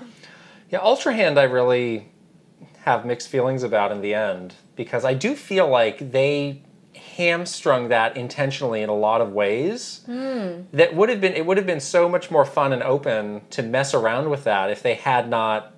Yeah, 0.70 0.80
Ultra 0.80 1.14
Hand, 1.14 1.38
I 1.38 1.44
really 1.44 2.08
have 2.84 3.04
mixed 3.04 3.28
feelings 3.28 3.62
about 3.62 3.92
in 3.92 4.00
the 4.00 4.14
end 4.14 4.54
because 4.76 5.04
I 5.04 5.14
do 5.14 5.34
feel 5.34 5.68
like 5.68 6.12
they 6.12 6.62
hamstrung 6.94 7.88
that 7.88 8.16
intentionally 8.16 8.82
in 8.82 8.88
a 8.88 8.94
lot 8.94 9.20
of 9.20 9.32
ways. 9.32 10.02
Hmm. 10.06 10.62
That 10.72 10.94
would 10.94 11.08
have 11.08 11.20
been 11.20 11.34
it 11.34 11.46
would 11.46 11.56
have 11.56 11.66
been 11.66 11.80
so 11.80 12.08
much 12.08 12.30
more 12.30 12.44
fun 12.44 12.72
and 12.72 12.82
open 12.82 13.42
to 13.50 13.62
mess 13.62 13.94
around 13.94 14.30
with 14.30 14.44
that 14.44 14.70
if 14.70 14.82
they 14.82 14.94
had 14.94 15.28
not 15.28 15.74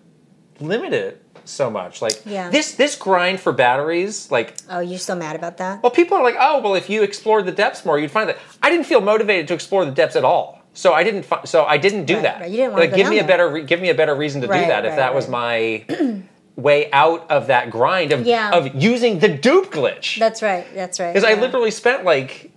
limited 0.60 1.04
it 1.04 1.29
so 1.44 1.70
much. 1.70 2.00
Like 2.02 2.20
Yeah. 2.24 2.50
this 2.50 2.72
this 2.72 2.96
grind 2.96 3.40
for 3.40 3.52
batteries, 3.52 4.30
like 4.30 4.54
Oh, 4.68 4.80
you're 4.80 4.98
so 4.98 5.14
mad 5.14 5.36
about 5.36 5.56
that? 5.58 5.82
well, 5.82 5.90
people 5.90 6.16
are 6.16 6.22
like, 6.22 6.36
oh, 6.38 6.60
well, 6.60 6.74
if 6.74 6.88
you 6.90 7.02
explored 7.02 7.46
the 7.46 7.52
depths 7.52 7.84
more, 7.84 7.98
you'd 7.98 8.10
find 8.10 8.28
that. 8.28 8.38
I 8.62 8.70
didn't 8.70 8.86
feel 8.86 9.00
motivated 9.00 9.48
to 9.48 9.54
explore 9.54 9.84
the 9.84 9.90
depths 9.90 10.16
at 10.16 10.24
all, 10.24 10.60
so 10.74 10.92
I 10.92 11.02
didn't. 11.04 11.24
Fi- 11.24 11.44
so 11.44 11.64
I 11.64 11.76
didn't 11.78 12.04
do 12.06 12.14
Right, 12.14 12.22
that. 12.22 12.40
right. 12.40 12.50
You 12.50 12.56
didn't 12.58 12.72
wanna 12.72 12.82
like 12.84 12.90
go 12.90 12.96
give 12.96 13.08
me 13.08 13.18
a 13.18 13.24
better 13.24 13.48
re- 13.48 13.62
give 13.64 13.80
me 13.80 13.90
a 13.90 13.94
better 13.94 14.14
reason 14.14 14.40
to 14.42 14.46
do 14.46 14.52
Right, 14.52 14.68
that 14.68 14.84
if 14.84 14.96
that 14.96 15.14
was 15.14 15.28
my 15.28 15.84
way 16.56 16.90
out 16.92 17.30
of 17.30 17.46
that 17.46 17.70
grind 17.70 18.12
of 18.12 18.26
Yeah. 18.26 18.50
of 18.50 18.74
using 18.74 19.18
the 19.20 19.28
dupe 19.28 19.72
glitch. 19.72 20.18
That's 20.18 20.42
right. 20.42 20.66
That's 20.74 21.00
right. 21.00 21.12
Because 21.14 21.24
I 21.28 21.34
literally 21.40 21.70
spent 21.70 22.04
like 22.04 22.50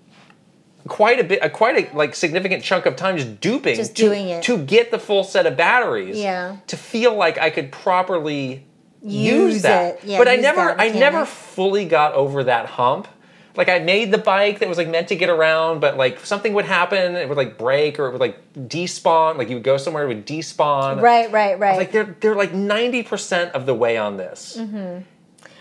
quite 0.85 1.17
a 1.17 1.23
bit, 1.23 1.39
a, 1.41 1.49
quite 1.49 1.77
a 1.93 1.95
like 1.95 2.13
significant 2.13 2.61
chunk 2.61 2.85
of 2.85 2.97
time 2.97 3.15
just 3.17 3.39
duping, 3.39 3.75
Just 3.75 3.95
to, 3.95 4.01
doing 4.01 4.27
it. 4.27 4.43
to 4.43 4.57
get 4.57 4.91
the 4.91 4.99
full 4.99 5.23
set 5.23 5.45
of 5.45 5.55
batteries. 5.55 6.17
Yeah. 6.19 6.57
To 6.67 6.75
feel 6.75 7.15
like 7.15 7.37
I 7.37 7.49
could 7.51 7.71
properly 7.71 8.65
use, 9.03 9.53
Use 9.55 9.61
that. 9.63 9.95
it. 9.95 10.03
Yeah, 10.05 10.17
but 10.17 10.27
I 10.27 10.37
never, 10.37 10.79
I 10.79 10.89
never 10.89 11.25
fully 11.25 11.85
got 11.85 12.13
over 12.13 12.43
that 12.45 12.65
hump. 12.67 13.07
Like 13.55 13.69
I 13.69 13.77
made 13.79 14.11
the 14.11 14.17
bike 14.17 14.59
that 14.59 14.67
was 14.69 14.79
like 14.79 14.87
meant 14.87 15.09
to 15.09 15.15
get 15.15 15.29
around, 15.29 15.79
but 15.79 15.95
like 15.95 16.25
something 16.25 16.53
would 16.55 16.65
happen, 16.65 17.15
it 17.15 17.29
would 17.29 17.37
like 17.37 17.57
break 17.57 17.99
or 17.99 18.07
it 18.07 18.11
would 18.13 18.19
like 18.21 18.39
despawn. 18.55 19.37
Like 19.37 19.49
you 19.49 19.55
would 19.57 19.63
go 19.63 19.77
somewhere, 19.77 20.05
it 20.05 20.07
would 20.07 20.25
despawn. 20.25 20.99
Right, 21.01 21.31
right, 21.31 21.59
right. 21.59 21.77
Like 21.77 21.91
they're 21.91 22.15
they're 22.19 22.33
like 22.35 22.51
ninety 22.53 23.03
percent 23.03 23.53
of 23.53 23.67
the 23.67 23.75
way 23.75 23.95
on 23.97 24.17
this. 24.17 24.55
But, 24.57 24.63
Mm-hmm. 24.67 25.01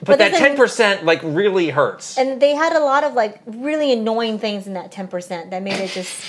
But 0.04 0.18
that 0.18 0.32
ten 0.32 0.56
percent 0.56 1.04
like 1.04 1.20
really 1.22 1.68
hurts. 1.68 2.16
and 2.18 2.40
they 2.40 2.54
had 2.54 2.72
a 2.72 2.80
lot 2.80 3.04
of 3.04 3.12
like 3.12 3.40
really 3.46 3.92
annoying 3.92 4.38
things 4.38 4.66
in 4.66 4.72
that 4.74 4.90
10% 4.90 5.50
that 5.50 5.62
made 5.62 5.74
it 5.78 5.90
just 5.90 6.20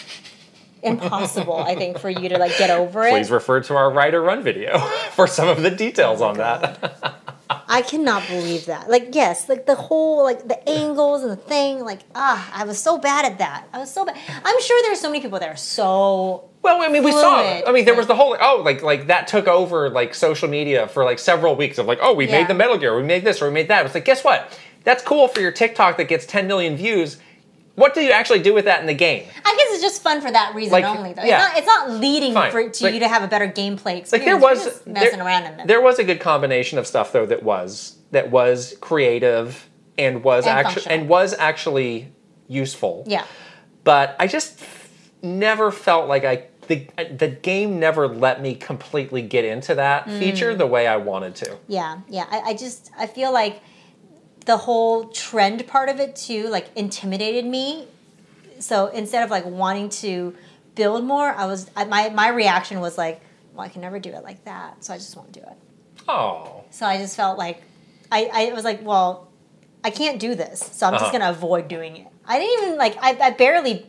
impossible, 0.84 1.58
I 1.58 1.76
think, 1.76 1.98
for 2.00 2.10
you 2.10 2.30
to 2.30 2.38
like 2.38 2.58
get 2.58 2.70
over 2.70 3.04
it. 3.06 3.12
Please 3.12 3.32
refer 3.32 3.62
to 3.62 3.76
our 3.76 3.92
ride 3.92 4.14
or 4.14 4.22
run 4.22 4.44
video 4.44 4.78
for 5.12 5.28
some 5.28 5.48
of 5.48 5.62
the 5.62 5.72
details 5.72 6.22
Oh 6.22 6.26
on 6.26 6.38
that. 6.38 7.20
I 7.68 7.82
cannot 7.82 8.28
believe 8.28 8.66
that. 8.66 8.90
Like, 8.90 9.10
yes, 9.14 9.50
like 9.50 9.66
the 9.66 9.76
whole, 9.76 10.24
like 10.24 10.48
the 10.48 10.68
angles 10.70 11.24
and 11.24 11.32
the 11.32 11.36
thing, 11.36 11.84
like, 11.84 12.00
ah, 12.16 12.52
I 12.54 12.64
was 12.66 12.80
so 12.80 12.98
bad 12.98 13.26
at 13.26 13.40
that. 13.40 13.68
I 13.74 13.80
was 13.80 13.92
so 13.94 14.06
bad. 14.06 14.18
I'm 14.44 14.62
sure 14.62 14.82
there's 14.84 15.00
so 15.00 15.10
many 15.10 15.22
people 15.22 15.40
that 15.40 15.50
are 15.50 15.56
so. 15.58 16.50
Well, 16.62 16.82
I 16.82 16.88
mean, 16.88 17.04
we 17.04 17.12
saw. 17.12 17.42
Fluid. 17.42 17.64
I 17.68 17.72
mean, 17.72 17.86
there 17.86 17.96
was 17.96 18.08
the 18.08 18.16
whole 18.16 18.38
oh, 18.40 18.62
like 18.64 18.82
like 18.82 19.08
that 19.08 19.28
took 19.28 19.48
over 19.48 19.90
like 19.90 20.16
social 20.16 20.48
media 20.48 20.88
for 20.88 21.04
like 21.04 21.20
several 21.20 21.56
weeks 21.56 21.78
of 21.78 21.86
like 21.88 22.00
oh, 22.02 22.14
we 22.14 22.26
Yeah. 22.26 22.40
made 22.40 22.48
the 22.48 22.54
Metal 22.54 22.78
Gear, 22.78 22.96
we 22.96 23.04
made 23.04 23.24
this, 23.24 23.42
or 23.42 23.48
we 23.48 23.54
made 23.54 23.68
that. 23.68 23.86
It's 23.86 23.94
like 23.96 24.06
guess 24.06 24.24
what? 24.24 24.58
That's 24.84 25.04
cool 25.04 25.28
for 25.28 25.40
your 25.42 25.52
TikTok 25.52 25.98
that 25.98 26.06
gets 26.06 26.26
10 26.26 26.48
million 26.48 26.76
views. 26.76 27.18
What 27.76 27.96
do 27.96 28.02
you 28.02 28.12
actually 28.12 28.40
do 28.44 28.54
with 28.54 28.66
that 28.66 28.82
in 28.82 28.86
the 28.86 28.94
game? 28.94 29.24
I 29.44 29.56
guess 29.58 29.68
it's 29.74 29.82
just 29.82 30.04
fun 30.04 30.22
for 30.22 30.30
that 30.32 30.54
reason 30.54 30.74
Like, 30.74 30.86
only, 30.86 31.14
though. 31.14 31.24
yeah. 31.24 31.54
It's, 31.58 31.66
not, 31.66 31.80
it's 31.86 31.90
not 31.90 32.00
leading 32.00 32.34
for, 32.34 32.70
to 32.70 32.84
Like- 32.84 32.94
you 32.94 33.00
to 33.00 33.08
have 33.08 33.24
a 33.24 33.28
better 33.28 33.48
gameplay 33.48 33.98
experience. 33.98 34.12
Like 34.12 34.26
there 34.26 34.38
was 34.38 34.64
just 34.64 34.86
messing 34.86 35.18
there, 35.18 35.26
around 35.28 35.46
in 35.46 35.58
them. 35.58 35.68
there 35.68 35.82
was 35.82 35.98
a 35.98 36.04
good 36.04 36.20
combination 36.20 36.78
of 36.78 36.86
stuff 36.86 37.12
though 37.12 37.26
that 37.26 37.42
was 37.42 37.98
that 38.12 38.30
was 38.30 38.76
creative 38.80 39.68
and 39.98 40.24
was 40.24 40.46
actually 40.46 40.86
and 40.88 41.10
was 41.10 41.34
actually 41.34 42.12
useful. 42.48 43.04
yeah. 43.08 43.26
but 43.84 44.16
I 44.20 44.28
just 44.28 44.60
never 45.24 45.72
felt 45.72 46.08
like 46.08 46.26
I 46.26 46.46
the 46.68 46.88
the 47.18 47.28
game 47.28 47.80
never 47.80 48.08
let 48.08 48.42
me 48.42 48.56
completely 48.56 49.22
get 49.24 49.46
into 49.46 49.76
that 49.76 50.06
Mm. 50.06 50.20
feature 50.20 50.56
the 50.56 50.68
way 50.68 50.86
I 50.88 50.98
wanted 50.98 51.36
to. 51.38 51.58
Yeah, 51.68 52.00
yeah. 52.08 52.26
I, 52.30 52.40
I 52.52 52.54
just 52.54 52.92
I 52.98 53.08
feel 53.08 53.34
like 53.34 53.62
the 54.46 54.58
whole 54.58 55.06
trend 55.10 55.66
part 55.68 55.90
of 55.90 56.00
it 56.00 56.16
too, 56.16 56.50
like 56.50 56.68
intimidated 56.76 57.46
me. 57.46 57.88
So 58.60 58.88
instead 58.88 59.24
of 59.24 59.30
like 59.32 59.46
wanting 59.46 59.90
to 59.90 60.36
build 60.76 61.04
more, 61.04 61.30
I 61.30 61.46
was 61.46 61.70
I, 61.76 61.86
my 61.86 62.10
my 62.10 62.30
reaction 62.30 62.80
was 62.80 62.98
like, 62.98 63.22
well, 63.54 63.66
I 63.66 63.70
can 63.70 63.82
never 63.82 64.00
do 64.00 64.10
it 64.10 64.24
like 64.24 64.44
that, 64.46 64.84
so 64.84 64.94
I 64.94 64.98
just 64.98 65.16
won't 65.16 65.32
do 65.32 65.42
it. 65.42 65.58
Oh, 66.08 66.64
So 66.72 66.86
I 66.86 66.98
just 66.98 67.16
felt 67.16 67.38
like 67.38 67.62
I, 68.12 68.30
I 68.50 68.54
was 68.54 68.64
like, 68.64 68.84
well, 68.84 69.30
I 69.84 69.90
can't 69.90 70.20
do 70.20 70.36
this, 70.36 70.60
so 70.60 70.88
I'm 70.88 70.94
Uh-huh. 70.94 71.04
just 71.04 71.12
gonna 71.14 71.30
avoid 71.30 71.68
doing 71.68 71.98
it. 71.98 72.08
I 72.26 72.40
didn't 72.40 72.64
even 72.66 72.78
like 72.78 72.98
I, 73.02 73.18
I 73.28 73.30
barely. 73.32 73.86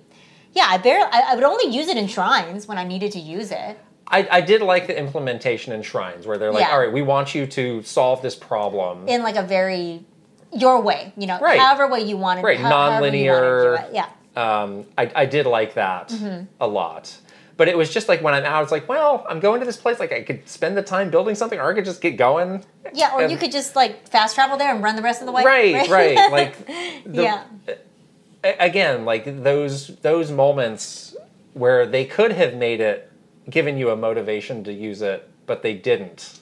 Yeah, 0.52 0.66
I 0.68 0.78
barely. 0.78 1.08
I, 1.10 1.32
I 1.32 1.34
would 1.34 1.42
only 1.44 1.74
use 1.74 1.88
it 1.88 1.96
in 1.96 2.06
shrines 2.06 2.68
when 2.68 2.78
I 2.78 2.84
needed 2.84 3.10
to 3.12 3.18
use 3.18 3.50
it. 3.50 3.76
I, 4.06 4.28
I 4.30 4.40
did 4.40 4.60
like 4.62 4.86
the 4.86 4.96
implementation 4.96 5.72
in 5.72 5.82
shrines 5.82 6.26
where 6.26 6.38
they're 6.38 6.52
like, 6.52 6.60
Yeah. 6.66 6.72
all 6.72 6.78
right, 6.78 6.92
we 6.92 7.02
want 7.02 7.34
you 7.34 7.46
to 7.48 7.82
solve 7.82 8.22
this 8.22 8.36
problem. 8.36 9.08
in 9.08 9.22
like 9.22 9.34
a 9.36 9.42
very 9.42 10.04
your 10.54 10.80
way, 10.80 11.12
you 11.16 11.26
know, 11.26 11.38
Right. 11.40 11.58
however 11.58 11.88
way 11.88 12.00
you 12.00 12.16
wanted, 12.16 12.42
Right, 12.44 12.58
ho- 12.58 12.64
however 12.68 13.06
you 13.16 13.30
wanted 13.30 13.42
non-linear. 13.42 13.88
Yeah, 13.92 14.08
um, 14.36 14.84
I, 14.96 15.10
I 15.14 15.26
did 15.26 15.46
like 15.46 15.74
that 15.74 16.08
Mm-hmm. 16.08 16.44
a 16.60 16.66
lot. 16.66 17.16
But 17.56 17.68
it 17.68 17.76
was 17.78 17.88
just 17.94 18.08
like 18.08 18.20
when 18.20 18.34
I'm 18.34 18.42
out, 18.44 18.64
it's 18.64 18.72
like, 18.72 18.88
well, 18.88 19.24
I'm 19.28 19.38
going 19.38 19.60
to 19.60 19.66
this 19.66 19.76
place. 19.76 20.00
Like 20.00 20.10
I 20.12 20.22
could 20.22 20.48
spend 20.48 20.76
the 20.76 20.82
time 20.82 21.08
building 21.10 21.36
something, 21.36 21.60
or 21.60 21.70
I 21.70 21.74
could 21.74 21.84
just 21.84 22.00
get 22.00 22.16
going. 22.16 22.64
yeah. 22.92 23.14
Or 23.14 23.22
you 23.22 23.36
could 23.36 23.52
just 23.52 23.76
like 23.76 24.08
fast 24.08 24.34
travel 24.34 24.56
there 24.56 24.74
and 24.74 24.82
run 24.82 24.96
the 24.96 25.02
rest 25.02 25.20
of 25.22 25.26
the 25.26 25.32
way. 25.32 25.44
Right, 25.44 25.88
right. 26.00 26.32
Like 26.32 26.66
the, 26.66 27.22
yeah, 27.22 27.44
again, 28.42 29.04
like 29.04 29.42
those 29.44 29.88
those 29.98 30.30
moments 30.30 31.14
where 31.52 31.86
they 31.86 32.04
could 32.04 32.32
have 32.32 32.54
made 32.54 32.80
it, 32.80 33.10
given 33.48 33.78
you 33.78 33.90
a 33.90 33.96
motivation 33.96 34.64
to 34.64 34.72
use 34.72 35.00
it, 35.02 35.28
but 35.46 35.62
they 35.62 35.74
didn't. 35.74 36.40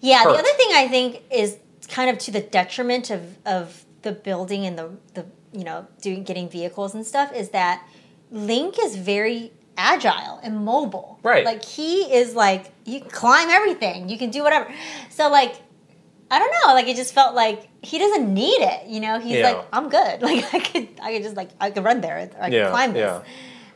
yeah. 0.00 0.22
The 0.22 0.30
other 0.30 0.52
thing 0.56 0.68
I 0.72 0.86
think 0.88 1.22
is 1.32 1.56
kind 1.86 2.10
of 2.10 2.18
to 2.18 2.30
the 2.30 2.40
detriment 2.40 3.10
of 3.10 3.38
of 3.46 3.84
the 4.02 4.12
building 4.12 4.64
and 4.66 4.78
the 4.78 4.90
the 5.14 5.26
you 5.52 5.64
know 5.64 5.86
doing 6.00 6.24
getting 6.24 6.48
vehicles 6.48 6.94
and 6.94 7.06
stuff 7.06 7.32
is 7.34 7.50
that 7.50 7.86
Link 8.30 8.76
is 8.80 8.96
very 8.96 9.52
agile 9.76 10.40
and 10.42 10.64
mobile. 10.64 11.18
Right. 11.22 11.44
Like 11.44 11.64
he 11.64 12.02
is 12.14 12.34
like 12.34 12.72
you 12.84 13.00
can 13.00 13.10
climb 13.10 13.48
everything, 13.50 14.08
you 14.08 14.18
can 14.18 14.30
do 14.30 14.42
whatever. 14.42 14.72
So 15.10 15.28
like. 15.30 15.56
I 16.30 16.38
don't 16.38 16.50
know. 16.64 16.72
Like 16.72 16.88
it 16.88 16.96
just 16.96 17.12
felt 17.14 17.34
like 17.36 17.68
he 17.82 17.98
doesn't 17.98 18.32
need 18.32 18.60
it. 18.60 18.88
You 18.88 18.98
know, 19.00 19.20
he's 19.20 19.36
Yeah. 19.36 19.50
like, 19.52 19.64
I'm 19.72 19.88
good. 19.90 20.22
Like 20.28 20.42
I 20.54 20.58
could, 20.58 20.88
I 21.00 21.12
could 21.12 21.22
just 21.22 21.36
like, 21.36 21.50
I 21.60 21.70
could 21.70 21.84
run 21.84 22.00
there. 22.00 22.16
I 22.40 22.44
could 22.46 22.52
Yeah, 22.54 22.70
climb 22.70 22.92
this. 22.94 23.00
yeah. 23.02 23.22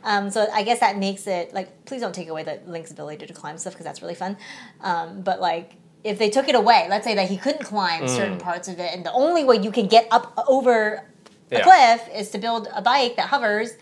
Um, 0.03 0.31
so 0.31 0.47
I 0.53 0.63
guess 0.63 0.81
that 0.81 0.97
makes 0.97 1.27
it 1.27 1.53
like, 1.53 1.85
please 1.85 2.01
don't 2.01 2.15
take 2.15 2.29
away 2.29 2.43
the 2.45 2.59
Link's 2.67 2.91
ability 2.91 3.27
to 3.27 3.35
climb 3.35 3.59
stuff 3.59 3.75
because 3.75 3.85
that's 3.85 4.01
really 4.01 4.15
fun. 4.17 4.39
Um, 4.81 5.21
but 5.21 5.41
like, 5.41 5.75
if 6.05 6.19
they 6.19 6.31
took 6.31 6.49
it 6.49 6.55
away, 6.55 6.87
let's 6.89 7.05
say 7.05 7.15
that 7.15 7.29
he 7.29 7.37
couldn't 7.37 7.65
climb 7.65 8.05
Mm. 8.05 8.09
certain 8.09 8.39
parts 8.39 8.69
of 8.69 8.79
it, 8.79 8.95
and 8.95 9.05
the 9.05 9.13
only 9.13 9.45
way 9.45 9.57
you 9.57 9.71
can 9.71 9.87
get 9.89 10.07
up 10.11 10.33
over 10.49 11.05
a 11.51 11.59
Yeah. 11.59 11.63
cliff 11.63 12.09
is 12.15 12.31
to 12.31 12.39
build 12.39 12.69
a 12.75 12.83
bike 12.83 13.17
that 13.17 13.29
hovers 13.29 13.73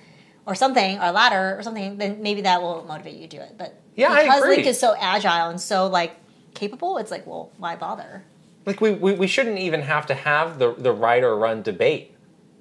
or 0.47 0.55
something, 0.55 0.99
or 0.99 1.07
a 1.07 1.13
ladder 1.13 1.57
or 1.59 1.63
something, 1.63 1.99
then 1.99 2.23
maybe 2.23 2.41
that 2.43 2.63
will 2.63 2.85
motivate 2.87 3.15
you 3.15 3.27
to 3.29 3.37
do 3.37 3.43
it. 3.43 3.57
But 3.59 3.75
Yeah, 3.97 4.15
because. 4.23 4.43
Link 4.43 4.67
is 4.67 4.79
so 4.79 4.95
agile 4.99 5.51
and 5.51 5.61
so 5.61 5.87
like 5.89 6.17
capable, 6.55 6.99
it's 6.99 7.11
like, 7.11 7.27
well, 7.27 7.51
why 7.59 7.77
bother? 7.77 8.23
like 8.65 8.81
we, 8.81 8.91
we, 8.91 9.13
we 9.13 9.27
shouldn't 9.29 9.59
even 9.59 9.83
have 9.83 10.07
to 10.07 10.15
have 10.15 10.59
the 10.59 10.73
the 10.75 10.93
ride 10.93 11.23
or 11.23 11.37
run 11.37 11.63
debate. 11.63 12.13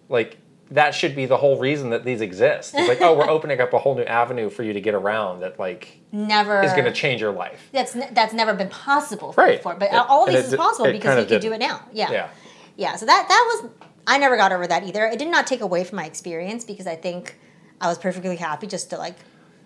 Like 0.10 0.38
that 0.72 0.96
should 0.96 1.16
be 1.16 1.26
the 1.26 1.38
whole 1.38 1.60
reason 1.60 1.92
that 1.92 2.04
these 2.04 2.22
exist. 2.22 2.74
It's 2.76 2.88
like, 2.88 3.02
oh, 3.02 3.16
we're 3.18 3.30
opening 3.38 3.62
up 3.62 3.72
a 3.74 3.78
whole 3.80 3.96
new 3.96 4.04
avenue 4.04 4.50
for 4.50 4.64
you 4.64 4.74
to 4.74 4.82
get 4.82 4.94
around 4.96 5.42
that 5.42 5.60
like 5.60 6.00
Never 6.12 6.64
is 6.64 6.72
going 6.72 6.86
to 6.86 6.92
change 6.92 7.22
your 7.22 7.32
life. 7.32 7.70
That's 7.72 7.94
that's 8.12 8.34
never 8.34 8.54
been 8.54 8.70
possible 8.70 9.34
Right. 9.38 9.58
before, 9.58 9.76
but 9.76 9.92
Yeah. 9.92 10.02
all 10.10 10.26
this 10.26 10.46
it 10.48 10.54
is 10.54 10.56
possible 10.56 10.88
it 10.88 10.94
because 10.94 11.16
kinda 11.16 11.30
can 11.30 11.42
do 11.42 11.54
it 11.54 11.60
now. 11.60 11.82
Yeah. 11.94 12.12
Yeah. 12.12 12.30
Yeah, 12.78 12.96
so 12.96 13.06
that 13.06 13.26
that 13.30 13.62
was 13.64 13.72
I 14.08 14.18
never 14.18 14.38
got 14.38 14.52
over 14.52 14.66
that 14.68 14.84
either. 14.86 15.06
It 15.06 15.20
did 15.20 15.30
not 15.30 15.48
take 15.48 15.62
away 15.62 15.84
from 15.84 15.98
my 15.98 16.06
experience 16.06 16.64
because 16.66 16.88
I 16.88 16.96
think 16.96 17.38
I 17.80 17.88
was 17.88 17.98
perfectly 17.98 18.36
happy 18.36 18.68
just 18.68 18.90
to 18.90 18.98
like 18.98 19.16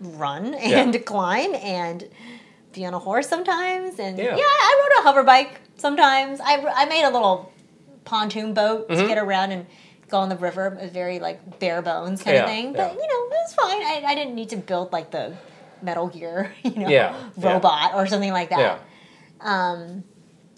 run 0.02 0.54
and 0.56 1.06
climb 1.06 1.56
and 1.56 2.08
be 2.74 2.86
on 2.86 2.94
a 2.94 3.00
horse 3.00 3.28
sometimes 3.28 4.00
and 4.00 4.18
Yeah. 4.18 4.36
yeah, 4.36 4.44
I 4.44 4.82
rode 4.90 5.00
a 5.02 5.08
hover 5.08 5.24
bike 5.24 5.60
sometimes. 5.78 6.40
I, 6.44 6.58
I 6.76 6.86
made 6.86 7.04
a 7.04 7.10
little 7.10 7.52
pontoon 8.06 8.54
boat 8.54 8.90
Mm-hmm. 8.90 9.02
to 9.02 9.08
get 9.08 9.18
around 9.18 9.52
and 9.52 9.66
go 10.10 10.18
on 10.20 10.30
the 10.30 10.38
river. 10.38 10.68
It 10.68 10.84
was 10.84 10.92
very 10.92 11.20
like 11.20 11.60
bare 11.60 11.82
bones 11.82 12.22
kind 12.24 12.36
Yeah, 12.36 12.44
of 12.44 12.50
thing, 12.50 12.74
but 12.74 12.80
yeah. 12.80 12.92
you 12.94 13.08
know 13.08 13.26
it 13.26 13.30
was 13.32 13.54
fine. 13.54 13.82
I, 13.82 14.04
I 14.12 14.16
didn't 14.16 14.36
need 14.36 14.50
to 14.50 14.58
build 14.58 14.92
like 14.92 15.12
the 15.12 15.36
Metal 15.82 16.08
Gear, 16.08 16.54
you 16.64 16.76
know, 16.76 16.90
Yeah, 16.90 17.16
robot 17.38 17.96
or 17.96 18.08
something 18.08 18.32
like 18.34 18.50
that. 18.50 18.60
Yeah. 18.60 18.80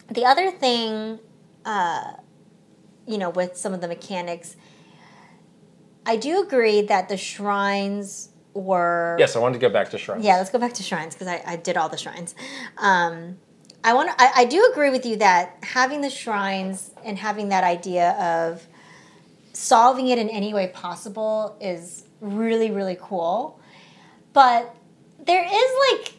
The 0.09 0.25
other 0.25 0.51
thing, 0.51 1.19
uh, 1.63 2.13
you 3.07 3.17
know, 3.17 3.29
with 3.29 3.55
some 3.55 3.73
of 3.73 3.79
the 3.81 3.87
mechanics, 3.87 4.57
I 6.05 6.17
do 6.17 6.41
agree 6.41 6.81
that 6.81 7.07
the 7.07 7.17
shrines 7.17 8.29
were. 8.53 9.15
Yes, 9.19 9.35
I 9.35 9.39
wanted 9.39 9.53
to 9.53 9.59
go 9.59 9.69
back 9.69 9.89
to 9.91 9.97
shrines. 9.97 10.25
Yeah, 10.25 10.37
let's 10.37 10.49
go 10.49 10.59
back 10.59 10.73
to 10.73 10.83
shrines 10.83 11.13
because 11.15 11.27
I, 11.27 11.41
I 11.45 11.55
did 11.55 11.77
all 11.77 11.87
the 11.87 11.97
shrines. 11.97 12.35
Um, 12.77 13.37
I 13.83 13.93
want. 13.93 14.09
I, 14.17 14.31
I 14.37 14.45
do 14.45 14.67
agree 14.71 14.89
with 14.89 15.05
you 15.05 15.15
that 15.17 15.57
having 15.63 16.01
the 16.01 16.09
shrines 16.09 16.91
and 17.05 17.17
having 17.17 17.49
that 17.49 17.63
idea 17.63 18.11
of 18.11 18.67
solving 19.53 20.07
it 20.07 20.17
in 20.17 20.29
any 20.29 20.53
way 20.53 20.67
possible 20.67 21.57
is 21.61 22.05
really 22.19 22.71
really 22.71 22.97
cool. 23.01 23.59
But 24.33 24.75
there 25.25 25.43
is 25.43 25.71
like 25.91 26.13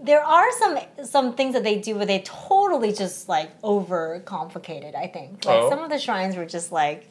there 0.00 0.22
are 0.22 0.52
some 0.52 0.78
some 1.04 1.34
things 1.34 1.54
that 1.54 1.64
they 1.64 1.78
do 1.78 1.96
where 1.96 2.06
they 2.06 2.20
totally 2.20 2.92
just 2.92 3.28
like 3.28 3.50
over 3.62 4.20
complicated. 4.20 4.94
I 4.94 5.06
think 5.08 5.44
like 5.44 5.62
Oh. 5.62 5.70
some 5.70 5.80
of 5.80 5.90
the 5.90 5.98
shrines 5.98 6.36
were 6.36 6.46
just 6.46 6.70
like, 6.70 7.08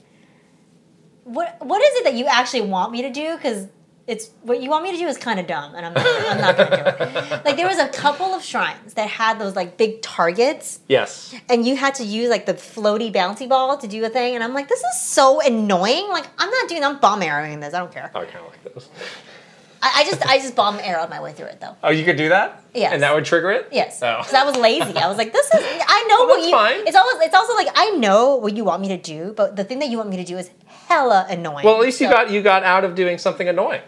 what 1.24 1.58
what 1.66 1.82
is 1.82 1.96
it 1.98 2.04
that 2.06 2.14
you 2.14 2.26
actually 2.26 2.62
want 2.62 2.92
me 2.92 3.02
to 3.02 3.10
do? 3.12 3.36
Because 3.36 3.68
it's 4.08 4.30
what 4.44 4.62
you 4.62 4.70
want 4.70 4.84
me 4.84 4.92
to 4.92 4.98
do 4.98 5.08
is 5.08 5.18
kind 5.18 5.40
of 5.40 5.48
dumb, 5.48 5.74
and 5.76 5.86
I'm 5.86 5.94
not, 5.94 6.06
I'm 6.32 6.42
not 6.42 6.58
gonna 6.58 6.70
do 7.10 7.36
it. 7.36 7.46
Like 7.46 7.56
there 7.58 7.68
was 7.68 7.80
a 7.80 7.88
couple 7.90 8.28
of 8.28 8.44
shrines 8.44 8.94
that 8.94 9.10
had 9.10 9.40
those 9.40 9.56
like 9.56 9.78
big 9.78 10.02
targets, 10.02 10.80
Yes. 10.88 11.34
and 11.50 11.66
you 11.66 11.76
had 11.76 11.96
to 11.96 12.04
use 12.04 12.30
like 12.30 12.46
the 12.46 12.54
floaty 12.54 13.12
bouncy 13.12 13.50
ball 13.50 13.78
to 13.78 13.88
do 13.88 14.04
a 14.06 14.10
thing, 14.10 14.36
and 14.36 14.44
I'm 14.44 14.54
like, 14.54 14.68
this 14.68 14.80
is 14.80 15.02
so 15.02 15.42
annoying. 15.42 16.08
Like 16.10 16.28
I'm 16.38 16.50
not 16.52 16.70
doing. 16.70 16.84
I'm 16.84 17.00
bomb 17.00 17.22
arrowing 17.24 17.60
this. 17.60 17.74
I 17.74 17.80
don't 17.80 17.92
care. 17.92 18.12
Oh, 18.14 18.20
I 18.22 18.26
kind 18.26 18.46
of 18.46 18.52
like 18.52 18.74
those. 18.74 18.90
I, 19.82 20.02
I 20.02 20.04
just 20.06 20.26
I 20.26 20.38
just 20.38 20.56
bomb 20.56 20.78
arrowed 20.80 21.10
my 21.10 21.22
way 21.22 21.34
through 21.34 21.48
it 21.48 21.60
though. 21.62 21.76
Oh, 21.84 21.90
you 21.92 22.06
could 22.06 22.16
do 22.18 22.30
that? 22.30 22.64
Yes. 22.74 22.94
And 22.94 23.02
that 23.04 23.14
would 23.14 23.26
trigger 23.26 23.52
it? 23.52 23.70
Yes, 23.72 24.02
Oh. 24.04 24.18
because 24.20 24.34
I 24.34 24.44
was 24.44 24.56
lazy. 24.58 24.98
I 24.98 25.08
was 25.08 25.18
like, 25.18 25.32
"This 25.34 25.46
is." 25.48 25.52
I 25.88 26.06
know 26.10 26.20
Well, 26.20 26.28
what 26.28 26.36
that's 26.38 26.48
you. 26.48 26.52
fine. 26.52 26.88
It's 26.88 26.96
always. 26.96 27.16
It's 27.26 27.36
also 27.36 27.54
like 27.56 27.70
I 27.76 27.92
know 27.98 28.36
what 28.36 28.56
you 28.56 28.64
want 28.64 28.82
me 28.82 28.88
to 28.90 28.98
do, 28.98 29.34
but 29.36 29.56
the 29.56 29.64
thing 29.64 29.80
that 29.80 29.90
you 29.90 29.98
want 29.98 30.10
me 30.10 30.18
to 30.18 30.24
do 30.24 30.38
is 30.38 30.50
hella 30.88 31.26
annoying. 31.30 31.66
Well, 31.66 31.76
at 31.76 31.82
least 31.82 32.00
you 32.02 32.08
got 32.10 32.30
you 32.30 32.42
got 32.44 32.64
out 32.64 32.84
of 32.84 32.94
doing 32.96 33.18
something 33.18 33.48
annoying. 33.50 33.82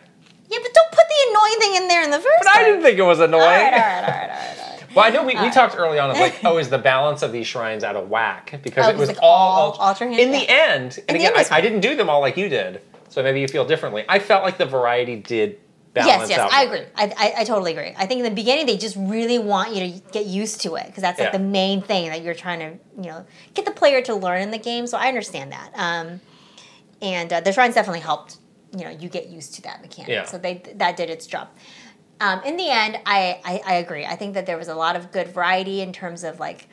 Yeah, 0.50 0.58
but 0.62 0.74
don't 0.74 0.92
put 0.92 1.04
the 1.08 1.30
annoying 1.32 1.60
thing 1.60 1.76
in 1.84 1.88
there 1.88 2.04
in 2.04 2.12
the 2.12 2.18
first. 2.20 2.38
But 2.40 2.56
I 2.56 2.64
didn't 2.64 2.82
think 2.82 2.98
it 2.98 3.04
was 3.04 3.20
annoying. 3.20 3.44
All 3.44 3.50
right, 3.50 3.74
all 3.74 3.80
right, 3.80 3.96
all 3.96 4.02
right, 4.02 4.30
all 4.30 4.30
right, 4.30 4.58
all 4.60 4.70
right. 4.72 4.96
Well, 4.96 5.06
I 5.06 5.10
know 5.10 5.24
we, 5.24 5.36
we 5.36 5.52
talked 5.52 5.76
early 5.78 6.00
on 6.00 6.10
of 6.10 6.18
like, 6.18 6.44
oh, 6.44 6.58
is 6.58 6.70
the 6.70 6.78
balance 6.78 7.22
of 7.22 7.32
these 7.32 7.46
shrines 7.46 7.84
out 7.84 7.96
of 7.96 8.10
whack 8.10 8.60
because 8.64 8.86
Oh, 8.86 8.90
it 8.90 8.98
was 8.98 9.10
like 9.10 9.20
all, 9.22 9.74
all? 9.80 9.96
In 10.02 10.32
the 10.32 10.40
Yeah. 10.40 10.72
end, 10.72 11.00
and 11.08 11.16
the 11.18 11.26
again, 11.26 11.34
I, 11.36 11.46
I 11.52 11.62
didn't 11.62 11.82
do 11.82 11.96
them 11.96 12.10
all 12.10 12.22
like 12.22 12.38
you 12.38 12.50
did, 12.50 12.82
so 13.10 13.22
maybe 13.22 13.40
you 13.42 13.48
feel 13.48 13.66
differently. 13.66 14.06
I 14.10 14.20
felt 14.20 14.44
like 14.44 14.58
the 14.58 14.66
variety 14.66 15.18
did 15.18 15.60
balance 15.94 16.30
Yes, 16.30 16.30
yes, 16.30 16.40
out. 16.40 16.54
I 16.54 16.64
agree. 16.64 16.84
I, 16.96 17.14
I, 17.18 17.34
I 17.40 17.44
totally 17.44 17.72
agree. 17.74 17.94
I 17.98 18.06
think 18.08 18.20
in 18.20 18.24
the 18.26 18.32
beginning 18.32 18.66
they 18.66 18.78
just 18.78 18.96
really 18.98 19.38
want 19.40 19.76
you 19.76 19.92
to 19.92 20.00
get 20.12 20.26
used 20.26 20.62
to 20.62 20.76
it 20.76 20.88
because 20.88 21.02
that's 21.02 21.20
like 21.20 21.28
Yeah. 21.34 21.38
the 21.38 21.44
main 21.44 21.82
thing 21.82 22.10
that 22.10 22.22
you're 22.24 22.34
trying 22.34 22.60
to 22.60 22.70
you 23.02 23.10
know 23.10 23.26
get 23.54 23.66
the 23.66 23.72
player 23.72 24.02
to 24.04 24.16
learn 24.16 24.42
in 24.42 24.52
the 24.52 24.58
game. 24.58 24.88
So 24.88 24.98
I 24.98 25.10
understand 25.10 25.52
that. 25.52 25.72
Um, 25.76 26.22
and 27.02 27.32
uh, 27.32 27.42
the 27.42 27.52
shrines 27.52 27.76
definitely 27.76 28.00
helped 28.00 28.38
you 28.78 28.86
know 28.86 28.92
you 28.92 29.10
get 29.10 29.28
used 29.28 29.56
to 29.56 29.62
that 29.64 29.82
mechanic. 29.82 30.10
Yeah. 30.10 30.26
So 30.26 30.38
they 30.38 30.62
that 30.76 30.98
did 30.98 31.10
its 31.10 31.28
job. 31.28 31.50
Um, 32.20 32.42
in 32.44 32.58
the 32.58 32.70
end, 32.70 33.00
I, 33.06 33.40
I 33.46 33.62
I 33.66 33.74
agree. 33.76 34.06
I 34.06 34.16
think 34.16 34.34
that 34.34 34.46
there 34.46 34.58
was 34.58 34.68
a 34.68 34.76
lot 34.76 34.96
of 34.96 35.12
good 35.12 35.28
variety 35.30 35.82
in 35.82 35.94
terms 35.94 36.24
of 36.24 36.40
like 36.40 36.68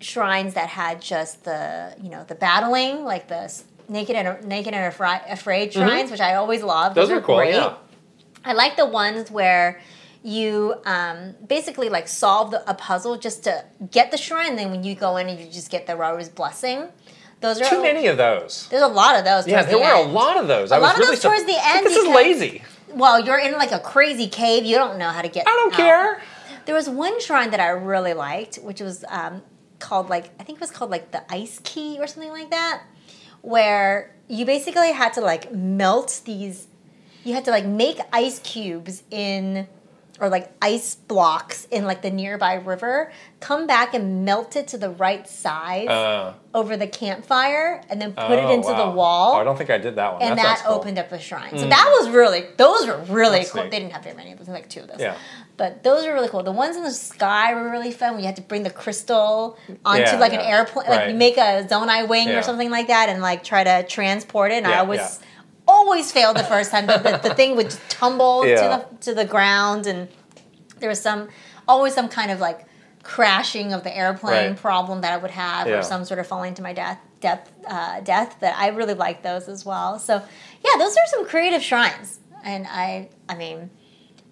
shrines 0.00 0.54
that 0.54 0.68
had 0.68 1.00
just 1.00 1.44
the 1.44 1.94
you 2.02 2.10
know 2.10 2.24
the 2.24 2.34
battling 2.34 3.04
like 3.04 3.28
the 3.28 3.50
naked 3.88 4.16
and 4.16 4.44
naked 4.46 4.74
and 4.74 4.86
afraid, 4.86 5.20
afraid 5.28 5.72
shrines, 5.72 6.10
which 6.10 6.20
I 6.20 6.34
always 6.34 6.62
loved. 6.62 6.96
Mm-hmm. 6.96 7.08
Those 7.08 7.10
are 7.10 7.20
cool, 7.20 7.36
great. 7.36 7.54
yeah. 7.54 7.74
I 8.44 8.52
like 8.52 8.76
the 8.76 8.86
ones 8.86 9.30
where 9.30 9.80
you 10.22 10.74
um, 10.84 11.34
basically 11.46 11.88
like 11.88 12.08
solve 12.08 12.50
the, 12.50 12.68
a 12.68 12.74
puzzle 12.74 13.16
just 13.18 13.44
to 13.44 13.64
get 13.90 14.10
the 14.10 14.16
shrine, 14.16 14.48
and 14.48 14.58
then 14.58 14.70
when 14.70 14.84
you 14.84 14.94
go 14.94 15.16
in 15.16 15.28
and 15.28 15.38
you 15.38 15.46
just 15.46 15.70
get 15.70 15.86
the 15.86 15.94
Rauru's 15.94 16.28
blessing. 16.28 16.88
Those 17.44 17.60
are 17.60 17.68
Too 17.70 17.82
many 17.82 18.06
of 18.06 18.16
those. 18.16 18.66
There's 18.70 18.82
a 18.82 18.88
lot 18.88 19.16
of 19.18 19.24
those. 19.24 19.46
Yeah, 19.46 19.62
there 19.62 19.72
the 19.72 19.78
were 19.78 19.84
end. 19.84 20.10
a 20.10 20.12
lot 20.12 20.36
of 20.38 20.48
those. 20.48 20.72
I 20.72 20.76
A 20.76 20.80
was 20.80 20.86
lot 20.88 20.94
of 20.94 20.98
really 21.00 21.16
those 21.16 21.22
towards 21.22 21.40
sur- 21.42 21.46
the 21.46 21.58
end 21.62 21.86
This 21.86 21.96
is 21.96 22.08
lazy. 22.08 22.62
Well, 22.94 23.20
you're 23.24 23.38
in 23.38 23.52
like 23.52 23.72
a 23.72 23.80
crazy 23.80 24.28
cave. 24.28 24.64
You 24.64 24.76
don't 24.76 24.98
know 24.98 25.10
how 25.10 25.20
to 25.22 25.28
get. 25.28 25.46
I 25.46 25.50
don't 25.50 25.72
out. 25.72 25.76
care. 25.76 26.22
There 26.64 26.74
was 26.74 26.88
one 26.88 27.20
shrine 27.20 27.50
that 27.50 27.60
I 27.60 27.68
really 27.68 28.14
liked, 28.14 28.56
which 28.56 28.80
was 28.80 29.04
um, 29.08 29.42
called 29.78 30.08
like 30.08 30.30
I 30.40 30.44
think 30.44 30.56
it 30.58 30.60
was 30.60 30.70
called 30.70 30.90
like 30.90 31.10
the 31.10 31.22
Ice 31.32 31.60
Key 31.64 31.98
or 32.00 32.06
something 32.06 32.30
like 32.32 32.50
that, 32.50 32.82
where 33.42 34.14
you 34.28 34.46
basically 34.46 34.92
had 34.92 35.12
to 35.14 35.20
like 35.20 35.52
melt 35.52 36.22
these. 36.24 36.68
You 37.24 37.34
had 37.34 37.44
to 37.46 37.50
like 37.50 37.64
make 37.66 37.98
ice 38.12 38.38
cubes 38.40 39.02
in, 39.10 39.66
or 40.24 40.30
like 40.30 40.50
ice 40.62 40.94
blocks 40.94 41.66
in 41.70 41.84
like 41.84 42.00
the 42.00 42.10
nearby 42.10 42.54
river. 42.54 43.12
Come 43.40 43.66
back 43.66 43.92
and 43.92 44.24
melt 44.24 44.56
it 44.56 44.68
to 44.68 44.78
the 44.78 44.88
right 44.88 45.28
size 45.28 45.86
Uh, 45.88 46.32
over 46.54 46.76
the 46.78 46.86
campfire, 46.86 47.82
and 47.90 48.00
then 48.00 48.14
put 48.14 48.38
it 48.38 48.44
oh, 48.44 48.52
into 48.54 48.68
wow. 48.68 48.86
the 48.86 48.96
wall 48.96 49.34
Oh, 49.34 49.40
I 49.40 49.44
don't 49.44 49.58
think 49.58 49.68
I 49.70 49.76
did 49.76 49.96
that 49.96 50.14
one. 50.14 50.22
and 50.22 50.38
that, 50.38 50.42
that, 50.42 50.58
sounds 50.58 50.66
cool. 50.68 50.76
opened 50.76 50.98
up 50.98 51.12
a 51.12 51.18
shrine. 51.20 51.58
So 51.58 51.66
that 51.68 51.94
was 52.00 52.08
really 52.08 52.46
those 52.56 52.86
were 52.86 52.96
really 53.10 53.38
That's 53.40 53.52
cool. 53.52 53.64
neat. 53.64 53.70
They 53.70 53.80
didn't 53.80 53.92
have 53.92 54.04
very 54.04 54.16
many 54.16 54.32
of 54.32 54.38
those, 54.38 54.48
like 54.48 54.68
two 54.70 54.80
of 54.80 54.88
those. 54.88 55.00
Yeah. 55.00 55.16
But 55.56 55.82
those 55.82 56.06
were 56.06 56.14
really 56.14 56.28
cool. 56.28 56.42
The 56.42 56.52
ones 56.52 56.76
in 56.76 56.82
the 56.82 56.90
sky 56.90 57.54
were 57.54 57.70
really 57.70 57.92
fun. 57.92 58.12
When 58.14 58.20
you 58.20 58.26
had 58.26 58.36
to 58.36 58.42
bring 58.42 58.62
the 58.62 58.70
crystal 58.70 59.58
onto 59.84 60.02
Yeah, 60.02 60.18
like 60.18 60.32
an 60.32 60.40
airplane, 60.40 60.88
like 60.88 61.08
you 61.10 61.14
make 61.14 61.36
a 61.36 61.64
Zonai 61.70 62.08
wing 62.08 62.28
Yeah. 62.28 62.38
or 62.38 62.42
something 62.42 62.70
like 62.70 62.86
that, 62.88 63.08
and 63.10 63.20
like 63.20 63.44
try 63.44 63.62
to 63.62 63.86
transport 63.86 64.50
it. 64.52 64.56
And 64.56 64.66
I 64.66 64.70
Yeah, 64.70 64.82
always 65.66 66.12
failed 66.12 66.36
the 66.36 66.44
first 66.44 66.70
time. 66.70 66.86
but 66.86 67.02
the, 67.02 67.28
the 67.28 67.34
thing 67.34 67.56
would 67.56 67.66
just 67.70 67.88
tumble 67.90 68.46
Yeah. 68.46 68.56
to 68.56 68.68
the 68.68 68.96
to 69.06 69.14
the 69.14 69.24
ground, 69.24 69.86
and 69.86 70.08
there 70.80 70.88
was 70.88 71.00
some 71.00 71.28
always 71.66 71.94
some 71.94 72.08
kind 72.08 72.30
of 72.30 72.40
like 72.40 72.66
crashing 73.02 73.72
of 73.72 73.84
the 73.84 73.94
airplane 73.96 74.48
Right. 74.50 74.56
problem 74.56 75.02
that 75.02 75.12
I 75.12 75.16
would 75.18 75.30
have, 75.30 75.66
Yeah. 75.68 75.78
or 75.78 75.82
some 75.82 76.04
sort 76.04 76.20
of 76.20 76.26
falling 76.26 76.54
to 76.54 76.62
my 76.62 76.72
death, 76.72 76.98
death, 77.20 77.50
uh, 77.66 78.00
death. 78.00 78.36
That 78.40 78.56
I 78.58 78.68
really 78.68 78.94
like 78.94 79.22
those 79.22 79.48
as 79.48 79.64
well. 79.64 79.98
So 79.98 80.14
yeah, 80.64 80.78
those 80.78 80.92
are 80.96 81.06
some 81.08 81.26
creative 81.26 81.62
shrines, 81.62 82.18
and 82.42 82.66
I, 82.68 83.08
I 83.28 83.34
mean, 83.34 83.70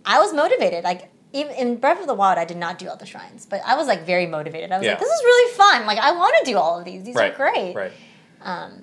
I 0.06 0.18
was 0.20 0.32
motivated. 0.32 0.84
Like 0.84 1.10
even 1.34 1.54
in 1.54 1.76
Breath 1.76 2.00
of 2.00 2.06
the 2.06 2.14
Wild, 2.14 2.38
I 2.38 2.44
did 2.44 2.56
not 2.58 2.78
do 2.78 2.88
all 2.88 2.96
the 2.96 3.06
shrines, 3.06 3.46
but 3.46 3.60
I 3.66 3.74
was 3.76 3.86
like 3.86 4.04
very 4.04 4.26
motivated. 4.26 4.70
I 4.72 4.78
was 4.78 4.84
Yeah. 4.84 4.92
like, 4.92 5.00
this 5.00 5.10
is 5.10 5.22
really 5.22 5.52
fun. 5.54 5.86
Like 5.86 5.98
I 5.98 6.12
want 6.12 6.34
to 6.44 6.50
do 6.50 6.58
all 6.58 6.78
of 6.78 6.84
these. 6.84 7.04
These 7.04 7.14
Right. 7.16 7.32
are 7.32 7.36
great. 7.36 7.74
Right. 7.74 7.92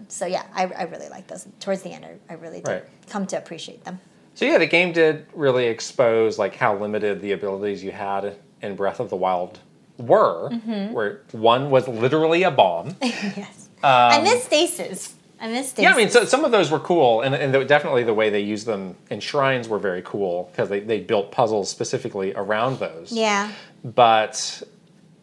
So 0.07 0.25
yeah, 0.25 0.43
I, 0.53 0.65
I 0.65 0.83
really 0.83 1.09
like 1.09 1.27
those. 1.27 1.47
Towards 1.59 1.81
the 1.81 1.91
end, 1.91 2.05
I, 2.05 2.17
I 2.33 2.35
really 2.37 2.61
did 2.61 2.67
Right. 2.71 2.83
come 3.09 3.25
to 3.27 3.37
appreciate 3.37 3.83
them. 3.83 3.99
So 4.35 4.45
yeah, 4.45 4.57
the 4.57 4.67
game 4.67 4.93
did 4.93 5.25
really 5.33 5.65
expose 5.67 6.37
like 6.39 6.55
how 6.55 6.77
limited 6.77 7.21
the 7.21 7.33
abilities 7.33 7.83
you 7.83 7.91
had 7.91 8.37
in 8.61 8.75
Breath 8.75 8.99
of 8.99 9.09
the 9.09 9.15
Wild 9.17 9.59
were. 9.97 10.49
Mm-hmm. 10.49 10.93
Where 10.93 11.21
one 11.31 11.69
was 11.69 11.87
literally 11.87 12.43
a 12.43 12.51
bomb. 12.51 12.95
yes. 13.01 13.69
I 13.83 14.21
miss 14.21 14.43
stasis. 14.45 15.15
I 15.41 15.47
miss 15.47 15.69
stasis. 15.69 15.79
Um, 15.79 15.83
Yeah, 15.83 15.93
I 15.93 15.97
mean, 15.97 16.09
so 16.09 16.25
some 16.25 16.43
of 16.45 16.51
those 16.51 16.69
were 16.71 16.79
cool, 16.79 17.21
and, 17.21 17.33
and 17.35 17.67
definitely 17.67 18.03
the 18.03 18.13
way 18.13 18.29
they 18.29 18.41
used 18.41 18.65
them 18.65 18.95
in 19.09 19.19
shrines 19.19 19.67
were 19.69 19.79
very 19.79 20.01
cool 20.03 20.49
because 20.51 20.69
they, 20.69 20.79
they 20.81 20.99
built 20.99 21.31
puzzles 21.31 21.69
specifically 21.69 22.33
around 22.33 22.79
those. 22.79 23.11
yeah. 23.11 23.51
But 23.83 24.61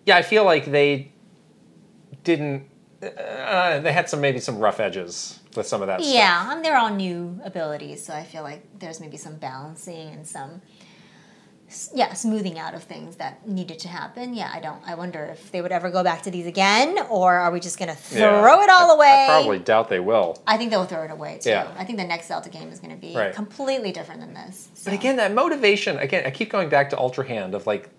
yeah, 0.07 0.17
I 0.17 0.23
feel 0.23 0.45
like 0.45 0.67
they 0.67 1.11
didn't. 2.25 2.65
Uh, 3.03 3.79
they 3.81 3.93
had 3.93 4.09
some 4.09 4.21
maybe 4.21 4.39
some 4.41 4.59
rough 4.59 4.81
edges 4.81 5.41
with 5.55 5.67
some 5.67 5.83
of 5.83 5.87
that. 5.89 6.01
stuff. 6.01 6.15
Yeah, 6.15 6.53
and 6.53 6.65
they're 6.65 6.79
all 6.79 6.95
new 6.95 7.39
abilities, 7.45 8.05
so 8.05 8.15
I 8.15 8.25
feel 8.25 8.43
like 8.43 8.63
there's 8.79 9.01
maybe 9.01 9.17
some 9.19 9.37
balancing 9.37 10.09
and 10.09 10.27
some 10.27 10.63
yeah, 11.93 12.13
smoothing 12.13 12.61
out 12.61 12.75
of 12.75 12.85
things 12.85 13.17
that 13.17 13.47
needed 13.49 13.81
to 13.81 13.89
happen. 13.89 14.35
Yeah, 14.35 14.51
I 14.55 14.61
don't 14.61 14.81
I 14.87 14.95
wonder 14.95 15.25
if 15.25 15.51
they 15.51 15.61
would 15.61 15.73
ever 15.73 15.91
go 15.91 16.05
back 16.05 16.23
to 16.23 16.31
these 16.31 16.47
again 16.47 16.97
or 17.11 17.35
are 17.35 17.51
we 17.51 17.59
just 17.59 17.77
to 17.79 17.87
throw 17.93 18.21
Yeah. 18.21 18.65
it 18.65 18.71
all 18.71 18.93
I- 18.93 18.95
away? 18.95 19.25
I 19.25 19.27
probably 19.41 19.59
doubt 19.59 19.89
they 19.89 19.99
will. 19.99 20.41
I 20.47 20.57
think 20.59 20.71
they'll 20.71 20.85
throw 20.85 21.03
it 21.03 21.11
away 21.11 21.39
too. 21.43 21.51
Yeah. 21.51 21.69
I 21.77 21.85
think 21.85 21.99
the 21.99 22.05
next 22.07 22.29
Zelda 22.29 22.51
game 22.51 22.69
is 22.71 22.79
going 22.79 22.95
to 22.95 23.01
be 23.01 23.17
Right. 23.17 23.35
completely 23.35 23.91
different 23.91 24.21
than 24.21 24.33
this. 24.33 24.69
So. 24.75 24.91
But 24.93 24.95
again, 24.99 25.17
that 25.17 25.35
motivation, 25.35 25.99
again, 25.99 26.23
I 26.25 26.31
keep 26.31 26.51
going 26.51 26.69
back 26.69 26.89
to 26.91 26.99
Ultra 26.99 27.27
Hand 27.27 27.53
of 27.53 27.67
like, 27.67 27.91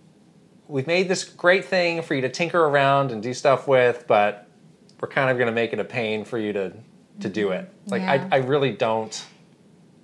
we've 0.70 0.88
made 0.88 1.10
this 1.10 1.26
great 1.26 1.66
thing 1.66 2.02
for 2.02 2.16
you 2.16 2.22
to 2.22 2.30
tinker 2.30 2.64
around 2.64 3.12
and 3.12 3.22
do 3.22 3.34
stuff 3.34 3.68
with, 3.68 4.06
but 4.08 4.47
we're 5.00 5.08
kind 5.08 5.30
of 5.30 5.38
going 5.38 5.48
to 5.48 5.54
make 5.54 5.74
it 5.74 5.80
a 5.80 5.84
pain 5.84 6.26
for 6.26 6.38
you 6.38 6.54
to 6.54 6.74
to 7.22 7.30
do 7.30 7.50
it. 7.52 7.70
Like 7.88 8.02
Yeah. 8.02 8.28
I, 8.32 8.38
I 8.38 8.40
really 8.40 8.72
don't 8.72 9.26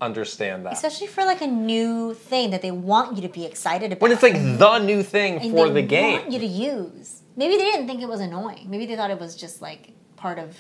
understand 0.02 0.66
that. 0.66 0.74
Especially 0.74 1.08
for 1.08 1.24
like 1.24 1.42
a 1.42 1.48
new 1.48 2.14
thing 2.14 2.50
that 2.52 2.62
they 2.62 2.72
want 2.72 3.16
you 3.16 3.22
to 3.22 3.30
be 3.30 3.46
excited 3.46 3.92
about. 3.92 4.02
when 4.02 4.12
it's 4.12 4.24
like 4.24 4.34
the 4.34 4.80
new 4.80 5.04
thing 5.04 5.38
and 5.40 5.52
for 5.52 5.70
the 5.70 5.82
game. 5.82 6.14
want 6.20 6.32
you 6.32 6.40
to 6.40 6.46
use. 6.46 7.22
Maybe 7.36 7.58
they 7.58 7.66
didn't 7.66 7.88
think 7.88 8.02
it 8.02 8.10
was 8.10 8.20
annoying. 8.20 8.70
Maybe 8.70 8.86
they 8.86 8.96
thought 8.96 9.12
it 9.12 9.20
was 9.20 9.36
just 9.36 9.62
like 9.62 9.92
part 10.16 10.40
of 10.40 10.58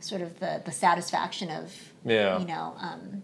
sort 0.00 0.20
of 0.22 0.38
the 0.40 0.62
the 0.64 0.72
satisfaction 0.72 1.50
of 1.50 1.72
Yeah. 2.04 2.38
you 2.38 2.46
know 2.46 2.74
um, 2.78 3.22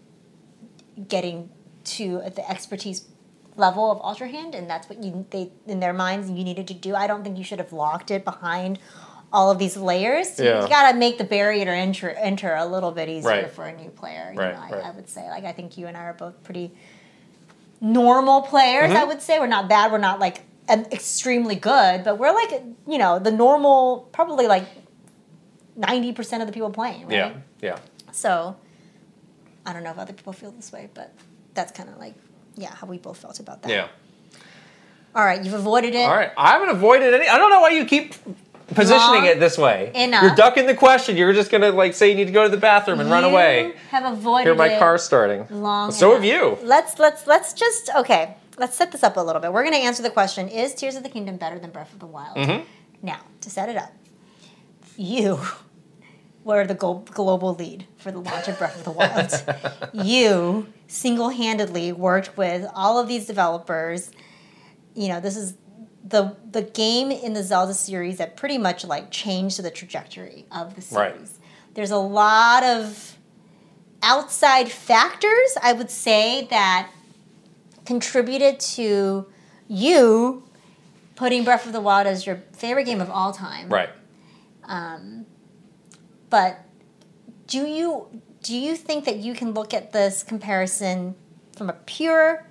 getting 1.07 1.49
to 1.83 2.21
the 2.35 2.49
expertise 2.49 3.07
level 3.55 3.91
of 3.91 3.99
Ultra 4.01 4.27
Hand, 4.27 4.55
and 4.55 4.69
that's 4.69 4.89
what 4.89 5.03
you 5.03 5.25
they 5.31 5.51
in 5.67 5.79
their 5.79 5.93
minds 5.93 6.29
you 6.29 6.43
needed 6.43 6.67
to 6.67 6.73
do. 6.73 6.95
I 6.95 7.07
don't 7.07 7.23
think 7.23 7.37
you 7.37 7.43
should 7.43 7.59
have 7.59 7.73
locked 7.73 8.11
it 8.11 8.23
behind 8.23 8.79
all 9.33 9.49
of 9.51 9.57
these 9.59 9.77
layers. 9.77 10.37
You- 10.39 10.45
Yeah. 10.45 10.61
You 10.63 10.67
got 10.69 10.91
to 10.91 10.97
make 10.97 11.17
the 11.17 11.23
barrier 11.23 11.65
to 11.65 11.71
enter 11.71 12.09
enter 12.09 12.53
a 12.55 12.65
little 12.65 12.91
bit 12.91 13.07
easier 13.09 13.29
Right. 13.29 13.49
for 13.51 13.65
a 13.65 13.73
new 13.75 13.89
player. 13.89 14.31
You 14.33 14.39
Right, 14.39 14.53
know, 14.53 14.59
I, 14.61 14.69
right. 14.71 14.85
I 14.85 14.91
would 14.91 15.07
say 15.09 15.29
like 15.29 15.45
I 15.45 15.51
think 15.53 15.77
you 15.77 15.87
and 15.87 15.95
I 15.95 16.01
are 16.01 16.13
both 16.13 16.43
pretty 16.43 16.71
normal 17.79 18.41
players. 18.41 18.89
Mm-hmm. 18.89 18.97
I 18.97 19.03
would 19.05 19.21
say 19.21 19.39
we're 19.39 19.47
not 19.47 19.67
bad. 19.69 19.91
We're 19.91 19.97
not 19.99 20.19
like 20.19 20.43
extremely 20.69 21.55
good, 21.55 22.03
but 22.03 22.17
we're 22.17 22.33
like 22.33 22.51
you 22.87 22.97
know 22.97 23.19
the 23.19 23.31
normal, 23.31 24.07
probably 24.11 24.47
like 24.47 24.65
ninety 25.75 26.11
percent 26.13 26.41
of 26.41 26.47
the 26.47 26.53
people 26.53 26.69
playing. 26.69 27.03
Right? 27.07 27.13
Yeah, 27.15 27.33
yeah. 27.61 27.77
So 28.11 28.55
I 29.65 29.73
don't 29.73 29.83
know 29.83 29.91
if 29.91 29.97
other 29.99 30.13
people 30.13 30.33
feel 30.33 30.51
this 30.51 30.71
way, 30.71 30.89
but 30.93 31.11
that's 31.53 31.71
kind 31.71 31.89
of 31.89 31.97
like 31.97 32.15
yeah 32.55 32.73
how 32.75 32.87
we 32.87 32.97
both 32.97 33.17
felt 33.17 33.39
about 33.39 33.61
that. 33.63 33.71
Yeah. 33.71 33.87
All 35.13 35.25
right, 35.25 35.43
you've 35.43 35.53
avoided 35.53 35.93
it. 35.93 36.03
All 36.07 36.15
right. 36.15 36.31
I 36.37 36.51
haven't 36.51 36.69
avoided 36.69 37.13
any. 37.13 37.27
I 37.27 37.37
don't 37.37 37.49
know 37.49 37.59
why 37.61 37.69
you 37.71 37.83
keep 37.85 38.13
positioning 38.75 39.25
it 39.25 39.39
this 39.39 39.57
way. 39.57 39.91
enough. 39.93 40.23
You're 40.23 40.35
ducking 40.35 40.65
the 40.65 40.75
question. 40.75 41.17
You're 41.17 41.33
just 41.33 41.51
gonna 41.51 41.71
like 41.71 41.93
say 41.93 42.09
you 42.09 42.15
need 42.15 42.27
to 42.27 42.31
go 42.33 42.43
to 42.43 42.49
the 42.49 42.57
bathroom 42.57 42.99
and 42.99 43.09
run 43.09 43.23
away. 43.23 43.73
Have 43.89 44.05
avoided 44.11 44.45
Hear 44.47 44.55
my 44.55 44.77
car 44.77 44.97
starting. 44.97 45.45
long. 45.49 45.91
so 45.91 46.13
have 46.13 46.23
you. 46.25 46.57
Let's 46.63 46.99
let's 46.99 47.27
let's 47.27 47.53
just 47.53 47.89
okay. 47.95 48.35
Let's 48.57 48.75
set 48.75 48.91
this 48.91 49.01
up 49.03 49.17
a 49.17 49.21
little 49.21 49.41
bit. 49.41 49.53
We're 49.53 49.63
going 49.63 49.73
to 49.73 49.79
answer 49.79 50.03
the 50.03 50.09
question: 50.09 50.47
Is 50.49 50.75
Tears 50.75 50.95
of 50.95 51.03
the 51.03 51.09
Kingdom 51.09 51.37
better 51.37 51.57
than 51.57 51.71
Breath 51.71 51.93
of 51.93 51.99
the 51.99 52.05
Wild? 52.05 52.37
Mm-hmm. 52.37 52.65
Now, 53.01 53.21
to 53.39 53.49
set 53.49 53.69
it 53.69 53.77
up, 53.77 53.91
you 54.97 55.39
were 56.43 56.67
the 56.67 56.75
global 56.75 57.55
lead 57.55 57.87
for 57.97 58.11
the 58.11 58.19
launch 58.19 58.47
of 58.49 58.57
Breath 58.59 58.77
of 58.77 58.83
the 58.83 58.91
Wild. 58.91 59.31
you 60.05 60.67
single-handedly 60.87 61.93
worked 61.93 62.37
with 62.37 62.67
all 62.75 62.99
of 62.99 63.07
these 63.07 63.25
developers. 63.25 64.11
You 64.93 65.07
know, 65.09 65.19
this 65.21 65.37
is 65.37 65.55
the 66.03 66.35
the 66.49 66.61
game 66.63 67.11
in 67.11 67.33
the 67.33 67.43
Zelda 67.43 67.73
series 67.73 68.17
that 68.17 68.35
pretty 68.35 68.57
much 68.57 68.83
like 68.85 69.11
changed 69.11 69.61
the 69.61 69.71
trajectory 69.71 70.45
of 70.51 70.75
the 70.75 70.81
series. 70.81 71.11
Right. 71.13 71.29
There's 71.73 71.91
a 71.91 71.97
lot 71.97 72.63
of 72.63 73.17
outside 74.03 74.71
factors, 74.71 75.57
I 75.61 75.73
would 75.73 75.91
say, 75.91 76.47
that 76.49 76.89
contributed 77.85 78.59
to 78.59 79.25
you 79.67 80.43
putting 81.15 81.43
Breath 81.43 81.65
of 81.65 81.73
the 81.73 81.81
Wild 81.81 82.07
as 82.07 82.25
your 82.25 82.41
favorite 82.53 82.85
game 82.85 82.99
of 82.99 83.09
all 83.09 83.31
time. 83.31 83.69
Right. 83.69 83.89
Um, 84.63 85.25
But 86.29 86.65
do 87.47 87.65
you 87.65 88.21
do 88.41 88.57
you 88.57 88.75
think 88.75 89.05
that 89.05 89.17
you 89.17 89.33
can 89.35 89.51
look 89.53 89.73
at 89.73 89.91
this 89.91 90.23
comparison 90.23 91.15
from 91.55 91.69
a 91.69 91.73
pure 91.73 92.47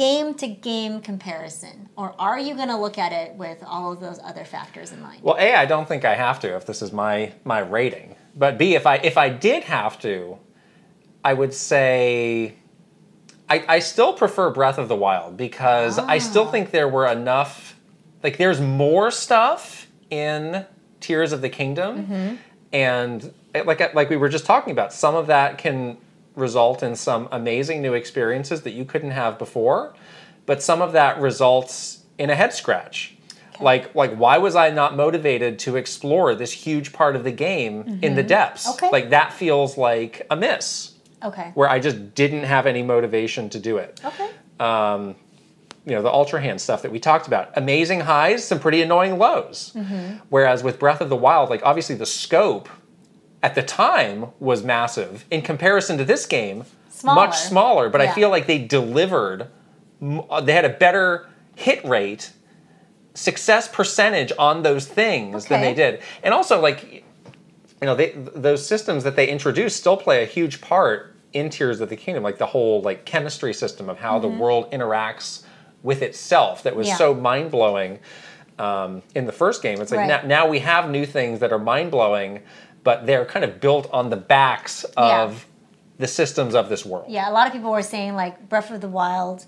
game 0.00 0.32
to 0.34 0.46
game 0.48 1.00
comparison 1.00 1.88
or 1.96 2.14
are 2.18 2.38
you 2.38 2.54
going 2.54 2.68
to 2.68 2.76
look 2.84 2.96
at 3.06 3.12
it 3.12 3.34
with 3.34 3.62
all 3.66 3.92
of 3.92 4.00
those 4.00 4.18
other 4.30 4.44
factors 4.44 4.92
in 4.92 5.00
mind? 5.02 5.22
Well, 5.22 5.36
A, 5.38 5.54
I 5.54 5.66
don't 5.66 5.86
think 5.86 6.04
I 6.04 6.14
have 6.14 6.40
to 6.40 6.48
if 6.56 6.64
this 6.64 6.80
is 6.80 6.90
my 6.92 7.32
my 7.44 7.58
rating. 7.60 8.16
But 8.34 8.56
B, 8.56 8.74
if 8.74 8.86
I 8.86 8.96
if 9.10 9.16
I 9.18 9.28
did 9.28 9.64
have 9.64 9.98
to, 10.00 10.38
I 11.22 11.32
would 11.34 11.52
say 11.52 12.54
I, 13.54 13.64
I 13.76 13.78
still 13.80 14.12
prefer 14.22 14.50
Breath 14.50 14.78
of 14.78 14.88
the 14.88 14.96
Wild 14.96 15.36
because 15.36 15.98
I 15.98 16.18
still 16.18 16.46
Ah. 16.48 16.50
think 16.52 16.70
there 16.70 16.88
were 16.88 17.06
enough 17.06 17.76
like 18.22 18.36
there's 18.38 18.60
more 18.60 19.10
stuff 19.10 19.86
in 20.08 20.64
Tears 21.00 21.32
of 21.32 21.40
the 21.42 21.48
Kingdom. 21.50 21.92
Mm-hmm. 22.04 22.34
And 22.72 23.34
it- 23.54 23.66
like 23.66 23.80
like 23.94 24.08
we 24.08 24.16
were 24.16 24.28
just 24.30 24.46
talking 24.46 24.72
about, 24.72 24.92
some 24.92 25.14
of 25.14 25.26
that 25.26 25.58
can 25.58 25.98
result 26.40 26.82
in 26.82 26.96
some 26.96 27.28
amazing 27.30 27.80
new 27.82 27.94
experiences 27.94 28.62
that 28.62 28.72
you 28.72 28.84
couldn't 28.84 29.12
have 29.12 29.38
before, 29.38 29.94
but 30.46 30.62
some 30.62 30.82
of 30.82 30.92
that 30.92 31.20
results 31.20 32.04
in 32.18 32.30
a 32.30 32.34
head 32.34 32.52
scratch. 32.52 33.16
Like 33.60 33.94
like 33.94 34.14
why 34.16 34.38
was 34.38 34.56
I 34.56 34.70
not 34.70 34.96
motivated 34.96 35.58
to 35.60 35.76
explore 35.76 36.34
this 36.34 36.50
huge 36.50 36.92
part 36.94 37.14
of 37.14 37.24
the 37.24 37.30
game 37.30 38.00
in 38.02 38.14
the 38.14 38.22
depths? 38.22 38.66
Mm-hmm. 38.66 38.84
Okay. 38.86 38.90
Like 38.90 39.10
that 39.10 39.32
feels 39.34 39.76
like 39.76 40.26
a 40.30 40.36
miss 40.36 40.94
Okay. 41.22 41.50
where 41.52 41.68
I 41.68 41.78
just 41.78 42.14
didn't 42.14 42.44
have 42.44 42.66
any 42.66 42.82
motivation 42.82 43.50
to 43.50 43.58
do 43.60 43.76
it. 43.76 44.00
Okay. 44.02 44.30
You 45.86 45.94
know, 45.96 46.02
the 46.02 46.10
Ultra 46.12 46.40
Hand 46.42 46.60
stuff 46.60 46.82
that 46.82 46.92
we 46.92 46.98
talked 47.00 47.26
about. 47.26 47.50
Amazing 47.56 48.00
highs, 48.00 48.46
some 48.46 48.60
pretty 48.60 48.82
annoying 48.82 49.18
lows. 49.18 49.72
Mm-hmm. 49.74 50.18
Whereas 50.28 50.62
with 50.62 50.78
Breath 50.78 51.00
of 51.00 51.08
the 51.08 51.16
Wild, 51.16 51.48
like 51.50 51.62
obviously 51.64 51.96
the 51.96 52.06
scope 52.06 52.68
at 53.42 53.54
the 53.54 53.62
time 53.62 54.26
was 54.38 54.62
massive 54.62 55.24
in 55.30 55.42
comparison 55.42 55.96
to 55.98 56.04
this 56.04 56.26
game, 56.26 56.64
Smaller. 56.90 57.14
much 57.28 57.36
smaller, 57.38 57.88
but 57.88 58.00
I 58.00 58.12
feel 58.12 58.28
like 58.28 58.46
they 58.46 58.58
delivered 58.58 59.48
uh, 60.02 60.40
they 60.40 60.52
had 60.52 60.64
a 60.64 60.70
better 60.70 61.28
hit 61.56 61.84
rate, 61.84 62.32
success 63.14 63.68
percentage 63.68 64.32
on 64.38 64.62
those 64.62 64.86
things 64.86 65.46
than 65.46 65.60
they 65.60 65.74
did. 65.74 66.00
And 66.22 66.32
also 66.34 66.60
like 66.60 67.04
you 67.82 67.86
know, 67.86 67.94
they, 67.94 68.10
those 68.10 68.66
systems 68.66 69.04
that 69.04 69.16
they 69.16 69.26
introduced 69.28 69.78
still 69.78 69.96
play 69.96 70.22
a 70.22 70.26
huge 70.26 70.60
part 70.60 71.14
in 71.32 71.48
Tears 71.48 71.80
of 71.80 71.88
the 71.88 71.96
Kingdom, 71.96 72.22
like 72.22 72.36
the 72.36 72.44
whole 72.46 72.82
like 72.82 73.06
chemistry 73.06 73.54
system 73.54 73.88
of 73.88 73.98
how 73.98 74.18
the 74.18 74.28
world 74.28 74.70
interacts 74.70 75.44
with 75.82 76.02
itself. 76.02 76.62
That 76.64 76.76
was 76.76 76.86
Mm-hmm. 76.88 76.92
Yeah. 76.92 76.96
so 76.98 77.14
mind 77.14 77.50
blowing 77.50 77.98
um, 78.58 79.00
in 79.14 79.24
the 79.24 79.32
first 79.32 79.62
game. 79.62 79.80
It's 79.80 79.90
like 79.92 80.00
Right. 80.00 80.22
now, 80.22 80.42
now 80.44 80.48
we 80.48 80.58
have 80.58 80.90
new 80.90 81.06
things 81.06 81.40
that 81.40 81.52
are 81.52 81.58
mind 81.58 81.90
blowing, 81.90 82.40
but 82.84 83.06
they're 83.06 83.24
kind 83.24 83.44
of 83.44 83.60
built 83.60 83.88
on 83.92 84.10
the 84.10 84.16
backs 84.16 84.84
of 84.96 85.46
the 85.98 86.06
systems 86.06 86.54
of 86.54 86.68
this 86.68 86.84
world. 86.86 87.06
Yeah, 87.08 87.28
a 87.30 87.32
lot 87.32 87.46
of 87.46 87.52
people 87.52 87.70
were 87.70 87.82
saying 87.82 88.14
like 88.14 88.48
Breath 88.48 88.70
of 88.70 88.80
the 88.80 88.88
Wild 88.88 89.44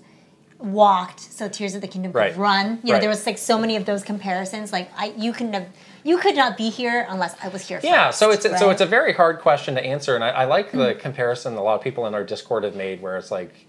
walked 0.59 1.19
so 1.19 1.49
Tears 1.49 1.75
of 1.75 1.81
the 1.81 1.87
Kingdom 1.87 2.13
could 2.13 2.37
run. 2.37 2.79
You 2.83 2.87
know, 2.89 2.93
Right. 2.93 3.01
there 3.01 3.09
was 3.09 3.25
like 3.25 3.37
so 3.37 3.57
many 3.57 3.75
of 3.75 3.85
those 3.85 4.03
comparisons. 4.03 4.71
Like 4.71 4.89
I, 4.97 5.13
you 5.17 5.33
couldn't 5.33 5.53
have, 5.53 5.67
you 6.03 6.17
could 6.19 6.35
not 6.35 6.55
be 6.57 6.69
here 6.69 7.05
unless 7.09 7.35
I 7.43 7.49
was 7.49 7.67
here. 7.67 7.79
Yeah, 7.83 8.07
first, 8.07 8.19
so 8.19 8.31
it's 8.31 8.43
so 8.43 8.51
right? 8.51 8.61
Mm. 8.61 8.71
it's 8.71 8.81
a 8.81 8.85
very 8.85 9.13
hard 9.13 9.39
question 9.39 9.75
to 9.75 9.83
answer, 9.83 10.15
and 10.15 10.23
I, 10.23 10.29
I 10.29 10.45
like 10.45 10.71
the 10.71 10.95
comparison 10.95 11.55
a 11.55 11.63
lot 11.63 11.75
of 11.75 11.81
people 11.81 12.05
in 12.05 12.13
our 12.13 12.23
Discord 12.23 12.63
have 12.63 12.75
made, 12.75 13.01
where 13.01 13.17
it's 13.17 13.31
like 13.31 13.65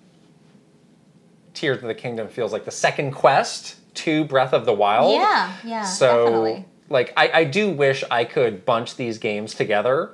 Tears 1.52 1.78
of 1.78 1.84
the 1.84 1.94
Kingdom 1.94 2.28
feels 2.28 2.52
like 2.52 2.64
the 2.64 2.70
second 2.70 3.12
quest 3.12 3.76
to 3.96 4.24
Breath 4.24 4.52
of 4.52 4.64
the 4.66 4.72
Wild. 4.72 5.14
Yeah, 5.14 5.52
yeah, 5.64 5.84
So 5.84 6.24
definitely. 6.24 6.64
Like 6.88 7.12
I, 7.16 7.30
I 7.32 7.44
do 7.44 7.70
wish 7.70 8.04
I 8.10 8.24
could 8.24 8.64
bunch 8.64 8.96
these 8.96 9.18
games 9.18 9.54
together 9.54 10.10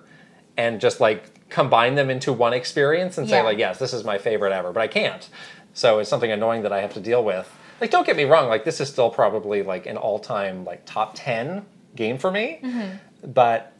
and 0.57 0.81
just 0.81 1.01
like 1.01 1.49
combine 1.49 1.95
them 1.97 2.11
into 2.11 2.33
one 2.33 2.53
experience 2.53 3.18
and 3.18 3.29
say 3.29 3.37
Yeah. 3.39 3.43
like 3.43 3.59
yes, 3.59 3.79
this 3.79 3.93
is 3.93 4.05
my 4.05 4.18
favorite 4.18 4.53
ever, 4.53 4.73
but 4.73 4.81
I 4.81 4.87
can't. 4.89 5.29
So 5.75 5.99
it's 5.99 6.11
something 6.11 6.31
annoying 6.31 6.62
that 6.62 6.73
I 6.73 6.81
have 6.81 6.95
to 6.95 7.01
deal 7.01 7.25
with. 7.25 7.51
Like 7.81 7.91
don't 7.91 8.07
get 8.07 8.16
me 8.16 8.25
wrong, 8.25 8.49
like 8.49 8.64
this 8.64 8.81
is 8.81 8.89
still 8.89 9.11
probably 9.11 9.62
like 9.62 9.87
an 9.87 9.97
all-time 9.97 10.64
like 10.64 10.85
top 10.87 11.12
10 11.14 11.64
game 11.97 12.18
for 12.18 12.31
me. 12.31 12.61
Mm-hmm. 12.62 13.31
But 13.33 13.73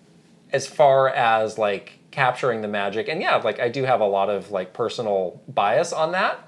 as 0.53 0.66
far 0.66 1.09
as 1.11 1.59
like 1.59 1.99
capturing 2.11 2.61
the 2.61 2.68
magic 2.68 3.09
and 3.09 3.20
yeah, 3.20 3.36
like 3.36 3.61
I 3.61 3.68
do 3.68 3.84
have 3.84 4.01
a 4.01 4.07
lot 4.07 4.28
of 4.30 4.51
like 4.51 4.72
personal 4.72 5.41
bias 5.49 5.93
on 5.93 6.12
that. 6.12 6.41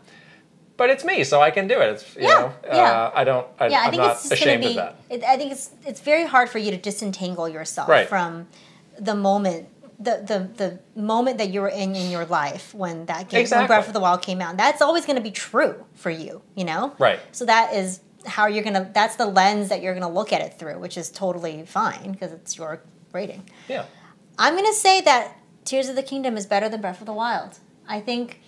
But 0.83 0.91
it's 0.91 1.05
me, 1.05 1.23
so 1.25 1.41
I 1.49 1.51
can 1.57 1.67
do 1.69 1.79
it. 1.85 1.89
It's 1.95 2.05
you 2.17 2.23
Yeah, 2.29 2.29
know, 2.39 2.53
yeah. 2.67 2.93
uh, 2.93 3.21
I 3.21 3.23
don't 3.29 3.47
I, 3.61 3.65
yeah, 3.69 3.81
I 3.81 3.85
I'm 3.85 3.91
think 3.93 4.03
not 4.03 4.17
it's 4.17 4.31
ashamed 4.33 4.65
of 4.65 4.71
be. 4.71 4.77
that. 4.83 4.93
It, 5.15 5.21
I 5.33 5.37
think 5.39 5.53
it's 5.53 5.67
it's 5.91 6.01
very 6.01 6.27
hard 6.27 6.49
for 6.53 6.59
you 6.65 6.71
to 6.77 6.77
disentangle 6.91 7.49
yourself 7.49 7.89
Right. 7.89 8.09
from 8.09 8.31
the 9.09 9.15
moment. 9.15 9.69
The, 10.09 10.15
the, 10.31 10.39
the 10.63 11.01
moment 11.01 11.39
that 11.39 11.51
you 11.51 11.61
were 11.61 11.69
in 11.83 11.95
in 11.95 12.11
your 12.11 12.25
life 12.41 12.75
when 12.83 13.07
that 13.07 13.29
game 13.29 13.47
when 13.49 13.67
Breath 13.69 13.87
of 13.87 13.93
the 13.99 14.01
Wild 14.07 14.21
came 14.29 14.41
out 14.45 14.57
that's 14.57 14.83
always 14.83 15.05
going 15.07 15.15
to 15.23 15.23
be 15.31 15.31
true 15.31 15.75
for 15.95 16.11
you 16.11 16.43
you 16.57 16.65
know 16.71 16.83
Right. 16.99 17.21
so 17.31 17.45
that 17.45 17.67
is 17.81 18.01
how 18.27 18.45
you're 18.53 18.65
gonna 18.69 18.91
that's 18.93 19.15
the 19.23 19.27
lens 19.27 19.69
that 19.69 19.81
you're 19.83 19.95
gonna 19.99 20.11
look 20.21 20.33
at 20.33 20.41
it 20.47 20.59
through 20.59 20.79
which 20.85 20.97
is 21.03 21.07
totally 21.25 21.55
fine 21.79 22.11
because 22.15 22.33
it's 22.33 22.53
your 22.59 22.73
rating 23.13 23.43
Yeah. 23.69 23.85
I'm 24.43 24.55
going 24.59 24.67
to 24.75 24.79
say 24.89 25.01
that 25.03 25.37
Tears 25.65 25.89
of 25.89 25.95
the 25.95 26.03
Kingdom 26.13 26.37
is 26.37 26.47
better 26.47 26.69
than 26.69 26.81
Breath 26.81 27.01
of 27.05 27.07
the 27.07 27.13
Wild. 27.25 27.53
I 27.87 28.01
think 28.01 28.41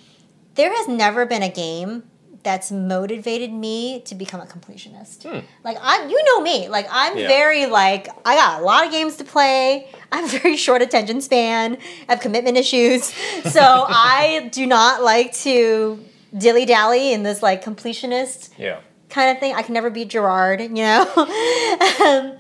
there 0.57 0.73
has 0.79 0.89
never 0.89 1.25
been 1.25 1.45
a 1.45 1.53
game 1.67 2.03
that's 2.45 2.71
motivated 2.71 3.53
me 3.53 4.01
to 4.03 4.15
become 4.15 4.41
a 4.41 4.45
completionist. 4.47 5.25
Like 5.65 5.77
I 5.81 6.07
you 6.07 6.23
know 6.27 6.41
me, 6.43 6.69
like 6.69 6.87
I'm 6.91 7.15
Hmm. 7.15 7.19
Yeah. 7.21 7.29
very 7.29 7.67
like 7.67 8.09
I 8.25 8.37
got 8.37 8.61
a 8.61 8.65
lot 8.65 8.85
of 8.87 8.93
games 8.93 9.17
to 9.17 9.25
play. 9.25 9.89
I'm 10.13 10.29
very 10.29 10.57
short 10.57 10.83
attention 10.83 11.21
span. 11.21 11.79
I 12.09 12.13
have 12.13 12.21
commitment 12.21 12.57
issues. 12.57 13.13
So 13.51 13.61
I 13.89 14.49
do 14.53 14.67
not 14.67 15.03
like 15.03 15.33
to 15.45 15.99
dilly-dally 16.37 17.13
in 17.13 17.23
this 17.23 17.43
like 17.43 17.65
completionist 17.65 18.51
Yeah. 18.59 18.81
kind 19.09 19.31
of 19.31 19.39
thing. 19.41 19.55
I 19.55 19.63
can 19.63 19.75
never 19.75 19.91
be 19.91 20.05
Gerard, 20.05 20.61
you 20.61 20.69
know. 20.69 21.03
um, 22.07 22.37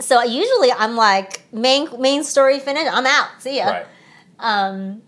so 0.00 0.22
usually 0.22 0.70
I'm 0.72 0.96
like 0.96 1.42
main 1.52 1.88
main 2.00 2.24
story 2.24 2.58
finished. 2.60 2.90
I'm 2.92 3.06
out. 3.06 3.28
See 3.38 3.56
ya. 3.58 3.64
Right. 3.70 3.86
Um, 4.38 5.02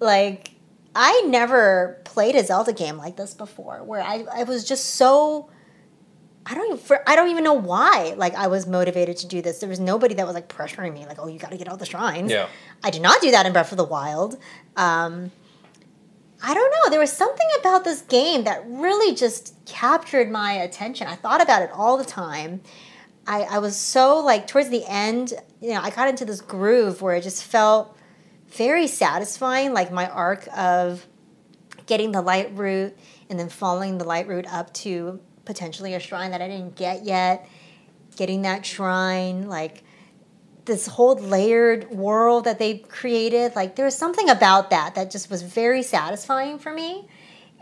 like 0.00 0.52
I 1.00 1.22
never 1.26 2.00
played 2.04 2.34
a 2.34 2.44
Zelda 2.44 2.72
game 2.72 2.96
like 2.96 3.14
this 3.14 3.32
before, 3.32 3.84
where 3.84 4.02
I, 4.02 4.24
I 4.34 4.42
was 4.42 4.64
just 4.64 4.96
so 4.96 5.48
I 6.44 6.54
don't 6.54 6.66
even 6.66 6.78
for, 6.78 7.08
I 7.08 7.14
don't 7.14 7.28
even 7.28 7.44
know 7.44 7.54
why 7.54 8.14
like 8.16 8.34
I 8.34 8.48
was 8.48 8.66
motivated 8.66 9.16
to 9.18 9.28
do 9.28 9.40
this. 9.40 9.60
There 9.60 9.68
was 9.68 9.78
nobody 9.78 10.14
that 10.14 10.26
was 10.26 10.34
like 10.34 10.48
pressuring 10.48 10.94
me 10.94 11.06
like, 11.06 11.18
oh, 11.20 11.28
you 11.28 11.38
got 11.38 11.52
to 11.52 11.56
get 11.56 11.68
all 11.68 11.76
the 11.76 11.86
shrines. 11.86 12.32
Yeah. 12.32 12.48
I 12.82 12.90
did 12.90 13.00
not 13.02 13.20
do 13.20 13.30
that 13.30 13.46
in 13.46 13.52
Breath 13.52 13.70
of 13.70 13.78
the 13.78 13.84
Wild. 13.84 14.38
Um, 14.76 15.30
I 16.42 16.54
don't 16.54 16.70
know. 16.70 16.90
There 16.90 17.00
was 17.00 17.12
something 17.12 17.46
about 17.60 17.84
this 17.84 18.00
game 18.02 18.44
that 18.44 18.64
really 18.66 19.14
just 19.14 19.54
captured 19.66 20.30
my 20.30 20.52
attention. 20.52 21.06
I 21.06 21.14
thought 21.14 21.42
about 21.42 21.62
it 21.62 21.70
all 21.72 21.96
the 21.96 22.04
time. 22.04 22.60
I, 23.26 23.42
I 23.42 23.58
was 23.58 23.76
so 23.76 24.18
like 24.18 24.46
towards 24.46 24.70
the 24.70 24.84
end, 24.88 25.34
you 25.60 25.74
know, 25.74 25.80
I 25.80 25.90
got 25.90 26.08
into 26.08 26.24
this 26.24 26.40
groove 26.40 27.02
where 27.02 27.14
it 27.14 27.22
just 27.22 27.44
felt 27.44 27.96
very 28.48 28.86
satisfying, 28.86 29.72
like 29.72 29.92
my 29.92 30.08
arc 30.08 30.48
of 30.56 31.06
getting 31.86 32.12
the 32.12 32.22
Lightroot 32.22 32.94
and 33.30 33.38
then 33.38 33.48
following 33.48 33.98
the 33.98 34.04
Lightroot 34.04 34.46
up 34.52 34.72
to 34.74 35.20
potentially 35.44 35.94
a 35.94 36.00
shrine 36.00 36.30
that 36.32 36.42
I 36.42 36.48
didn't 36.48 36.76
get 36.76 37.04
yet, 37.04 37.48
getting 38.16 38.42
that 38.42 38.66
shrine, 38.66 39.48
like 39.48 39.82
this 40.64 40.86
whole 40.86 41.16
layered 41.16 41.90
world 41.90 42.44
that 42.44 42.58
they 42.58 42.78
created. 42.78 43.56
Like 43.56 43.76
there 43.76 43.86
was 43.86 43.96
something 43.96 44.28
about 44.28 44.70
that 44.70 44.94
that 44.96 45.10
just 45.10 45.30
was 45.30 45.42
very 45.42 45.82
satisfying 45.82 46.58
for 46.58 46.72
me. 46.72 47.08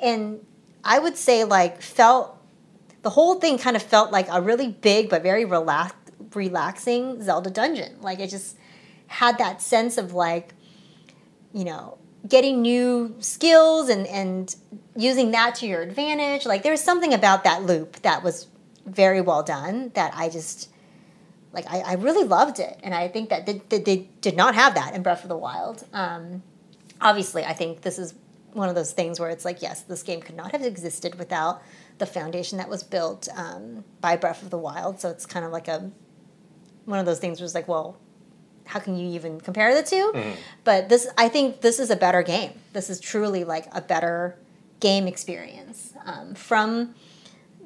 And 0.02 0.44
I 0.82 0.98
would 0.98 1.16
say 1.16 1.44
like 1.44 1.80
felt 1.80 2.36
the 3.02 3.10
whole 3.10 3.36
thing 3.36 3.58
kind 3.58 3.76
of 3.76 3.82
felt 3.82 4.10
like 4.10 4.26
a 4.28 4.40
really 4.40 4.68
big 4.68 5.08
but 5.08 5.22
very 5.22 5.44
relax, 5.44 5.94
relaxing 6.34 7.22
Zelda 7.22 7.50
dungeon. 7.50 7.98
Like 8.00 8.18
it 8.18 8.30
just 8.30 8.56
had 9.06 9.38
that 9.38 9.62
sense 9.62 9.96
of 9.98 10.12
like, 10.12 10.52
you 11.56 11.64
know, 11.64 11.96
getting 12.28 12.60
new 12.60 13.16
skills 13.18 13.88
and, 13.88 14.06
and 14.08 14.54
using 14.94 15.30
that 15.30 15.54
to 15.56 15.66
your 15.66 15.80
advantage. 15.80 16.44
Like 16.44 16.62
there's 16.62 16.82
something 16.82 17.14
about 17.14 17.44
that 17.44 17.62
loop 17.62 18.02
that 18.02 18.22
was 18.22 18.46
very 18.84 19.22
well 19.22 19.42
done 19.42 19.90
that 19.94 20.12
I 20.14 20.28
just 20.28 20.68
like 21.54 21.64
I, 21.70 21.78
I 21.78 21.94
really 21.94 22.28
loved 22.28 22.60
it. 22.60 22.78
And 22.82 22.94
I 22.94 23.08
think 23.08 23.30
that 23.30 23.46
they, 23.46 23.62
they, 23.70 23.78
they 23.78 23.96
did 24.20 24.36
not 24.36 24.54
have 24.54 24.74
that 24.74 24.94
in 24.94 25.02
Breath 25.02 25.22
of 25.22 25.30
the 25.30 25.36
Wild. 25.36 25.82
Um, 25.94 26.42
obviously, 27.00 27.42
I 27.42 27.54
think 27.54 27.80
this 27.80 27.98
is 27.98 28.14
one 28.52 28.68
of 28.68 28.74
those 28.74 28.92
things 28.92 29.18
where 29.18 29.30
it's 29.30 29.46
like, 29.46 29.62
yes, 29.62 29.80
this 29.80 30.02
game 30.02 30.20
could 30.20 30.36
not 30.36 30.52
have 30.52 30.62
existed 30.62 31.14
without 31.18 31.62
the 31.96 32.06
foundation 32.06 32.58
that 32.58 32.68
was 32.68 32.82
built 32.82 33.28
um, 33.34 33.82
by 34.02 34.16
Breath 34.16 34.42
of 34.42 34.50
the 34.50 34.58
Wild. 34.58 35.00
So 35.00 35.08
it's 35.08 35.24
kind 35.24 35.46
of 35.46 35.52
like 35.52 35.68
a 35.68 35.90
one 36.84 36.98
of 36.98 37.06
those 37.06 37.18
things 37.18 37.40
where 37.40 37.46
it's 37.46 37.54
like, 37.54 37.66
well, 37.66 37.96
how 38.66 38.80
can 38.80 38.96
you 38.96 39.08
even 39.10 39.40
compare 39.40 39.74
the 39.74 39.82
2 39.82 40.12
But 40.64 40.88
this, 40.88 41.06
I 41.16 41.28
think, 41.28 41.60
this 41.60 41.78
is 41.78 41.90
a 41.90 41.96
better 41.96 42.22
game. 42.22 42.52
This 42.72 42.90
is 42.90 43.00
truly 43.00 43.44
like 43.44 43.66
a 43.72 43.80
better 43.80 44.36
game 44.80 45.06
experience 45.06 45.94
um, 46.04 46.34
from 46.34 46.94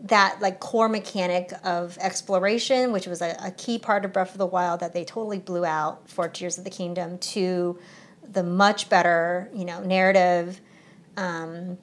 that 0.04 0.38
like 0.40 0.60
core 0.60 0.88
mechanic 0.88 1.52
of 1.64 1.98
exploration, 2.00 2.92
which 2.92 3.06
was 3.06 3.20
a, 3.20 3.36
a 3.42 3.50
key 3.50 3.78
part 3.78 4.04
of 4.04 4.12
Breath 4.12 4.32
of 4.32 4.38
the 4.38 4.46
Wild 4.46 4.80
that 4.80 4.92
they 4.92 5.04
totally 5.04 5.38
blew 5.38 5.64
out 5.64 6.08
for 6.08 6.28
Tears 6.28 6.56
of 6.58 6.64
the 6.64 6.70
Kingdom, 6.70 7.18
to 7.18 7.78
the 8.32 8.42
much 8.42 8.88
better, 8.88 9.50
you 9.54 9.64
know, 9.64 9.82
narrative. 9.82 10.60
Um, 11.16 11.78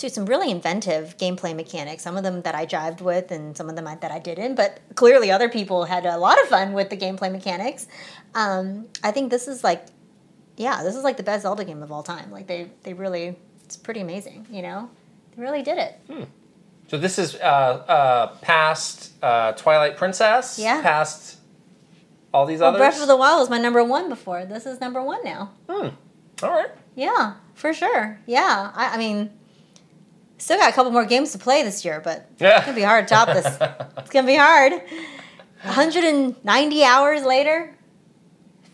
to 0.00 0.10
some 0.10 0.26
really 0.26 0.50
inventive 0.50 1.16
gameplay 1.16 1.54
mechanics. 1.54 2.02
Some 2.02 2.16
of 2.16 2.22
them 2.22 2.42
that 2.42 2.54
I 2.54 2.66
jived 2.66 3.00
with, 3.00 3.30
and 3.30 3.56
some 3.56 3.68
of 3.68 3.76
them 3.76 3.86
I, 3.86 3.94
that 3.96 4.10
I 4.10 4.18
didn't. 4.18 4.54
But 4.54 4.80
clearly, 4.94 5.30
other 5.30 5.48
people 5.48 5.84
had 5.84 6.04
a 6.06 6.16
lot 6.18 6.40
of 6.42 6.48
fun 6.48 6.72
with 6.72 6.90
the 6.90 6.96
gameplay 6.96 7.30
mechanics. 7.30 7.86
Um, 8.34 8.86
I 9.02 9.10
think 9.10 9.30
this 9.30 9.48
is 9.48 9.62
like, 9.62 9.86
yeah, 10.56 10.82
this 10.82 10.96
is 10.96 11.04
like 11.04 11.16
the 11.16 11.22
best 11.22 11.42
Zelda 11.42 11.64
game 11.64 11.82
of 11.82 11.92
all 11.92 12.02
time. 12.02 12.30
Like 12.30 12.46
they, 12.46 12.70
they 12.82 12.92
really, 12.92 13.36
it's 13.64 13.76
pretty 13.76 14.00
amazing. 14.00 14.46
You 14.50 14.62
know, 14.62 14.90
they 15.36 15.42
really 15.42 15.62
did 15.62 15.78
it. 15.78 16.28
So 16.88 16.98
this 16.98 17.18
is 17.18 17.36
uh, 17.36 17.38
uh, 17.38 18.26
past 18.42 19.12
uh, 19.22 19.52
Twilight 19.52 19.96
Princess. 19.96 20.58
Yeah. 20.58 20.82
Past 20.82 21.38
all 22.32 22.46
these 22.46 22.60
Well, 22.60 22.70
others. 22.70 22.78
Breath 22.80 23.00
of 23.00 23.08
the 23.08 23.16
Wild 23.16 23.40
was 23.40 23.50
my 23.50 23.58
number 23.58 23.82
one 23.84 24.08
before. 24.08 24.44
This 24.44 24.66
is 24.66 24.80
number 24.80 25.02
one 25.02 25.22
now. 25.24 25.50
Hmm. 25.68 25.88
All 26.42 26.50
right. 26.50 26.70
Yeah, 26.96 27.34
for 27.54 27.72
sure. 27.72 28.18
Yeah, 28.26 28.72
I, 28.74 28.94
I 28.94 28.96
mean, 28.98 29.30
still 30.40 30.58
got 30.58 30.70
a 30.70 30.72
couple 30.72 30.90
more 30.92 31.04
games 31.04 31.32
to 31.32 31.38
play 31.38 31.62
this 31.62 31.84
year, 31.84 32.00
but 32.02 32.28
Yeah. 32.38 32.56
it's 32.58 32.66
gonna 32.66 32.76
be 32.76 32.82
hard 32.82 33.06
to 33.08 33.14
top 33.14 33.28
this. 33.28 33.46
it's 33.98 34.10
gonna 34.10 34.26
be 34.26 34.36
hard. 34.36 34.72
190 35.62 36.84
hours 36.84 37.22
later, 37.22 37.74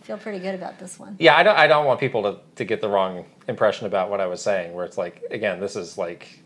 feel 0.03 0.17
pretty 0.19 0.39
good 0.39 0.55
about 0.55 0.79
this 0.79 0.99
one. 0.99 1.17
Yeah, 1.19 1.37
I 1.37 1.43
don't. 1.43 1.57
I 1.59 1.67
don't 1.67 1.85
want 1.85 1.99
people 1.99 2.23
to, 2.23 2.39
to 2.57 2.65
get 2.65 2.81
the 2.81 2.89
wrong 2.89 3.25
impression 3.49 3.87
about 3.87 4.09
what 4.09 4.21
I 4.21 4.27
was 4.27 4.41
saying. 4.41 4.73
Where 4.73 4.85
it's 4.85 4.97
like, 4.97 5.23
again, 5.31 5.59
this 5.61 5.75
is 5.75 5.99
like 5.99 6.43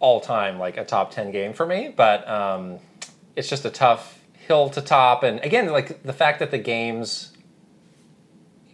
all 0.00 0.20
time 0.20 0.58
like 0.58 0.76
a 0.76 0.84
top 0.84 1.12
ten 1.12 1.30
game 1.30 1.52
for 1.52 1.64
me, 1.64 1.92
but 1.96 2.28
um, 2.28 2.78
it's 3.36 3.48
just 3.48 3.64
a 3.64 3.70
tough 3.70 4.18
hill 4.48 4.68
to 4.70 4.80
top. 4.82 5.22
And 5.22 5.38
again, 5.40 5.68
like 5.70 6.02
the 6.02 6.12
fact 6.12 6.40
that 6.40 6.50
the 6.50 6.58
games 6.58 7.32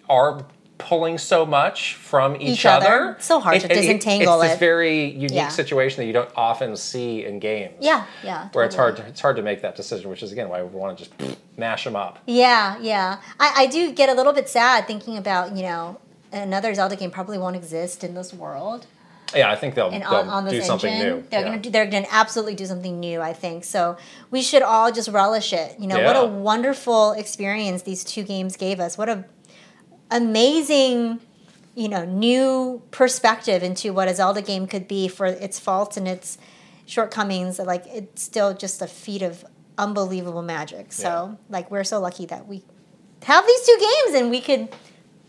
are 0.08 0.46
pulling 0.78 1.18
so 1.18 1.44
much 1.44 1.94
from 1.94 2.36
each, 2.36 2.60
Each 2.60 2.66
other. 2.66 3.16
It's 3.18 3.26
so 3.26 3.40
hard 3.40 3.56
It- 3.56 3.60
to 3.60 3.66
it- 3.66 3.72
it- 3.72 3.80
disentangle 3.80 4.40
It's 4.40 4.50
this 4.52 4.56
it. 4.56 4.60
very 4.60 5.04
unique 5.06 5.32
Yeah. 5.32 5.48
situation 5.48 6.00
that 6.00 6.06
you 6.06 6.12
don't 6.12 6.30
often 6.36 6.76
see 6.76 7.24
in 7.24 7.38
games. 7.40 7.74
Yeah, 7.80 8.04
yeah. 8.22 8.48
Where 8.52 8.64
it's 8.64 8.76
hard, 8.76 8.96
to, 8.98 9.02
it's 9.06 9.20
hard 9.20 9.36
to 9.36 9.42
make 9.42 9.60
that 9.62 9.74
decision, 9.76 10.08
which 10.08 10.22
is 10.22 10.30
again 10.32 10.48
why 10.48 10.62
we 10.62 10.68
want 10.78 10.96
to 10.96 11.04
just 11.04 11.38
mash 11.56 11.84
them 11.84 11.96
up. 11.96 12.18
Yeah, 12.26 12.76
yeah. 12.80 13.16
I, 13.40 13.52
I 13.64 13.66
do 13.66 13.92
get 13.92 14.08
a 14.08 14.14
little 14.14 14.32
bit 14.32 14.48
sad 14.48 14.86
thinking 14.86 15.16
about, 15.18 15.56
you 15.56 15.62
know, 15.64 15.98
another 16.32 16.72
Zelda 16.74 16.94
game 16.96 17.10
probably 17.10 17.38
won't 17.38 17.56
exist 17.56 18.04
in 18.04 18.14
this 18.14 18.32
world. 18.32 18.86
Yeah, 19.36 19.50
I 19.50 19.56
think 19.56 19.74
they'll, 19.74 19.90
and 19.90 20.02
they'll 20.02 20.10
on, 20.30 20.44
do 20.44 20.50
engine. 20.52 20.64
something 20.64 20.98
new. 20.98 21.22
They're 21.28 21.40
Yeah. 21.40 21.46
gonna 21.46 21.58
do, 21.58 21.68
they're 21.70 21.84
gonna 21.86 22.06
absolutely 22.10 22.54
do 22.54 22.64
something 22.64 22.98
new. 22.98 23.20
I 23.20 23.34
think 23.34 23.62
so. 23.64 23.98
We 24.30 24.40
should 24.40 24.62
all 24.62 24.90
just 24.90 25.08
relish 25.08 25.52
it. 25.52 25.76
You 25.78 25.86
know 25.86 26.02
what 26.02 26.16
a 26.16 26.24
wonderful 26.24 27.12
experience 27.12 27.82
these 27.82 28.04
two 28.04 28.22
games 28.22 28.56
gave 28.56 28.80
us. 28.80 28.96
What 28.96 29.10
a 29.10 29.24
amazing, 30.10 31.20
you 31.74 31.88
know, 31.88 32.04
new 32.04 32.82
perspective 32.90 33.62
into 33.62 33.92
what 33.92 34.08
a 34.08 34.14
Zelda 34.14 34.42
game 34.42 34.66
could 34.66 34.88
be 34.88 35.08
for 35.08 35.26
its 35.26 35.58
faults 35.58 35.96
and 35.96 36.08
its 36.08 36.38
shortcomings. 36.86 37.58
Like 37.58 37.84
it's 37.86 38.22
still 38.22 38.54
just 38.54 38.82
a 38.82 38.86
feat 38.86 39.22
of 39.22 39.44
unbelievable 39.76 40.42
magic. 40.42 40.92
So 40.92 41.38
like 41.48 41.70
we're 41.70 41.84
so 41.84 42.00
lucky 42.00 42.26
that 42.26 42.46
we 42.46 42.62
have 43.24 43.46
these 43.46 43.66
two 43.66 43.76
games 43.78 44.20
and 44.20 44.30
we 44.30 44.40
could 44.40 44.68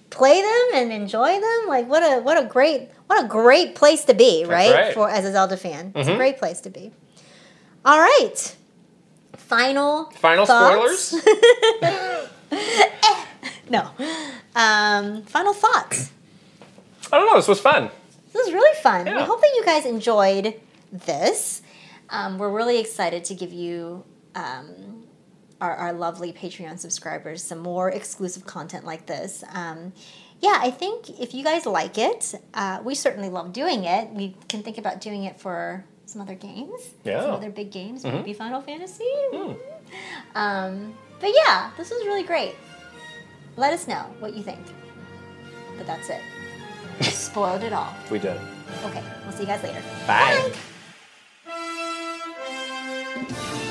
play 0.09 0.41
them 0.41 0.67
and 0.73 0.91
enjoy 0.91 1.39
them. 1.39 1.67
Like 1.67 1.87
what 1.87 2.03
a 2.03 2.21
what 2.21 2.43
a 2.43 2.47
great 2.47 2.89
what 3.07 3.23
a 3.23 3.27
great 3.27 3.75
place 3.75 4.05
to 4.05 4.13
be, 4.13 4.45
right? 4.45 4.73
right. 4.73 4.93
For 4.93 5.09
as 5.09 5.25
a 5.25 5.31
Zelda 5.31 5.57
fan, 5.57 5.93
it's 5.95 6.07
a 6.07 6.11
mm-hmm. 6.11 6.17
great 6.17 6.37
place 6.37 6.61
to 6.61 6.69
be. 6.69 6.91
All 7.85 7.99
right, 7.99 8.55
final 9.33 10.05
Final 10.15 10.45
thoughts? 10.45 10.99
spoilers. 10.99 12.29
No, 13.69 13.89
um, 14.55 15.23
final 15.23 15.53
thoughts. 15.53 16.11
I 17.11 17.17
don't 17.17 17.27
know. 17.27 17.35
This 17.37 17.47
was 17.47 17.59
fun. 17.59 17.89
This 18.33 18.45
was 18.45 18.53
really 18.53 18.75
fun. 18.81 19.05
Yeah. 19.07 19.17
We 19.17 19.23
hope 19.23 19.41
that 19.41 19.51
you 19.55 19.65
guys 19.65 19.85
enjoyed 19.85 20.59
this. 20.91 21.61
Um, 22.09 22.37
we're 22.37 22.49
really 22.51 22.79
excited 22.79 23.23
to 23.25 23.35
give 23.35 23.51
you, 23.53 24.03
um, 24.35 25.03
our, 25.61 25.75
our 25.75 25.93
lovely 25.93 26.31
Patreon 26.33 26.79
subscribers, 26.79 27.43
some 27.43 27.59
more 27.59 27.89
exclusive 27.89 28.45
content 28.45 28.85
like 28.85 29.05
this. 29.07 29.43
Um, 29.53 29.93
yeah, 30.39 30.57
I 30.61 30.71
think 30.71 31.19
if 31.19 31.33
you 31.33 31.43
guys 31.43 31.65
like 31.65 31.97
it, 31.97 32.33
uh, 32.53 32.79
we 32.83 32.95
certainly 32.95 33.29
love 33.29 33.51
doing 33.51 33.83
it. 33.83 34.09
We 34.11 34.35
can 34.47 34.63
think 34.63 34.77
about 34.77 35.01
doing 35.01 35.25
it 35.25 35.39
for 35.39 35.83
some 36.05 36.21
other 36.21 36.35
games, 36.35 36.79
Yeah. 37.03 37.13
Mm-hmm. 37.15 37.21
some 37.23 37.31
other 37.35 37.49
big 37.49 37.71
games, 37.71 38.03
maybe 38.03 38.33
Final 38.33 38.61
Fantasy. 38.61 39.03
Um, 40.35 40.93
but 41.19 41.31
yeah, 41.35 41.71
this 41.77 41.89
was 41.89 42.05
really 42.05 42.23
great. 42.23 42.55
Let 43.59 43.73
us 43.73 43.89
know 43.89 44.05
what 44.19 44.33
you 44.35 44.41
think. 44.41 44.61
But 45.77 45.85
that's 45.85 46.09
it. 46.09 46.21
Spoiled 47.01 47.61
it 47.61 47.73
all. 47.73 47.93
We 48.09 48.17
did. 48.17 48.39
Okay, 48.85 49.03
we'll 49.23 49.33
see 49.33 49.41
you 49.41 49.47
guys 49.47 49.61
later. 49.61 49.81
Bye. 50.07 50.53
Bye. 53.27 53.65